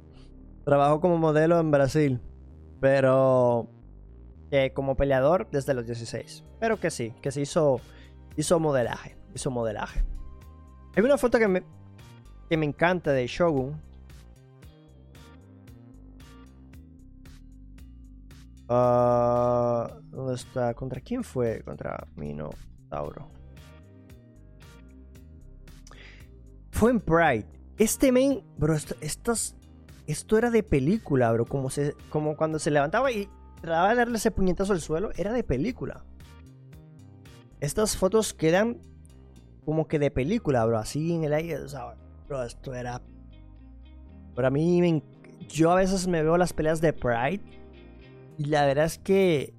Trabajó 0.63 1.01
como 1.01 1.17
modelo 1.17 1.59
en 1.59 1.71
Brasil. 1.71 2.21
Pero 2.79 3.69
como 4.73 4.95
peleador 4.95 5.49
desde 5.51 5.73
los 5.73 5.85
16. 5.85 6.43
Pero 6.59 6.79
que 6.79 6.91
sí, 6.91 7.13
que 7.21 7.31
se 7.31 7.41
hizo, 7.41 7.81
hizo 8.35 8.59
modelaje. 8.59 9.17
Hizo 9.33 9.51
modelaje. 9.51 10.03
Hay 10.95 11.03
una 11.03 11.17
foto 11.17 11.39
que 11.39 11.47
me, 11.47 11.63
que 12.49 12.57
me 12.57 12.65
encanta 12.65 13.11
de 13.11 13.27
Shogun. 13.27 13.81
Uh, 18.67 19.87
¿Dónde 20.09 20.33
está? 20.35 20.73
¿Contra 20.73 20.99
quién 21.01 21.23
fue? 21.23 21.61
Contra 21.63 22.07
Minotauro. 22.15 23.29
Fue 26.71 26.91
en 26.91 26.99
Pride. 26.99 27.45
Este 27.77 28.11
men, 28.11 28.43
bro, 28.57 28.73
esto, 28.73 29.33
esto 30.07 30.37
era 30.37 30.49
de 30.49 30.63
película, 30.63 31.31
bro. 31.31 31.45
Como, 31.45 31.69
se, 31.69 31.95
como 32.09 32.35
cuando 32.35 32.57
se 32.57 32.71
levantaba 32.71 33.11
y 33.11 33.29
trataba 33.61 33.89
de 33.89 33.95
darle 33.95 34.17
ese 34.17 34.31
puñetazo 34.31 34.73
al 34.73 34.81
suelo, 34.81 35.11
era 35.15 35.31
de 35.31 35.43
película. 35.43 36.03
Estas 37.59 37.95
fotos 37.95 38.33
quedan 38.33 38.81
como 39.63 39.87
que 39.87 39.99
de 39.99 40.11
película, 40.11 40.65
bro, 40.65 40.77
así 40.77 41.13
en 41.13 41.23
el 41.23 41.33
aire. 41.33 41.57
O 41.57 41.69
sea, 41.69 41.95
bro, 42.27 42.43
esto 42.43 42.73
era. 42.73 43.01
Para 44.35 44.49
mí, 44.49 45.03
yo 45.47 45.71
a 45.71 45.75
veces 45.75 46.07
me 46.07 46.23
veo 46.23 46.37
las 46.37 46.51
peleas 46.51 46.81
de 46.81 46.93
Pride. 46.93 47.41
Y 48.37 48.45
la 48.45 48.65
verdad 48.65 48.85
es 48.85 48.97
que 48.97 49.53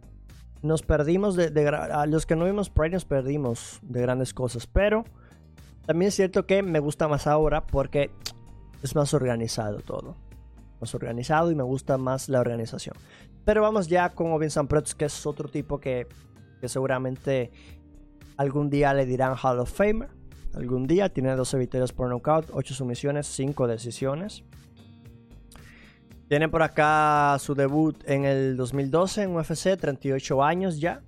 nos 0.63 0.83
perdimos 0.83 1.37
de, 1.37 1.69
A 1.69 2.07
los 2.07 2.27
que 2.27 2.37
no 2.37 2.45
vimos 2.45 2.71
Pride 2.71 2.91
nos 2.91 3.05
perdimos 3.05 3.79
de 3.83 4.03
grandes 4.03 4.35
cosas. 4.35 4.67
Pero 4.67 5.05
también 5.87 6.09
es 6.09 6.15
cierto 6.15 6.47
que 6.47 6.63
me 6.63 6.81
gusta 6.81 7.09
más 7.09 7.27
ahora 7.27 7.67
porque 7.67 8.11
es 8.83 8.95
más 8.95 9.15
organizado 9.15 9.79
todo. 9.81 10.17
Más 10.81 10.95
organizado 10.95 11.51
y 11.51 11.55
me 11.55 11.63
gusta 11.63 11.97
más 11.99 12.29
la 12.29 12.41
organización. 12.41 12.97
Pero 13.45 13.63
vamos 13.63 13.89
ya 13.89 14.11
con 14.11 14.33
Ovin 14.33 14.51
Protz, 14.69 14.95
que 14.95 15.07
es 15.07 15.25
otro 15.25 15.49
tipo 15.49 15.79
que, 15.79 16.07
que 16.61 16.69
seguramente 16.69 17.53
Algún 18.37 18.69
día 18.69 18.93
le 18.93 19.07
dirán 19.07 19.35
Hall 19.43 19.59
of 19.61 19.73
Famer. 19.73 20.11
Algún 20.55 20.87
día 20.87 21.09
tiene 21.09 21.35
12 21.35 21.59
victorias 21.59 21.93
por 21.93 22.09
knockout, 22.09 22.51
8 22.53 22.75
sumisiones, 22.75 23.27
5 23.27 23.67
decisiones. 23.67 24.45
Tiene 26.29 26.49
por 26.49 26.63
acá 26.63 27.37
su 27.39 27.55
debut 27.55 27.97
en 28.05 28.25
el 28.25 28.57
2012 28.57 29.23
en 29.23 29.37
UFC, 29.37 29.77
38 29.79 30.43
años 30.43 30.81
ya. 30.81 31.03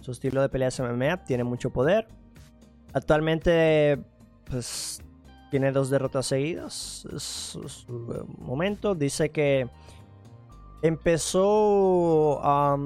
Su 0.00 0.12
estilo 0.12 0.40
de 0.40 0.48
pelea 0.48 0.68
es 0.68 0.80
MMA, 0.80 1.24
tiene 1.24 1.42
mucho 1.42 1.70
poder. 1.70 2.06
Actualmente, 2.92 3.98
pues, 4.44 5.02
tiene 5.50 5.72
dos 5.72 5.90
derrotas 5.90 6.26
seguidas. 6.26 7.06
Es 7.12 7.22
su 7.22 8.26
momento. 8.38 8.94
Dice 8.94 9.30
que 9.30 9.68
empezó 10.82 12.40
a 12.42 12.76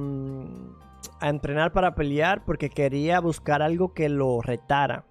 entrenar 1.20 1.72
para 1.72 1.94
pelear 1.94 2.44
porque 2.44 2.70
quería 2.70 3.20
buscar 3.20 3.62
algo 3.62 3.92
que 3.92 4.08
lo 4.08 4.40
retara 4.40 5.04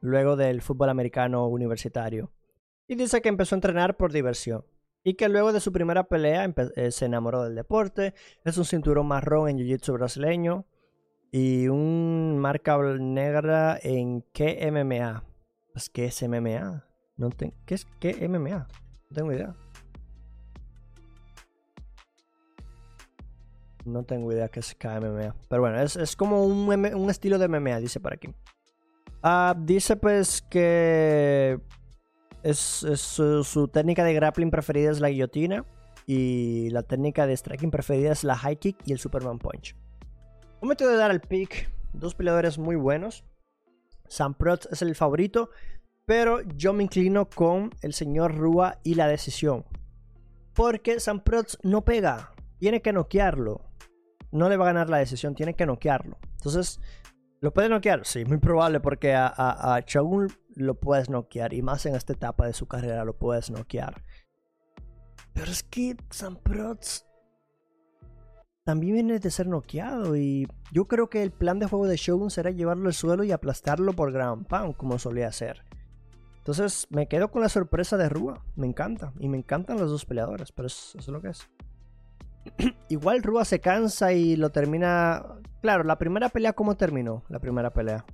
luego 0.00 0.36
del 0.36 0.60
fútbol 0.60 0.90
americano 0.90 1.46
universitario. 1.46 2.30
Y 2.86 2.96
dice 2.96 3.20
que 3.22 3.28
empezó 3.28 3.54
a 3.54 3.58
entrenar 3.58 3.96
por 3.96 4.12
diversión. 4.12 4.64
Y 5.06 5.14
que 5.14 5.28
luego 5.28 5.52
de 5.52 5.60
su 5.60 5.70
primera 5.70 6.08
pelea 6.08 6.52
eh, 6.74 6.90
se 6.90 7.04
enamoró 7.04 7.44
del 7.44 7.54
deporte. 7.54 8.12
Es 8.42 8.58
un 8.58 8.64
cinturón 8.64 9.06
marrón 9.06 9.48
en 9.48 9.56
Jiu-Jitsu 9.56 9.92
brasileño. 9.92 10.66
Y 11.30 11.68
un 11.68 12.36
marca 12.40 12.76
negra 12.76 13.78
en 13.80 14.22
KMMA. 14.32 15.22
Pues, 15.72 15.90
¿qué 15.90 16.06
es 16.06 16.28
MMA? 16.28 16.84
No 17.16 17.30
¿Qué 17.30 17.74
es 17.76 17.84
KMMA? 18.00 18.66
No 18.66 19.14
tengo 19.14 19.32
idea. 19.32 19.54
No 23.84 24.02
tengo 24.02 24.32
idea 24.32 24.48
qué 24.48 24.58
es 24.58 24.74
KMMA. 24.74 25.36
Pero 25.48 25.62
bueno, 25.62 25.80
es, 25.80 26.16
como 26.16 26.44
un, 26.44 27.10
estilo 27.10 27.38
de 27.38 27.46
MMA, 27.46 27.78
dice 27.78 28.00
por 28.00 28.12
aquí. 28.12 28.34
Ah, 29.22 29.54
dice 29.56 29.94
pues 29.94 30.42
que 30.42 31.60
es, 32.50 32.58
su, 33.00 33.68
técnica 33.68 34.04
de 34.04 34.14
grappling 34.14 34.50
preferida 34.50 34.90
es 34.90 35.00
la 35.00 35.10
guillotina. 35.10 35.64
Y 36.06 36.70
la 36.70 36.82
técnica 36.82 37.26
de 37.26 37.36
striking 37.36 37.70
preferida 37.70 38.12
es 38.12 38.22
la 38.22 38.36
high 38.36 38.56
kick 38.56 38.76
y 38.84 38.92
el 38.92 38.98
Superman 38.98 39.38
Punch. 39.38 39.74
Momento 40.62 40.88
de 40.88 40.96
dar 40.96 41.10
el 41.10 41.20
pick. 41.20 41.70
Dos 41.92 42.14
peleadores 42.14 42.58
muy 42.58 42.76
buenos. 42.76 43.24
Sam 44.08 44.34
Protz 44.34 44.66
es 44.70 44.82
el 44.82 44.94
favorito. 44.94 45.50
Pero 46.04 46.42
yo 46.42 46.72
me 46.72 46.84
inclino 46.84 47.28
con 47.28 47.74
el 47.82 47.92
señor 47.92 48.36
Rua 48.36 48.78
y 48.84 48.94
la 48.94 49.08
decisión. 49.08 49.64
Porque 50.54 51.00
Sam 51.00 51.20
Protz 51.20 51.58
no 51.62 51.84
pega. 51.84 52.32
Tiene 52.58 52.80
que 52.80 52.92
noquearlo 52.92 53.66
no 54.36 54.48
le 54.48 54.56
va 54.56 54.64
a 54.64 54.72
ganar 54.72 54.90
la 54.90 54.98
decisión, 54.98 55.34
tiene 55.34 55.54
que 55.54 55.66
noquearlo. 55.66 56.18
Entonces, 56.32 56.80
¿lo 57.40 57.52
puede 57.52 57.68
noquear? 57.68 58.04
Sí, 58.04 58.24
muy 58.24 58.38
probable 58.38 58.80
porque 58.80 59.14
a, 59.14 59.32
a, 59.36 59.82
lo 60.56 60.74
puedes 60.74 61.08
noquear 61.08 61.52
y 61.52 61.62
más 61.62 61.86
en 61.86 61.94
esta 61.94 62.14
etapa 62.14 62.46
de 62.46 62.54
su 62.54 62.66
carrera 62.66 63.04
lo 63.04 63.16
puedes 63.16 63.50
noquear. 63.50 64.02
Pero 65.32 65.50
es 65.50 65.62
que 65.62 65.96
Sam 66.10 66.36
Protz 66.42 67.04
también 68.64 68.94
viene 68.94 69.18
de 69.20 69.30
ser 69.30 69.46
noqueado 69.46 70.16
y 70.16 70.48
yo 70.72 70.88
creo 70.88 71.08
que 71.08 71.22
el 71.22 71.30
plan 71.30 71.58
de 71.58 71.66
juego 71.66 71.86
de 71.86 71.96
Shogun 71.96 72.30
será 72.30 72.50
llevarlo 72.50 72.88
al 72.88 72.94
suelo 72.94 73.22
y 73.22 73.30
aplastarlo 73.30 73.92
por 73.92 74.12
Grand 74.12 74.46
Pound 74.46 74.76
como 74.76 74.98
solía 74.98 75.28
hacer. 75.28 75.62
Entonces 76.38 76.86
me 76.90 77.06
quedo 77.06 77.30
con 77.30 77.42
la 77.42 77.48
sorpresa 77.48 77.96
de 77.96 78.08
Rua, 78.08 78.44
me 78.56 78.66
encanta 78.66 79.12
y 79.18 79.28
me 79.28 79.36
encantan 79.36 79.78
los 79.78 79.90
dos 79.90 80.06
peleadores, 80.06 80.52
pero 80.52 80.66
eso 80.66 80.98
es 80.98 81.06
lo 81.08 81.20
que 81.20 81.28
es. 81.28 81.48
Igual 82.88 83.22
Rua 83.22 83.44
se 83.44 83.60
cansa 83.60 84.12
y 84.12 84.36
lo 84.36 84.50
termina. 84.50 85.24
Claro, 85.60 85.84
la 85.84 85.98
primera 85.98 86.28
pelea, 86.28 86.52
¿cómo 86.54 86.76
terminó? 86.76 87.24
La 87.28 87.40
primera 87.40 87.72
pelea. 87.72 88.04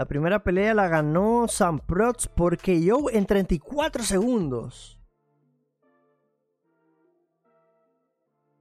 La 0.00 0.06
primera 0.06 0.42
pelea 0.42 0.72
la 0.72 0.88
ganó 0.88 1.46
Sam 1.46 1.78
Protz 1.78 2.26
porque 2.26 2.82
yo 2.82 3.10
en 3.12 3.26
34 3.26 4.02
segundos. 4.02 4.98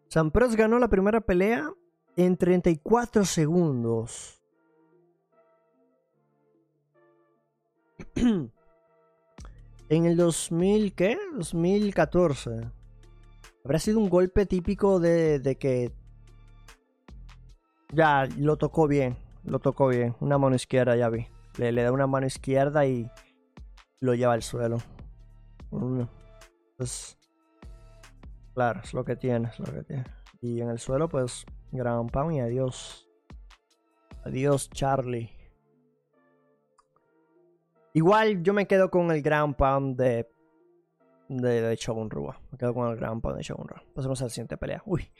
Sam 0.09 0.31
Protz 0.31 0.57
ganó 0.57 0.79
la 0.79 0.89
primera 0.89 1.21
pelea 1.21 1.71
en 2.17 2.35
34 2.35 3.23
segundos. 3.23 4.43
en 8.15 8.51
el 9.89 10.17
2000, 10.17 10.93
¿qué? 10.93 11.17
2014. 11.35 12.69
Habrá 13.63 13.79
sido 13.79 13.99
un 13.99 14.09
golpe 14.09 14.45
típico 14.45 14.99
de, 14.99 15.55
que 15.57 15.93
ya 17.93 18.27
lo 18.37 18.57
tocó 18.57 18.89
bien, 18.89 19.15
lo 19.49 19.59
tocó 19.59 19.87
bien. 19.87 20.15
Una 20.19 20.37
mano 20.37 20.55
izquierda, 20.55 20.95
ya 20.95 21.09
vi. 21.09 21.27
Le, 21.57 21.73
da 21.73 21.91
una 21.91 22.07
mano 22.07 22.27
izquierda 22.27 22.85
y 22.85 23.09
lo 23.99 24.13
lleva 24.13 24.33
al 24.33 24.43
suelo. 24.43 24.77
Pues, 26.77 27.17
claro, 28.53 28.81
es 28.83 28.93
lo 28.93 29.03
que 29.03 29.15
tiene, 29.15 29.51
lo 29.57 29.73
que 29.73 29.83
tiene. 29.83 30.05
Y 30.41 30.61
en 30.61 30.69
el 30.69 30.79
suelo, 30.79 31.09
pues, 31.09 31.45
ground 31.71 32.11
pound 32.11 32.35
y 32.35 32.39
adiós. 32.39 33.09
Adiós, 34.23 34.69
Charlie. 34.69 35.31
Igual 37.93 38.43
yo 38.43 38.53
me 38.53 38.67
quedo 38.67 38.89
con 38.91 39.11
el 39.11 39.21
ground 39.21 39.55
pound 39.55 39.97
de, 39.97 40.29
de, 41.27 41.61
de 41.61 41.75
Shogun. 41.75 42.09
Me 42.51 42.57
quedo 42.57 42.73
con 42.73 42.89
el 42.89 42.95
ground 42.95 43.21
pound 43.21 43.37
de 43.37 43.43
Shogun 43.43 43.67
Rua. 43.67 43.83
Pasemos 43.93 44.21
a 44.21 44.25
la 44.25 44.29
siguiente 44.29 44.57
pelea. 44.57 44.81
Uy, 44.85 45.11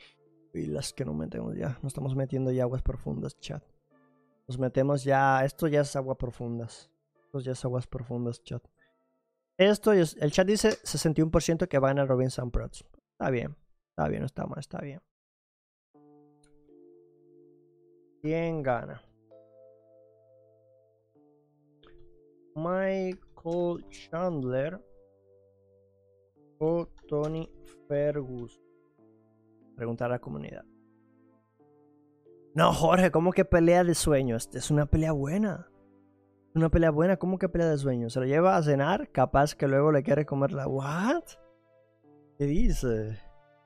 uy, 0.54 0.68
las 0.68 0.94
que 0.94 1.04
no 1.04 1.14
metemos 1.14 1.58
ya. 1.58 1.80
Nos 1.82 1.92
estamos 1.92 2.16
metiendo 2.16 2.52
ya 2.52 2.64
aguas 2.64 2.84
profundas, 2.84 3.38
chat. 3.40 3.64
Nos 4.50 4.58
metemos 4.58 5.04
ya. 5.04 5.46
Esto 5.46 5.68
ya 5.68 5.82
es 5.82 5.96
aguas 5.96 6.18
profundas. 6.18 6.90
Esto 7.22 7.40
ya 7.40 7.52
es 7.52 7.64
aguas 7.64 7.86
profundas, 7.86 8.42
chat. 8.42 8.64
Esto, 9.58 9.94
es, 9.94 10.18
el 10.20 10.32
chat 10.32 10.48
dice 10.48 10.70
61% 10.72 11.68
que 11.68 11.78
van 11.78 12.00
a 12.00 12.06
Robinson 12.06 12.50
Prods. 12.50 12.84
Está 13.12 13.30
bien, 13.30 13.56
está 13.90 14.08
bien, 14.08 14.24
está 14.24 14.48
mal, 14.48 14.58
está 14.58 14.80
bien. 14.80 15.02
¿Quién 18.24 18.64
gana? 18.64 19.04
Michael 22.56 23.86
Chandler 23.92 24.84
o 26.58 26.88
Tony 27.08 27.48
Fergus. 27.88 28.60
Preguntar 29.76 30.08
a 30.08 30.16
la 30.16 30.20
comunidad. 30.20 30.66
No, 32.60 32.74
Jorge, 32.74 33.10
¿cómo 33.10 33.32
que 33.32 33.46
pelea 33.46 33.86
de 33.86 33.96
sueños? 33.96 34.50
Es 34.54 34.70
una 34.70 34.86
pelea 34.86 35.14
buena. 35.14 35.70
Una 36.54 36.68
pelea 36.68 36.92
buena, 36.92 37.16
¿cómo 37.16 37.40
que 37.40 37.48
pelea 37.48 37.70
de 37.70 37.78
sueños? 37.78 38.12
Se 38.12 38.20
lo 38.20 38.26
lleva 38.26 38.58
a 38.58 38.62
cenar, 38.62 39.14
capaz 39.14 39.56
que 39.56 39.66
luego 39.66 39.94
le 39.94 40.04
quiere 40.04 40.26
comer 40.26 40.52
la. 40.52 40.68
¿What? 40.68 41.24
¿Qué 42.38 42.44
dice? 42.44 43.18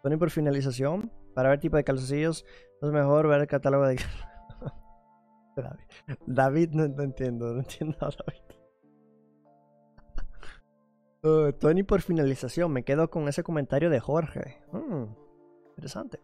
Tony 0.04 0.18
por 0.18 0.30
finalización. 0.30 1.12
Para 1.34 1.50
ver 1.50 1.60
tipo 1.60 1.76
de 1.76 1.84
calzoncillos, 1.84 2.46
es 2.84 2.92
mejor 2.92 3.28
ver 3.28 3.42
el 3.42 3.48
catálogo 3.48 3.88
de. 3.88 3.96
David, 5.58 5.86
David 6.28 6.70
no, 6.74 6.84
entiendo, 7.02 7.52
no 7.52 7.62
entiendo 7.62 7.98
David. 8.00 8.44
Uh, 11.24 11.52
Tony 11.60 11.82
por 11.82 12.02
finalización, 12.02 12.72
me 12.72 12.84
quedo 12.84 13.10
con 13.10 13.28
ese 13.28 13.42
comentario 13.42 13.90
de 13.90 14.00
Jorge. 14.00 14.62
Hmm, 14.72 15.06
interesante. 15.70 16.20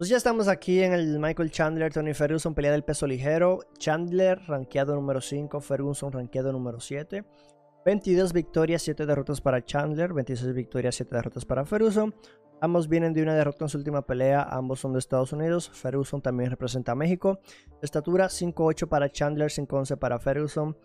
Pues 0.00 0.08
ya 0.08 0.16
estamos 0.16 0.48
aquí 0.48 0.82
en 0.82 0.94
el 0.94 1.18
Michael 1.18 1.50
Chandler, 1.50 1.92
Tony 1.92 2.14
Ferguson, 2.14 2.54
pelea 2.54 2.72
del 2.72 2.84
peso 2.84 3.06
ligero. 3.06 3.58
Chandler, 3.76 4.40
rankeado 4.46 4.94
número 4.94 5.20
5, 5.20 5.60
Ferguson, 5.60 6.10
rankeado 6.10 6.52
número 6.52 6.80
7. 6.80 7.22
22 7.84 8.32
victorias, 8.32 8.80
7 8.80 9.04
derrotas 9.04 9.42
para 9.42 9.62
Chandler, 9.62 10.14
26 10.14 10.54
victorias, 10.54 10.94
7 10.94 11.14
derrotas 11.14 11.44
para 11.44 11.66
Ferguson. 11.66 12.14
Ambos 12.62 12.88
vienen 12.88 13.12
de 13.12 13.22
una 13.22 13.34
derrota 13.34 13.66
en 13.66 13.68
su 13.68 13.76
última 13.76 14.00
pelea, 14.00 14.42
ambos 14.42 14.80
son 14.80 14.94
de 14.94 15.00
Estados 15.00 15.34
Unidos. 15.34 15.68
Ferguson 15.68 16.22
también 16.22 16.48
representa 16.48 16.92
a 16.92 16.94
México. 16.94 17.38
Estatura 17.82 18.28
5'8 18.28 18.88
para 18.88 19.10
Chandler, 19.10 19.50
5'11 19.50 19.98
para 19.98 20.18
Ferguson. 20.18 20.78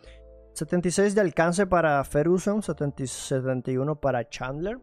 76 0.56 1.16
de 1.16 1.22
alcance 1.22 1.66
para 1.66 2.04
Ferguson, 2.04 2.62
71 2.62 3.96
para 3.96 4.28
Chandler. 4.28 4.78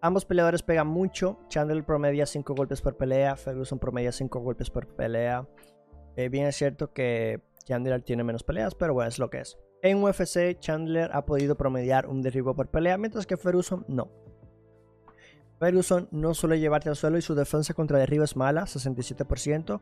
Ambos 0.00 0.24
peleadores 0.24 0.62
pegan 0.62 0.86
mucho. 0.86 1.38
Chandler 1.48 1.84
promedia 1.84 2.26
5 2.26 2.54
golpes 2.54 2.80
por 2.80 2.96
pelea, 2.96 3.36
Ferguson 3.36 3.78
promedia 3.78 4.12
5 4.12 4.40
golpes 4.40 4.70
por 4.70 4.86
pelea. 4.86 5.48
Eh, 6.16 6.28
bien 6.28 6.46
es 6.46 6.56
cierto 6.56 6.92
que 6.92 7.40
Chandler 7.64 8.02
tiene 8.02 8.24
menos 8.24 8.42
peleas, 8.42 8.74
pero 8.74 8.94
bueno, 8.94 9.08
es 9.08 9.18
lo 9.18 9.30
que 9.30 9.40
es. 9.40 9.58
En 9.82 10.02
UFC, 10.02 10.58
Chandler 10.58 11.10
ha 11.12 11.24
podido 11.24 11.56
promediar 11.56 12.06
un 12.08 12.22
derribo 12.22 12.54
por 12.54 12.68
pelea, 12.68 12.98
mientras 12.98 13.26
que 13.26 13.36
Ferguson 13.36 13.84
no. 13.88 14.10
Ferguson 15.60 16.08
no 16.10 16.34
suele 16.34 16.60
llevarte 16.60 16.88
al 16.88 16.96
suelo 16.96 17.18
y 17.18 17.22
su 17.22 17.34
defensa 17.34 17.74
contra 17.74 17.98
derribo 17.98 18.24
es 18.24 18.36
mala, 18.36 18.62
67%. 18.62 19.80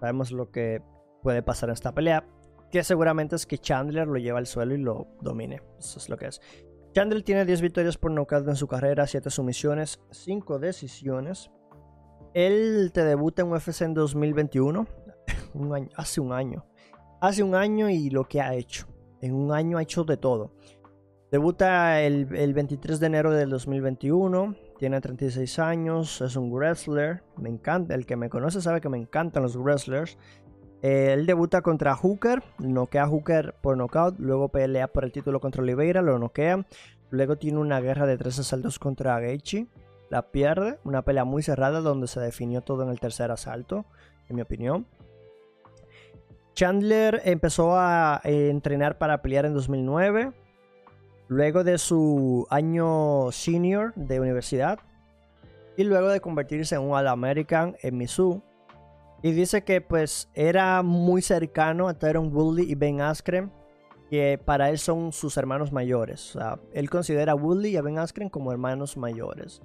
Sabemos 0.00 0.32
lo 0.32 0.50
que 0.50 0.82
puede 1.22 1.42
pasar 1.42 1.68
en 1.68 1.74
esta 1.74 1.92
pelea 1.92 2.24
que 2.70 2.82
seguramente 2.82 3.36
es 3.36 3.46
que 3.46 3.58
Chandler 3.58 4.06
lo 4.06 4.18
lleva 4.18 4.38
al 4.38 4.46
suelo 4.46 4.74
y 4.74 4.78
lo 4.78 5.06
domine. 5.20 5.62
Eso 5.78 5.98
es 5.98 6.08
lo 6.08 6.16
que 6.16 6.26
es. 6.26 6.40
Chandler 6.96 7.22
tiene 7.22 7.44
10 7.44 7.60
victorias 7.60 7.98
por 7.98 8.10
knockout 8.10 8.48
en 8.48 8.56
su 8.56 8.66
carrera, 8.66 9.06
7 9.06 9.28
sumisiones, 9.28 10.00
5 10.12 10.58
decisiones. 10.58 11.50
Él 12.32 12.90
te 12.94 13.04
debuta 13.04 13.42
en 13.42 13.52
UFC 13.52 13.82
en 13.82 13.92
2021, 13.92 14.86
un 15.52 15.74
año, 15.74 15.88
hace 15.94 16.22
un 16.22 16.32
año. 16.32 16.64
Hace 17.20 17.42
un 17.42 17.54
año 17.54 17.90
y 17.90 18.08
lo 18.08 18.24
que 18.24 18.40
ha 18.40 18.54
hecho. 18.54 18.86
En 19.20 19.34
un 19.34 19.52
año 19.52 19.76
ha 19.76 19.82
hecho 19.82 20.04
de 20.04 20.16
todo. 20.16 20.54
Debuta 21.30 22.00
el, 22.00 22.34
el 22.34 22.54
23 22.54 22.98
de 22.98 23.06
enero 23.06 23.30
del 23.30 23.50
2021, 23.50 24.56
tiene 24.78 24.98
36 24.98 25.58
años, 25.58 26.22
es 26.22 26.34
un 26.34 26.50
wrestler, 26.50 27.22
me 27.36 27.50
encanta, 27.50 27.94
el 27.94 28.06
que 28.06 28.16
me 28.16 28.30
conoce 28.30 28.62
sabe 28.62 28.80
que 28.80 28.88
me 28.88 28.96
encantan 28.96 29.42
los 29.42 29.54
wrestlers. 29.54 30.16
Eh, 30.82 31.12
él 31.14 31.26
debuta 31.26 31.62
contra 31.62 31.94
Hooker, 31.94 32.42
noquea 32.58 33.04
a 33.04 33.08
Hooker 33.08 33.54
por 33.60 33.76
knockout, 33.76 34.18
luego 34.18 34.48
pelea 34.48 34.88
por 34.88 35.04
el 35.04 35.12
título 35.12 35.40
contra 35.40 35.62
Oliveira, 35.62 36.02
lo 36.02 36.18
noquea. 36.18 36.66
Luego 37.10 37.36
tiene 37.36 37.58
una 37.58 37.80
guerra 37.80 38.06
de 38.06 38.18
tres 38.18 38.38
asaltos 38.38 38.78
contra 38.78 39.18
Gaethje, 39.20 39.68
la 40.10 40.30
pierde, 40.30 40.78
una 40.84 41.02
pelea 41.02 41.24
muy 41.24 41.42
cerrada 41.42 41.80
donde 41.80 42.08
se 42.08 42.20
definió 42.20 42.62
todo 42.62 42.82
en 42.82 42.90
el 42.90 43.00
tercer 43.00 43.30
asalto, 43.30 43.86
en 44.28 44.36
mi 44.36 44.42
opinión. 44.42 44.86
Chandler 46.54 47.20
empezó 47.24 47.76
a 47.76 48.20
eh, 48.24 48.48
entrenar 48.50 48.98
para 48.98 49.22
pelear 49.22 49.44
en 49.46 49.54
2009, 49.54 50.32
luego 51.28 51.64
de 51.64 51.78
su 51.78 52.46
año 52.50 53.30
senior 53.30 53.92
de 53.94 54.20
universidad 54.20 54.78
y 55.76 55.84
luego 55.84 56.08
de 56.08 56.20
convertirse 56.20 56.76
en 56.76 56.82
un 56.82 56.96
All-American 56.96 57.76
en 57.82 57.98
Mizzou 57.98 58.42
y 59.26 59.32
dice 59.32 59.64
que 59.64 59.80
pues 59.80 60.30
era 60.34 60.84
muy 60.84 61.20
cercano 61.20 61.88
a 61.88 61.98
Tyron 61.98 62.32
Woodley 62.32 62.70
y 62.70 62.76
Ben 62.76 63.00
Askren, 63.00 63.50
que 64.08 64.40
para 64.44 64.70
él 64.70 64.78
son 64.78 65.12
sus 65.12 65.36
hermanos 65.36 65.72
mayores. 65.72 66.36
O 66.36 66.38
sea, 66.38 66.60
él 66.72 66.88
considera 66.88 67.32
a 67.32 67.34
Woodley 67.34 67.72
y 67.72 67.76
a 67.76 67.82
Ben 67.82 67.98
Askren 67.98 68.28
como 68.28 68.52
hermanos 68.52 68.96
mayores. 68.96 69.62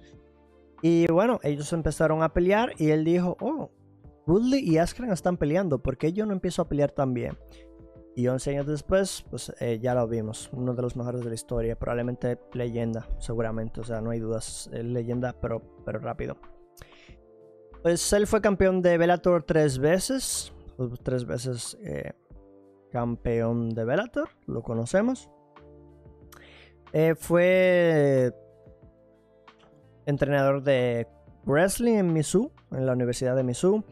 Y 0.81 1.05
bueno, 1.11 1.39
ellos 1.43 1.71
empezaron 1.73 2.23
a 2.23 2.33
pelear 2.33 2.71
y 2.79 2.89
él 2.89 3.05
dijo, 3.05 3.37
oh, 3.39 3.69
Woodley 4.25 4.67
y 4.67 4.79
Askren 4.79 5.11
están 5.11 5.37
peleando, 5.37 5.77
¿por 5.77 5.95
qué 5.95 6.11
yo 6.11 6.25
no 6.25 6.33
empiezo 6.33 6.63
a 6.63 6.67
pelear 6.67 6.89
también? 6.89 7.37
Y 8.15 8.29
11 8.29 8.49
años 8.49 8.65
después, 8.65 9.23
pues 9.29 9.53
eh, 9.59 9.77
ya 9.79 9.93
lo 9.93 10.07
vimos, 10.07 10.49
uno 10.53 10.73
de 10.73 10.81
los 10.81 10.95
mejores 10.95 11.21
de 11.21 11.29
la 11.29 11.35
historia, 11.35 11.77
probablemente 11.77 12.39
leyenda, 12.53 13.07
seguramente, 13.19 13.79
o 13.79 13.83
sea, 13.83 14.01
no 14.01 14.09
hay 14.09 14.21
dudas, 14.21 14.71
leyenda, 14.73 15.35
pero, 15.39 15.61
pero 15.85 15.99
rápido. 15.99 16.35
Pues 17.81 18.13
él 18.13 18.27
fue 18.27 18.41
campeón 18.41 18.81
de 18.81 18.97
Bellator 18.97 19.43
tres 19.43 19.79
veces. 19.79 20.53
Tres 21.03 21.25
veces 21.25 21.77
eh, 21.83 22.13
campeón 22.91 23.69
de 23.69 23.85
Bellator, 23.85 24.29
lo 24.45 24.61
conocemos. 24.61 25.29
Eh, 26.93 27.15
fue 27.15 28.33
entrenador 30.05 30.61
de 30.61 31.07
wrestling 31.45 31.95
en 31.95 32.13
Mizzou, 32.13 32.51
en 32.71 32.85
la 32.85 32.93
Universidad 32.93 33.35
de 33.35 33.43
Mizzou. 33.43 33.83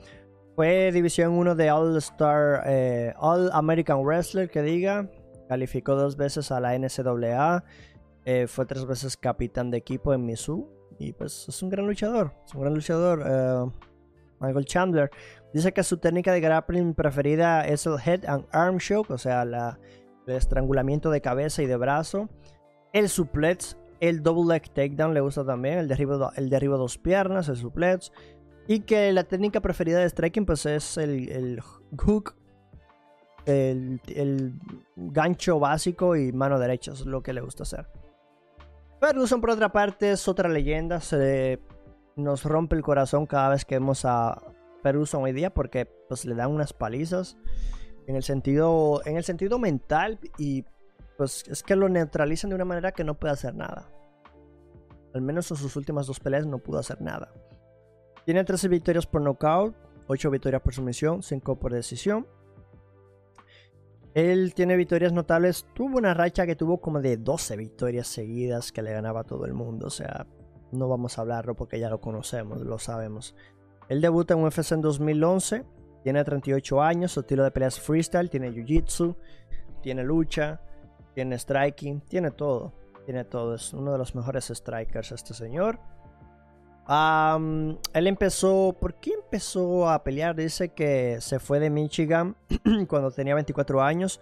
Fue 0.56 0.92
división 0.92 1.34
1 1.34 1.56
de 1.56 1.72
All 1.72 1.98
Star, 1.98 2.64
eh, 2.66 3.14
All 3.18 3.50
American 3.54 4.04
Wrestler, 4.04 4.50
que 4.50 4.62
diga. 4.62 5.10
Calificó 5.48 5.96
dos 5.96 6.16
veces 6.16 6.52
a 6.52 6.60
la 6.60 6.78
NCAA. 6.78 7.64
fue 8.48 8.66
tres 8.68 8.86
veces 8.86 9.18
capitán 9.18 9.72
de 9.72 9.78
equipo 9.78 10.14
en 10.14 10.26
Mizzou. 10.26 10.79
Y 11.00 11.14
pues 11.14 11.48
es 11.48 11.64
un 11.64 11.70
gran 11.70 11.88
luchador. 11.88 12.34
Es 12.46 12.54
un 12.54 12.62
gran 12.62 12.74
luchador. 12.74 13.24
Eh, 13.26 13.72
Michael 14.40 14.66
Chandler. 14.66 15.12
Dice 15.54 15.72
que 15.72 15.84
su 15.84 15.98
técnica 15.98 16.32
de 16.32 16.42
grappling 16.42 16.94
preferida 16.94 17.66
es 17.66 17.86
el 17.86 17.96
head 18.04 18.26
and 18.26 18.46
arm 18.52 18.78
choke, 18.78 19.12
o 19.12 19.18
sea, 19.18 19.42
el 19.44 19.56
estrangulamiento 20.28 21.10
de 21.10 21.22
cabeza 21.22 21.64
y 21.64 21.66
de 21.66 21.76
brazo. 21.76 22.30
El 22.94 23.10
suplex, 23.10 23.78
el 24.00 24.22
double 24.24 24.54
leg 24.54 24.70
takedown 24.74 25.14
le 25.14 25.22
gusta 25.22 25.46
también, 25.46 25.80
el 25.80 25.88
derribo, 25.88 26.32
el 26.36 26.50
derribo 26.50 26.78
dos 26.78 26.98
piernas, 26.98 27.50
el 27.50 27.58
suplex. 27.58 28.12
Y 28.68 28.82
que 28.82 29.12
la 29.12 29.24
técnica 29.24 29.62
preferida 29.62 30.00
de 30.00 30.10
striking 30.10 30.46
pues 30.46 30.66
es 30.68 30.98
el, 30.98 31.30
el 31.30 31.60
hook, 31.98 32.36
el, 33.46 34.00
el, 34.08 34.54
gancho 34.96 35.60
básico 35.60 36.16
y 36.16 36.32
mano 36.32 36.60
derecha, 36.60 36.92
es 36.92 37.06
lo 37.06 37.24
que 37.24 37.34
le 37.34 37.42
gusta 37.42 37.64
hacer. 37.64 37.88
Ferguson, 39.00 39.40
por 39.40 39.52
otra 39.52 39.72
parte, 39.72 40.12
es 40.12 40.28
otra 40.28 40.50
leyenda. 40.50 41.00
Se, 41.00 41.60
nos 42.20 42.44
rompe 42.44 42.76
el 42.76 42.82
corazón 42.82 43.26
cada 43.26 43.50
vez 43.50 43.66
que 43.66 43.76
vemos 43.76 44.06
a 44.06 44.42
Ferguson 44.84 45.24
hoy 45.24 45.32
día 45.32 45.54
porque 45.54 45.86
pues 45.86 46.26
le 46.26 46.36
dan 46.36 46.52
unas 46.52 46.74
palizas 46.74 47.38
en 48.08 48.16
el 48.16 48.24
sentido 48.24 49.02
en 49.06 49.18
el 49.18 49.24
sentido 49.24 49.60
mental 49.60 50.20
y 50.38 50.66
pues 51.18 51.46
es 51.48 51.64
que 51.64 51.76
lo 51.76 51.90
neutralizan 51.90 52.50
de 52.50 52.56
una 52.56 52.66
manera 52.66 52.92
que 52.92 53.04
no 53.04 53.16
puede 53.16 53.34
hacer 53.34 53.56
nada. 53.56 53.90
Al 55.14 55.22
menos 55.22 55.50
en 55.52 55.58
sus 55.58 55.76
últimas 55.76 56.08
dos 56.08 56.20
peleas 56.20 56.46
no 56.46 56.60
pudo 56.60 56.80
hacer 56.80 57.02
nada. 57.02 57.34
Tiene 58.26 58.44
13 58.44 58.68
victorias 58.68 59.08
por 59.08 59.22
knockout, 59.22 59.76
8 60.08 60.30
victorias 60.30 60.62
por 60.62 60.74
sumisión, 60.74 61.24
5 61.24 61.60
por 61.60 61.74
decisión. 61.74 62.28
Él 64.14 64.54
tiene 64.54 64.76
victorias 64.76 65.14
notables. 65.14 65.66
Tuvo 65.74 65.98
una 65.98 66.14
racha 66.14 66.46
que 66.46 66.56
tuvo 66.56 66.80
como 66.80 67.00
de 67.00 67.18
12 67.18 67.58
victorias 67.58 68.08
seguidas 68.08 68.72
que 68.72 68.82
le 68.82 68.94
ganaba 68.94 69.22
a 69.22 69.24
todo 69.24 69.46
el 69.46 69.54
mundo. 69.54 69.88
O 69.88 69.92
sea, 69.92 70.26
no 70.72 70.88
vamos 70.88 71.18
a 71.18 71.22
hablarlo 71.22 71.56
porque 71.56 71.80
ya 71.80 71.90
lo 71.90 72.02
conocemos, 72.02 72.62
lo 72.62 72.80
sabemos. 72.80 73.36
Él 73.88 74.02
debuta 74.02 74.34
en 74.34 74.44
UFC 74.44 74.72
en 74.72 74.82
2011. 74.82 75.66
Tiene 76.04 76.24
38 76.24 76.82
años. 76.82 77.12
Su 77.12 77.22
estilo 77.22 77.44
de 77.44 77.52
peleas 77.52 77.80
freestyle. 77.80 78.30
Tiene 78.30 78.52
jiu-jitsu. 78.52 79.16
Tiene 79.82 80.04
lucha. 80.04 80.62
Tiene 81.14 81.38
striking. 81.38 82.02
Tiene 82.02 82.32
todo. 82.32 82.74
Tiene 83.06 83.26
todo. 83.26 83.56
Es 83.56 83.74
uno 83.74 83.92
de 83.92 83.98
los 83.98 84.16
mejores 84.16 84.46
strikers 84.46 85.12
este 85.12 85.34
señor. 85.34 85.80
Él 86.90 88.08
empezó. 88.08 88.76
¿Por 88.80 88.96
qué 88.96 89.12
empezó 89.12 89.90
a 89.90 90.04
pelear? 90.04 90.36
Dice 90.36 90.70
que 90.70 91.22
se 91.22 91.40
fue 91.40 91.60
de 91.60 91.70
Michigan 91.70 92.36
cuando 92.88 93.12
tenía 93.12 93.36
24 93.36 93.82
años 93.82 94.20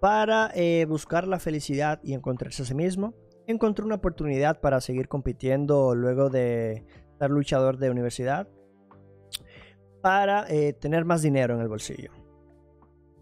para 0.00 0.50
eh, 0.54 0.84
buscar 0.86 1.26
la 1.26 1.38
felicidad 1.38 2.00
y 2.02 2.12
encontrarse 2.12 2.62
a 2.62 2.66
sí 2.66 2.74
mismo. 2.74 3.14
Encontró 3.46 3.86
una 3.86 3.94
oportunidad 3.94 4.60
para 4.60 4.80
seguir 4.80 5.08
compitiendo 5.08 5.94
luego 5.94 6.28
de 6.28 6.84
ser 7.18 7.30
luchador 7.30 7.78
de 7.78 7.90
universidad 7.90 8.48
para 10.02 10.46
eh, 10.48 10.72
tener 10.74 11.04
más 11.04 11.22
dinero 11.22 11.54
en 11.54 11.60
el 11.60 11.68
bolsillo. 11.68 12.12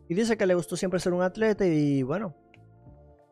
Y 0.08 0.14
dice 0.14 0.36
que 0.36 0.46
le 0.46 0.54
gustó 0.54 0.76
siempre 0.76 1.00
ser 1.00 1.12
un 1.12 1.22
atleta 1.22 1.64
y 1.64 2.02
bueno, 2.02 2.34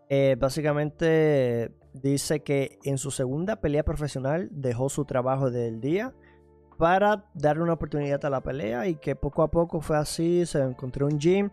eh, 0.09 0.37
básicamente 0.39 1.73
dice 1.93 2.41
que 2.41 2.79
en 2.85 2.99
su 2.99 3.11
segunda 3.11 3.57
pelea 3.57 3.85
profesional 3.85 4.49
dejó 4.51 4.89
su 4.89 5.05
trabajo 5.05 5.51
del 5.51 5.81
día 5.81 6.13
para 6.79 7.27
darle 7.35 7.63
una 7.63 7.75
oportunidad 7.75 8.25
a 8.25 8.31
la 8.31 8.41
pelea 8.41 8.87
y 8.89 8.97
que 8.97 9.15
poco 9.15 9.43
a 9.43 9.51
poco 9.51 9.81
fue 9.81 9.97
así, 9.97 10.47
se 10.47 10.61
encontró 10.61 11.07
un 11.07 11.19
gym 11.19 11.51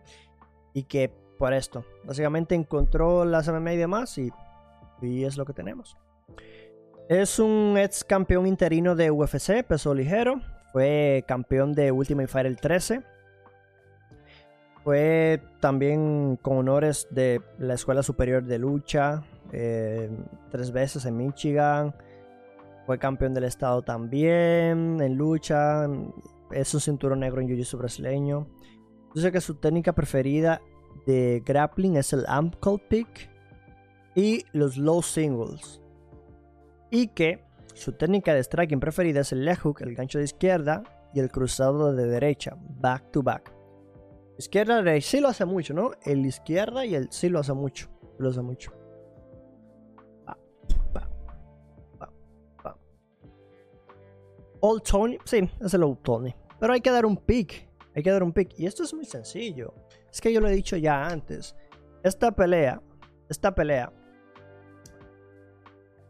y 0.72 0.84
que 0.84 1.12
por 1.38 1.52
esto, 1.54 1.84
básicamente 2.04 2.54
encontró 2.54 3.24
las 3.24 3.48
MMA 3.48 3.72
y 3.72 3.76
demás 3.76 4.18
y, 4.18 4.30
y 5.00 5.24
es 5.24 5.36
lo 5.36 5.44
que 5.44 5.54
tenemos. 5.54 5.96
Es 7.08 7.38
un 7.38 7.76
ex 7.78 8.04
campeón 8.04 8.46
interino 8.46 8.94
de 8.94 9.10
UFC, 9.10 9.64
peso 9.66 9.94
ligero, 9.94 10.40
fue 10.72 11.24
campeón 11.26 11.72
de 11.72 11.90
Ultimate 11.90 12.28
Fighter 12.28 12.56
13 12.56 13.02
fue 14.82 15.42
también 15.60 16.36
con 16.40 16.58
honores 16.58 17.06
de 17.10 17.42
la 17.58 17.74
Escuela 17.74 18.02
Superior 18.02 18.44
de 18.44 18.58
Lucha, 18.58 19.22
eh, 19.52 20.10
tres 20.50 20.72
veces 20.72 21.04
en 21.04 21.16
Michigan. 21.16 21.94
Fue 22.86 22.98
campeón 22.98 23.34
del 23.34 23.44
estado 23.44 23.82
también 23.82 25.00
en 25.00 25.14
lucha. 25.14 25.86
Es 26.50 26.74
un 26.74 26.80
cinturón 26.80 27.20
negro 27.20 27.40
en 27.40 27.48
Jiu-Jitsu 27.48 27.78
brasileño. 27.78 28.48
Dice 29.14 29.32
que 29.32 29.40
su 29.40 29.54
técnica 29.56 29.92
preferida 29.92 30.60
de 31.06 31.42
grappling 31.44 31.96
es 31.96 32.12
el 32.12 32.24
ankle 32.26 32.78
pick 32.88 33.30
y 34.14 34.44
los 34.52 34.76
low 34.76 35.02
singles. 35.02 35.80
Y 36.90 37.08
que 37.08 37.44
su 37.74 37.92
técnica 37.92 38.34
de 38.34 38.42
striking 38.42 38.80
preferida 38.80 39.20
es 39.20 39.32
el 39.32 39.44
leg 39.44 39.58
hook, 39.58 39.82
el 39.82 39.94
gancho 39.94 40.18
de 40.18 40.24
izquierda 40.24 40.82
y 41.14 41.20
el 41.20 41.30
cruzado 41.30 41.92
de 41.92 42.06
derecha, 42.06 42.56
back 42.80 43.10
to 43.12 43.22
back. 43.22 43.52
Izquierda, 44.38 44.82
derecha, 44.82 45.06
sí 45.08 45.20
lo 45.20 45.28
hace 45.28 45.44
mucho, 45.44 45.74
¿no? 45.74 45.92
El 46.02 46.24
izquierda 46.24 46.84
y 46.84 46.94
el 46.94 47.08
sí 47.10 47.28
lo 47.28 47.40
hace 47.40 47.52
mucho. 47.52 47.88
Lo 48.18 48.30
hace 48.30 48.42
mucho. 48.42 48.79
Old 54.60 54.82
Tony, 54.82 55.18
sí, 55.24 55.48
es 55.60 55.74
el 55.74 55.82
Old 55.82 56.02
Tony. 56.02 56.34
Pero 56.58 56.72
hay 56.72 56.80
que 56.80 56.90
dar 56.90 57.06
un 57.06 57.16
pick. 57.16 57.68
Hay 57.94 58.02
que 58.02 58.10
dar 58.10 58.22
un 58.22 58.32
pick. 58.32 58.58
Y 58.58 58.66
esto 58.66 58.82
es 58.82 58.94
muy 58.94 59.04
sencillo. 59.04 59.74
Es 60.10 60.20
que 60.20 60.32
yo 60.32 60.40
lo 60.40 60.48
he 60.48 60.52
dicho 60.52 60.76
ya 60.76 61.06
antes. 61.06 61.56
Esta 62.02 62.32
pelea, 62.32 62.82
esta 63.28 63.54
pelea, 63.54 63.92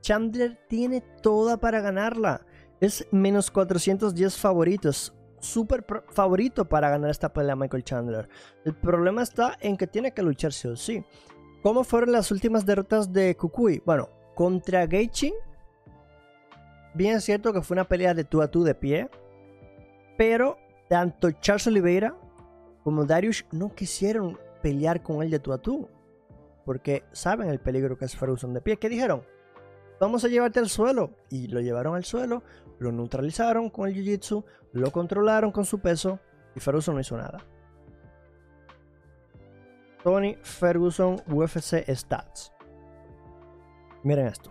Chandler 0.01 0.59
tiene 0.69 1.01
toda 1.23 1.59
para 1.59 1.81
ganarla. 1.81 2.47
Es 2.81 3.07
menos 3.11 3.51
410 3.51 4.37
favoritos 4.37 5.15
súper 5.41 5.85
favorito 6.11 6.69
para 6.69 6.91
ganar 6.91 7.11
esta 7.11 7.33
pelea 7.33 7.57
Michael 7.57 7.85
Chandler. 7.85 8.29
El 8.65 8.75
problema 8.75 9.23
está 9.23 9.57
en 9.61 9.77
que 9.77 9.87
tiene 9.87 10.13
que 10.13 10.23
luchar 10.23 10.53
sí 10.53 10.69
o 10.69 10.77
sí. 10.77 11.05
¿Cómo 11.63 11.85
fueron 11.85 12.13
las 12.13 12.31
últimas 12.31 12.65
derrotas 12.65 13.13
de 13.13 13.37
Kukui? 13.37 13.83
Bueno, 13.85 14.09
contra 14.35 14.87
Gaethje, 14.87 15.35
bien 16.95 17.21
cierto 17.21 17.53
que 17.53 17.63
fue 17.63 17.75
una 17.75 17.89
pelea 17.89 18.15
de 18.15 18.25
tú 18.25 18.43
a 18.43 18.49
tú 18.49 18.65
de 18.65 18.75
pie, 18.75 19.09
pero 20.17 20.59
tanto 20.89 21.31
Charles 21.31 21.67
Oliveira 21.67 22.15
como 22.83 23.05
Darius 23.05 23.45
no 23.53 23.75
quisieron 23.75 24.39
pelear 24.63 25.03
con 25.03 25.23
él 25.23 25.31
de 25.31 25.39
tú 25.39 25.53
a 25.53 25.59
tú, 25.59 25.89
porque 26.65 27.05
saben 27.13 27.49
el 27.49 27.61
peligro 27.61 27.97
que 27.97 28.05
es 28.05 28.17
Ferguson 28.17 28.55
de 28.55 28.61
pie. 28.61 28.77
¿Qué 28.77 28.89
dijeron? 28.89 29.23
Vamos 30.01 30.25
a 30.25 30.29
llevarte 30.29 30.59
al 30.59 30.69
suelo. 30.69 31.11
Y 31.29 31.49
lo 31.49 31.61
llevaron 31.61 31.95
al 31.95 32.05
suelo, 32.05 32.43
lo 32.79 32.91
neutralizaron 32.91 33.71
con 33.71 33.89
el 33.89 33.95
jiu-jitsu, 33.95 34.45
lo 34.73 34.91
controlaron 34.91 35.53
con 35.53 35.65
su 35.65 35.79
peso 35.81 36.19
y 36.55 36.61
Ferguson 36.61 36.95
no 36.95 37.01
hizo 37.01 37.17
nada. 37.17 37.45
Tony 40.03 40.37
Ferguson 40.43 41.21
UFC 41.27 41.85
Stats. 41.95 42.53
Miren 44.03 44.27
esto. 44.27 44.51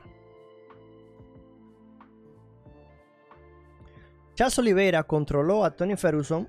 Chas 4.40 4.57
Oliveira 4.57 5.03
controló 5.03 5.66
a 5.66 5.72
Tony 5.72 5.98
Ferguson 5.98 6.48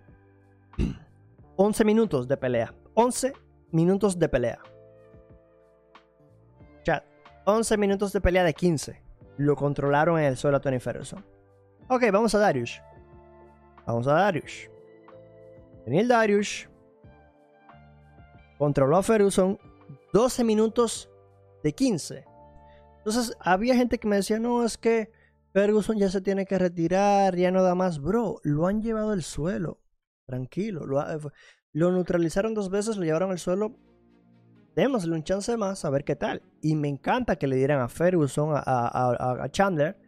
11 1.57 1.85
minutos 1.85 2.29
de 2.29 2.37
pelea. 2.37 2.73
11 2.95 3.33
minutos 3.73 4.17
de 4.17 4.29
pelea. 4.29 4.61
Chat. 6.85 7.05
11 7.47 7.77
minutos 7.79 8.13
de 8.13 8.21
pelea 8.21 8.45
de 8.45 8.55
15. 8.55 9.03
Lo 9.39 9.57
controlaron 9.57 10.21
en 10.21 10.27
el 10.27 10.37
suelo 10.37 10.59
a 10.59 10.61
Tony 10.61 10.79
Ferguson. 10.79 11.27
Ok, 11.89 12.05
vamos 12.13 12.33
a 12.37 12.39
Darius. 12.39 12.81
Vamos 13.85 14.07
a 14.07 14.13
Darius. 14.13 14.71
Daniel 15.85 16.07
Darius 16.07 16.69
controló 18.57 18.99
a 18.99 19.03
Ferguson 19.03 19.59
12 20.13 20.45
minutos 20.45 21.11
de 21.65 21.73
15. 21.73 22.25
Entonces 22.99 23.37
había 23.41 23.75
gente 23.75 23.99
que 23.99 24.07
me 24.07 24.15
decía, 24.15 24.39
no, 24.39 24.65
es 24.65 24.79
que 24.79 25.11
Ferguson 25.53 25.99
ya 25.99 26.09
se 26.11 26.21
tiene 26.21 26.47
que 26.47 26.59
retirar, 26.59 27.37
ya 27.37 27.51
no 27.51 27.63
da 27.63 27.75
más. 27.75 28.01
Bro, 28.01 28.41
lo 28.43 28.67
han 28.67 28.83
llevado 28.83 29.11
al 29.11 29.23
suelo. 29.23 29.81
Tranquilo. 30.27 30.87
Lo, 30.87 31.05
lo 31.73 31.93
neutralizaron 31.93 32.55
dos 32.55 32.71
veces, 32.71 32.97
lo 32.97 33.05
llevaron 33.05 33.31
al 33.31 33.39
suelo. 33.39 33.77
Démosle 34.77 35.15
un 35.15 35.25
chance 35.25 35.57
más 35.57 35.85
a 35.85 35.91
ver 35.91 36.05
qué 36.05 36.15
tal. 36.15 36.43
Y 36.63 36.77
me 36.77 36.89
encanta 36.89 37.37
que 37.37 37.49
le 37.49 37.57
dieran 37.57 37.81
a 37.81 37.89
Ferguson, 37.89 38.53
a 38.55 39.49
Chandler, 39.51 39.99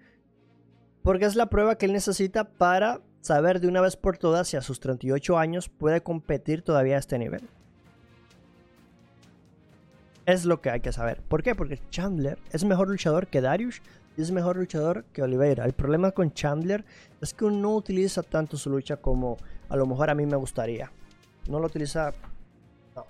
porque 1.03 1.25
es 1.25 1.35
la 1.35 1.47
prueba 1.47 1.77
que 1.77 1.87
él 1.87 1.93
necesita 1.93 2.45
para 2.45 3.01
saber 3.21 3.61
de 3.61 3.69
una 3.69 3.81
vez 3.81 3.97
por 3.97 4.19
todas 4.19 4.49
si 4.49 4.57
a 4.57 4.63
sus 4.63 4.81
38 4.81 5.39
años 5.39 5.69
puede 5.69 6.03
competir 6.03 6.63
todavía 6.63 6.97
a 6.97 7.01
este 7.01 7.19
nivel. 7.19 7.49
Es 10.27 10.45
lo 10.45 10.61
que 10.61 10.71
hay 10.71 10.81
que 10.81 10.93
saber. 10.93 11.21
¿Por 11.23 11.43
qué? 11.43 11.55
Porque 11.55 11.81
Chandler 11.91 12.39
es 12.53 12.65
mejor 12.65 12.89
luchador 12.89 13.27
que 13.27 13.41
Darius 13.41 13.83
es 14.17 14.31
mejor 14.31 14.57
luchador 14.57 15.05
que 15.13 15.23
Oliveira. 15.23 15.65
El 15.65 15.73
problema 15.73 16.11
con 16.11 16.33
Chandler 16.33 16.85
es 17.21 17.33
que 17.33 17.47
no 17.47 17.75
utiliza 17.75 18.23
tanto 18.23 18.57
su 18.57 18.71
lucha 18.71 18.97
como 18.97 19.39
a 19.69 19.77
lo 19.77 19.87
mejor 19.87 20.11
a 20.11 20.15
mí 20.15 20.27
me 20.27 20.37
gustaría. 20.37 20.93
No 21.49 21.59
lo 21.59 21.67
utiliza. 21.67 22.13
No. 22.95 23.07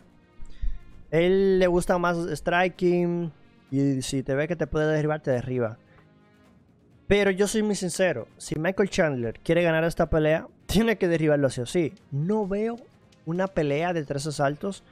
Él 1.11 1.59
le 1.59 1.67
gusta 1.67 1.99
más 1.99 2.17
striking 2.33 3.33
y 3.71 4.03
si 4.03 4.23
te 4.23 4.35
ve 4.35 4.47
que 4.47 4.57
te 4.57 4.67
puede 4.67 4.93
derribar, 4.93 5.21
te 5.21 5.31
derriba. 5.31 5.79
Pero 7.09 7.31
yo 7.31 7.47
soy 7.47 7.63
muy 7.63 7.75
sincero, 7.75 8.29
si 8.39 8.59
Michael 8.59 8.89
Chandler 8.89 9.41
quiere 9.41 9.63
ganar 9.63 9.85
esta 9.85 10.09
pelea, 10.09 10.47
tiene 10.67 10.97
que 10.97 11.09
derribarlo 11.09 11.49
así 11.49 11.61
o 11.61 11.67
sí. 11.67 11.93
No 12.11 12.47
veo 12.47 12.77
una 13.27 13.49
pelea 13.49 13.93
de 13.93 14.05
tres 14.05 14.27
asaltos 14.27 14.85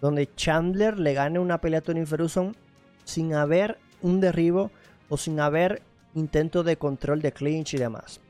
donde 0.00 0.32
Chandler 0.34 0.98
le 0.98 1.14
gane 1.14 1.38
una 1.38 1.60
pelea 1.60 1.80
a 1.80 1.82
Tony 1.82 2.06
Ferguson 2.06 2.56
sin 3.04 3.34
haber 3.34 3.78
un 4.00 4.20
derribo 4.20 4.70
o 5.08 5.16
sin 5.16 5.40
haber 5.40 5.82
intento 6.14 6.62
de 6.62 6.76
control 6.76 7.20
de 7.22 7.32
clinch 7.32 7.74
y 7.74 7.78
demás. 7.78 8.20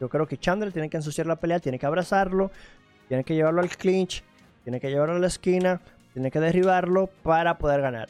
Yo 0.00 0.08
creo 0.08 0.26
que 0.26 0.38
Chandler 0.38 0.72
tiene 0.72 0.90
que 0.90 0.96
ensuciar 0.96 1.26
la 1.26 1.36
pelea, 1.36 1.60
tiene 1.60 1.78
que 1.78 1.86
abrazarlo, 1.86 2.50
tiene 3.08 3.24
que 3.24 3.34
llevarlo 3.34 3.60
al 3.60 3.68
clinch, 3.70 4.24
tiene 4.64 4.80
que 4.80 4.90
llevarlo 4.90 5.16
a 5.16 5.18
la 5.18 5.26
esquina, 5.26 5.80
tiene 6.12 6.30
que 6.30 6.40
derribarlo 6.40 7.08
para 7.22 7.58
poder 7.58 7.80
ganar. 7.80 8.08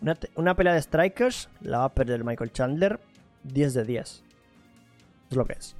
Una, 0.00 0.16
una 0.36 0.54
pelea 0.54 0.74
de 0.74 0.82
strikers 0.82 1.48
la 1.60 1.78
va 1.78 1.84
a 1.84 1.94
perder 1.94 2.24
Michael 2.24 2.52
Chandler 2.52 3.00
10 3.44 3.74
de 3.74 3.84
10. 3.84 4.24
Es 5.30 5.36
lo 5.36 5.44
que 5.44 5.54
es. 5.54 5.76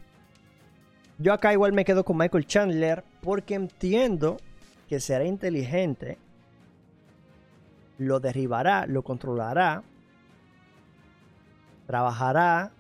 Yo 1.19 1.35
acá 1.35 1.53
igual 1.53 1.73
me 1.73 1.85
quedo 1.85 2.05
con 2.05 2.17
Michael 2.17 2.47
Chandler 2.47 3.05
porque 3.21 3.55
entiendo 3.55 4.39
que 4.89 5.01
será 5.01 5.25
inteligente, 5.25 6.19
lo 7.99 8.19
derribará, 8.19 8.87
lo 8.87 9.03
controlará, 9.03 9.83
trabajará 11.91 12.71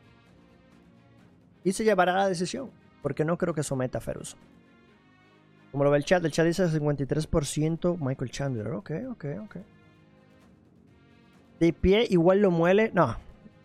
y 1.64 1.72
se 1.72 1.82
llevará 1.82 2.12
la 2.12 2.28
decisión. 2.28 2.70
Porque 3.02 3.24
no 3.24 3.36
creo 3.36 3.54
que 3.54 3.64
someta 3.64 3.98
a 3.98 4.00
Ferguson. 4.00 4.38
Como 5.72 5.82
lo 5.82 5.90
ve 5.90 5.98
el 5.98 6.04
chat, 6.04 6.24
el 6.24 6.30
chat 6.30 6.46
dice 6.46 6.68
53% 6.68 7.98
Michael 7.98 8.30
Chandler. 8.30 8.68
Ok, 8.68 8.92
ok, 9.10 9.24
ok. 9.44 9.56
De 11.58 11.72
pie 11.72 12.06
igual 12.08 12.40
lo 12.40 12.52
muele. 12.52 12.92
No, 12.94 13.16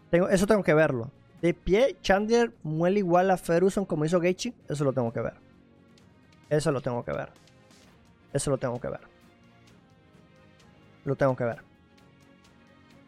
tengo, 0.09 0.30
eso 0.30 0.47
tengo 0.47 0.63
que 0.63 0.73
verlo. 0.73 1.11
De 1.41 1.53
pie, 1.53 1.95
Chandler 2.01 2.51
muele 2.63 2.99
igual 2.99 3.30
a 3.30 3.38
Ferguson 3.38 3.85
como 3.85 4.03
hizo 4.03 4.19
Gaethje. 4.19 4.53
Eso 4.67 4.84
lo 4.84 4.93
tengo 4.93 5.13
que 5.13 5.22
ver. 5.22 5.35
Eso 6.49 6.72
lo 6.72 6.81
tengo 6.81 7.05
que 7.05 7.11
ver. 7.11 7.30
Eso 8.34 8.49
lo 8.49 8.57
tengo 8.57 8.80
que 8.81 8.89
ver. 8.89 9.01
Lo 11.03 11.15
tengo 11.15 11.35
que 11.35 11.43
ver. 11.43 11.74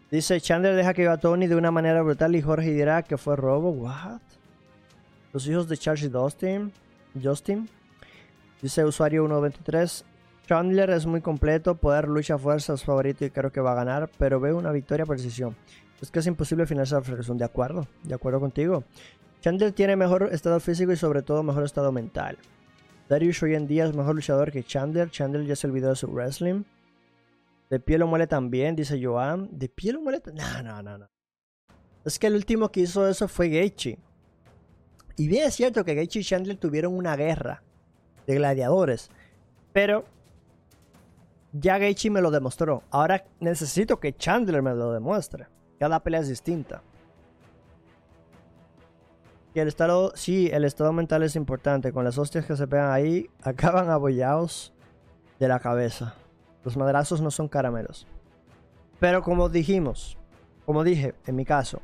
Dice, 0.10 0.40
Chandler 0.40 0.76
deja 0.76 0.94
que 0.94 1.08
a 1.08 1.18
Tony 1.18 1.48
de 1.48 1.56
una 1.56 1.70
manera 1.70 2.02
brutal 2.02 2.36
y 2.36 2.42
Jorge 2.42 2.72
dirá 2.72 3.04
que 3.04 3.18
fue 3.18 3.36
robo. 3.36 3.72
What? 3.72 4.22
Los 5.34 5.46
hijos 5.48 5.68
de 5.68 5.78
Charles 5.78 6.04
y 6.04 6.08
Dustin. 6.08 6.72
Justin. 7.22 7.68
Dice 8.62 8.86
usuario 8.86 9.24
123. 9.24 10.06
Chandler 10.48 10.92
es 10.92 11.06
muy 11.06 11.20
completo, 11.20 11.76
poder, 11.76 12.08
lucha, 12.08 12.38
fuerza 12.38 12.74
es 12.74 12.84
favorito 12.86 13.26
y 13.26 13.32
creo 13.32 13.52
que 13.52 13.60
va 13.60 13.74
a 13.74 13.76
ganar, 13.76 14.10
pero 14.18 14.40
veo 14.40 14.58
una 14.58 14.72
victoria 14.72 15.06
por 15.06 15.18
decisión. 15.18 15.58
Es 16.02 16.10
que 16.10 16.20
es 16.20 16.28
imposible 16.28 16.66
finalizar 16.66 17.04
Ferguson, 17.04 17.38
de 17.38 17.44
acuerdo, 17.44 17.86
de 18.04 18.16
acuerdo 18.16 18.40
contigo. 18.40 18.86
Chandler 19.42 19.74
tiene 19.74 19.98
mejor 19.98 20.30
estado 20.32 20.60
físico 20.62 20.94
y 20.94 20.96
sobre 20.96 21.22
todo 21.22 21.44
mejor 21.44 21.66
estado 21.66 21.92
mental. 21.92 22.38
Darius 23.10 23.44
hoy 23.44 23.56
en 23.56 23.68
día 23.68 23.86
es 23.86 23.94
mejor 23.94 24.16
luchador 24.16 24.54
que 24.54 24.64
Chandler. 24.64 25.10
Chandler 25.10 25.46
ya 25.46 25.56
se 25.58 25.68
olvidó 25.68 25.90
de 25.90 25.96
su 25.98 26.08
wrestling. 26.08 26.64
De 27.70 27.80
pie 27.80 27.98
lo 27.98 28.08
muele 28.08 28.28
también, 28.28 28.76
dice 28.76 29.00
Joan. 29.02 29.50
De 29.52 29.70
pie 29.70 29.94
lo 29.94 30.02
muele 30.02 30.22
No, 30.34 30.64
no, 30.64 30.82
no, 30.82 30.98
no. 30.98 31.10
Es 32.06 32.18
que 32.18 32.28
el 32.28 32.36
último 32.36 32.72
que 32.72 32.82
hizo 32.82 33.08
eso 33.08 33.28
fue 33.28 33.50
Gaethje. 33.50 34.00
Y 35.18 35.28
bien 35.28 35.48
es 35.48 35.56
cierto 35.56 35.84
que 35.84 35.96
Gaethje 35.96 36.20
y 36.20 36.24
Chandler 36.24 36.58
tuvieron 36.58 36.96
una 36.96 37.16
guerra 37.16 37.64
de 38.26 38.36
gladiadores. 38.36 39.10
Pero 39.74 40.06
ya 41.52 41.78
Gaethje 41.78 42.10
me 42.10 42.22
lo 42.22 42.32
demostró. 42.32 42.84
Ahora 42.92 43.26
necesito 43.40 44.00
que 44.00 44.16
Chandler 44.16 44.62
me 44.62 44.74
lo 44.74 44.94
demuestre. 44.94 45.48
Cada 45.80 46.02
pelea 46.02 46.22
es 46.22 46.30
distinta. 46.30 46.82
El 49.54 49.68
estado, 49.68 50.12
sí, 50.16 50.50
el 50.54 50.66
estado 50.66 50.94
mental 50.94 51.24
es 51.24 51.36
importante. 51.36 51.92
Con 51.92 52.04
las 52.04 52.18
hostias 52.18 52.46
que 52.46 52.56
se 52.56 52.68
pegan 52.68 52.92
ahí, 52.92 53.30
acaban 53.42 53.90
abollados 53.90 54.74
de 55.40 55.48
la 55.48 55.60
cabeza. 55.60 56.16
Los 56.68 56.76
madrazos 56.76 57.22
no 57.22 57.32
son 57.32 57.48
caramelos. 57.48 58.06
Pero 59.00 59.22
como 59.22 59.48
dijimos, 59.48 60.18
como 60.66 60.84
dije 60.84 61.16
en 61.26 61.38
mi 61.38 61.46
caso, 61.46 61.82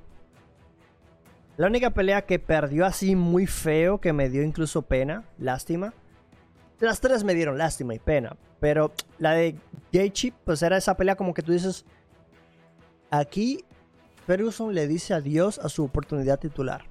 la 1.55 1.67
única 1.67 1.91
pelea 1.91 2.25
que 2.25 2.37
perdió 2.37 2.85
así 2.85 3.15
muy 3.15 3.47
feo, 3.47 4.01
que 4.01 4.11
me 4.11 4.29
dio 4.29 4.43
incluso 4.43 4.81
pena, 4.81 5.23
lástima. 5.37 5.93
Las 6.81 6.99
tres 6.99 7.23
me 7.23 7.33
dieron 7.33 7.57
lástima 7.57 7.95
y 7.95 7.99
pena. 7.99 8.35
Pero 8.59 8.91
la 9.19 9.31
de 9.31 9.55
Gaethje, 9.93 10.33
pues 10.43 10.61
era 10.63 10.75
esa 10.75 10.97
pelea 10.97 11.15
como 11.15 11.33
que 11.33 11.43
tú 11.43 11.53
dices, 11.53 11.85
aquí 13.09 13.63
Ferguson 14.27 14.75
le 14.75 14.85
dice 14.85 15.13
adiós 15.13 15.59
a 15.59 15.69
su 15.69 15.85
oportunidad 15.85 16.41
titular 16.41 16.83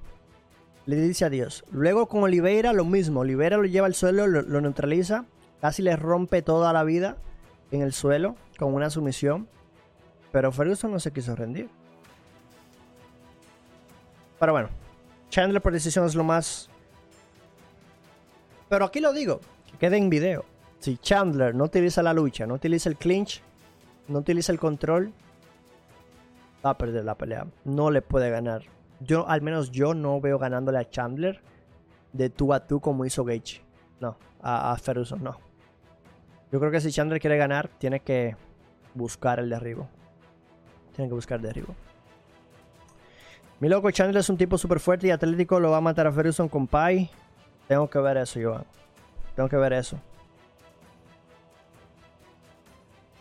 le 0.87 0.95
dice 0.97 1.25
adiós. 1.25 1.63
Luego 1.71 2.07
con 2.07 2.23
Oliveira 2.23 2.73
lo 2.73 2.85
mismo, 2.85 3.19
Oliveira 3.19 3.57
lo 3.57 3.65
lleva 3.65 3.87
al 3.87 3.95
suelo, 3.95 4.27
lo, 4.27 4.61
neutraliza, 4.61 5.25
casi 5.61 5.81
le 5.81 5.95
rompe 5.95 6.41
toda 6.41 6.73
la 6.73 6.83
vida 6.83 7.17
en 7.75 7.81
el 7.81 7.93
suelo 7.93 8.35
con 8.57 8.73
una 8.73 8.89
sumisión, 8.89 9.47
pero 10.31 10.51
Ferguson 10.51 10.91
no 10.91 10.99
se 10.99 11.11
quiso 11.11 11.35
rendir. 11.35 11.69
Pero 14.39 14.51
bueno, 14.51 14.69
Chandler 15.29 15.61
por 15.61 15.73
decisión 15.73 16.05
es 16.05 16.15
lo 16.15 16.23
más... 16.23 16.69
Pero 18.69 18.85
aquí 18.85 18.99
lo 18.99 19.13
digo, 19.13 19.39
que 19.69 19.77
quede 19.77 19.97
en 19.97 20.09
video. 20.09 20.45
Si 20.79 20.97
Chandler 20.97 21.55
no 21.55 21.65
utiliza 21.65 22.03
la 22.03 22.13
lucha, 22.13 22.45
no 22.45 22.55
utiliza 22.55 22.89
el 22.89 22.97
clinch, 22.97 23.41
no 24.07 24.19
utiliza 24.19 24.51
el 24.51 24.59
control, 24.59 25.13
va 26.65 26.71
a 26.71 26.77
perder 26.77 27.05
la 27.05 27.15
pelea. 27.15 27.47
No 27.63 27.89
le 27.89 28.01
puede 28.01 28.29
ganar 28.29 28.63
yo, 29.05 29.27
al 29.27 29.41
menos 29.41 29.71
yo 29.71 29.93
no 29.93 30.19
veo 30.21 30.39
ganándole 30.39 30.77
a 30.77 30.89
Chandler 30.89 31.41
de 32.11 32.29
tú 32.29 32.53
a 32.53 32.65
tú 32.65 32.79
como 32.79 33.05
hizo 33.05 33.23
Gage. 33.23 33.61
No, 33.99 34.17
a, 34.41 34.75
Ferguson 34.77 35.23
no. 35.23 35.37
Yo 36.53 36.59
creo 36.59 36.71
que 36.71 36.79
si 36.79 36.91
Chandler 36.91 37.19
quiere 37.19 37.35
ganar, 37.35 37.67
tiene 37.79 38.01
que 38.01 38.35
buscar 38.93 39.39
el 39.39 39.49
derribo. 39.49 39.89
Tiene 40.95 41.09
que 41.09 41.15
buscar 41.15 41.37
el 41.37 41.47
derribo. 41.47 41.73
Mi 43.59 43.69
loco, 43.69 43.89
Chandler 43.89 44.19
es 44.19 44.29
un 44.29 44.37
tipo 44.37 44.59
súper 44.59 44.79
fuerte 44.79 45.07
y 45.07 45.09
atlético. 45.09 45.59
Lo 45.59 45.71
va 45.71 45.77
a 45.77 45.81
matar 45.81 46.05
a 46.05 46.11
Ferguson 46.11 46.47
con 46.47 46.67
Pai. 46.67 47.09
Tengo 47.67 47.89
que 47.89 47.97
ver 47.97 48.17
eso, 48.17 48.39
Joan. 48.39 48.65
Tengo 49.35 49.49
que 49.49 49.55
ver 49.55 49.73
eso. 49.73 49.99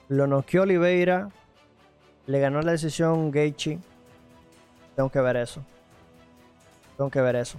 Lo 0.08 0.26
noqueó 0.26 0.64
Oliveira. 0.64 1.30
Le 2.26 2.38
ganó 2.38 2.60
la 2.60 2.72
decisión 2.72 3.30
Gaethje. 3.30 3.78
Tengo 4.94 5.08
que 5.08 5.20
ver 5.22 5.38
eso. 5.38 5.64
Tengo 6.98 7.08
que 7.08 7.22
ver 7.22 7.36
eso. 7.36 7.58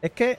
Es 0.00 0.12
que 0.12 0.38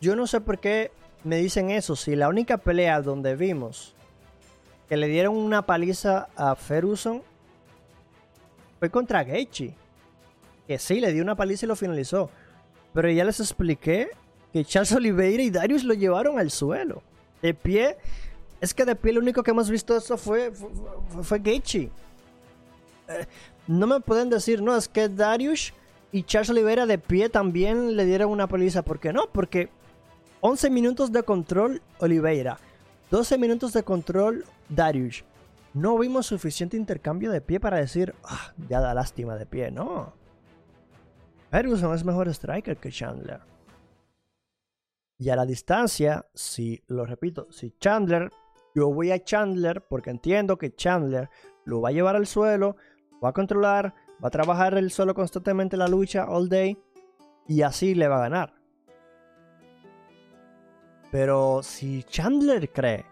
yo 0.00 0.14
no 0.14 0.28
sé 0.28 0.40
por 0.40 0.60
qué 0.60 0.92
me 1.24 1.36
dicen 1.36 1.70
eso. 1.70 1.96
Si 1.96 2.14
la 2.14 2.28
única 2.28 2.58
pelea 2.58 3.00
donde 3.00 3.34
vimos 3.34 3.94
que 4.88 4.96
le 4.96 5.08
dieron 5.08 5.36
una 5.36 5.62
paliza 5.62 6.28
a 6.36 6.54
Ferguson 6.54 7.22
fue 8.78 8.90
contra 8.90 9.24
Gaethje. 9.24 9.74
Que 10.66 10.78
sí, 10.78 11.00
le 11.00 11.12
dio 11.12 11.22
una 11.22 11.34
paliza 11.34 11.66
y 11.66 11.68
lo 11.68 11.76
finalizó. 11.76 12.30
Pero 12.92 13.10
ya 13.10 13.24
les 13.24 13.40
expliqué 13.40 14.10
que 14.52 14.64
Charles 14.64 14.92
Oliveira 14.96 15.42
y 15.42 15.50
Darius 15.50 15.84
lo 15.84 15.94
llevaron 15.94 16.38
al 16.38 16.50
suelo. 16.50 17.02
De 17.42 17.54
pie. 17.54 17.96
Es 18.60 18.72
que 18.72 18.84
de 18.84 18.94
pie 18.94 19.12
lo 19.12 19.20
único 19.20 19.42
que 19.42 19.50
hemos 19.50 19.68
visto 19.68 19.96
eso 19.96 20.16
fue, 20.16 20.52
fue. 21.22 21.42
Eh, 21.44 21.90
no 23.66 23.86
me 23.86 24.00
pueden 24.00 24.30
decir, 24.30 24.62
no, 24.62 24.76
es 24.76 24.88
que 24.88 25.08
Darius 25.08 25.74
y 26.12 26.22
Charles 26.22 26.50
Oliveira 26.50 26.86
de 26.86 26.98
pie 26.98 27.28
también 27.28 27.96
le 27.96 28.04
dieron 28.06 28.30
una 28.30 28.46
paliza. 28.46 28.82
¿Por 28.82 29.00
qué 29.00 29.12
no? 29.12 29.28
Porque 29.30 29.68
11 30.46 30.68
minutos 30.68 31.10
de 31.10 31.22
control 31.22 31.80
Oliveira, 32.00 32.58
12 33.10 33.38
minutos 33.38 33.72
de 33.72 33.82
control 33.82 34.44
Darius. 34.68 35.24
No 35.72 35.96
vimos 35.96 36.26
suficiente 36.26 36.76
intercambio 36.76 37.30
de 37.30 37.40
pie 37.40 37.58
para 37.60 37.78
decir, 37.78 38.14
ah, 38.24 38.52
ya 38.68 38.80
da 38.80 38.92
lástima 38.92 39.36
de 39.36 39.46
pie, 39.46 39.70
no. 39.70 40.12
Ferguson 41.50 41.94
es 41.94 42.04
mejor 42.04 42.28
striker 42.28 42.76
que 42.76 42.90
Chandler. 42.90 43.40
Y 45.16 45.30
a 45.30 45.36
la 45.36 45.46
distancia, 45.46 46.26
si 46.34 46.84
lo 46.88 47.06
repito, 47.06 47.50
si 47.50 47.70
Chandler, 47.80 48.30
yo 48.74 48.92
voy 48.92 49.12
a 49.12 49.24
Chandler 49.24 49.80
porque 49.88 50.10
entiendo 50.10 50.58
que 50.58 50.74
Chandler 50.74 51.30
lo 51.64 51.80
va 51.80 51.88
a 51.88 51.92
llevar 51.92 52.16
al 52.16 52.26
suelo, 52.26 52.76
va 53.24 53.30
a 53.30 53.32
controlar, 53.32 53.94
va 54.22 54.28
a 54.28 54.30
trabajar 54.30 54.74
él 54.74 54.90
solo 54.90 55.14
constantemente 55.14 55.78
la 55.78 55.88
lucha 55.88 56.26
all 56.28 56.50
day 56.50 56.76
y 57.48 57.62
así 57.62 57.94
le 57.94 58.08
va 58.08 58.16
a 58.16 58.28
ganar. 58.28 58.53
Pero 61.14 61.62
si 61.62 62.02
Chandler 62.02 62.72
cree 62.72 63.06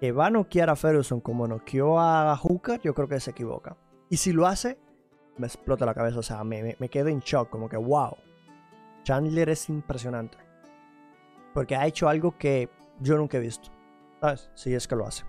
que 0.00 0.10
va 0.10 0.26
a 0.26 0.30
noquear 0.30 0.70
a 0.70 0.74
Ferguson 0.74 1.20
como 1.20 1.46
noqueó 1.46 2.00
a 2.00 2.36
Hooker, 2.36 2.80
yo 2.80 2.94
creo 2.94 3.06
que 3.06 3.20
se 3.20 3.30
equivoca. 3.30 3.76
Y 4.10 4.16
si 4.16 4.32
lo 4.32 4.44
hace, 4.44 4.76
me 5.36 5.46
explota 5.46 5.86
la 5.86 5.94
cabeza, 5.94 6.18
o 6.18 6.22
sea, 6.24 6.42
me, 6.42 6.74
quedo 6.90 7.06
en 7.06 7.20
shock, 7.20 7.48
como 7.48 7.68
que 7.68 7.76
wow. 7.76 8.16
Chandler 9.04 9.50
es 9.50 9.68
impresionante. 9.68 10.36
Porque 11.54 11.76
ha 11.76 11.86
hecho 11.86 12.08
algo 12.08 12.36
que 12.36 12.70
yo 12.98 13.16
nunca 13.16 13.36
he 13.36 13.40
visto. 13.40 13.68
¿Sabes? 14.20 14.50
Si 14.54 14.74
es 14.74 14.88
que 14.88 14.96
lo 14.96 15.06
hace. 15.06 15.22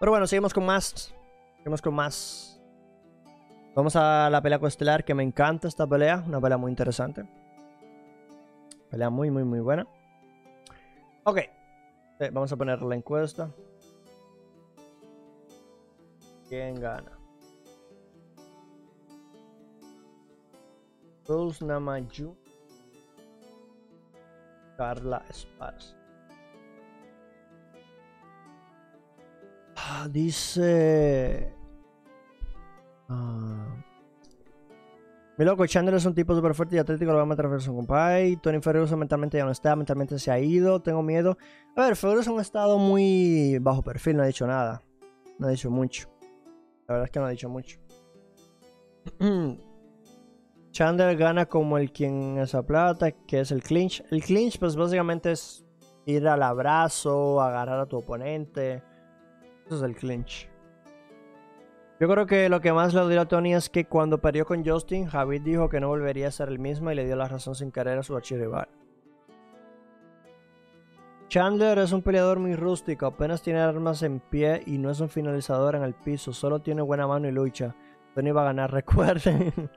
Pero 0.00 0.12
bueno, 0.12 0.26
seguimos 0.26 0.54
con 0.54 0.64
más 0.64 1.14
Seguimos 1.58 1.82
con 1.82 1.92
más. 1.92 2.58
Vamos 3.76 3.96
a 3.96 4.30
la 4.30 4.40
pelea 4.40 4.58
coestelar, 4.58 5.04
que 5.04 5.12
me 5.12 5.24
encanta 5.24 5.68
esta 5.68 5.86
pelea. 5.86 6.24
Una 6.26 6.40
pelea 6.40 6.56
muy 6.56 6.70
interesante. 6.70 7.28
Pelea 8.88 9.10
muy, 9.10 9.30
muy, 9.30 9.44
muy 9.44 9.60
buena. 9.60 9.86
Ok. 11.24 11.38
vamos 12.32 12.52
a 12.52 12.56
poner 12.56 12.82
la 12.82 12.96
encuesta. 12.96 13.48
¿Quién 16.48 16.80
gana? 16.80 17.18
Rose 21.26 21.64
Namaju. 21.64 22.36
Carla 24.76 25.24
Esparza. 25.30 25.94
Ah, 29.76 30.08
dice. 30.10 31.54
Ah. 33.08 33.91
Mi 35.42 35.46
loco, 35.46 35.66
Chandler 35.66 35.96
es 35.96 36.06
un 36.06 36.14
tipo 36.14 36.36
súper 36.36 36.54
fuerte 36.54 36.76
y 36.76 36.78
atlético, 36.78 37.10
lo 37.10 37.16
va 37.16 37.24
a 37.24 37.26
matar 37.26 37.46
a 37.46 37.48
Ferguson, 37.48 37.74
compadre. 37.74 38.36
Tony 38.36 38.60
Ferguson 38.60 38.96
mentalmente 38.96 39.38
ya 39.38 39.44
no 39.44 39.50
está, 39.50 39.74
mentalmente 39.74 40.16
se 40.20 40.30
ha 40.30 40.38
ido, 40.38 40.80
tengo 40.80 41.02
miedo. 41.02 41.36
A 41.74 41.86
ver, 41.86 41.96
Ferguson 41.96 42.38
ha 42.38 42.42
estado 42.42 42.78
muy 42.78 43.58
bajo 43.58 43.82
perfil, 43.82 44.18
no 44.18 44.22
ha 44.22 44.26
dicho 44.26 44.46
nada. 44.46 44.84
No 45.40 45.48
ha 45.48 45.50
dicho 45.50 45.68
mucho. 45.68 46.08
La 46.86 46.94
verdad 46.94 47.06
es 47.06 47.10
que 47.10 47.18
no 47.18 47.26
ha 47.26 47.30
dicho 47.30 47.48
mucho. 47.48 47.80
Chandler 50.70 51.16
gana 51.16 51.46
como 51.46 51.76
el 51.76 51.90
quien 51.90 52.38
esa 52.38 52.64
plata, 52.64 53.10
que 53.10 53.40
es 53.40 53.50
el 53.50 53.64
clinch. 53.64 54.04
El 54.12 54.22
clinch, 54.22 54.60
pues 54.60 54.76
básicamente 54.76 55.32
es 55.32 55.64
ir 56.06 56.28
al 56.28 56.44
abrazo, 56.44 57.42
agarrar 57.42 57.80
a 57.80 57.86
tu 57.86 57.96
oponente. 57.96 58.80
Eso 59.66 59.74
es 59.74 59.82
el 59.82 59.96
clinch. 59.96 60.51
Yo 62.02 62.08
creo 62.08 62.26
que 62.26 62.48
lo 62.48 62.60
que 62.60 62.72
más 62.72 62.94
le 62.94 63.08
dio 63.08 63.20
a 63.20 63.28
Tony 63.28 63.54
es 63.54 63.70
que 63.70 63.84
cuando 63.84 64.18
perdió 64.18 64.44
con 64.44 64.66
Justin, 64.66 65.06
Javid 65.06 65.42
dijo 65.42 65.68
que 65.68 65.78
no 65.78 65.86
volvería 65.86 66.26
a 66.26 66.32
ser 66.32 66.48
el 66.48 66.58
mismo 66.58 66.90
y 66.90 66.96
le 66.96 67.04
dio 67.04 67.14
la 67.14 67.28
razón 67.28 67.54
sin 67.54 67.70
querer 67.70 67.96
a 67.96 68.02
su 68.02 68.16
archirrival. 68.16 68.66
Chandler 71.28 71.78
es 71.78 71.92
un 71.92 72.02
peleador 72.02 72.40
muy 72.40 72.56
rústico, 72.56 73.06
apenas 73.06 73.40
tiene 73.40 73.60
armas 73.60 74.02
en 74.02 74.18
pie 74.18 74.64
y 74.66 74.78
no 74.78 74.90
es 74.90 74.98
un 74.98 75.10
finalizador 75.10 75.76
en 75.76 75.84
el 75.84 75.94
piso, 75.94 76.32
solo 76.32 76.60
tiene 76.60 76.82
buena 76.82 77.06
mano 77.06 77.28
y 77.28 77.30
lucha. 77.30 77.76
Tony 78.16 78.32
va 78.32 78.42
a 78.42 78.46
ganar, 78.46 78.72
recuerden. 78.72 79.70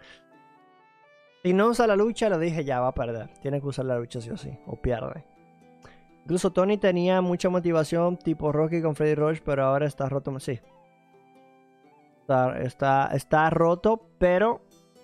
si 1.44 1.54
no 1.54 1.68
usa 1.68 1.86
la 1.86 1.96
lucha, 1.96 2.28
lo 2.28 2.40
dije 2.40 2.66
ya, 2.66 2.80
va 2.80 2.88
a 2.88 2.96
perder. 2.96 3.30
Tiene 3.40 3.62
que 3.62 3.68
usar 3.68 3.86
la 3.86 4.00
lucha 4.00 4.20
sí 4.20 4.32
o 4.32 4.38
sí, 4.38 4.50
o 4.66 4.76
pierde. 4.82 5.24
Incluso 6.24 6.52
Tony 6.52 6.80
tenía 6.80 7.22
mucha 7.22 7.50
motivación 7.50 8.18
tipo 8.18 8.52
Rocky 8.52 8.82
con 8.82 8.96
Freddy 8.96 9.14
Roach, 9.14 9.42
pero 9.46 9.66
ahora 9.66 9.86
está 9.86 10.10
roto. 10.10 10.40
Sí. 10.40 10.60
Está, 12.28 13.10
está, 13.14 13.50
roto, 13.52 14.10
pero 14.18 14.62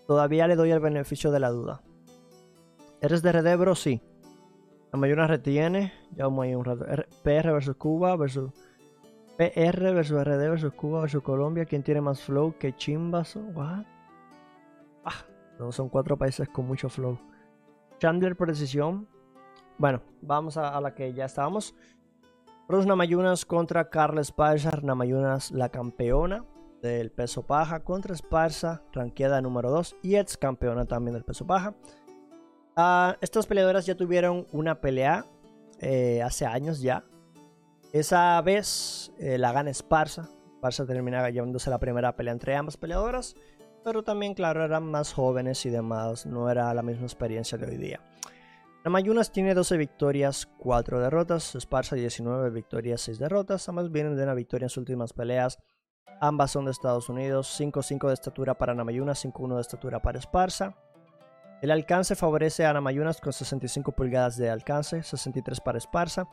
todavía 0.08 0.48
le 0.48 0.56
doy 0.56 0.72
el 0.72 0.80
beneficio 0.80 1.32
de 1.32 1.40
la 1.40 1.50
duda. 1.50 1.82
¿Eres 3.00 3.22
de 3.22 3.32
Redebro? 3.32 3.76
Sí. 3.76 4.02
La 4.92 4.98
mayoría 4.98 5.28
retiene. 5.28 5.94
Ya 6.16 6.26
vamos 6.26 6.44
ahí 6.44 6.56
un 6.56 6.66
rato. 6.66 6.86
PR 7.24 7.52
versus 7.52 7.76
Cuba 7.76 8.16
versus. 8.16 8.52
PR 9.38 9.94
versus 9.94 10.24
RD 10.24 10.50
versus 10.50 10.74
Cuba 10.74 11.02
versus 11.02 11.22
Colombia. 11.22 11.66
¿Quién 11.66 11.84
tiene 11.84 12.02
más 12.02 12.22
flow 12.22 12.56
que 12.58 12.76
Chimbazo? 12.76 13.40
What? 13.54 13.86
Ah, 15.06 15.26
no, 15.60 15.72
son 15.72 15.90
cuatro 15.90 16.18
países 16.18 16.50
con 16.50 16.68
mucho 16.68 16.90
flow. 16.90 17.20
Chandler 18.00 18.36
por 18.36 18.48
decisión. 18.48 19.08
Bueno, 19.78 20.02
vamos 20.22 20.58
a, 20.58 20.82
la 20.82 20.96
que 20.96 21.14
ya 21.14 21.26
estábamos. 21.26 21.76
Rose 22.68 22.88
Namayunas 22.88 23.46
contra 23.46 23.90
Carla 23.90 24.22
Esparza. 24.22 24.72
Namayunas, 24.82 25.52
la 25.52 25.70
campeona 25.70 26.44
del 26.82 27.12
peso 27.12 27.44
paja. 27.44 27.84
Contra 27.84 28.14
Esparza, 28.14 28.82
ranqueada 28.92 29.42
número 29.42 29.70
2. 29.70 29.98
Y 30.02 30.16
ex 30.16 30.38
campeona 30.38 30.86
también 30.86 31.14
del 31.14 31.24
peso 31.24 31.46
paja. 31.46 31.76
Ah, 32.76 33.18
estas 33.22 33.46
peleadoras 33.46 33.86
ya 33.86 33.96
tuvieron 33.96 34.48
una 34.52 34.82
pelea 34.82 35.26
eh, 35.80 36.22
hace 36.22 36.46
años 36.46 36.82
ya. 36.82 37.04
Esa 37.94 38.42
vez 38.42 39.12
eh, 39.20 39.38
la 39.38 39.52
gana 39.52 39.70
Esparza. 39.70 40.30
Esparza 40.54 40.86
terminaba 40.86 41.30
llevándose 41.30 41.70
la 41.70 41.80
primera 41.80 42.16
pelea 42.16 42.34
entre 42.34 42.56
ambas 42.56 42.78
peleadoras. 42.78 43.36
Pero 43.84 44.04
también, 44.04 44.36
claro, 44.36 44.64
eran 44.64 44.84
más 44.84 45.12
jóvenes 45.14 45.66
y 45.66 45.70
demás. 45.70 46.26
No 46.26 46.50
era 46.50 46.74
la 46.74 46.84
misma 46.84 47.06
experiencia 47.06 47.58
de 47.58 47.66
hoy 47.66 47.78
día. 47.78 48.00
Namayunas 48.84 49.32
tiene 49.32 49.54
12 49.54 49.78
victorias, 49.78 50.48
4 50.60 51.00
derrotas. 51.00 51.56
Esparza 51.56 51.96
19 51.96 52.50
victorias, 52.52 53.02
6 53.02 53.20
derrotas. 53.20 53.68
Ambas 53.70 53.92
vienen 53.92 54.16
de 54.16 54.24
una 54.24 54.34
victoria 54.34 54.66
en 54.66 54.70
sus 54.70 54.78
últimas 54.78 55.14
peleas. 55.14 55.60
Ambas 56.20 56.52
son 56.52 56.66
de 56.66 56.72
Estados 56.72 57.10
Unidos. 57.10 57.60
5-5 57.60 58.08
de 58.08 58.14
estatura 58.14 58.58
para 58.58 58.76
Namayunas, 58.76 59.26
5-1 59.26 59.56
de 59.56 59.62
estatura 59.62 60.02
para 60.02 60.20
Esparza. 60.20 60.76
El 61.62 61.72
alcance 61.72 62.16
favorece 62.16 62.66
a 62.66 62.74
Namayunas 62.74 63.22
con 63.22 63.34
65 63.34 63.92
pulgadas 63.92 64.38
de 64.38 64.50
alcance, 64.50 65.04
63 65.04 65.62
para 65.62 65.78
Esparza. 65.78 66.28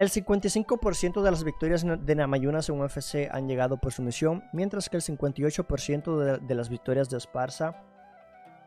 El 0.00 0.10
55% 0.10 1.22
de 1.22 1.30
las 1.30 1.44
victorias 1.44 1.84
de 1.84 2.14
Namayunas 2.14 2.68
en 2.68 2.80
UFC 2.80 3.28
han 3.30 3.46
llegado 3.46 3.76
por 3.76 3.92
sumisión, 3.92 4.42
mientras 4.52 4.88
que 4.88 4.96
el 4.96 5.02
58% 5.02 6.40
de, 6.40 6.54
las 6.54 6.68
victorias 6.68 7.08
de 7.10 7.18
Esparza 7.18 7.84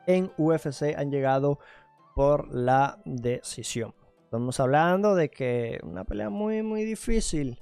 en 0.06 0.32
UFC 0.38 0.96
han 0.98 1.12
llegado 1.12 1.60
por 2.16 2.54
la 2.54 3.00
decisión. 3.04 3.94
Estamos 4.24 4.60
hablando 4.60 5.16
de 5.16 5.30
que 5.30 5.80
una 5.84 6.06
pelea 6.06 6.30
muy 6.30 6.64
muy 6.64 6.86
difícil. 6.86 7.60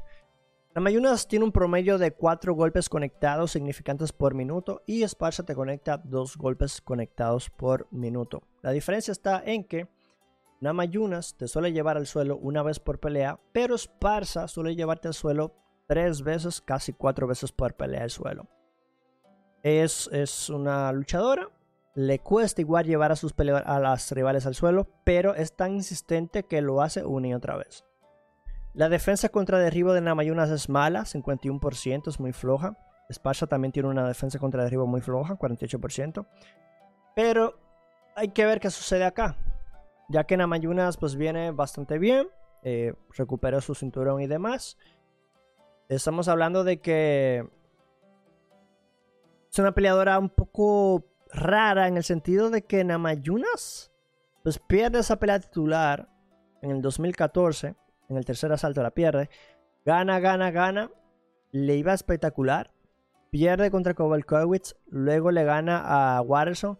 La 0.76 0.81
Mayunas 0.81 1.30
tiene 1.30 1.45
un 1.45 1.53
promedio 1.53 1.97
de 1.97 2.11
4 2.11 2.53
golpes 2.53 2.89
conectados 2.89 3.52
significantes 3.52 4.11
por 4.11 4.34
minuto 4.35 4.84
y 4.85 5.03
Esparza 5.03 5.43
te 5.43 5.56
conecta 5.56 6.02
2 6.03 6.35
golpes 6.35 6.81
conectados 6.81 7.49
por 7.49 7.88
minuto. 7.91 8.43
La 8.61 8.72
diferencia 8.72 9.14
está 9.14 9.41
en 9.45 9.64
que 9.64 9.88
Namayunas 10.60 11.38
te 11.38 11.47
suele 11.47 11.72
llevar 11.72 11.95
al 11.95 12.07
suelo 12.07 12.35
una 12.35 12.61
vez 12.61 12.81
por 12.81 12.99
pelea, 12.99 13.39
pero 13.53 13.73
Esparza 13.73 14.49
suele 14.49 14.76
llevarte 14.76 15.07
al 15.07 15.14
suelo 15.14 15.53
3 15.88 16.23
veces, 16.23 16.60
casi 16.60 16.91
4 16.91 17.26
veces 17.26 17.53
por 17.53 17.76
pelea 17.76 18.03
al 18.03 18.10
suelo. 18.10 18.49
Es, 19.64 20.10
es 20.11 20.49
una 20.49 20.91
luchadora, 20.91 21.47
le 21.93 22.19
cuesta 22.19 22.60
igual 22.60 22.85
llevar 22.85 23.14
a, 23.14 23.15
sus 23.15 23.34
a 23.39 23.80
las 23.80 24.11
rivales 24.11 24.45
al 24.45 24.56
suelo, 24.56 24.89
pero 25.06 25.35
es 25.35 25.56
tan 25.56 25.72
insistente 25.72 26.43
que 26.43 26.61
lo 26.61 26.81
hace 26.81 27.06
una 27.06 27.30
y 27.30 27.34
otra 27.34 27.56
vez. 27.56 27.85
La 28.76 28.89
defensa 28.89 29.30
contra 29.30 29.57
derribo 29.57 29.93
de 29.93 30.02
Namayunas 30.02 30.49
es 30.49 30.68
mala, 30.68 31.03
51%, 31.06 32.10
es 32.10 32.19
muy 32.19 32.34
floja. 32.34 32.77
Esparza 33.07 33.47
también 33.47 33.72
tiene 33.72 33.88
una 33.88 34.06
defensa 34.06 34.38
contra 34.38 34.65
derribo 34.65 34.85
muy 34.85 34.99
floja, 34.99 35.35
48%. 35.35 36.27
Pero 37.15 37.57
hay 38.15 38.30
que 38.30 38.45
ver 38.45 38.60
qué 38.60 38.69
sucede 38.69 39.06
acá. 39.06 39.38
Ya 40.10 40.26
que 40.26 40.35
Namayunas 40.35 40.97
pues 40.97 41.15
viene 41.15 41.52
bastante 41.52 41.97
bien, 41.99 42.27
eh, 42.64 42.93
recuperó 43.11 43.61
su 43.61 43.76
cinturón 43.76 44.22
y 44.22 44.27
demás. 44.27 44.77
Estamos 45.88 46.27
hablando 46.27 46.65
de 46.65 46.81
que 46.81 47.47
es 49.53 49.57
una 49.57 49.72
peleadora 49.72 50.19
un 50.19 50.30
poco 50.30 51.06
rara 51.31 51.88
en 51.88 51.95
el 51.95 52.03
sentido 52.03 52.49
de 52.49 52.65
que 52.65 52.84
Namayunas 52.84 53.93
pues 54.43 54.60
pierde 54.60 54.99
esa 54.99 55.15
pelea 55.15 55.39
titular 55.39 56.10
en 56.61 56.72
el 56.72 56.81
2014 56.81 57.76
en 58.10 58.18
el 58.18 58.26
tercer 58.26 58.52
asalto 58.52 58.82
la 58.82 58.91
pierde. 58.91 59.30
Gana, 59.86 60.19
gana, 60.19 60.52
gana. 60.52 60.91
Le 61.52 61.76
iba 61.76 61.94
espectacular. 61.94 62.72
Pierde 63.32 63.72
contra 63.72 63.94
Kovalkiewicz. 63.94 64.76
Luego 64.88 65.32
le 65.32 65.44
gana 65.44 66.18
a 66.18 66.22
Watterson. 66.22 66.80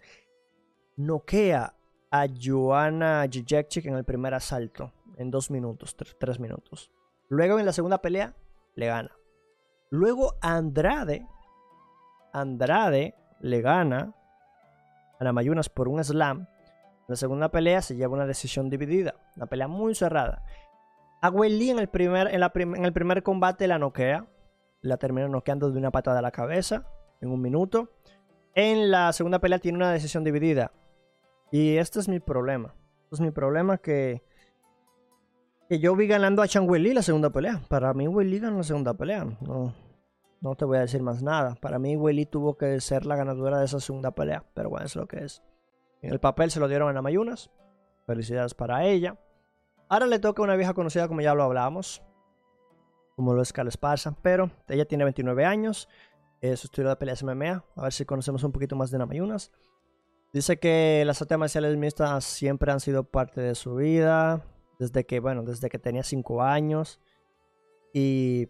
Noquea 0.98 1.76
a 2.12 2.28
Joanna 2.28 3.26
Jijekchik 3.30 3.86
en 3.86 3.96
el 3.96 4.06
primer 4.06 4.34
asalto. 4.34 4.94
En 5.18 5.32
dos 5.32 5.52
minutos, 5.52 5.96
tres, 6.20 6.40
minutos. 6.40 6.92
Luego 7.30 7.60
en 7.60 7.66
la 7.66 7.74
segunda 7.74 8.02
pelea 8.02 8.36
le 8.76 8.88
gana. 8.88 9.12
Luego 9.90 10.36
Andrade. 10.42 11.28
Andrade 12.34 13.16
le 13.40 13.62
gana 13.62 14.14
a 15.20 15.24
Namayunas 15.24 15.70
por 15.70 15.88
un 15.88 16.04
slam. 16.04 16.40
En 16.40 17.06
la 17.10 17.16
segunda 17.16 17.50
pelea 17.50 17.82
se 17.82 17.96
lleva 17.96 18.14
una 18.14 18.26
decisión 18.26 18.70
dividida. 18.70 19.16
Una 19.36 19.46
pelea 19.46 19.68
muy 19.68 19.96
cerrada. 19.96 20.44
A 21.26 21.34
en 21.44 21.80
el 21.80 21.88
primer, 21.88 22.28
en, 22.28 22.86
el 22.86 22.94
primer 22.94 23.24
combate 23.24 23.68
la 23.68 23.80
noquea. 23.80 24.28
La 24.82 24.98
termina 24.98 25.28
noqueando 25.28 25.72
de 25.72 25.80
una 25.80 25.90
patada 25.90 26.20
a 26.20 26.22
la 26.22 26.30
cabeza 26.30 26.86
en 27.20 27.32
un 27.32 27.42
minuto. 27.42 27.90
En 28.54 28.92
la 28.92 29.12
segunda 29.12 29.40
pelea 29.40 29.58
tiene 29.58 29.80
una 29.80 29.92
decisión 29.92 30.24
dividida. 30.24 30.72
Y 31.52 31.78
este 31.78 32.00
es 32.00 32.08
mi 32.08 32.20
problema. 32.20 32.76
Este 33.06 33.16
es 33.16 33.22
mi 33.22 33.32
problema 33.32 33.80
que, 33.80 34.24
que 35.68 35.80
yo 35.80 35.96
vi 35.96 36.06
ganando 36.06 36.44
a 36.44 36.48
Chang 36.48 36.70
Li 36.70 36.94
la 36.94 37.02
segunda 37.02 37.32
pelea. 37.32 37.60
Para 37.70 37.92
mí 37.96 38.08
Weili 38.08 38.38
ganó 38.38 38.58
la 38.58 38.64
segunda 38.64 38.94
pelea. 38.94 39.26
No, 39.42 39.74
no 40.42 40.56
te 40.56 40.66
voy 40.66 40.78
a 40.78 40.82
decir 40.82 41.02
más 41.02 41.24
nada. 41.24 41.56
Para 41.56 41.80
mí 41.80 41.98
Weili 41.98 42.28
tuvo 42.28 42.56
que 42.56 42.80
ser 42.82 43.08
la 43.08 43.16
ganadora 43.16 43.58
de 43.58 43.66
esa 43.66 43.80
segunda 43.80 44.12
pelea. 44.12 44.44
Pero 44.54 44.70
bueno, 44.70 44.86
es 44.86 44.96
lo 44.96 45.08
que 45.08 45.24
es. 45.24 45.42
En 46.04 46.12
el 46.12 46.20
papel 46.20 46.52
se 46.52 46.60
lo 46.60 46.68
dieron 46.68 46.88
a 46.88 46.94
Namayunas. 46.94 47.50
Felicidades 48.06 48.54
para 48.54 48.86
ella. 48.86 49.18
Ahora 49.88 50.08
le 50.08 50.20
toca 50.20 50.42
a 50.42 50.46
una 50.46 50.56
vieja 50.56 50.74
conocida, 50.74 51.08
como 51.08 51.22
ya 51.22 51.34
lo 51.34 51.44
hablábamos, 51.44 52.02
como 53.16 53.34
lo 53.34 53.42
es 53.42 53.54
Carla 53.54 53.70
Esparza, 53.70 54.16
pero 54.22 54.52
ella 54.68 54.86
tiene 54.86 55.04
29 55.04 55.46
años, 55.46 55.88
es 56.42 56.64
estudiante 56.64 56.90
de 56.90 56.96
peleas 56.96 57.24
MMA, 57.24 57.64
a 57.76 57.82
ver 57.84 57.94
si 57.94 58.06
conocemos 58.06 58.44
un 58.44 58.52
poquito 58.52 58.76
más 58.76 58.92
de 58.92 58.98
Namayunas. 58.98 59.52
Dice 60.34 60.60
que 60.60 61.04
las 61.06 61.22
artes 61.22 61.38
marciales 61.38 61.78
mixtas 61.78 62.24
siempre 62.26 62.72
han 62.72 62.80
sido 62.80 63.04
parte 63.06 63.42
de 63.42 63.56
su 63.56 63.76
vida, 63.76 64.44
desde 64.80 65.06
que, 65.06 65.20
bueno, 65.20 65.44
desde 65.44 65.70
que 65.70 65.80
tenía 65.80 66.04
5 66.04 66.42
años. 66.44 67.00
Y 67.94 68.50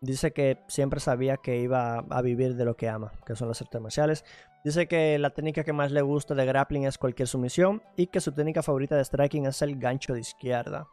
dice 0.00 0.32
que 0.32 0.62
siempre 0.68 1.00
sabía 1.00 1.38
que 1.38 1.58
iba 1.58 1.98
a 1.98 2.22
vivir 2.22 2.54
de 2.54 2.64
lo 2.64 2.76
que 2.76 2.88
ama, 2.88 3.10
que 3.26 3.34
son 3.34 3.48
las 3.48 3.60
artes 3.60 3.80
marciales. 3.80 4.24
Dice 4.64 4.88
que 4.88 5.18
la 5.18 5.28
técnica 5.28 5.62
que 5.62 5.74
más 5.74 5.92
le 5.92 6.00
gusta 6.00 6.34
de 6.34 6.46
grappling 6.46 6.86
es 6.86 6.96
cualquier 6.96 7.28
sumisión 7.28 7.82
y 7.96 8.06
que 8.06 8.20
su 8.20 8.32
técnica 8.32 8.62
favorita 8.62 8.96
de 8.96 9.04
striking 9.04 9.44
es 9.44 9.60
el 9.60 9.78
gancho 9.78 10.14
de 10.14 10.20
izquierda. 10.20 10.88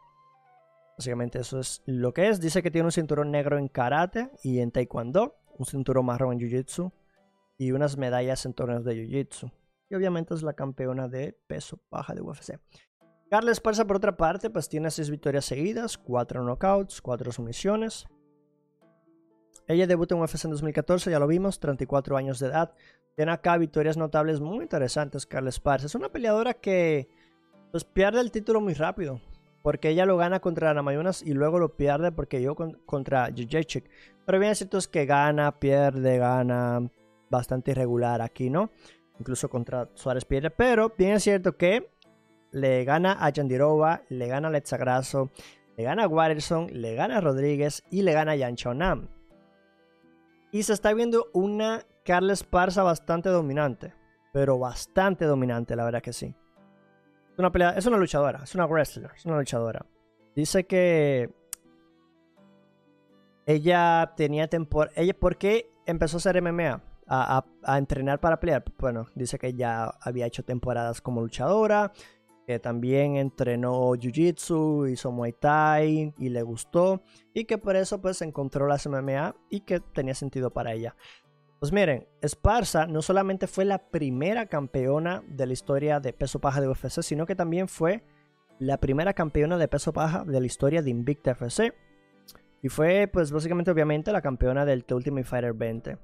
Básicamente 0.98 1.38
eso 1.38 1.58
es 1.58 1.82
lo 1.86 2.12
que 2.12 2.28
es. 2.28 2.38
Dice 2.38 2.62
que 2.62 2.70
tiene 2.70 2.84
un 2.84 2.92
cinturón 2.92 3.30
negro 3.30 3.56
en 3.56 3.68
karate 3.68 4.30
y 4.42 4.60
en 4.60 4.72
taekwondo, 4.72 5.36
un 5.58 5.64
cinturón 5.64 6.04
marrón 6.04 6.34
en 6.34 6.40
jiu-jitsu 6.40 6.92
y 7.56 7.72
unas 7.72 7.96
medallas 7.96 8.44
en 8.44 8.52
torneos 8.52 8.84
de 8.84 8.94
jiu-jitsu. 8.94 9.50
Y 9.88 9.94
obviamente 9.94 10.34
es 10.34 10.42
la 10.42 10.52
campeona 10.52 11.08
de 11.08 11.32
peso 11.46 11.80
baja 11.90 12.14
de 12.14 12.20
UFC. 12.20 12.60
Carla 13.30 13.52
Esparza, 13.52 13.86
por 13.86 13.96
otra 13.96 14.18
parte, 14.18 14.50
pues 14.50 14.68
tiene 14.68 14.90
6 14.90 15.08
victorias 15.08 15.46
seguidas, 15.46 15.96
4 15.96 16.44
knockouts, 16.44 17.00
4 17.00 17.32
sumisiones. 17.32 18.04
Ella 19.72 19.86
debutó 19.86 20.14
en 20.14 20.22
UFC 20.22 20.44
en 20.44 20.50
2014, 20.50 21.10
ya 21.10 21.18
lo 21.18 21.26
vimos, 21.26 21.58
34 21.58 22.16
años 22.16 22.38
de 22.38 22.48
edad. 22.48 22.74
Tiene 23.16 23.32
acá 23.32 23.56
victorias 23.56 23.96
notables 23.96 24.40
muy 24.40 24.62
interesantes, 24.62 25.26
Carla 25.26 25.48
Esparza. 25.48 25.86
Es 25.86 25.94
una 25.94 26.10
peleadora 26.10 26.54
que 26.54 27.08
pues, 27.70 27.84
pierde 27.84 28.20
el 28.20 28.30
título 28.30 28.60
muy 28.60 28.74
rápido. 28.74 29.20
Porque 29.62 29.90
ella 29.90 30.06
lo 30.06 30.16
gana 30.16 30.40
contra 30.40 30.70
Ana 30.70 30.82
Mayunas 30.82 31.22
y 31.22 31.34
luego 31.34 31.58
lo 31.60 31.76
pierde 31.76 32.10
porque 32.10 32.42
yo 32.42 32.56
contra 32.84 33.28
Jujecic. 33.30 33.88
Pero 34.26 34.38
bien 34.40 34.56
cierto 34.56 34.76
es 34.76 34.88
que 34.88 35.06
gana, 35.06 35.58
pierde, 35.58 36.18
gana. 36.18 36.90
Bastante 37.30 37.70
irregular 37.70 38.20
aquí, 38.20 38.50
¿no? 38.50 38.70
Incluso 39.18 39.48
contra 39.48 39.88
Suárez 39.94 40.24
pierde. 40.24 40.50
Pero 40.50 40.92
bien 40.98 41.12
es 41.12 41.22
cierto 41.22 41.56
que 41.56 41.88
le 42.50 42.84
gana 42.84 43.16
a 43.24 43.30
Yandirova, 43.30 44.02
le 44.08 44.26
gana 44.26 44.48
a 44.48 44.50
Letzagraso, 44.50 45.30
le 45.76 45.84
gana 45.84 46.04
a 46.04 46.08
Watterson, 46.08 46.66
le 46.72 46.94
gana 46.94 47.18
a 47.18 47.20
Rodríguez 47.20 47.84
y 47.90 48.02
le 48.02 48.12
gana 48.12 48.32
a 48.32 48.36
Yan 48.36 48.56
Chaonam. 48.56 49.08
Y 50.52 50.62
se 50.62 50.74
está 50.74 50.92
viendo 50.92 51.30
una 51.32 51.86
Carla 52.04 52.34
Esparza 52.34 52.82
bastante 52.82 53.30
dominante. 53.30 53.94
Pero 54.32 54.58
bastante 54.58 55.24
dominante, 55.24 55.74
la 55.74 55.84
verdad 55.84 56.02
que 56.02 56.12
sí. 56.12 56.34
Es 57.32 57.86
una, 57.86 57.96
luchadora, 57.96 58.40
es 58.44 58.54
una 58.54 58.66
wrestler, 58.66 59.10
es 59.16 59.24
una 59.24 59.38
luchadora. 59.38 59.84
Dice 60.36 60.64
que 60.64 61.34
ella 63.46 64.12
tenía 64.16 64.48
temporada. 64.48 64.92
Ella, 64.96 65.14
¿Por 65.18 65.36
qué 65.36 65.72
empezó 65.86 66.16
a 66.16 66.18
hacer 66.18 66.40
MMA? 66.42 66.82
A, 67.06 67.44
a, 67.64 67.78
entrenar 67.78 68.20
para 68.20 68.38
pelear. 68.38 68.64
Bueno, 68.78 69.06
dice 69.14 69.38
que 69.38 69.54
ya 69.54 69.84
había 70.00 70.26
hecho 70.26 70.44
temporadas 70.44 71.00
como 71.00 71.20
luchadora, 71.20 71.92
que 72.52 72.58
también 72.58 73.16
entrenó 73.16 73.92
Jiu-Jitsu, 73.94 74.92
hizo 74.92 75.10
Muay 75.10 75.32
Thai 75.32 76.12
y 76.18 76.28
le 76.28 76.42
gustó, 76.42 77.02
y 77.32 77.46
que 77.46 77.56
por 77.56 77.76
eso 77.76 78.02
pues 78.02 78.20
encontró 78.20 78.66
las 78.66 78.86
MMA 78.86 79.34
y 79.48 79.60
que 79.60 79.80
tenía 79.80 80.14
sentido 80.14 80.50
para 80.50 80.74
ella. 80.74 80.94
Pues 81.60 81.72
miren, 81.72 82.06
Esparza 82.20 82.86
no 82.86 83.00
solamente 83.00 83.46
fue 83.46 83.64
la 83.64 83.78
primera 83.90 84.46
campeona 84.46 85.22
de 85.28 85.46
la 85.46 85.54
historia 85.54 85.98
de 85.98 86.12
peso 86.12 86.40
paja 86.40 86.60
de 86.60 86.68
UFC, 86.68 87.00
sino 87.00 87.24
que 87.24 87.34
también 87.34 87.68
fue 87.68 88.04
la 88.58 88.76
primera 88.76 89.14
campeona 89.14 89.56
de 89.56 89.68
peso 89.68 89.94
paja 89.94 90.24
de 90.26 90.38
la 90.38 90.46
historia 90.46 90.82
de 90.82 90.90
Invicta 90.90 91.30
FC. 91.30 91.72
Y 92.62 92.68
fue, 92.68 93.08
pues 93.10 93.32
básicamente, 93.32 93.70
obviamente, 93.70 94.12
la 94.12 94.20
campeona 94.20 94.66
del 94.66 94.84
The 94.84 94.94
Ultimate 94.94 95.24
Fighter 95.24 95.54
20. 95.54 95.98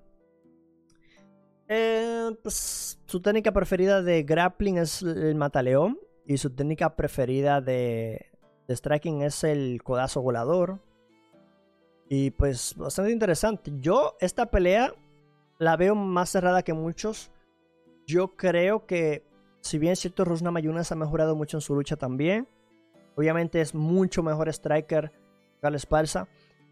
Eh, 1.68 2.30
pues, 2.42 2.98
su 3.04 3.20
técnica 3.20 3.52
preferida 3.52 4.00
de 4.02 4.22
grappling 4.22 4.78
es 4.78 5.02
el 5.02 5.34
mataleón. 5.34 5.98
Y 6.28 6.36
su 6.36 6.50
técnica 6.50 6.94
preferida 6.94 7.62
de, 7.62 8.30
de 8.68 8.76
striking 8.76 9.22
es 9.22 9.42
el 9.44 9.82
codazo 9.82 10.20
volador. 10.20 10.78
Y 12.08 12.32
pues 12.32 12.74
bastante 12.76 13.10
interesante. 13.10 13.72
Yo 13.80 14.16
esta 14.20 14.46
pelea 14.46 14.92
la 15.58 15.76
veo 15.76 15.94
más 15.94 16.28
cerrada 16.28 16.62
que 16.62 16.74
muchos. 16.74 17.30
Yo 18.06 18.36
creo 18.36 18.84
que, 18.86 19.26
si 19.62 19.78
bien 19.78 19.94
es 19.94 20.00
cierto, 20.00 20.26
Rosna 20.26 20.50
Mayunas 20.50 20.92
ha 20.92 20.96
mejorado 20.96 21.34
mucho 21.34 21.56
en 21.56 21.62
su 21.62 21.74
lucha 21.74 21.96
también. 21.96 22.46
Obviamente 23.16 23.62
es 23.62 23.74
mucho 23.74 24.22
mejor 24.22 24.50
striker 24.50 25.10
Carlos 25.62 25.82
Esparza. 25.82 26.28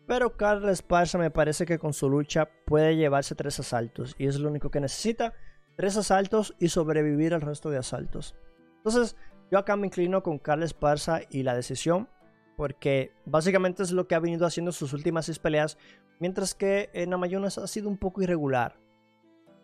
Pero 0.06 0.36
Carlos 0.36 0.70
Esparza 0.70 1.16
me 1.16 1.30
parece 1.30 1.64
que 1.64 1.78
con 1.78 1.94
su 1.94 2.10
lucha 2.10 2.48
puede 2.66 2.94
llevarse 2.94 3.34
tres 3.34 3.58
asaltos. 3.58 4.14
Y 4.18 4.26
es 4.26 4.38
lo 4.38 4.50
único 4.50 4.70
que 4.70 4.80
necesita. 4.80 5.32
Tres 5.76 5.96
asaltos 5.96 6.54
y 6.58 6.68
sobrevivir 6.68 7.32
al 7.32 7.40
resto 7.40 7.70
de 7.70 7.78
asaltos. 7.78 8.34
Entonces, 8.76 9.16
yo 9.50 9.58
acá 9.58 9.76
me 9.76 9.86
inclino 9.86 10.22
con 10.22 10.38
Carlos 10.38 10.66
Esparza 10.66 11.20
y 11.30 11.42
la 11.42 11.54
decisión. 11.54 12.08
Porque 12.56 13.12
básicamente 13.26 13.82
es 13.82 13.92
lo 13.92 14.08
que 14.08 14.14
ha 14.14 14.18
venido 14.18 14.46
haciendo 14.46 14.72
sus 14.72 14.92
últimas 14.92 15.26
seis 15.26 15.38
peleas. 15.38 15.76
Mientras 16.20 16.54
que 16.54 16.88
en 16.94 17.12
Amayunas 17.12 17.58
ha 17.58 17.66
sido 17.66 17.88
un 17.88 17.98
poco 17.98 18.22
irregular. 18.22 18.78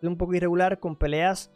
Un 0.03 0.17
poco 0.17 0.35
irregular 0.35 0.79
con 0.79 0.95
peleas. 0.95 1.51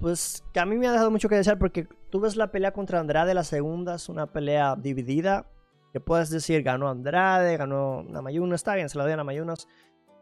Pues 0.00 0.42
que 0.52 0.60
a 0.60 0.66
mí 0.66 0.76
me 0.76 0.88
ha 0.88 0.92
dejado 0.92 1.10
mucho 1.10 1.28
que 1.28 1.36
desear 1.36 1.58
porque 1.58 1.86
tú 2.10 2.20
ves 2.20 2.34
la 2.34 2.50
pelea 2.50 2.72
contra 2.72 2.98
Andrade, 2.98 3.34
la 3.34 3.44
segunda 3.44 3.96
es 3.96 4.08
una 4.08 4.26
pelea 4.32 4.74
dividida. 4.74 5.46
Que 5.92 6.00
puedes 6.00 6.30
decir, 6.30 6.62
ganó 6.62 6.88
Andrade, 6.88 7.56
ganó 7.56 8.02
Namayunas, 8.02 8.60
está 8.60 8.74
bien, 8.74 8.88
se 8.88 8.98
la 8.98 9.04
doy 9.04 9.12
a 9.12 9.16
Namayunas. 9.16 9.68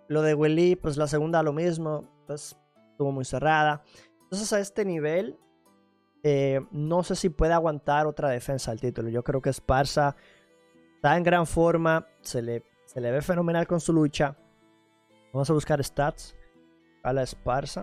Lo 0.08 0.22
de 0.22 0.34
Willy, 0.34 0.76
pues 0.76 0.96
la 0.96 1.06
segunda 1.06 1.42
lo 1.42 1.52
mismo, 1.52 2.10
pues 2.26 2.58
estuvo 2.90 3.12
muy 3.12 3.24
cerrada. 3.24 3.82
Entonces 4.22 4.52
a 4.52 4.60
este 4.60 4.84
nivel, 4.84 5.38
eh, 6.22 6.60
no 6.70 7.02
sé 7.02 7.16
si 7.16 7.28
puede 7.28 7.52
aguantar 7.52 8.06
otra 8.06 8.28
defensa 8.28 8.70
al 8.70 8.80
título. 8.80 9.08
Yo 9.08 9.22
creo 9.22 9.40
que 9.40 9.50
Esparza 9.50 10.16
está 10.96 11.16
en 11.16 11.22
gran 11.22 11.46
forma, 11.46 12.06
se 12.20 12.42
le 12.42 12.64
se 12.88 13.02
le 13.02 13.10
ve 13.10 13.20
fenomenal 13.20 13.66
con 13.66 13.80
su 13.80 13.92
lucha. 13.92 14.34
Vamos 15.30 15.50
a 15.50 15.52
buscar 15.52 15.84
stats 15.84 16.34
a 17.02 17.12
la 17.12 17.22
Esparza. 17.22 17.82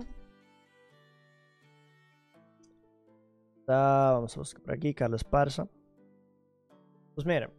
vamos 3.67 4.35
a 4.35 4.39
buscar 4.39 4.63
por 4.63 4.73
aquí, 4.73 4.95
Carla 4.95 5.15
Esparza. 5.15 5.67
Pues 7.13 7.27
miren, 7.27 7.51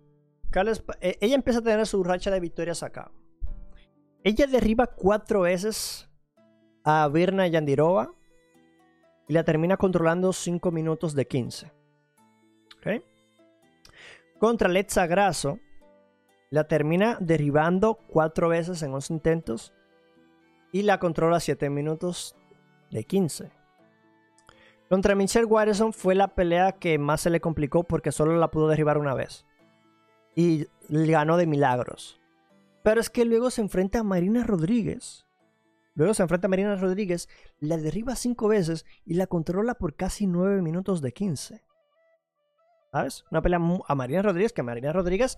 e, 1.00 1.18
ella 1.20 1.36
empieza 1.36 1.60
a 1.60 1.62
tener 1.62 1.86
su 1.86 2.02
racha 2.02 2.32
de 2.32 2.40
victorias 2.40 2.82
acá. 2.82 3.12
Ella 4.24 4.48
derriba 4.48 4.88
cuatro 4.88 5.42
veces 5.42 6.10
a 6.82 7.08
Virna 7.08 7.46
Yandirova 7.46 8.12
y 9.28 9.32
la 9.32 9.44
termina 9.44 9.76
controlando 9.76 10.32
5 10.32 10.70
minutos 10.70 11.14
de 11.14 11.26
15. 11.26 11.72
¿Okay? 12.78 13.02
Contra 14.38 14.68
Letza 14.68 15.06
Grasso, 15.06 15.58
la 16.50 16.68
termina 16.68 17.16
derribando 17.20 17.94
cuatro 17.94 18.48
veces 18.48 18.82
en 18.82 18.94
11 18.94 19.12
intentos 19.12 19.72
y 20.72 20.82
la 20.82 20.98
controla 20.98 21.40
7 21.40 21.70
minutos 21.70 22.36
de 22.90 23.04
15. 23.04 23.50
Contra 24.88 25.16
Michelle 25.16 25.46
Watterson 25.46 25.92
fue 25.92 26.14
la 26.14 26.28
pelea 26.28 26.72
que 26.72 26.98
más 26.98 27.22
se 27.22 27.30
le 27.30 27.40
complicó 27.40 27.82
porque 27.82 28.12
solo 28.12 28.36
la 28.36 28.50
pudo 28.50 28.68
derribar 28.68 28.98
una 28.98 29.14
vez. 29.14 29.44
Y 30.36 30.68
ganó 30.88 31.36
de 31.36 31.46
milagros. 31.46 32.20
Pero 32.84 33.00
es 33.00 33.10
que 33.10 33.24
luego 33.24 33.50
se 33.50 33.62
enfrenta 33.62 34.00
a 34.00 34.04
Marina 34.04 34.44
Rodríguez. 34.44 35.25
Luego 35.96 36.14
se 36.14 36.22
enfrenta 36.22 36.46
a 36.46 36.50
Marina 36.50 36.76
Rodríguez, 36.76 37.28
la 37.58 37.76
derriba 37.76 38.14
5 38.14 38.46
veces 38.48 38.86
y 39.04 39.14
la 39.14 39.26
controla 39.26 39.74
por 39.74 39.96
casi 39.96 40.28
9 40.28 40.62
minutos 40.62 41.02
de 41.02 41.12
15. 41.12 41.62
¿Sabes? 42.92 43.24
Una 43.30 43.42
pelea 43.42 43.60
a 43.88 43.94
Marina 43.94 44.22
Rodríguez, 44.22 44.52
que 44.52 44.62
Marina 44.62 44.92
Rodríguez 44.92 45.36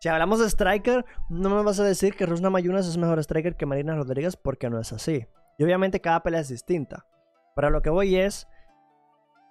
si 0.00 0.08
hablamos 0.08 0.40
de 0.40 0.46
striker, 0.46 1.06
no 1.30 1.48
me 1.48 1.62
vas 1.62 1.80
a 1.80 1.84
decir 1.84 2.14
que 2.14 2.26
Rosna 2.26 2.50
Mayunas 2.50 2.86
es 2.86 2.98
mejor 2.98 3.18
striker 3.18 3.56
que 3.56 3.66
Marina 3.66 3.94
Rodríguez 3.94 4.36
porque 4.36 4.68
no 4.68 4.78
es 4.78 4.92
así. 4.92 5.26
Y 5.58 5.64
obviamente 5.64 6.00
cada 6.00 6.22
pelea 6.22 6.40
es 6.40 6.48
distinta. 6.48 7.06
Pero 7.54 7.70
lo 7.70 7.80
que 7.80 7.88
voy 7.88 8.16
es 8.16 8.46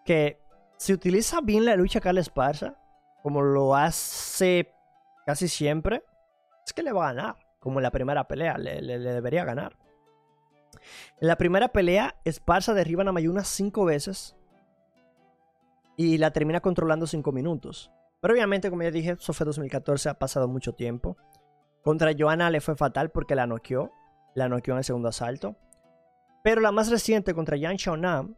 que 0.05 0.39
si 0.77 0.93
utiliza 0.93 1.41
bien 1.41 1.65
la 1.65 1.75
lucha 1.75 1.99
Carla 1.99 2.21
Esparza, 2.21 2.75
como 3.23 3.41
lo 3.41 3.75
hace 3.75 4.71
casi 5.25 5.47
siempre, 5.47 6.03
es 6.65 6.73
que 6.73 6.83
le 6.83 6.91
va 6.91 7.09
a 7.09 7.13
ganar. 7.13 7.35
Como 7.59 7.79
en 7.79 7.83
la 7.83 7.91
primera 7.91 8.27
pelea, 8.27 8.59
le, 8.59 8.99
debería 8.99 9.43
ganar. 9.43 9.75
En 11.21 11.27
la 11.27 11.37
primera 11.37 11.69
pelea, 11.69 12.15
Esparza 12.25 12.73
derriba 12.73 13.03
a 13.03 13.11
Mayunas 13.11 13.47
cinco 13.47 13.85
veces 13.85 14.35
y 15.97 16.17
la 16.17 16.31
termina 16.31 16.59
controlando 16.59 17.07
cinco 17.07 17.31
minutos. 17.31 17.91
Pero 18.21 18.33
obviamente, 18.33 18.69
como 18.69 18.83
ya 18.83 18.91
dije, 18.91 19.11
eso 19.11 19.33
fue 19.33 19.45
2014, 19.45 20.09
ha 20.09 20.19
pasado 20.19 20.47
mucho 20.47 20.73
tiempo. 20.73 21.17
Contra 21.83 22.13
Joanna 22.17 22.49
le 22.49 22.61
fue 22.61 22.75
fatal 22.75 23.11
porque 23.11 23.35
la 23.35 23.45
noqueó. 23.45 23.91
La 24.33 24.49
noqueó 24.49 24.73
en 24.73 24.79
el 24.79 24.83
segundo 24.83 25.09
asalto. 25.09 25.55
Pero 26.43 26.59
la 26.59 26.71
más 26.71 26.89
reciente 26.89 27.33
contra 27.33 27.57
Yan 27.57 27.77
Xiaonam 27.77 28.35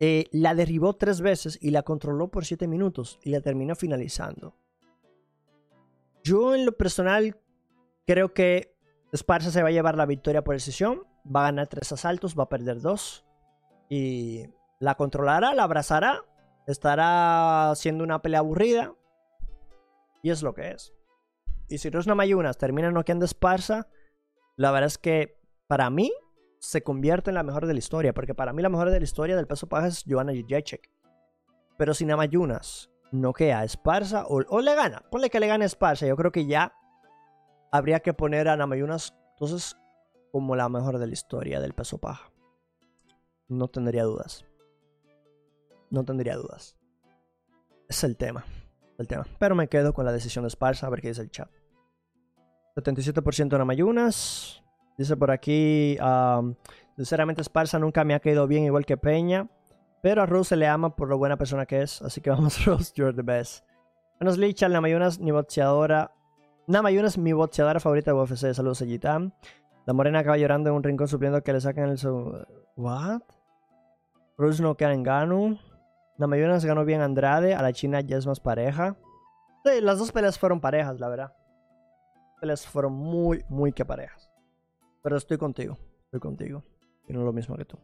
eh, 0.00 0.26
la 0.30 0.54
derribó 0.54 0.94
tres 0.94 1.20
veces 1.20 1.58
y 1.60 1.70
la 1.70 1.82
controló 1.82 2.28
por 2.28 2.44
siete 2.44 2.68
minutos 2.68 3.18
y 3.22 3.30
la 3.30 3.40
terminó 3.40 3.74
finalizando. 3.74 4.54
Yo 6.22 6.54
en 6.54 6.64
lo 6.64 6.76
personal 6.76 7.36
creo 8.06 8.32
que 8.32 8.76
Esparza 9.12 9.50
se 9.50 9.62
va 9.62 9.68
a 9.68 9.72
llevar 9.72 9.96
la 9.96 10.06
victoria 10.06 10.44
por 10.44 10.54
decisión. 10.54 11.02
Va 11.34 11.42
a 11.42 11.44
ganar 11.46 11.66
tres 11.66 11.92
asaltos, 11.92 12.38
va 12.38 12.44
a 12.44 12.48
perder 12.48 12.80
dos. 12.80 13.24
Y 13.88 14.46
la 14.80 14.94
controlará, 14.94 15.54
la 15.54 15.64
abrazará 15.64 16.22
estará 16.68 17.72
siendo 17.76 18.04
una 18.04 18.20
pelea 18.20 18.40
aburrida. 18.40 18.94
Y 20.22 20.30
es 20.30 20.42
lo 20.42 20.54
que 20.54 20.70
es. 20.70 20.92
Y 21.68 21.78
si 21.78 21.90
Rosna 21.90 22.14
Mayunas 22.14 22.58
termina 22.58 22.90
noqueando 22.90 23.24
Esparza, 23.24 23.88
la 24.56 24.70
verdad 24.70 24.88
es 24.88 24.98
que 24.98 25.40
para 25.66 25.90
mí 25.90 26.12
se 26.60 26.82
convierte 26.82 27.30
en 27.30 27.34
la 27.34 27.42
mejor 27.42 27.66
de 27.66 27.72
la 27.72 27.78
historia. 27.78 28.12
Porque 28.12 28.34
para 28.34 28.52
mí 28.52 28.62
la 28.62 28.68
mejor 28.68 28.90
de 28.90 29.00
la 29.00 29.04
historia 29.04 29.36
del 29.36 29.46
peso 29.46 29.68
paja 29.68 29.86
es 29.86 30.04
Joanna 30.06 30.32
Jacek. 30.46 30.90
Pero 31.78 31.94
si 31.94 32.04
Namayunas 32.04 32.90
noquea 33.12 33.60
a 33.60 33.64
Esparza 33.64 34.26
o, 34.26 34.60
le 34.60 34.74
gana, 34.74 35.02
ponle 35.10 35.30
que 35.30 35.40
le 35.40 35.46
gane 35.46 35.64
a 35.64 35.66
Esparza, 35.66 36.06
yo 36.06 36.16
creo 36.16 36.32
que 36.32 36.46
ya 36.46 36.74
habría 37.72 38.00
que 38.00 38.12
poner 38.12 38.48
a 38.48 38.56
Namayunas 38.56 39.14
entonces 39.32 39.76
como 40.32 40.56
la 40.56 40.68
mejor 40.68 40.98
de 40.98 41.06
la 41.06 41.12
historia 41.12 41.60
del 41.60 41.74
peso 41.74 41.98
paja. 41.98 42.30
No 43.48 43.68
tendría 43.68 44.04
dudas. 44.04 44.44
No 45.90 46.04
tendría 46.04 46.36
dudas. 46.36 46.76
Es 47.88 48.04
el 48.04 48.16
tema. 48.16 48.44
El 48.98 49.08
tema. 49.08 49.26
Pero 49.38 49.54
me 49.54 49.68
quedo 49.68 49.94
con 49.94 50.04
la 50.04 50.12
decisión 50.12 50.44
de 50.44 50.50
Sparsa 50.50 50.86
a 50.86 50.90
ver 50.90 51.00
qué 51.00 51.08
dice 51.08 51.22
el 51.22 51.30
chat. 51.30 51.50
77% 52.76 53.54
en 53.54 53.60
Amayunas. 53.60 54.62
Dice 54.98 55.16
por 55.16 55.30
aquí, 55.30 55.96
sinceramente 56.96 57.40
Esparza 57.40 57.78
nunca 57.78 58.04
me 58.04 58.14
ha 58.14 58.20
caído 58.20 58.46
bien 58.46 58.64
igual 58.64 58.84
que 58.84 58.96
Peña. 58.96 59.48
Pero 60.02 60.22
a 60.22 60.26
Rose 60.26 60.50
se 60.50 60.56
le 60.56 60.66
ama 60.66 60.94
por 60.94 61.08
lo 61.08 61.18
buena 61.18 61.36
persona 61.36 61.66
que 61.66 61.82
es. 61.82 62.02
Así 62.02 62.20
que 62.20 62.30
vamos, 62.30 62.64
Rose, 62.64 62.92
you're 62.94 63.14
the 63.14 63.22
best. 63.22 63.64
Menos 64.20 64.36
Licha, 64.36 64.68
Namayunas, 64.68 65.18
mi 65.20 65.30
boxeadora. 65.30 66.12
Namayunas, 66.66 67.16
mi 67.16 67.32
boxeadora 67.32 67.80
favorita 67.80 68.12
de 68.12 68.18
UFC. 68.18 68.52
Saludos 68.52 68.82
a. 68.82 69.32
La 69.88 69.94
morena 69.94 70.18
acaba 70.18 70.36
llorando 70.36 70.68
en 70.68 70.76
un 70.76 70.82
rincón 70.82 71.08
supliendo 71.08 71.42
que 71.42 71.50
le 71.50 71.62
saquen 71.62 71.84
el... 71.84 71.98
¿What? 72.76 73.22
Rose 74.36 74.62
no 74.62 74.76
queda 74.76 74.92
en 74.92 75.02
Ganu. 75.02 75.58
Namayunas 76.18 76.62
ganó 76.62 76.84
bien 76.84 77.00
Andrade. 77.00 77.54
A 77.54 77.62
la 77.62 77.72
China 77.72 78.02
ya 78.02 78.18
es 78.18 78.26
más 78.26 78.38
pareja. 78.38 78.96
Sí, 79.64 79.80
las 79.80 79.98
dos 79.98 80.12
peleas 80.12 80.38
fueron 80.38 80.60
parejas, 80.60 81.00
la 81.00 81.08
verdad. 81.08 81.32
Las 82.12 82.38
peleas 82.38 82.66
fueron 82.66 82.92
muy, 82.92 83.46
muy 83.48 83.72
que 83.72 83.86
parejas. 83.86 84.30
Pero 85.02 85.16
estoy 85.16 85.38
contigo. 85.38 85.78
Estoy 86.04 86.20
contigo. 86.20 86.62
Y 87.06 87.14
no 87.14 87.24
lo 87.24 87.32
mismo 87.32 87.56
que 87.56 87.64
tú. 87.64 87.78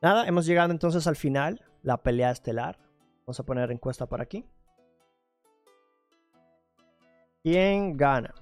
Nada, 0.00 0.24
hemos 0.28 0.46
llegado 0.46 0.70
entonces 0.70 1.08
al 1.08 1.16
final. 1.16 1.60
La 1.82 1.96
pelea 1.96 2.30
estelar. 2.30 2.78
Vamos 3.26 3.40
a 3.40 3.42
poner 3.42 3.72
encuesta 3.72 4.06
por 4.06 4.20
aquí. 4.20 4.48
¿Quién 7.42 7.96
gana? 7.96 8.32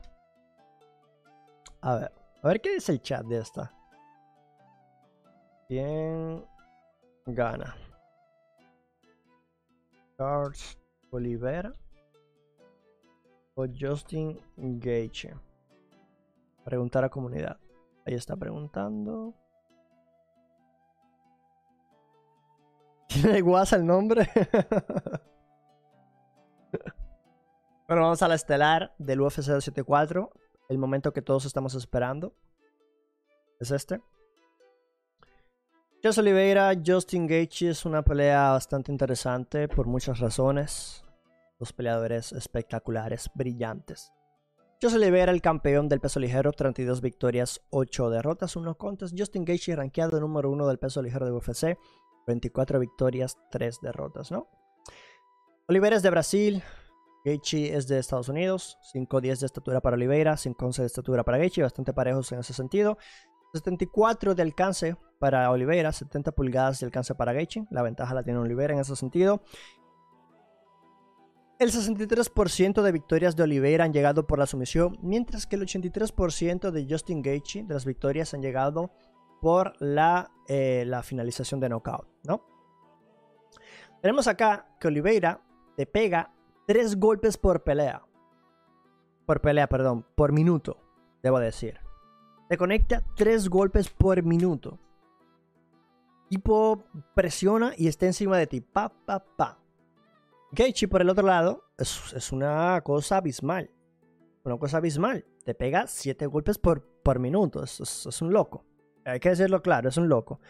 A 1.81 1.95
ver. 1.95 2.26
A 2.47 2.51
ver 2.51 2.61
qué 2.61 2.75
dice 2.75 2.93
el 2.93 3.03
chat 3.03 3.27
de 3.27 3.39
esta. 3.39 3.75
¿Quién 5.67 6.47
gana? 7.27 7.75
Charles 10.17 10.79
Olivera 11.11 11.73
o 13.57 13.67
Justin 13.67 14.41
Gage. 14.57 15.35
Preguntar 16.65 17.03
a 17.03 17.09
comunidad. 17.09 17.59
Ahí 18.07 18.15
está 18.15 18.37
preguntando. 18.37 19.35
¿Tiene 23.09 23.43
WhatsApp 23.43 23.81
el 23.81 23.87
nombre? 23.87 24.31
bueno, 27.89 28.03
vamos 28.03 28.23
a 28.23 28.29
la 28.29 28.37
estelar 28.37 28.95
del 28.99 29.21
UFC 29.21 29.39
274. 29.39 30.31
El 30.69 30.79
momento 30.79 31.13
que 31.13 31.23
todos 31.23 31.45
estamos 31.45 31.75
esperando. 31.75 32.35
Es 33.61 33.71
este. 33.71 34.01
José 36.03 36.21
Oliveira, 36.21 36.73
Justin 36.85 37.27
Gaethje 37.27 37.71
es 37.71 37.85
una 37.85 38.03
pelea 38.03 38.51
bastante 38.51 38.93
interesante 38.93 39.67
por 39.69 39.87
muchas 39.87 40.21
razones. 40.21 41.03
Dos 41.59 41.73
peleadores 41.73 42.33
espectaculares, 42.33 43.31
brillantes. 43.35 44.13
José 44.81 44.97
Oliveira, 44.97 45.33
el 45.33 45.41
campeón 45.41 45.89
del 45.89 46.01
peso 46.01 46.21
ligero, 46.21 46.53
32 46.53 47.01
victorias, 47.01 47.63
8 47.71 48.11
derrotas, 48.11 48.57
1 48.57 48.77
contas. 48.77 49.15
Justin 49.17 49.45
Gaethje, 49.45 49.75
rankeado 49.75 50.21
número 50.21 50.51
1 50.51 50.67
del 50.69 50.79
peso 50.79 51.01
ligero 51.01 51.25
de 51.25 51.33
UFC, 51.33 51.79
24 52.27 52.79
victorias, 52.79 53.39
3 53.51 53.81
derrotas, 53.81 54.31
¿no? 54.31 54.49
Oliveira 55.67 55.97
es 55.97 56.03
de 56.03 56.11
Brasil, 56.11 56.63
Gaethje 57.27 57.77
es 57.77 57.89
de 57.89 57.99
Estados 57.99 58.29
Unidos, 58.29 58.79
5'10 58.95 59.41
de 59.41 59.47
estatura 59.47 59.81
para 59.81 59.97
Oliveira, 59.97 60.35
5'11 60.35 60.77
de 60.77 60.87
estatura 60.87 61.25
para 61.25 61.39
Gaethje, 61.39 61.61
bastante 61.61 61.93
parejos 61.93 62.31
en 62.31 62.39
ese 62.39 62.55
sentido. 62.55 62.99
74 63.53 64.37
de 64.37 64.43
alcance 64.43 64.97
para 65.19 65.51
Oliveira, 65.51 65.91
70 65.91 66.31
pulgadas 66.31 66.79
de 66.79 66.87
alcance 66.87 67.17
para 67.17 67.33
Gaethje, 67.33 67.67
la 67.71 67.83
ventaja 67.83 68.15
la 68.15 68.23
tiene 68.23 68.39
Oliveira 68.39 68.75
en 68.75 68.81
ese 68.81 68.95
sentido. 68.95 69.43
El 71.59 71.73
63% 71.73 72.83
de 72.83 72.93
victorias 72.93 73.35
de 73.35 73.43
Oliveira 73.43 73.85
han 73.85 73.93
llegado 73.93 74.29
por 74.29 74.39
la 74.39 74.47
sumisión, 74.47 74.97
mientras 75.03 75.49
que 75.49 75.57
el 75.57 75.63
83% 75.63 76.71
de 76.71 76.87
Justin 76.89 77.23
Gaethje 77.23 77.65
de 77.65 77.75
las 77.75 77.87
victorias 77.87 78.35
han 78.35 78.43
llegado 78.43 78.93
por 79.41 79.75
la, 79.81 80.31
eh, 80.47 80.89
finalización 81.03 81.59
de 81.59 81.71
knockout, 81.71 82.07
¿no? 82.23 82.47
Tenemos 84.01 84.29
acá 84.29 84.77
que 84.79 84.87
Oliveira 84.87 85.41
te 85.77 85.87
pega 85.87 86.36
3 86.67 86.97
golpes 86.99 87.37
por 87.37 87.63
pelea. 87.63 88.03
Por 89.25 89.41
pelea, 89.41 89.69
perdón, 89.69 90.05
por 90.15 90.33
minuto, 90.33 90.79
debo 91.23 91.39
decir. 91.39 91.81
Te 92.49 92.57
conecta 92.57 93.05
3 93.17 93.49
golpes 93.49 93.89
por 93.89 94.23
minuto. 94.23 94.79
Tipo 96.29 96.85
presiona 97.15 97.73
y 97.77 97.87
está 97.87 98.07
encima 98.07 98.37
de 98.37 98.47
ti. 98.47 98.61
Pa, 98.61 98.89
pa, 98.89 99.25
pa. 99.25 99.59
Gaethje, 100.53 100.89
por 100.89 101.01
el 101.01 101.11
otro 101.11 101.27
lado, 101.27 101.65
es, 101.79 102.33
una 102.33 102.81
cosa 102.83 103.19
abismal. 103.19 103.71
Una 104.45 104.59
cosa 104.59 104.79
abismal. 104.79 105.25
Te 105.45 105.55
pega 105.55 105.87
7 105.87 106.27
golpes 106.27 106.59
por, 106.59 106.83
por 107.03 107.19
minuto. 107.21 107.63
Es, 107.63 107.81
es, 107.81 108.23
un 108.23 108.33
loco. 108.33 108.65
Hay 109.05 109.21
que 109.21 109.31
decirlo 109.31 109.63
claro, 109.63 109.89
es 109.89 109.97
un 109.97 110.09
loco. 110.09 110.41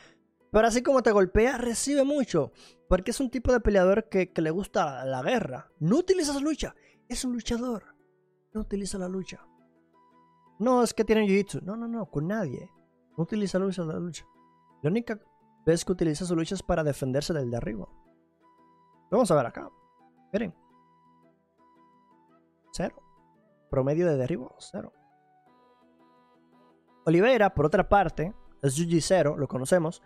Pero 0.56 0.68
así 0.68 0.82
como 0.82 1.02
te 1.02 1.12
golpea, 1.12 1.58
recibe 1.58 2.02
mucho. 2.02 2.50
Porque 2.88 3.10
es 3.10 3.20
un 3.20 3.28
tipo 3.28 3.52
de 3.52 3.60
peleador 3.60 4.08
que, 4.08 4.32
le 4.36 4.50
gusta 4.50 5.04
la 5.04 5.20
guerra. 5.20 5.70
No 5.80 5.98
utiliza 5.98 6.32
su 6.32 6.40
lucha. 6.40 6.74
Es 7.10 7.26
un 7.26 7.34
luchador. 7.34 7.94
No 8.54 8.62
utiliza 8.62 8.96
la 8.96 9.06
lucha. 9.06 9.46
No, 10.58 10.82
es 10.82 10.94
que 10.94 11.04
tiene 11.04 11.26
jiu-jitsu. 11.26 11.60
No, 11.60 11.76
no, 11.76 11.86
no, 11.86 12.06
con 12.06 12.26
nadie. 12.26 12.70
No 13.18 13.24
utiliza 13.24 13.58
la 13.58 13.66
lucha, 13.66 13.84
la 13.84 13.98
lucha. 13.98 14.24
Única 14.82 15.20
vez 15.66 15.84
que 15.84 15.92
utiliza 15.92 16.24
su 16.24 16.34
lucha 16.34 16.54
es 16.54 16.62
para 16.62 16.82
defenderse 16.82 17.34
del 17.34 17.50
derribo. 17.50 17.90
Vamos 19.10 19.30
a 19.30 19.34
ver 19.34 19.44
acá. 19.44 19.68
Miren. 20.32 20.54
Cero. 22.72 22.96
Promedio 23.68 24.06
de 24.06 24.16
derribo, 24.16 24.56
cero. 24.58 24.90
Oliveira, 27.04 27.52
por 27.52 27.66
otra 27.66 27.86
parte, 27.86 28.34
es 28.62 28.78
Jiu-Jitsu, 28.78 29.36
lo 29.36 29.48
conocemos. 29.48 30.02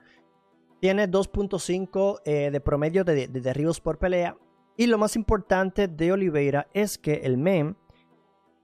Tiene 0.80 1.10
2.5 1.10 2.22
eh, 2.24 2.50
de 2.50 2.60
promedio 2.60 3.04
de, 3.04 3.28
derribos 3.28 3.80
por 3.80 3.98
pelea. 3.98 4.36
Y 4.76 4.86
lo 4.86 4.96
más 4.96 5.14
importante 5.14 5.88
de 5.88 6.12
Oliveira 6.12 6.68
es 6.72 6.96
que 6.96 7.20
el 7.24 7.36
MEM 7.36 7.74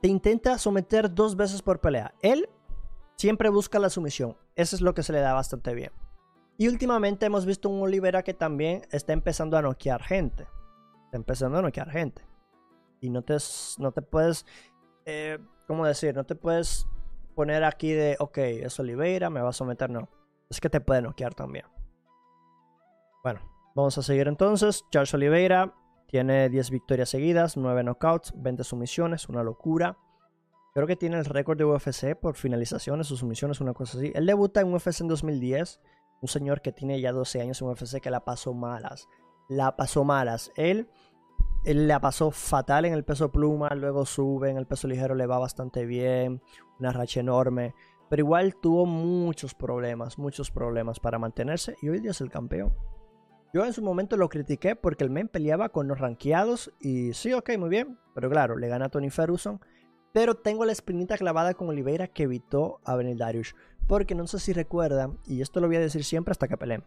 te 0.00 0.08
intenta 0.08 0.56
someter 0.56 1.14
dos 1.14 1.36
veces 1.36 1.60
por 1.60 1.80
pelea. 1.80 2.14
Él 2.22 2.48
siempre 3.16 3.50
busca 3.50 3.78
la 3.78 3.90
sumisión. 3.90 4.36
Eso 4.54 4.76
es 4.76 4.82
lo 4.82 4.94
que 4.94 5.02
se 5.02 5.12
le 5.12 5.20
da 5.20 5.34
bastante 5.34 5.74
bien. 5.74 5.92
Y 6.56 6.68
últimamente 6.68 7.26
hemos 7.26 7.44
visto 7.44 7.68
un 7.68 7.82
Oliveira 7.82 8.22
que 8.22 8.32
también 8.32 8.82
está 8.90 9.12
empezando 9.12 9.58
a 9.58 9.62
noquear 9.62 10.02
gente. 10.02 10.46
Está 11.04 11.18
empezando 11.18 11.58
a 11.58 11.62
noquear 11.62 11.90
gente. 11.90 12.22
Y 13.00 13.10
no 13.10 13.20
te, 13.20 13.36
no 13.78 13.92
te 13.92 14.00
puedes, 14.00 14.46
eh, 15.04 15.38
¿cómo 15.66 15.84
decir? 15.84 16.14
No 16.14 16.24
te 16.24 16.34
puedes 16.34 16.86
poner 17.34 17.62
aquí 17.62 17.92
de, 17.92 18.16
ok, 18.18 18.38
es 18.38 18.80
Oliveira, 18.80 19.28
me 19.28 19.42
va 19.42 19.50
a 19.50 19.52
someter. 19.52 19.90
No. 19.90 20.08
Es 20.48 20.62
que 20.62 20.70
te 20.70 20.80
puede 20.80 21.02
noquear 21.02 21.34
también. 21.34 21.66
Bueno, 23.26 23.40
vamos 23.74 23.98
a 23.98 24.02
seguir 24.02 24.28
entonces. 24.28 24.84
Charles 24.92 25.12
Oliveira 25.12 25.74
tiene 26.06 26.48
10 26.48 26.70
victorias 26.70 27.08
seguidas, 27.08 27.56
9 27.56 27.82
knockouts, 27.82 28.32
20 28.36 28.62
sumisiones, 28.62 29.28
una 29.28 29.42
locura. 29.42 29.98
Creo 30.74 30.86
que 30.86 30.94
tiene 30.94 31.18
el 31.18 31.24
récord 31.24 31.58
de 31.58 31.64
UFC 31.64 32.14
por 32.14 32.36
finalizaciones 32.36 33.10
o 33.10 33.16
sumisiones, 33.16 33.60
una 33.60 33.74
cosa 33.74 33.98
así. 33.98 34.12
Él 34.14 34.26
debuta 34.26 34.60
en 34.60 34.72
UFC 34.72 35.00
en 35.00 35.08
2010. 35.08 35.80
Un 36.22 36.28
señor 36.28 36.62
que 36.62 36.70
tiene 36.70 37.00
ya 37.00 37.10
12 37.10 37.40
años 37.40 37.60
en 37.60 37.66
UFC 37.66 37.98
que 38.00 38.12
la 38.12 38.24
pasó 38.24 38.54
malas. 38.54 39.08
La 39.48 39.74
pasó 39.74 40.04
malas. 40.04 40.52
Él, 40.54 40.88
él 41.64 41.88
la 41.88 42.00
pasó 42.00 42.30
fatal 42.30 42.84
en 42.84 42.92
el 42.92 43.02
peso 43.02 43.32
pluma, 43.32 43.70
luego 43.70 44.06
sube, 44.06 44.50
en 44.50 44.56
el 44.56 44.68
peso 44.68 44.86
ligero 44.86 45.16
le 45.16 45.26
va 45.26 45.40
bastante 45.40 45.84
bien, 45.84 46.40
una 46.78 46.92
racha 46.92 47.18
enorme. 47.18 47.74
Pero 48.08 48.20
igual 48.20 48.54
tuvo 48.54 48.86
muchos 48.86 49.52
problemas, 49.52 50.16
muchos 50.16 50.52
problemas 50.52 51.00
para 51.00 51.18
mantenerse 51.18 51.74
y 51.82 51.88
hoy 51.88 51.98
día 51.98 52.12
es 52.12 52.20
el 52.20 52.30
campeón. 52.30 52.72
Yo 53.52 53.64
en 53.64 53.72
su 53.72 53.82
momento 53.82 54.16
lo 54.16 54.28
critiqué 54.28 54.76
porque 54.76 55.04
el 55.04 55.10
men 55.10 55.28
peleaba 55.28 55.68
con 55.70 55.88
los 55.88 55.98
rankeados 55.98 56.72
y 56.80 57.12
sí, 57.14 57.32
ok, 57.32 57.56
muy 57.58 57.68
bien. 57.68 57.98
Pero 58.14 58.28
claro, 58.30 58.56
le 58.56 58.68
gana 58.68 58.86
a 58.86 58.88
Tony 58.88 59.10
Ferguson. 59.10 59.60
Pero 60.12 60.34
tengo 60.34 60.64
la 60.64 60.72
espinita 60.72 61.16
clavada 61.16 61.54
con 61.54 61.68
Oliveira 61.68 62.08
que 62.08 62.24
evitó 62.24 62.80
a 62.84 62.96
Benil 62.96 63.18
Darius. 63.18 63.54
Porque 63.86 64.14
no 64.14 64.26
sé 64.26 64.38
si 64.38 64.52
recuerdan, 64.52 65.18
y 65.26 65.42
esto 65.42 65.60
lo 65.60 65.68
voy 65.68 65.76
a 65.76 65.80
decir 65.80 66.04
siempre 66.04 66.32
hasta 66.32 66.48
que 66.48 66.56
peleen. 66.56 66.84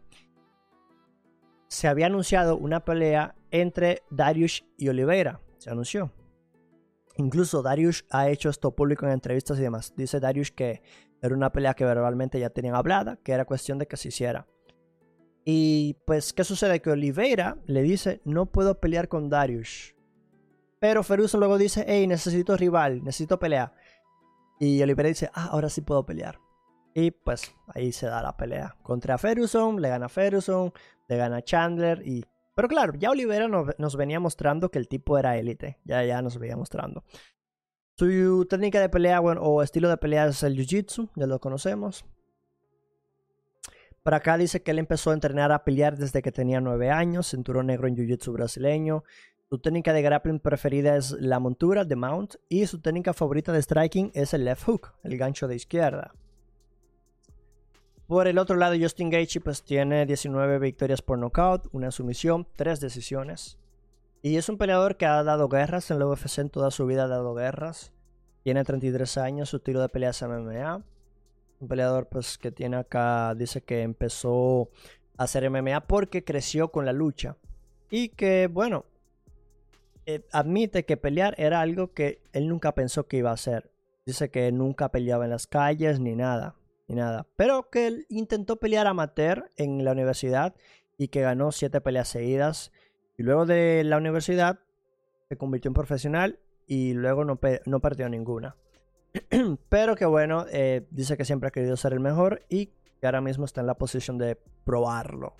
Se 1.68 1.88
había 1.88 2.08
anunciado 2.08 2.58
una 2.58 2.84
pelea 2.84 3.36
entre 3.52 4.02
Darius 4.10 4.66
y 4.78 4.90
Oliveira. 4.90 5.40
Se 5.60 5.70
anunció. 5.70 6.12
Incluso 7.18 7.62
Darius 7.62 8.06
ha 8.10 8.30
hecho 8.30 8.50
esto 8.50 8.76
público 8.76 9.06
en 9.06 9.12
entrevistas 9.12 9.60
y 9.60 9.62
demás. 9.62 9.94
Dice 9.96 10.20
Darius 10.20 10.52
que 10.52 10.82
era 11.22 11.36
una 11.36 11.52
pelea 11.52 11.74
que 11.74 11.86
verbalmente 11.86 12.40
ya 12.40 12.50
tenían 12.50 12.76
hablada, 12.76 13.18
que 13.18 13.34
era 13.34 13.46
cuestión 13.46 13.78
de 13.78 13.88
que 13.88 13.98
se 13.98 14.08
hiciera. 14.08 14.48
Y 15.46 15.96
pues, 16.06 16.34
¿qué 16.34 16.44
sucede? 16.44 16.82
Que 16.82 16.92
Oliveira 16.92 17.58
le 17.66 17.82
dice, 17.82 18.22
no 18.26 18.48
puedo 18.48 18.80
pelear 18.80 19.08
con 19.08 19.30
Darius. 19.30 19.96
Pero 20.80 21.04
Ferguson 21.04 21.40
luego 21.40 21.58
dice, 21.58 21.86
hey, 21.88 22.08
necesito 22.08 22.56
rival, 22.56 23.04
necesito 23.04 23.40
pelear. 23.40 23.74
Y 24.60 24.82
Oliveira 24.82 25.10
dice, 25.10 25.30
ah, 25.34 25.50
ahora 25.52 25.70
sí 25.70 25.82
puedo 25.82 26.06
pelear. 26.06 26.40
Y 26.94 27.12
pues 27.12 27.54
ahí 27.68 27.92
se 27.92 28.08
da 28.08 28.22
la 28.22 28.36
pelea. 28.36 28.76
Contra 28.82 29.18
Ferguson, 29.18 29.82
le 29.82 29.90
gana 29.90 30.10
Ferguson, 30.10 30.74
le 31.08 31.18
gana 31.18 31.42
Chandler 31.42 32.06
y... 32.06 32.26
Pero 32.56 32.68
claro, 32.68 32.94
ya 32.98 33.12
Oliveira 33.12 33.48
nos, 33.48 33.96
venía 33.96 34.20
mostrando 34.20 34.70
que 34.70 34.80
el 34.80 34.90
tipo 34.90 35.18
era 35.18 35.38
élite. 35.38 35.80
Ya, 35.86 36.04
ya 36.04 36.22
nos 36.22 36.38
venía 36.38 36.58
mostrando. 36.58 37.06
Su 37.98 38.46
técnica 38.50 38.82
de 38.82 38.90
pelea 38.90 39.20
bueno, 39.22 39.42
o 39.42 39.64
estilo 39.64 39.88
de 39.88 39.98
pelea 39.98 40.28
es 40.28 40.44
el 40.44 40.58
Jiu-Jitsu, 40.58 41.10
ya 41.16 41.26
lo 41.26 41.40
conocemos. 41.40 42.06
Para 44.04 44.18
acá 44.18 44.38
dice 44.38 44.62
que 44.62 44.72
él 44.72 44.80
empezó 44.80 45.12
a 45.12 45.14
entrenar 45.14 45.52
a 45.52 45.64
pelear 45.64 45.98
desde 45.98 46.22
que 46.22 46.32
tenía 46.32 46.62
9 46.62 46.90
años, 46.90 47.28
cinturón 47.28 47.68
negro 47.68 47.88
en 47.88 47.96
Jiu-Jitsu 47.96 48.32
brasileño. 48.32 49.04
Su 49.50 49.60
técnica 49.60 49.94
de 49.94 50.02
grappling 50.02 50.40
preferida 50.40 50.96
es 50.96 51.12
la 51.12 51.40
montura, 51.40 51.84
de 51.84 51.96
mount, 51.96 52.36
y 52.50 52.66
su 52.68 52.80
técnica 52.80 53.14
favorita 53.14 53.52
de 53.52 53.62
striking 53.62 54.12
es 54.14 54.34
el 54.34 54.46
left 54.46 54.64
hook, 54.66 54.94
el 55.04 55.18
gancho 55.18 55.48
de 55.48 55.56
izquierda. 55.56 56.14
Por 58.08 58.28
el 58.28 58.40
otro 58.40 58.56
lado, 58.56 58.76
Justin 58.80 59.10
Gaethje 59.10 59.40
pues 59.40 59.64
tiene 59.64 60.06
19 60.06 60.58
victorias 60.60 61.02
por 61.02 61.20
knockout, 61.20 61.68
una 61.72 61.92
sumisión, 61.92 62.48
3 62.56 62.80
decisiones. 62.80 63.60
Y 64.22 64.38
es 64.38 64.50
un 64.50 64.58
peleador 64.58 64.98
que 64.98 65.06
ha 65.06 65.24
dado 65.24 65.48
guerras 65.48 65.92
en 65.92 66.00
la 66.00 66.08
UFC 66.08 66.40
en 66.40 66.50
toda 66.50 66.72
su 66.72 66.86
vida 66.86 67.04
ha 67.04 67.08
dado 67.08 67.34
guerras. 67.36 67.94
Tiene 68.44 68.64
33 68.64 69.18
años, 69.18 69.50
su 69.50 69.60
tiro 69.60 69.82
de 69.82 69.90
pelea 69.90 70.10
es 70.10 70.22
MMA. 70.22 70.84
Un 71.60 71.68
peleador 71.68 72.08
pues 72.08 72.38
que 72.38 72.52
tiene 72.52 72.78
acá, 72.78 73.36
dice 73.36 73.62
que 73.62 73.82
empezó 73.82 74.70
a 75.18 75.24
hacer 75.24 75.50
MMA 75.50 75.88
porque 75.88 76.24
creció 76.24 76.72
con 76.72 76.86
la 76.86 76.94
lucha. 76.94 77.36
Y 77.90 78.10
que 78.10 78.48
bueno, 78.48 78.86
eh, 80.06 80.26
admite 80.32 80.86
que 80.86 80.98
pelear 80.98 81.36
era 81.38 81.62
algo 81.62 81.94
que 81.94 82.22
él 82.34 82.48
nunca 82.48 82.74
pensó 82.74 83.08
que 83.08 83.18
iba 83.18 83.30
a 83.30 83.34
hacer. 83.34 83.70
Dice 84.06 84.32
que 84.32 84.52
nunca 84.52 84.90
peleaba 84.90 85.26
en 85.26 85.32
las 85.32 85.46
calles 85.46 86.00
ni 86.00 86.16
nada, 86.16 86.56
ni 86.88 86.96
nada. 86.96 87.28
Pero 87.36 87.70
que 87.70 87.88
él 87.88 88.06
intentó 88.10 88.56
pelear 88.56 88.88
amateur 88.88 89.52
en 89.56 89.84
la 89.84 89.92
universidad 89.92 90.56
y 90.98 91.10
que 91.10 91.22
ganó 91.22 91.52
siete 91.52 91.80
peleas 91.80 92.08
seguidas. 92.08 92.72
Y 93.18 93.24
luego 93.24 93.46
de 93.46 93.84
la 93.84 93.98
universidad 93.98 94.60
se 95.28 95.38
convirtió 95.38 95.70
en 95.70 95.76
profesional 95.76 96.40
y 96.66 96.94
luego 96.94 97.24
no, 97.24 97.40
no 97.66 97.80
perdió 97.80 98.10
ninguna. 98.10 98.56
Pero 99.70 99.96
que 99.96 100.06
bueno, 100.06 100.46
eh, 100.52 100.86
dice 100.92 101.18
que 101.18 101.26
siempre 101.26 101.48
ha 101.48 101.52
querido 101.52 101.78
ser 101.78 101.94
el 101.94 102.00
mejor 102.00 102.44
y 102.50 102.68
que 103.00 103.06
ahora 103.06 103.22
mismo 103.22 103.46
está 103.46 103.62
en 103.62 103.68
la 103.68 103.76
posición 103.76 104.18
de 104.18 104.38
probarlo. 104.66 105.36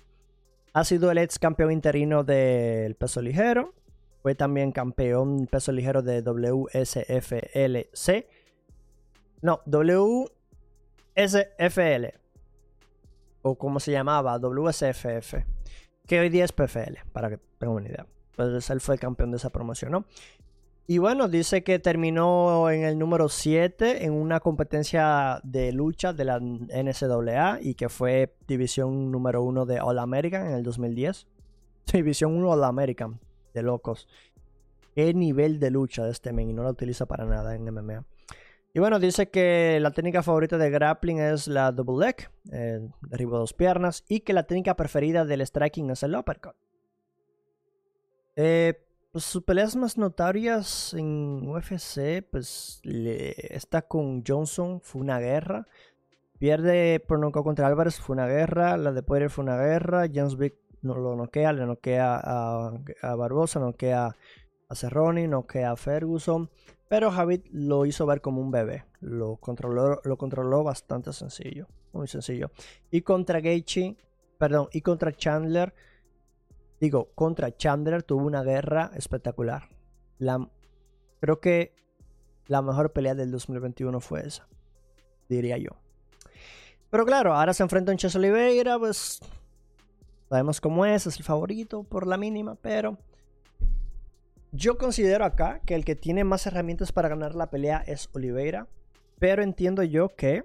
Ha 0.72 0.84
sido 0.84 1.10
el 1.10 1.18
ex 1.18 1.38
campeón 1.38 1.72
interino 1.72 2.24
del 2.24 2.94
peso 2.94 3.20
ligero 3.20 3.74
fue 4.22 4.34
también 4.34 4.72
campeón 4.72 5.46
peso 5.46 5.72
ligero 5.72 6.02
de 6.02 6.22
WSFLC. 6.22 8.26
No, 9.40 9.62
WSFL. 9.64 10.28
O 13.42 13.56
como 13.56 13.80
se 13.80 13.92
llamaba, 13.92 14.38
WSFF. 14.38 15.36
Que 16.06 16.20
hoy 16.20 16.28
día 16.28 16.44
es 16.44 16.52
PFL, 16.52 16.98
para 17.12 17.30
que 17.30 17.38
tengan 17.58 17.76
una 17.76 17.88
idea. 17.88 18.06
Pues 18.36 18.68
él 18.68 18.80
fue 18.80 18.96
el 18.96 19.00
campeón 19.00 19.30
de 19.30 19.38
esa 19.38 19.48
promoción, 19.50 19.92
¿no? 19.92 20.04
Y 20.90 20.98
bueno, 20.98 21.28
dice 21.28 21.62
que 21.62 21.78
terminó 21.78 22.68
en 22.68 22.82
el 22.82 22.98
número 22.98 23.28
7 23.28 24.04
en 24.04 24.12
una 24.12 24.40
competencia 24.40 25.38
de 25.44 25.70
lucha 25.70 26.12
de 26.12 26.24
la 26.24 26.40
NCAA 26.40 27.60
y 27.62 27.74
que 27.74 27.88
fue 27.88 28.34
división 28.48 29.12
número 29.12 29.40
1 29.44 29.66
de 29.66 29.78
All 29.78 30.00
American 30.00 30.48
en 30.48 30.54
el 30.54 30.64
2010. 30.64 31.28
División 31.92 32.36
1 32.36 32.50
All 32.50 32.64
American 32.64 33.20
de 33.54 33.62
locos. 33.62 34.08
Qué 34.96 35.14
nivel 35.14 35.60
de 35.60 35.70
lucha 35.70 36.04
de 36.04 36.10
este 36.10 36.32
men 36.32 36.50
y 36.50 36.54
no 36.54 36.64
la 36.64 36.70
utiliza 36.70 37.06
para 37.06 37.24
nada 37.24 37.54
en 37.54 37.72
MMA. 37.72 38.04
Y 38.74 38.80
bueno, 38.80 38.98
dice 38.98 39.30
que 39.30 39.78
la 39.80 39.92
técnica 39.92 40.24
favorita 40.24 40.58
de 40.58 40.70
grappling 40.70 41.20
es 41.20 41.46
la 41.46 41.70
double 41.70 42.04
leg, 42.04 42.30
eh, 42.50 42.80
derribo 43.02 43.38
dos 43.38 43.52
piernas, 43.52 44.02
y 44.08 44.22
que 44.22 44.32
la 44.32 44.42
técnica 44.42 44.74
preferida 44.74 45.24
del 45.24 45.46
striking 45.46 45.88
es 45.90 46.02
el 46.02 46.16
uppercut. 46.16 46.56
Eh, 48.34 48.89
pues 49.12 49.24
sus 49.24 49.42
peleas 49.42 49.74
más 49.74 49.98
notorias 49.98 50.94
en 50.94 51.48
UFC, 51.48 52.22
pues 52.30 52.80
está 52.84 53.82
con 53.82 54.22
Johnson, 54.26 54.80
fue 54.80 55.00
una 55.00 55.18
guerra. 55.18 55.66
Pierde 56.38 57.00
por 57.00 57.18
nocaut 57.18 57.44
contra 57.44 57.66
Álvarez, 57.66 58.00
fue 58.00 58.14
una 58.14 58.26
guerra. 58.26 58.76
La 58.76 58.92
de 58.92 59.02
Poirier 59.02 59.30
fue 59.30 59.44
una 59.44 59.56
guerra. 59.56 60.06
James 60.12 60.36
Vick 60.36 60.54
no 60.82 60.94
lo 60.94 61.16
noquea, 61.16 61.52
le 61.52 61.66
noquea 61.66 62.20
a, 62.22 62.72
a 63.02 63.14
Barbosa, 63.14 63.60
noquea 63.60 64.16
a 64.68 64.74
Cerrone, 64.74 65.28
noquea 65.28 65.72
a 65.72 65.76
Ferguson. 65.76 66.48
Pero 66.88 67.10
Javid 67.10 67.42
lo 67.52 67.86
hizo 67.86 68.06
ver 68.06 68.20
como 68.20 68.40
un 68.40 68.50
bebé. 68.50 68.84
Lo 69.00 69.36
controló, 69.36 70.00
lo 70.04 70.16
controló 70.16 70.64
bastante 70.64 71.12
sencillo. 71.12 71.66
Muy 71.92 72.06
sencillo. 72.06 72.50
Y 72.90 73.02
contra 73.02 73.40
Gaethje, 73.40 73.96
perdón, 74.38 74.68
y 74.72 74.80
contra 74.80 75.12
Chandler, 75.12 75.74
digo, 76.80 77.10
contra 77.14 77.56
Chandler 77.56 78.02
tuvo 78.02 78.26
una 78.26 78.42
guerra 78.42 78.90
espectacular. 78.96 79.68
La, 80.18 80.48
creo 81.20 81.40
que 81.40 81.74
la 82.46 82.62
mejor 82.62 82.92
pelea 82.92 83.14
del 83.14 83.30
2021 83.30 84.00
fue 84.00 84.26
esa, 84.26 84.48
diría 85.28 85.58
yo. 85.58 85.70
Pero 86.90 87.06
claro, 87.06 87.34
ahora 87.34 87.54
se 87.54 87.62
enfrenta 87.62 87.92
a 87.92 87.94
un 87.94 87.98
Chess 87.98 88.16
Oliveira, 88.16 88.78
pues 88.78 89.20
Sabemos 90.30 90.60
cómo 90.60 90.86
es, 90.86 91.08
es 91.08 91.16
el 91.16 91.24
favorito 91.24 91.82
por 91.82 92.06
la 92.06 92.16
mínima, 92.16 92.54
pero 92.54 92.96
yo 94.52 94.78
considero 94.78 95.24
acá 95.24 95.60
que 95.66 95.74
el 95.74 95.84
que 95.84 95.96
tiene 95.96 96.22
más 96.22 96.46
herramientas 96.46 96.92
para 96.92 97.08
ganar 97.08 97.34
la 97.34 97.50
pelea 97.50 97.82
es 97.84 98.08
Oliveira, 98.12 98.68
pero 99.18 99.42
entiendo 99.42 99.82
yo 99.82 100.14
que... 100.14 100.44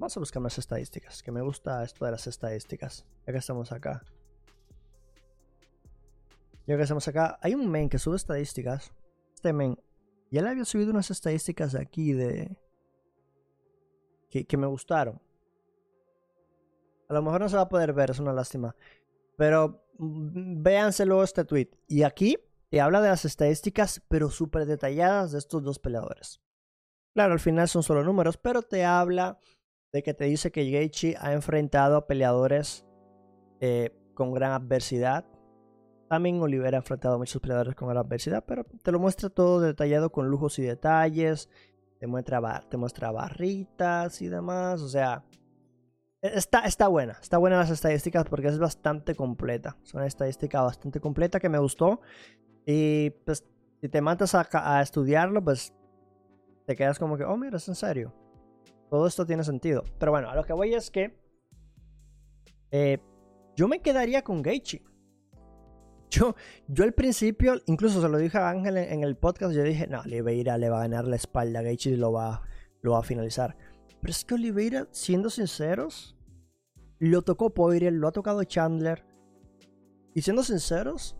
Vamos 0.00 0.16
a 0.16 0.20
buscar 0.20 0.42
más 0.42 0.58
estadísticas, 0.58 1.22
que 1.22 1.30
me 1.30 1.42
gusta 1.42 1.84
esto 1.84 2.04
de 2.04 2.10
las 2.10 2.26
estadísticas, 2.26 3.04
ya 3.24 3.32
que 3.32 3.38
estamos 3.38 3.70
acá. 3.70 4.02
Ya 6.66 6.76
que 6.76 6.82
estamos 6.82 7.06
acá, 7.08 7.38
hay 7.42 7.54
un 7.54 7.70
men 7.70 7.88
que 7.88 7.98
sube 7.98 8.16
estadísticas. 8.16 8.92
Este 9.34 9.52
men, 9.52 9.78
ya 10.30 10.42
le 10.42 10.50
había 10.50 10.64
subido 10.64 10.90
unas 10.90 11.10
estadísticas 11.10 11.74
aquí 11.74 12.12
de... 12.12 12.56
Que, 14.30 14.46
que 14.46 14.56
me 14.56 14.66
gustaron. 14.66 15.20
A 17.08 17.14
lo 17.14 17.22
mejor 17.22 17.40
no 17.40 17.48
se 17.48 17.56
va 17.56 17.62
a 17.62 17.68
poder 17.68 17.92
ver, 17.92 18.10
es 18.10 18.20
una 18.20 18.32
lástima. 18.32 18.76
Pero 19.36 19.84
mm, 19.98 20.62
véanselo 20.62 21.24
este 21.24 21.44
tweet. 21.44 21.70
Y 21.88 22.04
aquí 22.04 22.38
te 22.70 22.80
habla 22.80 23.00
de 23.00 23.08
las 23.08 23.24
estadísticas, 23.24 24.00
pero 24.08 24.30
súper 24.30 24.64
detalladas 24.64 25.32
de 25.32 25.38
estos 25.38 25.64
dos 25.64 25.80
peleadores. 25.80 26.40
Claro, 27.14 27.32
al 27.32 27.40
final 27.40 27.68
son 27.68 27.82
solo 27.82 28.04
números, 28.04 28.36
pero 28.36 28.62
te 28.62 28.84
habla 28.84 29.40
de 29.92 30.02
que 30.02 30.14
te 30.14 30.26
dice 30.26 30.52
que 30.52 30.70
Gaethje 30.70 31.16
ha 31.18 31.32
enfrentado 31.32 31.96
a 31.96 32.06
peleadores 32.06 32.84
eh, 33.60 33.90
con 34.14 34.32
gran 34.32 34.52
adversidad. 34.52 35.26
También 36.10 36.42
Oliver 36.42 36.74
ha 36.74 36.78
enfrentado 36.78 37.18
muchos 37.18 37.40
peleadores 37.40 37.76
con 37.76 37.96
adversidad, 37.96 38.42
pero 38.44 38.64
te 38.82 38.90
lo 38.90 38.98
muestra 38.98 39.30
todo 39.30 39.60
detallado 39.60 40.10
con 40.10 40.28
lujos 40.28 40.58
y 40.58 40.62
detalles. 40.62 41.48
Te 42.00 42.08
muestra, 42.08 42.64
te 42.68 42.76
muestra 42.76 43.12
barritas 43.12 44.20
y 44.20 44.26
demás. 44.26 44.82
O 44.82 44.88
sea, 44.88 45.24
Está, 46.20 46.66
está 46.66 46.88
buena, 46.88 47.16
está 47.22 47.38
buena 47.38 47.56
las 47.58 47.70
estadísticas 47.70 48.26
porque 48.28 48.48
es 48.48 48.58
bastante 48.58 49.14
completa. 49.14 49.78
Es 49.84 49.94
una 49.94 50.06
estadística 50.06 50.60
bastante 50.60 50.98
completa 50.98 51.38
que 51.38 51.48
me 51.48 51.58
gustó. 51.58 52.00
Y 52.66 53.10
pues 53.24 53.46
si 53.80 53.88
te 53.88 54.00
matas 54.02 54.34
a, 54.34 54.82
estudiarlo, 54.82 55.44
pues 55.44 55.72
te 56.66 56.74
quedas 56.74 56.98
como 56.98 57.16
que, 57.16 57.24
oh, 57.24 57.36
mira, 57.36 57.56
es 57.56 57.68
en 57.68 57.76
serio. 57.76 58.12
Todo 58.90 59.06
esto 59.06 59.24
tiene 59.24 59.44
sentido. 59.44 59.84
Pero 60.00 60.10
bueno, 60.10 60.28
a 60.28 60.34
lo 60.34 60.42
que 60.42 60.52
voy 60.52 60.74
es 60.74 60.90
que 60.90 61.16
eh, 62.72 62.98
yo 63.54 63.68
me 63.68 63.80
quedaría 63.80 64.22
con 64.22 64.42
Gaethje. 64.42 64.82
Yo, 66.10 66.34
yo 66.66 66.82
al 66.82 66.92
principio, 66.92 67.54
incluso 67.66 68.02
se 68.02 68.08
lo 68.08 68.18
dije 68.18 68.36
a 68.36 68.50
Ángel 68.50 68.76
en, 68.76 69.04
el 69.04 69.16
podcast, 69.16 69.54
yo 69.54 69.62
dije, 69.62 69.86
no, 69.86 70.00
Oliveira 70.00 70.58
le 70.58 70.68
va 70.68 70.78
a 70.78 70.82
ganar 70.82 71.06
la 71.06 71.14
espalda 71.14 71.60
a 71.60 71.62
lo 71.62 72.12
va, 72.12 72.42
lo 72.82 72.92
va 72.92 72.98
a 72.98 73.02
finalizar. 73.02 73.56
Pero 74.00 74.10
es 74.10 74.24
que 74.24 74.34
Oliveira, 74.34 74.88
siendo 74.90 75.30
sinceros, 75.30 76.16
lo 76.98 77.22
tocó 77.22 77.50
Poirier, 77.50 77.92
lo 77.92 78.08
ha 78.08 78.12
tocado 78.12 78.42
Chandler. 78.42 79.04
Y 80.12 80.22
siendo 80.22 80.42
sinceros, 80.42 81.16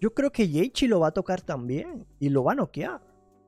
yo 0.00 0.12
creo 0.12 0.32
que 0.32 0.48
Gaethje 0.48 0.88
lo 0.88 1.00
va 1.00 1.08
a 1.08 1.14
tocar 1.14 1.40
también 1.40 2.06
y 2.18 2.30
lo 2.30 2.42
va 2.42 2.52
a 2.52 2.56
noquear. 2.56 3.00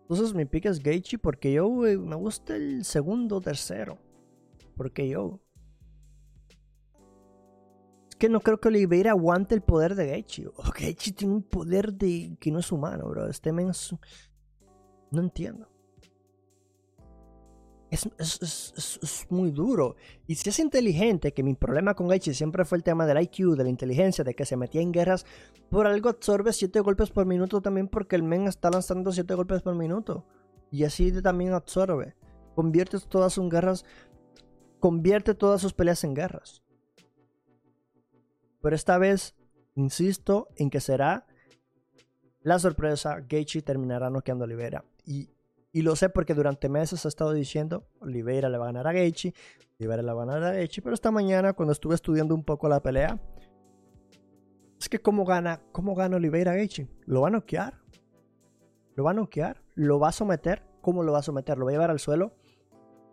Entonces 0.02 0.32
mi 0.32 0.44
pick 0.44 0.66
es 0.66 0.80
Gaethje 0.80 1.18
porque 1.18 1.52
yo 1.52 1.68
me 1.68 2.14
gusta 2.14 2.54
el 2.54 2.84
segundo, 2.84 3.40
tercero. 3.40 3.98
Porque 4.76 5.08
yo 5.08 5.40
que 8.18 8.28
no 8.28 8.40
creo 8.40 8.58
que 8.58 8.68
Oliveira 8.68 9.10
aguante 9.10 9.54
el 9.54 9.62
poder 9.62 9.94
de 9.94 10.06
Gaethje. 10.06 10.48
Gaethje 10.78 11.12
tiene 11.12 11.34
un 11.34 11.42
poder 11.42 11.92
de 11.92 12.36
que 12.40 12.50
no 12.50 12.60
es 12.60 12.72
humano, 12.72 13.08
bro. 13.08 13.28
Este 13.28 13.52
men 13.52 13.72
no 15.10 15.20
entiendo. 15.20 15.68
Es, 17.90 18.08
es, 18.18 19.26
muy 19.30 19.50
duro. 19.50 19.96
Y 20.26 20.34
si 20.34 20.48
es 20.48 20.58
inteligente, 20.58 21.32
que 21.32 21.42
mi 21.42 21.54
problema 21.54 21.94
con 21.94 22.08
Gaethje 22.08 22.34
siempre 22.34 22.64
fue 22.64 22.78
el 22.78 22.84
tema 22.84 23.06
del 23.06 23.22
IQ, 23.22 23.54
de 23.56 23.64
la 23.64 23.70
inteligencia, 23.70 24.24
de 24.24 24.34
que 24.34 24.44
se 24.44 24.56
metía 24.56 24.80
en 24.80 24.92
guerras, 24.92 25.24
por 25.70 25.86
algo 25.86 26.08
absorbe 26.08 26.52
7 26.52 26.80
golpes 26.80 27.10
por 27.10 27.26
minuto 27.26 27.60
también 27.60 27.88
porque 27.88 28.16
el 28.16 28.22
men 28.22 28.48
está 28.48 28.70
lanzando 28.70 29.12
7 29.12 29.34
golpes 29.34 29.62
por 29.62 29.74
minuto. 29.74 30.26
Y 30.70 30.84
así 30.84 31.12
también 31.22 31.52
absorbe. 31.52 32.16
Convierte 32.54 32.98
todas 32.98 33.34
sus 33.34 33.48
guerras, 33.48 33.84
convierte 34.80 35.34
todas 35.34 35.60
sus 35.60 35.72
peleas 35.72 36.02
en 36.04 36.14
guerras. 36.14 36.65
Pero 38.60 38.74
esta 38.76 38.98
vez, 38.98 39.34
insisto 39.74 40.48
en 40.56 40.70
que 40.70 40.80
será 40.80 41.26
La 42.42 42.58
sorpresa, 42.58 43.20
Gaethje 43.28 43.62
terminará 43.62 44.08
noqueando 44.08 44.44
a 44.44 44.46
Oliveira. 44.46 44.84
Y, 45.04 45.30
y 45.72 45.82
lo 45.82 45.96
sé 45.96 46.08
porque 46.08 46.34
durante 46.34 46.68
meses 46.68 47.04
he 47.04 47.08
estado 47.08 47.32
diciendo, 47.32 47.88
Oliveira 48.00 48.48
le 48.48 48.58
va 48.58 48.64
a 48.64 48.68
ganar 48.68 48.86
a 48.86 48.92
Gaethje, 48.92 49.34
Oliveira 49.78 50.02
le 50.02 50.12
va 50.12 50.22
a 50.22 50.26
ganar 50.26 50.42
a 50.44 50.52
Gaethje, 50.52 50.80
pero 50.80 50.94
esta 50.94 51.10
mañana 51.10 51.52
cuando 51.52 51.72
estuve 51.72 51.94
estudiando 51.94 52.34
un 52.34 52.44
poco 52.44 52.68
la 52.68 52.80
pelea, 52.80 53.20
es 54.78 54.88
que 54.88 55.00
cómo 55.00 55.24
gana, 55.24 55.60
cómo 55.72 55.94
gana 55.94 56.16
Oliveira 56.16 56.52
a 56.52 56.56
lo 57.06 57.20
va 57.22 57.28
a 57.28 57.30
noquear, 57.30 57.80
lo 58.94 59.04
va 59.04 59.10
a 59.10 59.14
noquear, 59.14 59.62
lo 59.74 59.98
va 59.98 60.08
a 60.08 60.12
someter, 60.12 60.62
¿cómo 60.80 61.02
lo 61.02 61.12
va 61.12 61.18
a 61.18 61.22
someter? 61.22 61.58
Lo 61.58 61.64
va 61.64 61.72
a 61.72 61.74
llevar 61.74 61.90
al 61.90 61.98
suelo, 61.98 62.32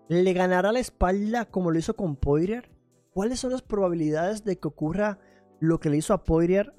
le 0.07 0.34
ganará 0.34 0.72
la 0.72 0.80
espalda 0.80 1.45
como 1.45 1.72
lo 1.72 1.80
hizo 1.80 1.95
con 1.95 2.15
Poirier. 2.15 2.70
¿Cuáles 3.11 3.40
son 3.40 3.52
las 3.52 3.61
probabilidades 3.61 4.44
de 4.44 4.57
que 4.57 4.68
ocurra 4.68 5.20
lo 5.64 5.80
que 5.80 5.90
le 5.90 5.98
hizo 5.98 6.14
a 6.14 6.23
Poirier 6.23 6.73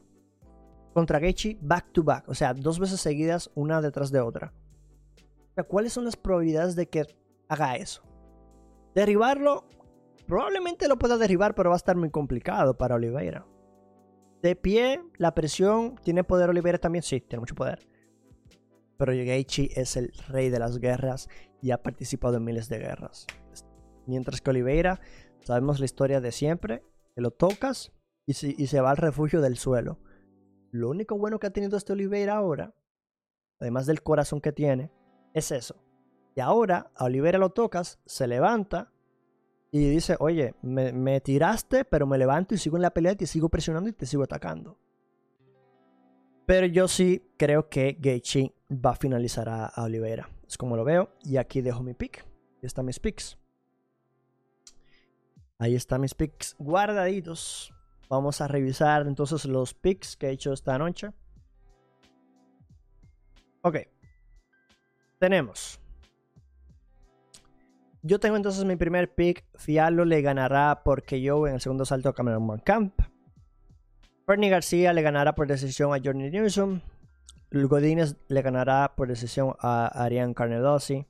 contra 0.92 1.18
Gaethje 1.18 1.58
back 1.62 1.92
to 1.92 2.04
back? 2.04 2.28
O 2.28 2.34
sea, 2.34 2.52
dos 2.52 2.78
veces 2.78 3.00
seguidas, 3.00 3.50
una 3.54 3.80
detrás 3.80 4.12
de 4.12 4.20
otra. 4.20 4.52
¿cuáles 5.68 5.92
son 5.92 6.04
las 6.04 6.16
probabilidades 6.16 6.74
de 6.76 6.88
que 6.88 7.06
haga 7.48 7.76
eso? 7.76 8.02
Derribarlo, 8.94 9.66
probablemente 10.26 10.88
lo 10.88 10.98
pueda 10.98 11.16
derribar, 11.16 11.54
pero 11.54 11.70
va 11.70 11.76
a 11.76 11.78
estar 11.78 11.96
muy 11.96 12.10
complicado 12.10 12.76
para 12.76 12.96
Oliveira. 12.96 13.46
De 14.42 14.56
pie, 14.56 15.00
la 15.16 15.32
presión, 15.32 15.94
¿tiene 16.02 16.24
poder 16.24 16.50
Oliveira 16.50 16.78
también? 16.78 17.02
Sí, 17.02 17.20
tiene 17.20 17.40
mucho 17.40 17.54
poder. 17.54 17.86
Pero 18.98 19.12
Gaethje 19.12 19.80
es 19.80 19.96
el 19.96 20.12
rey 20.28 20.50
de 20.50 20.58
las 20.58 20.78
guerras 20.78 21.28
y 21.62 21.70
ha 21.70 21.82
participado 21.82 22.36
en 22.36 22.44
miles 22.44 22.68
de 22.68 22.78
guerras. 22.78 23.26
Mientras 24.06 24.40
que 24.40 24.50
Oliveira, 24.50 25.00
sabemos 25.40 25.78
la 25.78 25.86
historia 25.86 26.20
de 26.20 26.32
siempre, 26.32 26.82
que 27.14 27.22
lo 27.22 27.30
tocas 27.30 27.92
y, 28.26 28.34
se 28.34 28.80
va 28.80 28.90
al 28.90 28.96
refugio 28.96 29.40
del 29.40 29.56
suelo. 29.56 29.98
Lo 30.70 30.90
único 30.90 31.18
bueno 31.18 31.38
que 31.38 31.46
ha 31.46 31.52
tenido 31.52 31.76
este 31.76 31.92
Oliveira 31.92 32.36
ahora, 32.36 32.74
además 33.60 33.86
del 33.86 34.02
corazón 34.02 34.40
que 34.40 34.52
tiene, 34.52 34.90
es 35.34 35.52
eso. 35.52 35.76
Y 36.34 36.40
ahora 36.40 36.90
a 36.96 37.04
Oliveira 37.04 37.38
lo 37.38 37.50
tocas, 37.50 38.00
se 38.06 38.26
levanta 38.26 38.92
y 39.70 39.88
dice, 39.88 40.16
oye, 40.18 40.54
me, 40.62 41.20
tiraste, 41.20 41.84
pero 41.84 42.06
me 42.06 42.18
levanto 42.18 42.54
y 42.54 42.58
sigo 42.58 42.76
en 42.76 42.82
la 42.82 42.92
pelea 42.92 43.12
y 43.12 43.16
te 43.16 43.26
sigo 43.26 43.48
presionando 43.48 43.88
y 43.88 43.92
te 43.92 44.06
sigo 44.06 44.22
atacando. 44.24 44.78
Pero 46.46 46.66
yo 46.66 46.88
sí 46.88 47.22
creo 47.36 47.68
que 47.68 47.96
Gaethje 47.98 48.54
va 48.70 48.90
a 48.90 48.96
finalizar 48.96 49.48
a, 49.48 49.66
a 49.66 49.84
Oliveira. 49.84 50.28
Es 50.46 50.58
como 50.58 50.76
lo 50.76 50.84
veo. 50.84 51.10
Y 51.24 51.38
aquí 51.38 51.62
dejo 51.62 51.82
mi 51.82 51.94
pick. 51.94 52.22
Ahí 52.22 52.66
están 52.66 52.84
mis 52.84 53.00
picks. 53.00 53.38
Ahí 55.58 55.74
están 55.74 56.02
mis 56.02 56.14
picks 56.14 56.54
guardaditos. 56.58 57.72
Vamos 58.08 58.40
a 58.40 58.48
revisar 58.48 59.06
entonces 59.06 59.44
los 59.44 59.74
picks 59.74 60.16
que 60.16 60.28
he 60.28 60.30
hecho 60.30 60.52
esta 60.52 60.78
noche. 60.78 61.10
Ok. 63.62 63.78
Tenemos. 65.18 65.80
Yo 68.02 68.20
tengo 68.20 68.36
entonces 68.36 68.64
mi 68.66 68.76
primer 68.76 69.14
pick. 69.14 69.46
Fialo 69.54 70.04
le 70.04 70.20
ganará 70.20 70.82
porque 70.84 71.22
yo 71.22 71.46
en 71.46 71.54
el 71.54 71.60
segundo 71.60 71.86
salto 71.86 72.10
a 72.10 72.14
Cameron 72.14 72.58
Camp. 72.58 72.92
Bernie 74.26 74.50
García 74.50 74.92
le 74.92 75.00
ganará 75.00 75.34
por 75.34 75.46
decisión 75.46 75.94
a 75.94 75.98
Johnny 76.04 76.30
Newsom. 76.30 76.80
Godínez 77.50 78.16
le 78.28 78.42
ganará 78.42 78.94
por 78.96 79.08
decisión 79.08 79.54
a 79.60 79.86
Ariane 79.86 80.34
Carnedosi. 80.34 81.06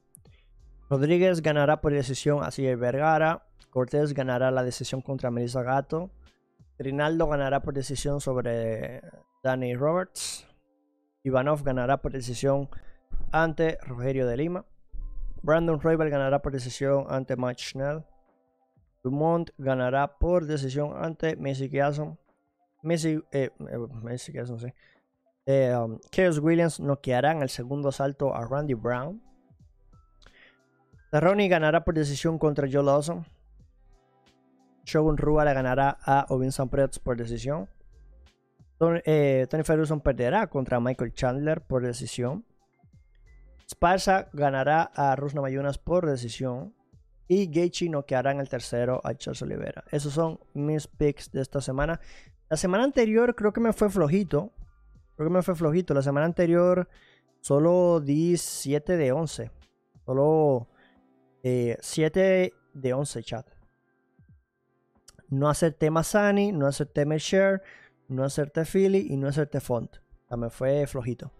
Rodríguez 0.91 1.41
ganará 1.41 1.81
por 1.81 1.93
decisión 1.93 2.45
a 2.45 2.51
Ciel 2.51 2.77
Vergara. 2.77 3.47
Cortés 3.71 4.13
ganará 4.13 4.51
la 4.51 4.63
decisión 4.63 5.01
contra 5.01 5.31
Melissa 5.31 5.63
Gato. 5.63 6.11
Rinaldo 6.79 7.29
ganará 7.29 7.61
por 7.61 7.75
decisión 7.75 8.21
sobre 8.21 9.03
Danny 9.43 9.75
Roberts. 9.75 10.47
Ivanov 11.23 11.63
ganará 11.63 11.99
por 11.99 12.13
decisión 12.13 12.69
ante 13.33 13.79
Rogerio 13.83 14.27
de 14.27 14.37
Lima. 14.37 14.65
Brandon 15.43 15.81
Roybal 15.81 16.11
ganará 16.11 16.41
por 16.41 16.53
decisión 16.53 17.07
ante 17.09 17.37
Mike 17.37 17.63
Schnell. 17.63 18.05
Dumont 19.03 19.51
ganará 19.59 20.19
por 20.19 20.47
decisión 20.47 20.93
ante 20.97 21.37
Messi 21.37 21.69
Kiason. 21.69 22.19
Messi, 22.83 23.23
eh, 23.33 23.51
eh 23.59 23.79
Messi 24.03 24.33
sí. 24.33 24.73
Eh, 25.47 25.77
um, 25.77 25.99
Chaos 26.11 26.39
Williams 26.39 26.81
noqueará 26.81 27.33
en 27.33 27.43
el 27.43 27.51
segundo 27.51 27.91
asalto 27.91 28.35
a 28.35 28.47
Randy 28.47 28.75
Brown. 28.75 29.23
Ronnie 31.13 31.49
ganará 31.49 31.85
por 31.85 31.95
decisión 31.95 32.39
contra 32.39 32.67
Joe 32.71 32.83
Lawson. 32.83 33.25
Shogun 34.85 35.17
Rua 35.17 35.45
le 35.45 35.55
ganará 35.55 35.99
a 36.05 36.27
Ovin 36.29 36.51
Prets 36.71 36.99
por 36.99 37.17
decisión. 37.17 37.69
Tony, 38.79 39.01
eh, 39.05 39.47
Ferguson 39.65 40.01
perderá 40.01 40.47
contra 40.49 40.81
Michael 40.81 41.13
Chandler 41.13 41.63
por 41.63 41.83
decisión. 41.83 42.45
Sparsa 43.71 44.29
ganará 44.33 44.83
a 44.95 45.17
Rusna 45.17 45.41
Mayunas 45.41 45.79
por 45.79 46.07
decisión. 46.07 46.75
Y 47.27 47.47
Gaethje 47.47 47.89
noqueará 47.89 48.33
en 48.33 48.41
el 48.41 48.51
tercero 48.51 49.01
a 49.03 49.15
Charles 49.15 49.41
Oliveira. 49.41 49.85
Esos 49.91 50.13
son 50.13 50.39
mis 50.53 50.87
picks 50.87 51.33
de 51.33 51.41
esta 51.41 51.63
semana. 51.63 51.99
La 52.51 52.59
semana 52.59 52.85
anterior 52.85 53.35
creo 53.35 53.53
que 53.53 53.61
me 53.61 53.73
fue 53.73 53.89
flojito. 53.89 54.53
Creo 55.17 55.29
que 55.29 55.35
me 55.35 55.43
fue 55.43 55.55
flojito. 55.55 55.95
La 55.95 56.03
semana 56.03 56.27
anterior 56.27 56.89
solo 57.41 58.01
di 58.01 58.37
7 58.37 58.99
de 58.99 59.13
11. 59.13 59.51
Solo 60.05 60.69
7 61.43 62.45
eh, 62.45 62.53
de 62.75 62.93
11, 62.93 63.23
chat. 63.23 63.54
No 65.29 65.49
hacerte 65.49 65.91
Masani, 65.91 66.53
no 66.53 66.67
hacerte 66.67 67.05
Share, 67.19 67.63
no 68.09 68.25
hacerte 68.25 68.65
Philly 68.65 69.07
y 69.11 69.17
no 69.17 69.29
hacerte 69.29 69.61
Font. 69.61 69.97
O 70.29 70.37
me 70.37 70.51
fue 70.51 70.87
flojito. 70.87 71.33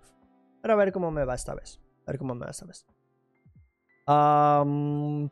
Pero 0.63 0.75
a 0.75 0.77
ver 0.77 0.93
cómo 0.93 1.11
me 1.11 1.25
va 1.25 1.35
esta 1.35 1.55
vez. 1.55 1.81
A 2.07 2.13
ver 2.13 2.19
cómo 2.19 2.35
me 2.35 2.45
va 2.45 2.51
esta 2.51 2.67
vez. 2.67 2.87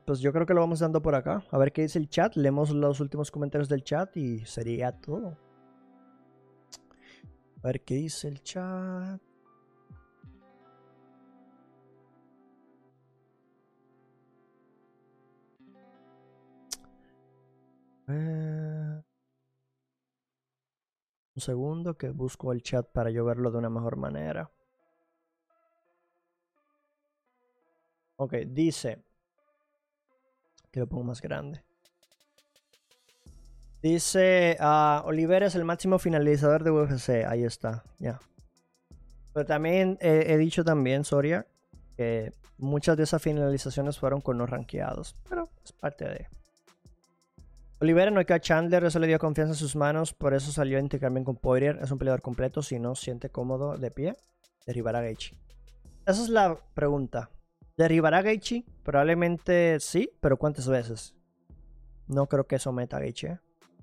pues 0.05 0.21
yo 0.21 0.33
creo 0.33 0.47
que 0.47 0.55
lo 0.55 0.61
vamos 0.61 0.81
dando 0.81 1.01
por 1.03 1.15
acá. 1.15 1.45
A 1.51 1.59
ver 1.59 1.73
qué 1.73 1.83
dice 1.83 1.99
el 1.99 2.09
chat. 2.09 2.37
Leemos 2.37 2.71
los 2.71 3.01
últimos 3.01 3.31
comentarios 3.31 3.69
del 3.69 3.85
chat 3.85 4.17
y 4.17 4.45
sería 4.45 4.93
todo. 4.93 5.39
A 7.63 7.67
ver 7.67 7.83
qué 7.83 7.95
dice 7.95 8.29
el 8.29 8.43
chat. 8.43 9.21
Un 18.09 19.05
segundo 21.37 21.97
que 21.97 22.11
busco 22.11 22.53
el 22.53 22.63
chat 22.63 22.87
para 22.91 23.11
yo 23.11 23.25
verlo 23.25 23.51
de 23.51 23.59
una 23.59 23.71
mejor 23.71 23.97
manera. 23.97 24.51
Ok, 28.17 28.35
dice 28.47 29.03
que 30.71 30.81
lo 30.81 30.87
pongo 30.87 31.05
más 31.05 31.21
grande. 31.21 31.65
Dice, 33.83 34.57
uh, 34.61 35.07
Oliver 35.07 35.43
es 35.43 35.57
el 35.57 35.65
máximo 35.65 35.99
finalizador 35.99 36.63
de 36.63 36.71
UFC. 36.71 37.27
Ahí 37.27 37.43
está, 37.43 37.83
ya. 37.99 38.21
Pero 39.33 39.45
también 39.47 39.99
he 40.01 40.37
dicho 40.37 40.63
también, 40.63 41.05
Soria, 41.05 41.47
que 41.97 42.33
muchas 42.59 42.97
de 42.97 43.03
esas 43.03 43.21
finalizaciones 43.21 43.99
fueron 43.99 44.21
con 44.21 44.39
no 44.39 44.47
rankeados. 44.47 45.17
Pero 45.29 45.51
es 45.65 45.73
parte 45.73 46.05
de... 46.05 46.29
Olivera 47.83 48.13
no 48.13 48.25
queda 48.25 48.37
a 48.37 48.41
Chandler, 48.41 48.85
eso 48.85 49.01
le 49.01 49.09
dio 49.09 49.19
confianza 49.19 49.55
en 49.55 49.59
sus 49.59 49.75
manos, 49.75 50.15
por 50.15 50.35
eso 50.35 50.53
salió 50.53 50.79
a 50.79 50.81
intercambiar 50.81 51.25
con 51.25 51.35
Poirier. 51.35 51.81
Es 51.83 51.91
un 51.91 51.99
peleador 51.99 52.23
completo, 52.23 52.63
si 52.63 52.79
no 52.79 52.95
siente 52.95 53.29
cómodo 53.29 53.77
de 53.77 53.91
pie, 53.91 54.15
derribará 54.65 55.01
a 55.01 55.03
Gaethje. 55.03 55.37
Esa 56.07 56.23
es 56.23 56.29
la 56.29 56.57
pregunta. 56.75 57.31
¿Derribará 57.77 58.19
a 58.19 58.23
Gaethje? 58.23 58.65
Probablemente 58.85 59.81
sí, 59.81 60.13
pero 60.21 60.37
¿cuántas 60.37 60.69
veces? 60.69 61.17
No 62.07 62.29
creo 62.29 62.47
que 62.47 62.61
someta 62.61 62.99
a 62.99 63.01
Gaethje. 63.01 63.27
¿eh? 63.27 63.41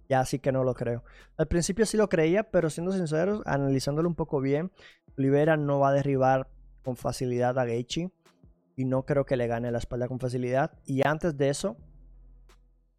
Ya 0.07 0.23
sí 0.23 0.39
que 0.39 0.53
no 0.53 0.63
lo 0.63 0.75
creo. 0.75 1.03
Al 1.35 1.49
principio 1.49 1.85
sí 1.85 1.97
lo 1.97 2.07
creía, 2.07 2.43
pero 2.49 2.69
siendo 2.69 2.93
sinceros, 2.93 3.41
analizándolo 3.45 4.07
un 4.07 4.15
poco 4.15 4.39
bien, 4.39 4.71
Olivera 5.17 5.57
no 5.57 5.79
va 5.79 5.89
a 5.89 5.93
derribar 5.93 6.47
con 6.83 6.95
facilidad 6.95 7.59
a 7.59 7.65
Gaethje 7.65 8.09
y 8.77 8.85
no 8.85 9.03
creo 9.03 9.25
que 9.25 9.35
le 9.35 9.47
gane 9.47 9.73
la 9.73 9.79
espalda 9.79 10.07
con 10.07 10.21
facilidad. 10.21 10.71
Y 10.85 11.05
antes 11.05 11.35
de 11.35 11.49
eso, 11.49 11.75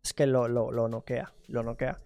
es 0.03 0.13
que 0.13 0.27
lo, 0.27 0.49
lo, 0.49 0.71
lo 0.73 0.89
noquea, 0.89 1.33
lo 1.49 1.63
noquea. 1.63 2.01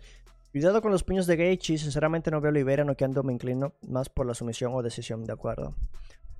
Cuidado 0.52 0.82
con 0.82 0.92
los 0.92 1.02
puños 1.02 1.26
de 1.26 1.36
Gaethje, 1.36 1.78
sinceramente 1.78 2.30
no 2.30 2.40
veo 2.40 2.50
a 2.50 2.52
Olivera 2.52 2.84
noqueando, 2.84 3.24
me 3.24 3.32
inclino 3.32 3.72
más 3.88 4.08
por 4.08 4.24
la 4.24 4.34
sumisión 4.34 4.72
o 4.72 4.82
decisión, 4.82 5.24
de 5.24 5.32
acuerdo. 5.32 5.74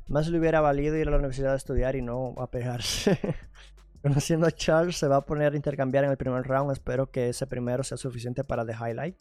Más 0.06 0.28
le 0.28 0.39
hubiera 0.39 0.60
valido 0.60 0.97
ir 0.97 1.09
a 1.09 1.10
la 1.10 1.16
universidad 1.16 1.55
a 1.55 1.56
estudiar 1.56 1.97
y 1.97 2.02
no 2.02 2.35
a 2.39 2.51
pegarse. 2.51 3.18
Conociendo 4.02 4.47
a 4.47 4.52
Charles, 4.52 4.98
se 4.98 5.09
va 5.09 5.16
a 5.16 5.20
poner 5.22 5.55
a 5.55 5.56
intercambiar 5.56 6.05
en 6.05 6.10
el 6.10 6.16
primer 6.16 6.47
round. 6.47 6.70
Espero 6.70 7.10
que 7.10 7.31
ese 7.31 7.47
primero 7.47 7.82
sea 7.82 7.97
suficiente 7.97 8.44
para 8.44 8.64
The 8.64 8.74
Highlight. 8.74 9.16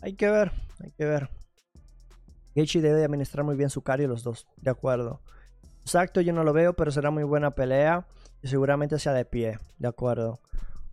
Hay 0.00 0.14
que 0.14 0.30
ver, 0.30 0.52
hay 0.82 0.92
que 0.92 1.04
ver. 1.04 1.28
Gaethje 2.54 2.80
debe 2.80 3.04
administrar 3.04 3.44
muy 3.44 3.56
bien 3.56 3.68
su 3.68 3.82
cardio 3.82 4.08
los 4.08 4.22
dos, 4.22 4.46
de 4.56 4.70
acuerdo. 4.70 5.20
Exacto, 5.82 6.20
yo 6.20 6.32
no 6.32 6.44
lo 6.44 6.52
veo, 6.52 6.74
pero 6.74 6.90
será 6.90 7.10
muy 7.10 7.24
buena 7.24 7.50
pelea 7.50 8.06
y 8.42 8.48
seguramente 8.48 8.98
sea 8.98 9.12
de 9.12 9.24
pie, 9.24 9.58
de 9.78 9.88
acuerdo. 9.88 10.40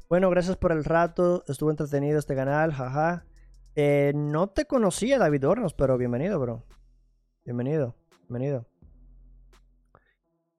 Bueno, 0.10 0.30
gracias 0.30 0.56
por 0.56 0.72
el 0.72 0.86
rato, 0.86 1.44
estuvo 1.50 1.70
entretenido 1.70 2.18
este 2.18 2.34
canal, 2.34 2.72
jaja. 2.72 3.26
Eh, 3.76 4.14
no 4.16 4.48
te 4.48 4.64
conocía 4.66 5.20
David 5.20 5.46
Hornos, 5.46 5.74
pero 5.74 5.98
bienvenido, 5.98 6.40
bro. 6.40 6.64
Bienvenido. 7.44 7.94
Bienvenido. 8.22 8.66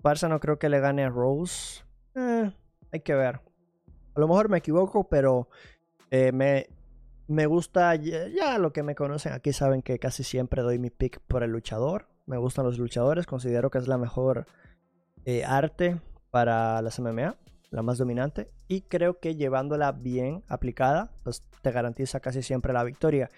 Barça 0.03 0.29
no 0.29 0.39
creo 0.39 0.59
que 0.59 0.69
le 0.69 0.81
gane 0.81 1.03
a 1.03 1.09
Rose. 1.09 1.83
Eh, 2.15 2.53
hay 2.93 3.01
que 3.01 3.15
ver. 3.15 3.37
A 4.15 4.21
lo 4.21 4.29
mejor 4.29 4.51
me 4.51 4.59
equivoco, 4.59 5.09
pero 5.09 5.49
eh, 6.11 6.31
me, 6.31 6.69
me 7.27 7.47
gusta. 7.47 7.95
Ya, 7.95 8.59
lo 8.59 8.75
que 8.75 8.83
me 8.83 8.95
conocen 8.95 9.33
aquí 9.33 9.55
saben 9.55 9.81
que 9.81 9.99
casi 9.99 10.25
siempre 10.25 10.61
doy 10.61 10.79
mi 10.79 10.91
pick 10.91 11.21
por 11.21 11.43
el 11.43 11.53
luchador. 11.53 12.07
Me 12.27 12.37
gustan 12.37 12.67
los 12.67 12.79
luchadores. 12.79 13.25
Considero 13.25 13.71
que 13.71 13.79
es 13.79 13.89
la 13.89 13.97
mejor 13.97 14.47
eh, 15.25 15.43
arte 15.47 16.03
para 16.31 16.83
las 16.83 17.01
MMA, 17.01 17.37
la 17.71 17.83
más 17.83 17.99
dominante. 17.99 18.51
Y 18.67 18.83
creo 18.83 19.19
que 19.21 19.37
llevándola 19.37 19.93
bien 19.93 20.43
aplicada, 20.49 21.13
pues 21.23 21.43
te 21.63 21.71
garantiza 21.71 22.21
casi 22.21 22.43
siempre 22.43 22.73
la 22.73 22.85
victoria. 22.85 23.31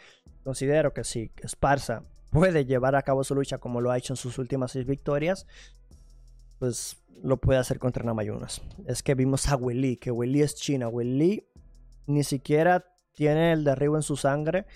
Considero 0.44 0.92
que 0.92 1.04
si 1.04 1.30
Esparza 1.42 2.04
puede 2.30 2.64
llevar 2.64 2.94
a 2.96 3.02
cabo 3.02 3.24
su 3.24 3.34
lucha 3.34 3.58
como 3.58 3.80
lo 3.80 3.90
ha 3.90 3.98
hecho 3.98 4.12
en 4.12 4.16
sus 4.16 4.38
últimas 4.38 4.72
seis 4.72 4.86
victorias, 4.86 5.46
pues 6.58 6.96
lo 7.22 7.38
puede 7.38 7.58
hacer 7.58 7.78
contra 7.78 8.04
Namayunas. 8.04 8.62
Es 8.86 9.02
que 9.02 9.14
vimos 9.14 9.48
a 9.48 9.56
Willy, 9.56 9.96
que 9.96 10.10
Willy 10.10 10.42
es 10.42 10.54
China. 10.54 10.88
Willy 10.88 11.46
ni 12.06 12.24
siquiera 12.24 12.86
tiene 13.12 13.52
el 13.52 13.64
derribo 13.64 13.96
en 13.96 14.02
su 14.02 14.16
sangre 14.16 14.66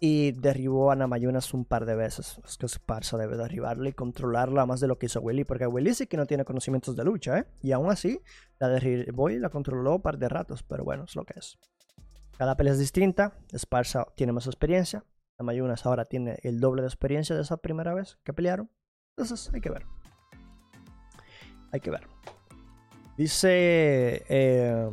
y 0.00 0.32
derribó 0.32 0.90
a 0.90 0.96
Namayunas 0.96 1.54
un 1.54 1.64
par 1.64 1.86
de 1.86 1.94
veces. 1.94 2.40
Es 2.44 2.56
que 2.58 2.66
Esparza 2.66 3.16
debe 3.16 3.36
derribarla 3.36 3.88
y 3.88 3.92
controlarla 3.92 4.66
más 4.66 4.80
de 4.80 4.88
lo 4.88 4.98
que 4.98 5.06
hizo 5.06 5.20
Willy, 5.20 5.44
porque 5.44 5.66
Willy 5.66 5.94
sí 5.94 6.06
que 6.06 6.16
no 6.16 6.26
tiene 6.26 6.44
conocimientos 6.44 6.96
de 6.96 7.04
lucha, 7.04 7.38
¿eh? 7.38 7.46
Y 7.62 7.72
aún 7.72 7.90
así, 7.90 8.20
la 8.58 8.68
derribó 8.68 9.30
y 9.30 9.38
la 9.38 9.50
controló 9.50 9.96
un 9.96 10.02
par 10.02 10.18
de 10.18 10.28
ratos, 10.28 10.62
pero 10.62 10.84
bueno, 10.84 11.04
es 11.04 11.16
lo 11.16 11.24
que 11.24 11.38
es. 11.38 11.58
Cada 12.36 12.56
pelea 12.56 12.72
es 12.72 12.78
distinta, 12.78 13.38
Esparza 13.52 14.06
tiene 14.16 14.32
más 14.32 14.46
experiencia, 14.46 15.04
Namayunas 15.38 15.86
ahora 15.86 16.04
tiene 16.04 16.38
el 16.42 16.60
doble 16.60 16.82
de 16.82 16.88
experiencia 16.88 17.34
de 17.34 17.42
esa 17.42 17.56
primera 17.56 17.94
vez 17.94 18.18
que 18.24 18.32
pelearon. 18.32 18.70
Entonces, 19.16 19.50
hay 19.54 19.60
que 19.60 19.70
ver. 19.70 19.86
Hay 21.72 21.80
que 21.80 21.90
ver. 21.90 22.06
Dice. 23.16 24.24
Eh, 24.28 24.90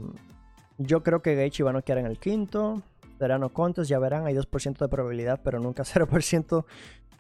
yo 0.78 1.04
creo 1.04 1.22
que 1.22 1.36
Gaethje 1.36 1.64
va 1.64 1.72
a 1.72 1.74
noquear 1.74 2.00
en 2.00 2.06
el 2.08 2.18
quinto. 2.18 2.82
Será 3.22 3.38
no 3.38 3.54
contes, 3.54 3.88
ya 3.88 4.00
verán. 4.00 4.26
Hay 4.26 4.34
2% 4.34 4.80
de 4.80 4.88
probabilidad, 4.88 5.40
pero 5.44 5.60
nunca 5.60 5.84
0% 5.86 6.66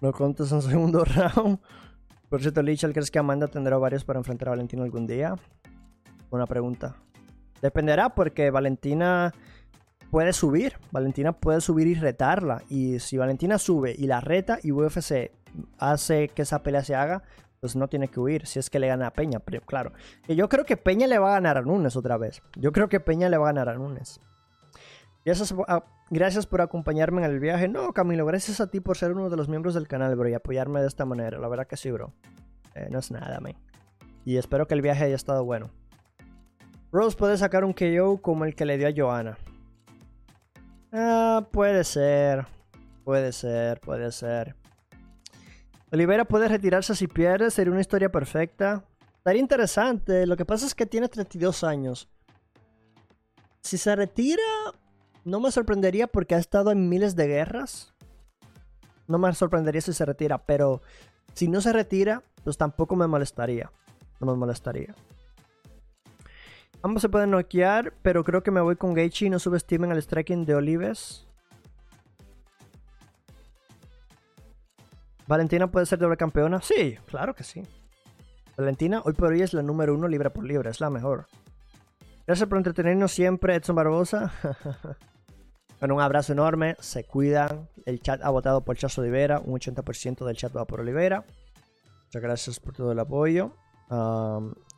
no 0.01 0.11
contes 0.11 0.51
en 0.51 0.63
segundo 0.63 1.05
round. 1.35 1.59
Por 2.27 2.41
cierto, 2.41 2.63
Lichel, 2.63 2.91
¿crees 2.91 3.11
que 3.11 3.19
Amanda 3.19 3.47
tendrá 3.47 3.77
varios 3.77 4.03
para 4.03 4.17
enfrentar 4.17 4.47
a 4.47 4.51
Valentina 4.53 4.81
algún 4.83 5.05
día? 5.05 5.35
Una 6.31 6.47
pregunta. 6.47 6.95
Dependerá 7.61 8.15
porque 8.15 8.49
Valentina 8.49 9.31
puede 10.09 10.33
subir. 10.33 10.73
Valentina 10.91 11.33
puede 11.33 11.61
subir 11.61 11.85
y 11.85 11.93
retarla. 11.93 12.63
Y 12.67 12.97
si 12.97 13.17
Valentina 13.17 13.59
sube 13.59 13.93
y 13.95 14.07
la 14.07 14.21
reta 14.21 14.57
y 14.63 14.71
UFC 14.71 15.29
hace 15.77 16.29
que 16.29 16.41
esa 16.41 16.63
pelea 16.63 16.83
se 16.83 16.95
haga, 16.95 17.21
pues 17.59 17.75
no 17.75 17.87
tiene 17.89 18.07
que 18.07 18.19
huir 18.19 18.47
si 18.47 18.57
es 18.57 18.71
que 18.71 18.79
le 18.79 18.87
gana 18.87 19.05
a 19.05 19.13
Peña. 19.13 19.37
Pero 19.39 19.61
claro, 19.61 19.93
yo 20.27 20.49
creo 20.49 20.65
que 20.65 20.77
Peña 20.77 21.05
le 21.05 21.19
va 21.19 21.29
a 21.29 21.33
ganar 21.33 21.59
a 21.59 21.61
Nunes 21.61 21.95
otra 21.95 22.17
vez. 22.17 22.41
Yo 22.55 22.71
creo 22.71 22.89
que 22.89 22.99
Peña 22.99 23.29
le 23.29 23.37
va 23.37 23.49
a 23.49 23.53
ganar 23.53 23.69
a 23.69 23.75
Nunes. 23.75 24.19
Gracias, 25.23 25.53
gracias 26.09 26.47
por 26.47 26.61
acompañarme 26.61 27.23
en 27.23 27.31
el 27.31 27.39
viaje. 27.39 27.67
No, 27.67 27.93
Camilo, 27.93 28.25
gracias 28.25 28.59
a 28.59 28.67
ti 28.67 28.79
por 28.79 28.97
ser 28.97 29.11
uno 29.11 29.29
de 29.29 29.37
los 29.37 29.49
miembros 29.49 29.75
del 29.75 29.87
canal, 29.87 30.15
bro, 30.15 30.29
y 30.29 30.33
apoyarme 30.33 30.81
de 30.81 30.87
esta 30.87 31.05
manera. 31.05 31.37
La 31.37 31.47
verdad 31.47 31.67
que 31.67 31.77
sí, 31.77 31.91
bro. 31.91 32.13
Eh, 32.73 32.87
no 32.89 32.99
es 32.99 33.11
nada, 33.11 33.39
man. 33.39 33.55
Y 34.25 34.37
espero 34.37 34.67
que 34.67 34.73
el 34.73 34.81
viaje 34.81 35.03
haya 35.05 35.15
estado 35.15 35.45
bueno. 35.45 35.69
Rose 36.91 37.15
puede 37.15 37.37
sacar 37.37 37.63
un 37.63 37.73
KO 37.73 38.21
como 38.21 38.45
el 38.45 38.55
que 38.55 38.65
le 38.65 38.77
dio 38.77 38.87
a 38.87 38.93
Johanna. 38.95 39.37
Ah, 40.91 41.47
puede 41.51 41.83
ser. 41.83 42.45
Puede 43.03 43.31
ser, 43.31 43.79
puede 43.79 44.11
ser. 44.11 44.55
Olivera 45.91 46.25
puede 46.25 46.47
retirarse 46.47 46.95
si 46.95 47.07
pierde, 47.07 47.51
sería 47.51 47.71
una 47.71 47.81
historia 47.81 48.09
perfecta. 48.09 48.83
Estaría 49.17 49.41
interesante, 49.41 50.25
lo 50.25 50.35
que 50.35 50.45
pasa 50.45 50.65
es 50.65 50.73
que 50.73 50.85
tiene 50.85 51.07
32 51.07 51.63
años. 51.63 52.09
Si 53.61 53.77
se 53.77 53.95
retira, 53.95 54.41
no 55.23 55.39
me 55.39 55.51
sorprendería 55.51 56.07
porque 56.07 56.35
ha 56.35 56.39
estado 56.39 56.71
en 56.71 56.89
miles 56.89 57.15
de 57.15 57.27
guerras. 57.27 57.93
No 59.07 59.17
me 59.17 59.33
sorprendería 59.33 59.81
si 59.81 59.93
se 59.93 60.05
retira, 60.05 60.39
pero 60.45 60.81
si 61.33 61.47
no 61.47 61.61
se 61.61 61.73
retira, 61.73 62.23
pues 62.43 62.57
tampoco 62.57 62.95
me 62.95 63.07
molestaría. 63.07 63.71
No 64.19 64.27
me 64.27 64.37
molestaría. 64.37 64.95
Ambos 66.83 67.01
se 67.03 67.09
pueden 67.09 67.31
noquear, 67.31 67.93
pero 68.01 68.23
creo 68.23 68.41
que 68.41 68.51
me 68.51 68.61
voy 68.61 68.75
con 68.75 68.93
Gaethje 68.93 69.25
y 69.25 69.29
no 69.29 69.37
subestimen 69.37 69.91
el 69.91 70.01
striking 70.01 70.45
de 70.45 70.55
Olives. 70.55 71.27
¿Valentina 75.27 75.69
puede 75.69 75.85
ser 75.85 75.99
doble 75.99 76.17
campeona? 76.17 76.61
Sí, 76.61 76.97
claro 77.05 77.35
que 77.35 77.43
sí. 77.43 77.61
Valentina 78.57 79.01
hoy 79.05 79.13
por 79.13 79.31
hoy 79.31 79.41
es 79.41 79.53
la 79.53 79.61
número 79.61 79.93
uno 79.93 80.07
libre 80.07 80.29
por 80.29 80.43
libre, 80.43 80.71
es 80.71 80.81
la 80.81 80.89
mejor. 80.89 81.27
Gracias 82.25 82.49
por 82.49 82.57
entretenernos 82.57 83.11
siempre, 83.11 83.55
Edson 83.55 83.75
Barbosa. 83.75 84.31
bueno, 85.81 85.95
un 85.95 86.01
abrazo 86.01 86.31
enorme, 86.31 86.75
se 86.79 87.05
cuidan. 87.05 87.67
El 87.87 88.01
chat 88.01 88.23
ha 88.23 88.29
votado 88.29 88.63
por 88.63 88.77
Chazo 88.77 89.01
Olivera, 89.01 89.39
un 89.39 89.59
80% 89.59 90.23
del 90.25 90.37
chat 90.37 90.55
va 90.55 90.65
por 90.65 90.79
Olivera. 90.79 91.25
Muchas 92.05 92.21
gracias 92.21 92.59
por 92.59 92.75
todo 92.75 92.91
el 92.91 92.99
apoyo. 92.99 93.55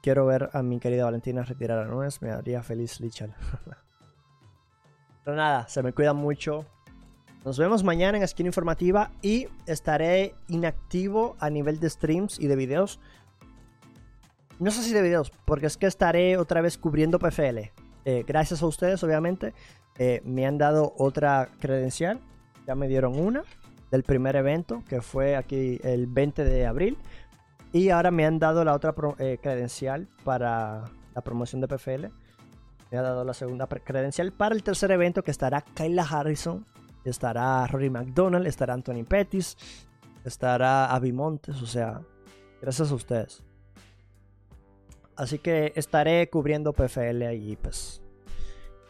quiero 0.01 0.25
ver 0.25 0.49
a 0.53 0.63
mi 0.63 0.80
querida 0.80 1.03
Valentina 1.03 1.43
retirar 1.43 1.80
a 1.80 1.85
Nunes, 1.85 2.21
me 2.21 2.31
haría 2.31 2.63
feliz 2.63 3.01
Lichal. 3.01 3.35
Pero 5.25 5.35
nada, 5.35 5.67
se 5.67 5.84
me 5.84 5.91
cuidan 5.91 6.15
mucho. 6.15 6.65
Nos 7.43 7.57
vemos 7.57 7.84
mañana 7.84 8.17
en 8.17 8.25
Skin 8.25 8.45
Informativa 8.45 9.11
y 9.21 9.49
estaré 9.65 10.35
inactivo 10.47 11.35
a 11.41 11.49
nivel 11.49 11.81
de 11.81 11.89
streams 11.89 12.39
y 12.39 12.47
de 12.47 12.55
videos. 12.55 13.01
No 14.57 14.71
sé 14.71 14.81
si 14.84 14.93
de 14.93 15.01
videos, 15.01 15.34
porque 15.43 15.65
es 15.65 15.75
que 15.75 15.85
estaré 15.85 16.38
otra 16.38 16.61
vez 16.61 16.77
cubriendo 16.77 17.19
PFL. 17.19 17.73
Eh, 18.05 18.23
gracias 18.25 18.61
a 18.61 18.67
ustedes, 18.67 19.03
obviamente. 19.03 19.53
Eh, 19.98 20.22
me 20.26 20.45
han 20.45 20.57
dado 20.57 20.94
otra 20.98 21.49
credencial. 21.60 22.20
Ya 22.68 22.76
me 22.76 22.88
dieron 22.88 23.20
una 23.20 23.44
del 23.91 24.03
primer 24.03 24.36
evento, 24.36 24.84
que 24.88 25.02
fue 25.02 25.36
aquí 25.36 25.80
el 25.84 26.07
20 26.07 26.44
de 26.44 26.65
abril. 26.65 26.98
Y 27.72 27.90
ahora 27.90 28.11
me 28.11 28.26
han 28.26 28.40
dado 28.40 28.64
la 28.64 28.74
otra 28.74 28.94
eh, 29.20 29.40
credencial 29.41 30.07
para 30.24 30.86
la 31.14 31.22
promoción 31.22 31.61
de 31.61 31.68
PFL. 31.68 32.06
Me 32.91 32.98
ha 32.98 33.02
dado 33.02 33.24
la 33.24 33.34
segunda 33.34 33.68
credencial 33.68 34.32
para 34.32 34.56
el 34.56 34.64
tercer 34.64 34.91
evento, 34.91 35.24
que 35.24 35.32
estará 35.32 35.61
Kyla 35.61 36.03
Harrison 36.03 36.65
estará 37.10 37.65
Rory 37.68 37.90
McDonald, 37.90 38.48
estará 38.48 38.74
Anthony 38.74 39.03
Pettis, 39.07 39.57
estará 40.24 40.86
Avi 40.88 41.11
Montes, 41.11 41.61
o 41.61 41.65
sea, 41.65 42.02
gracias 42.61 42.91
a 42.91 42.95
ustedes. 42.95 43.44
Así 45.15 45.38
que 45.40 45.74
estaré 45.76 46.30
cubriendo 46.30 46.74
PFL 46.74 47.34
y 47.34 47.56
pues 47.56 48.02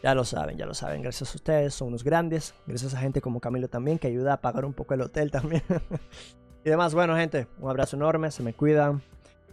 ya 0.04 0.14
lo 0.14 0.22
saben, 0.22 0.58
ya 0.58 0.66
lo 0.66 0.74
saben, 0.74 1.00
gracias 1.00 1.32
a 1.32 1.36
ustedes, 1.36 1.72
son 1.72 1.88
unos 1.88 2.04
grandes, 2.04 2.54
gracias 2.66 2.92
a 2.92 2.98
gente 2.98 3.22
como 3.22 3.40
Camilo 3.40 3.68
también 3.68 3.98
que 3.98 4.06
ayuda 4.06 4.34
a 4.34 4.40
pagar 4.42 4.66
un 4.66 4.74
poco 4.74 4.92
el 4.92 5.00
hotel 5.00 5.30
también. 5.30 5.62
y 6.62 6.68
demás, 6.68 6.94
bueno 6.94 7.16
gente, 7.16 7.46
un 7.58 7.70
abrazo 7.70 7.96
enorme, 7.96 8.30
se 8.30 8.42
me 8.42 8.52
cuidan. 8.52 9.00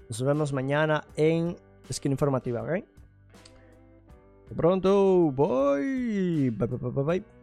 Nos 0.09 0.21
vemos 0.21 0.51
mañana 0.51 1.05
en 1.15 1.55
Skin 1.89 2.11
Informativa, 2.11 2.63
¿ok? 2.63 2.83
pronto, 4.53 5.31
bye, 5.31 6.51
bye, 6.51 6.67
bye, 6.67 6.91
bye. 6.91 7.03
bye. 7.03 7.40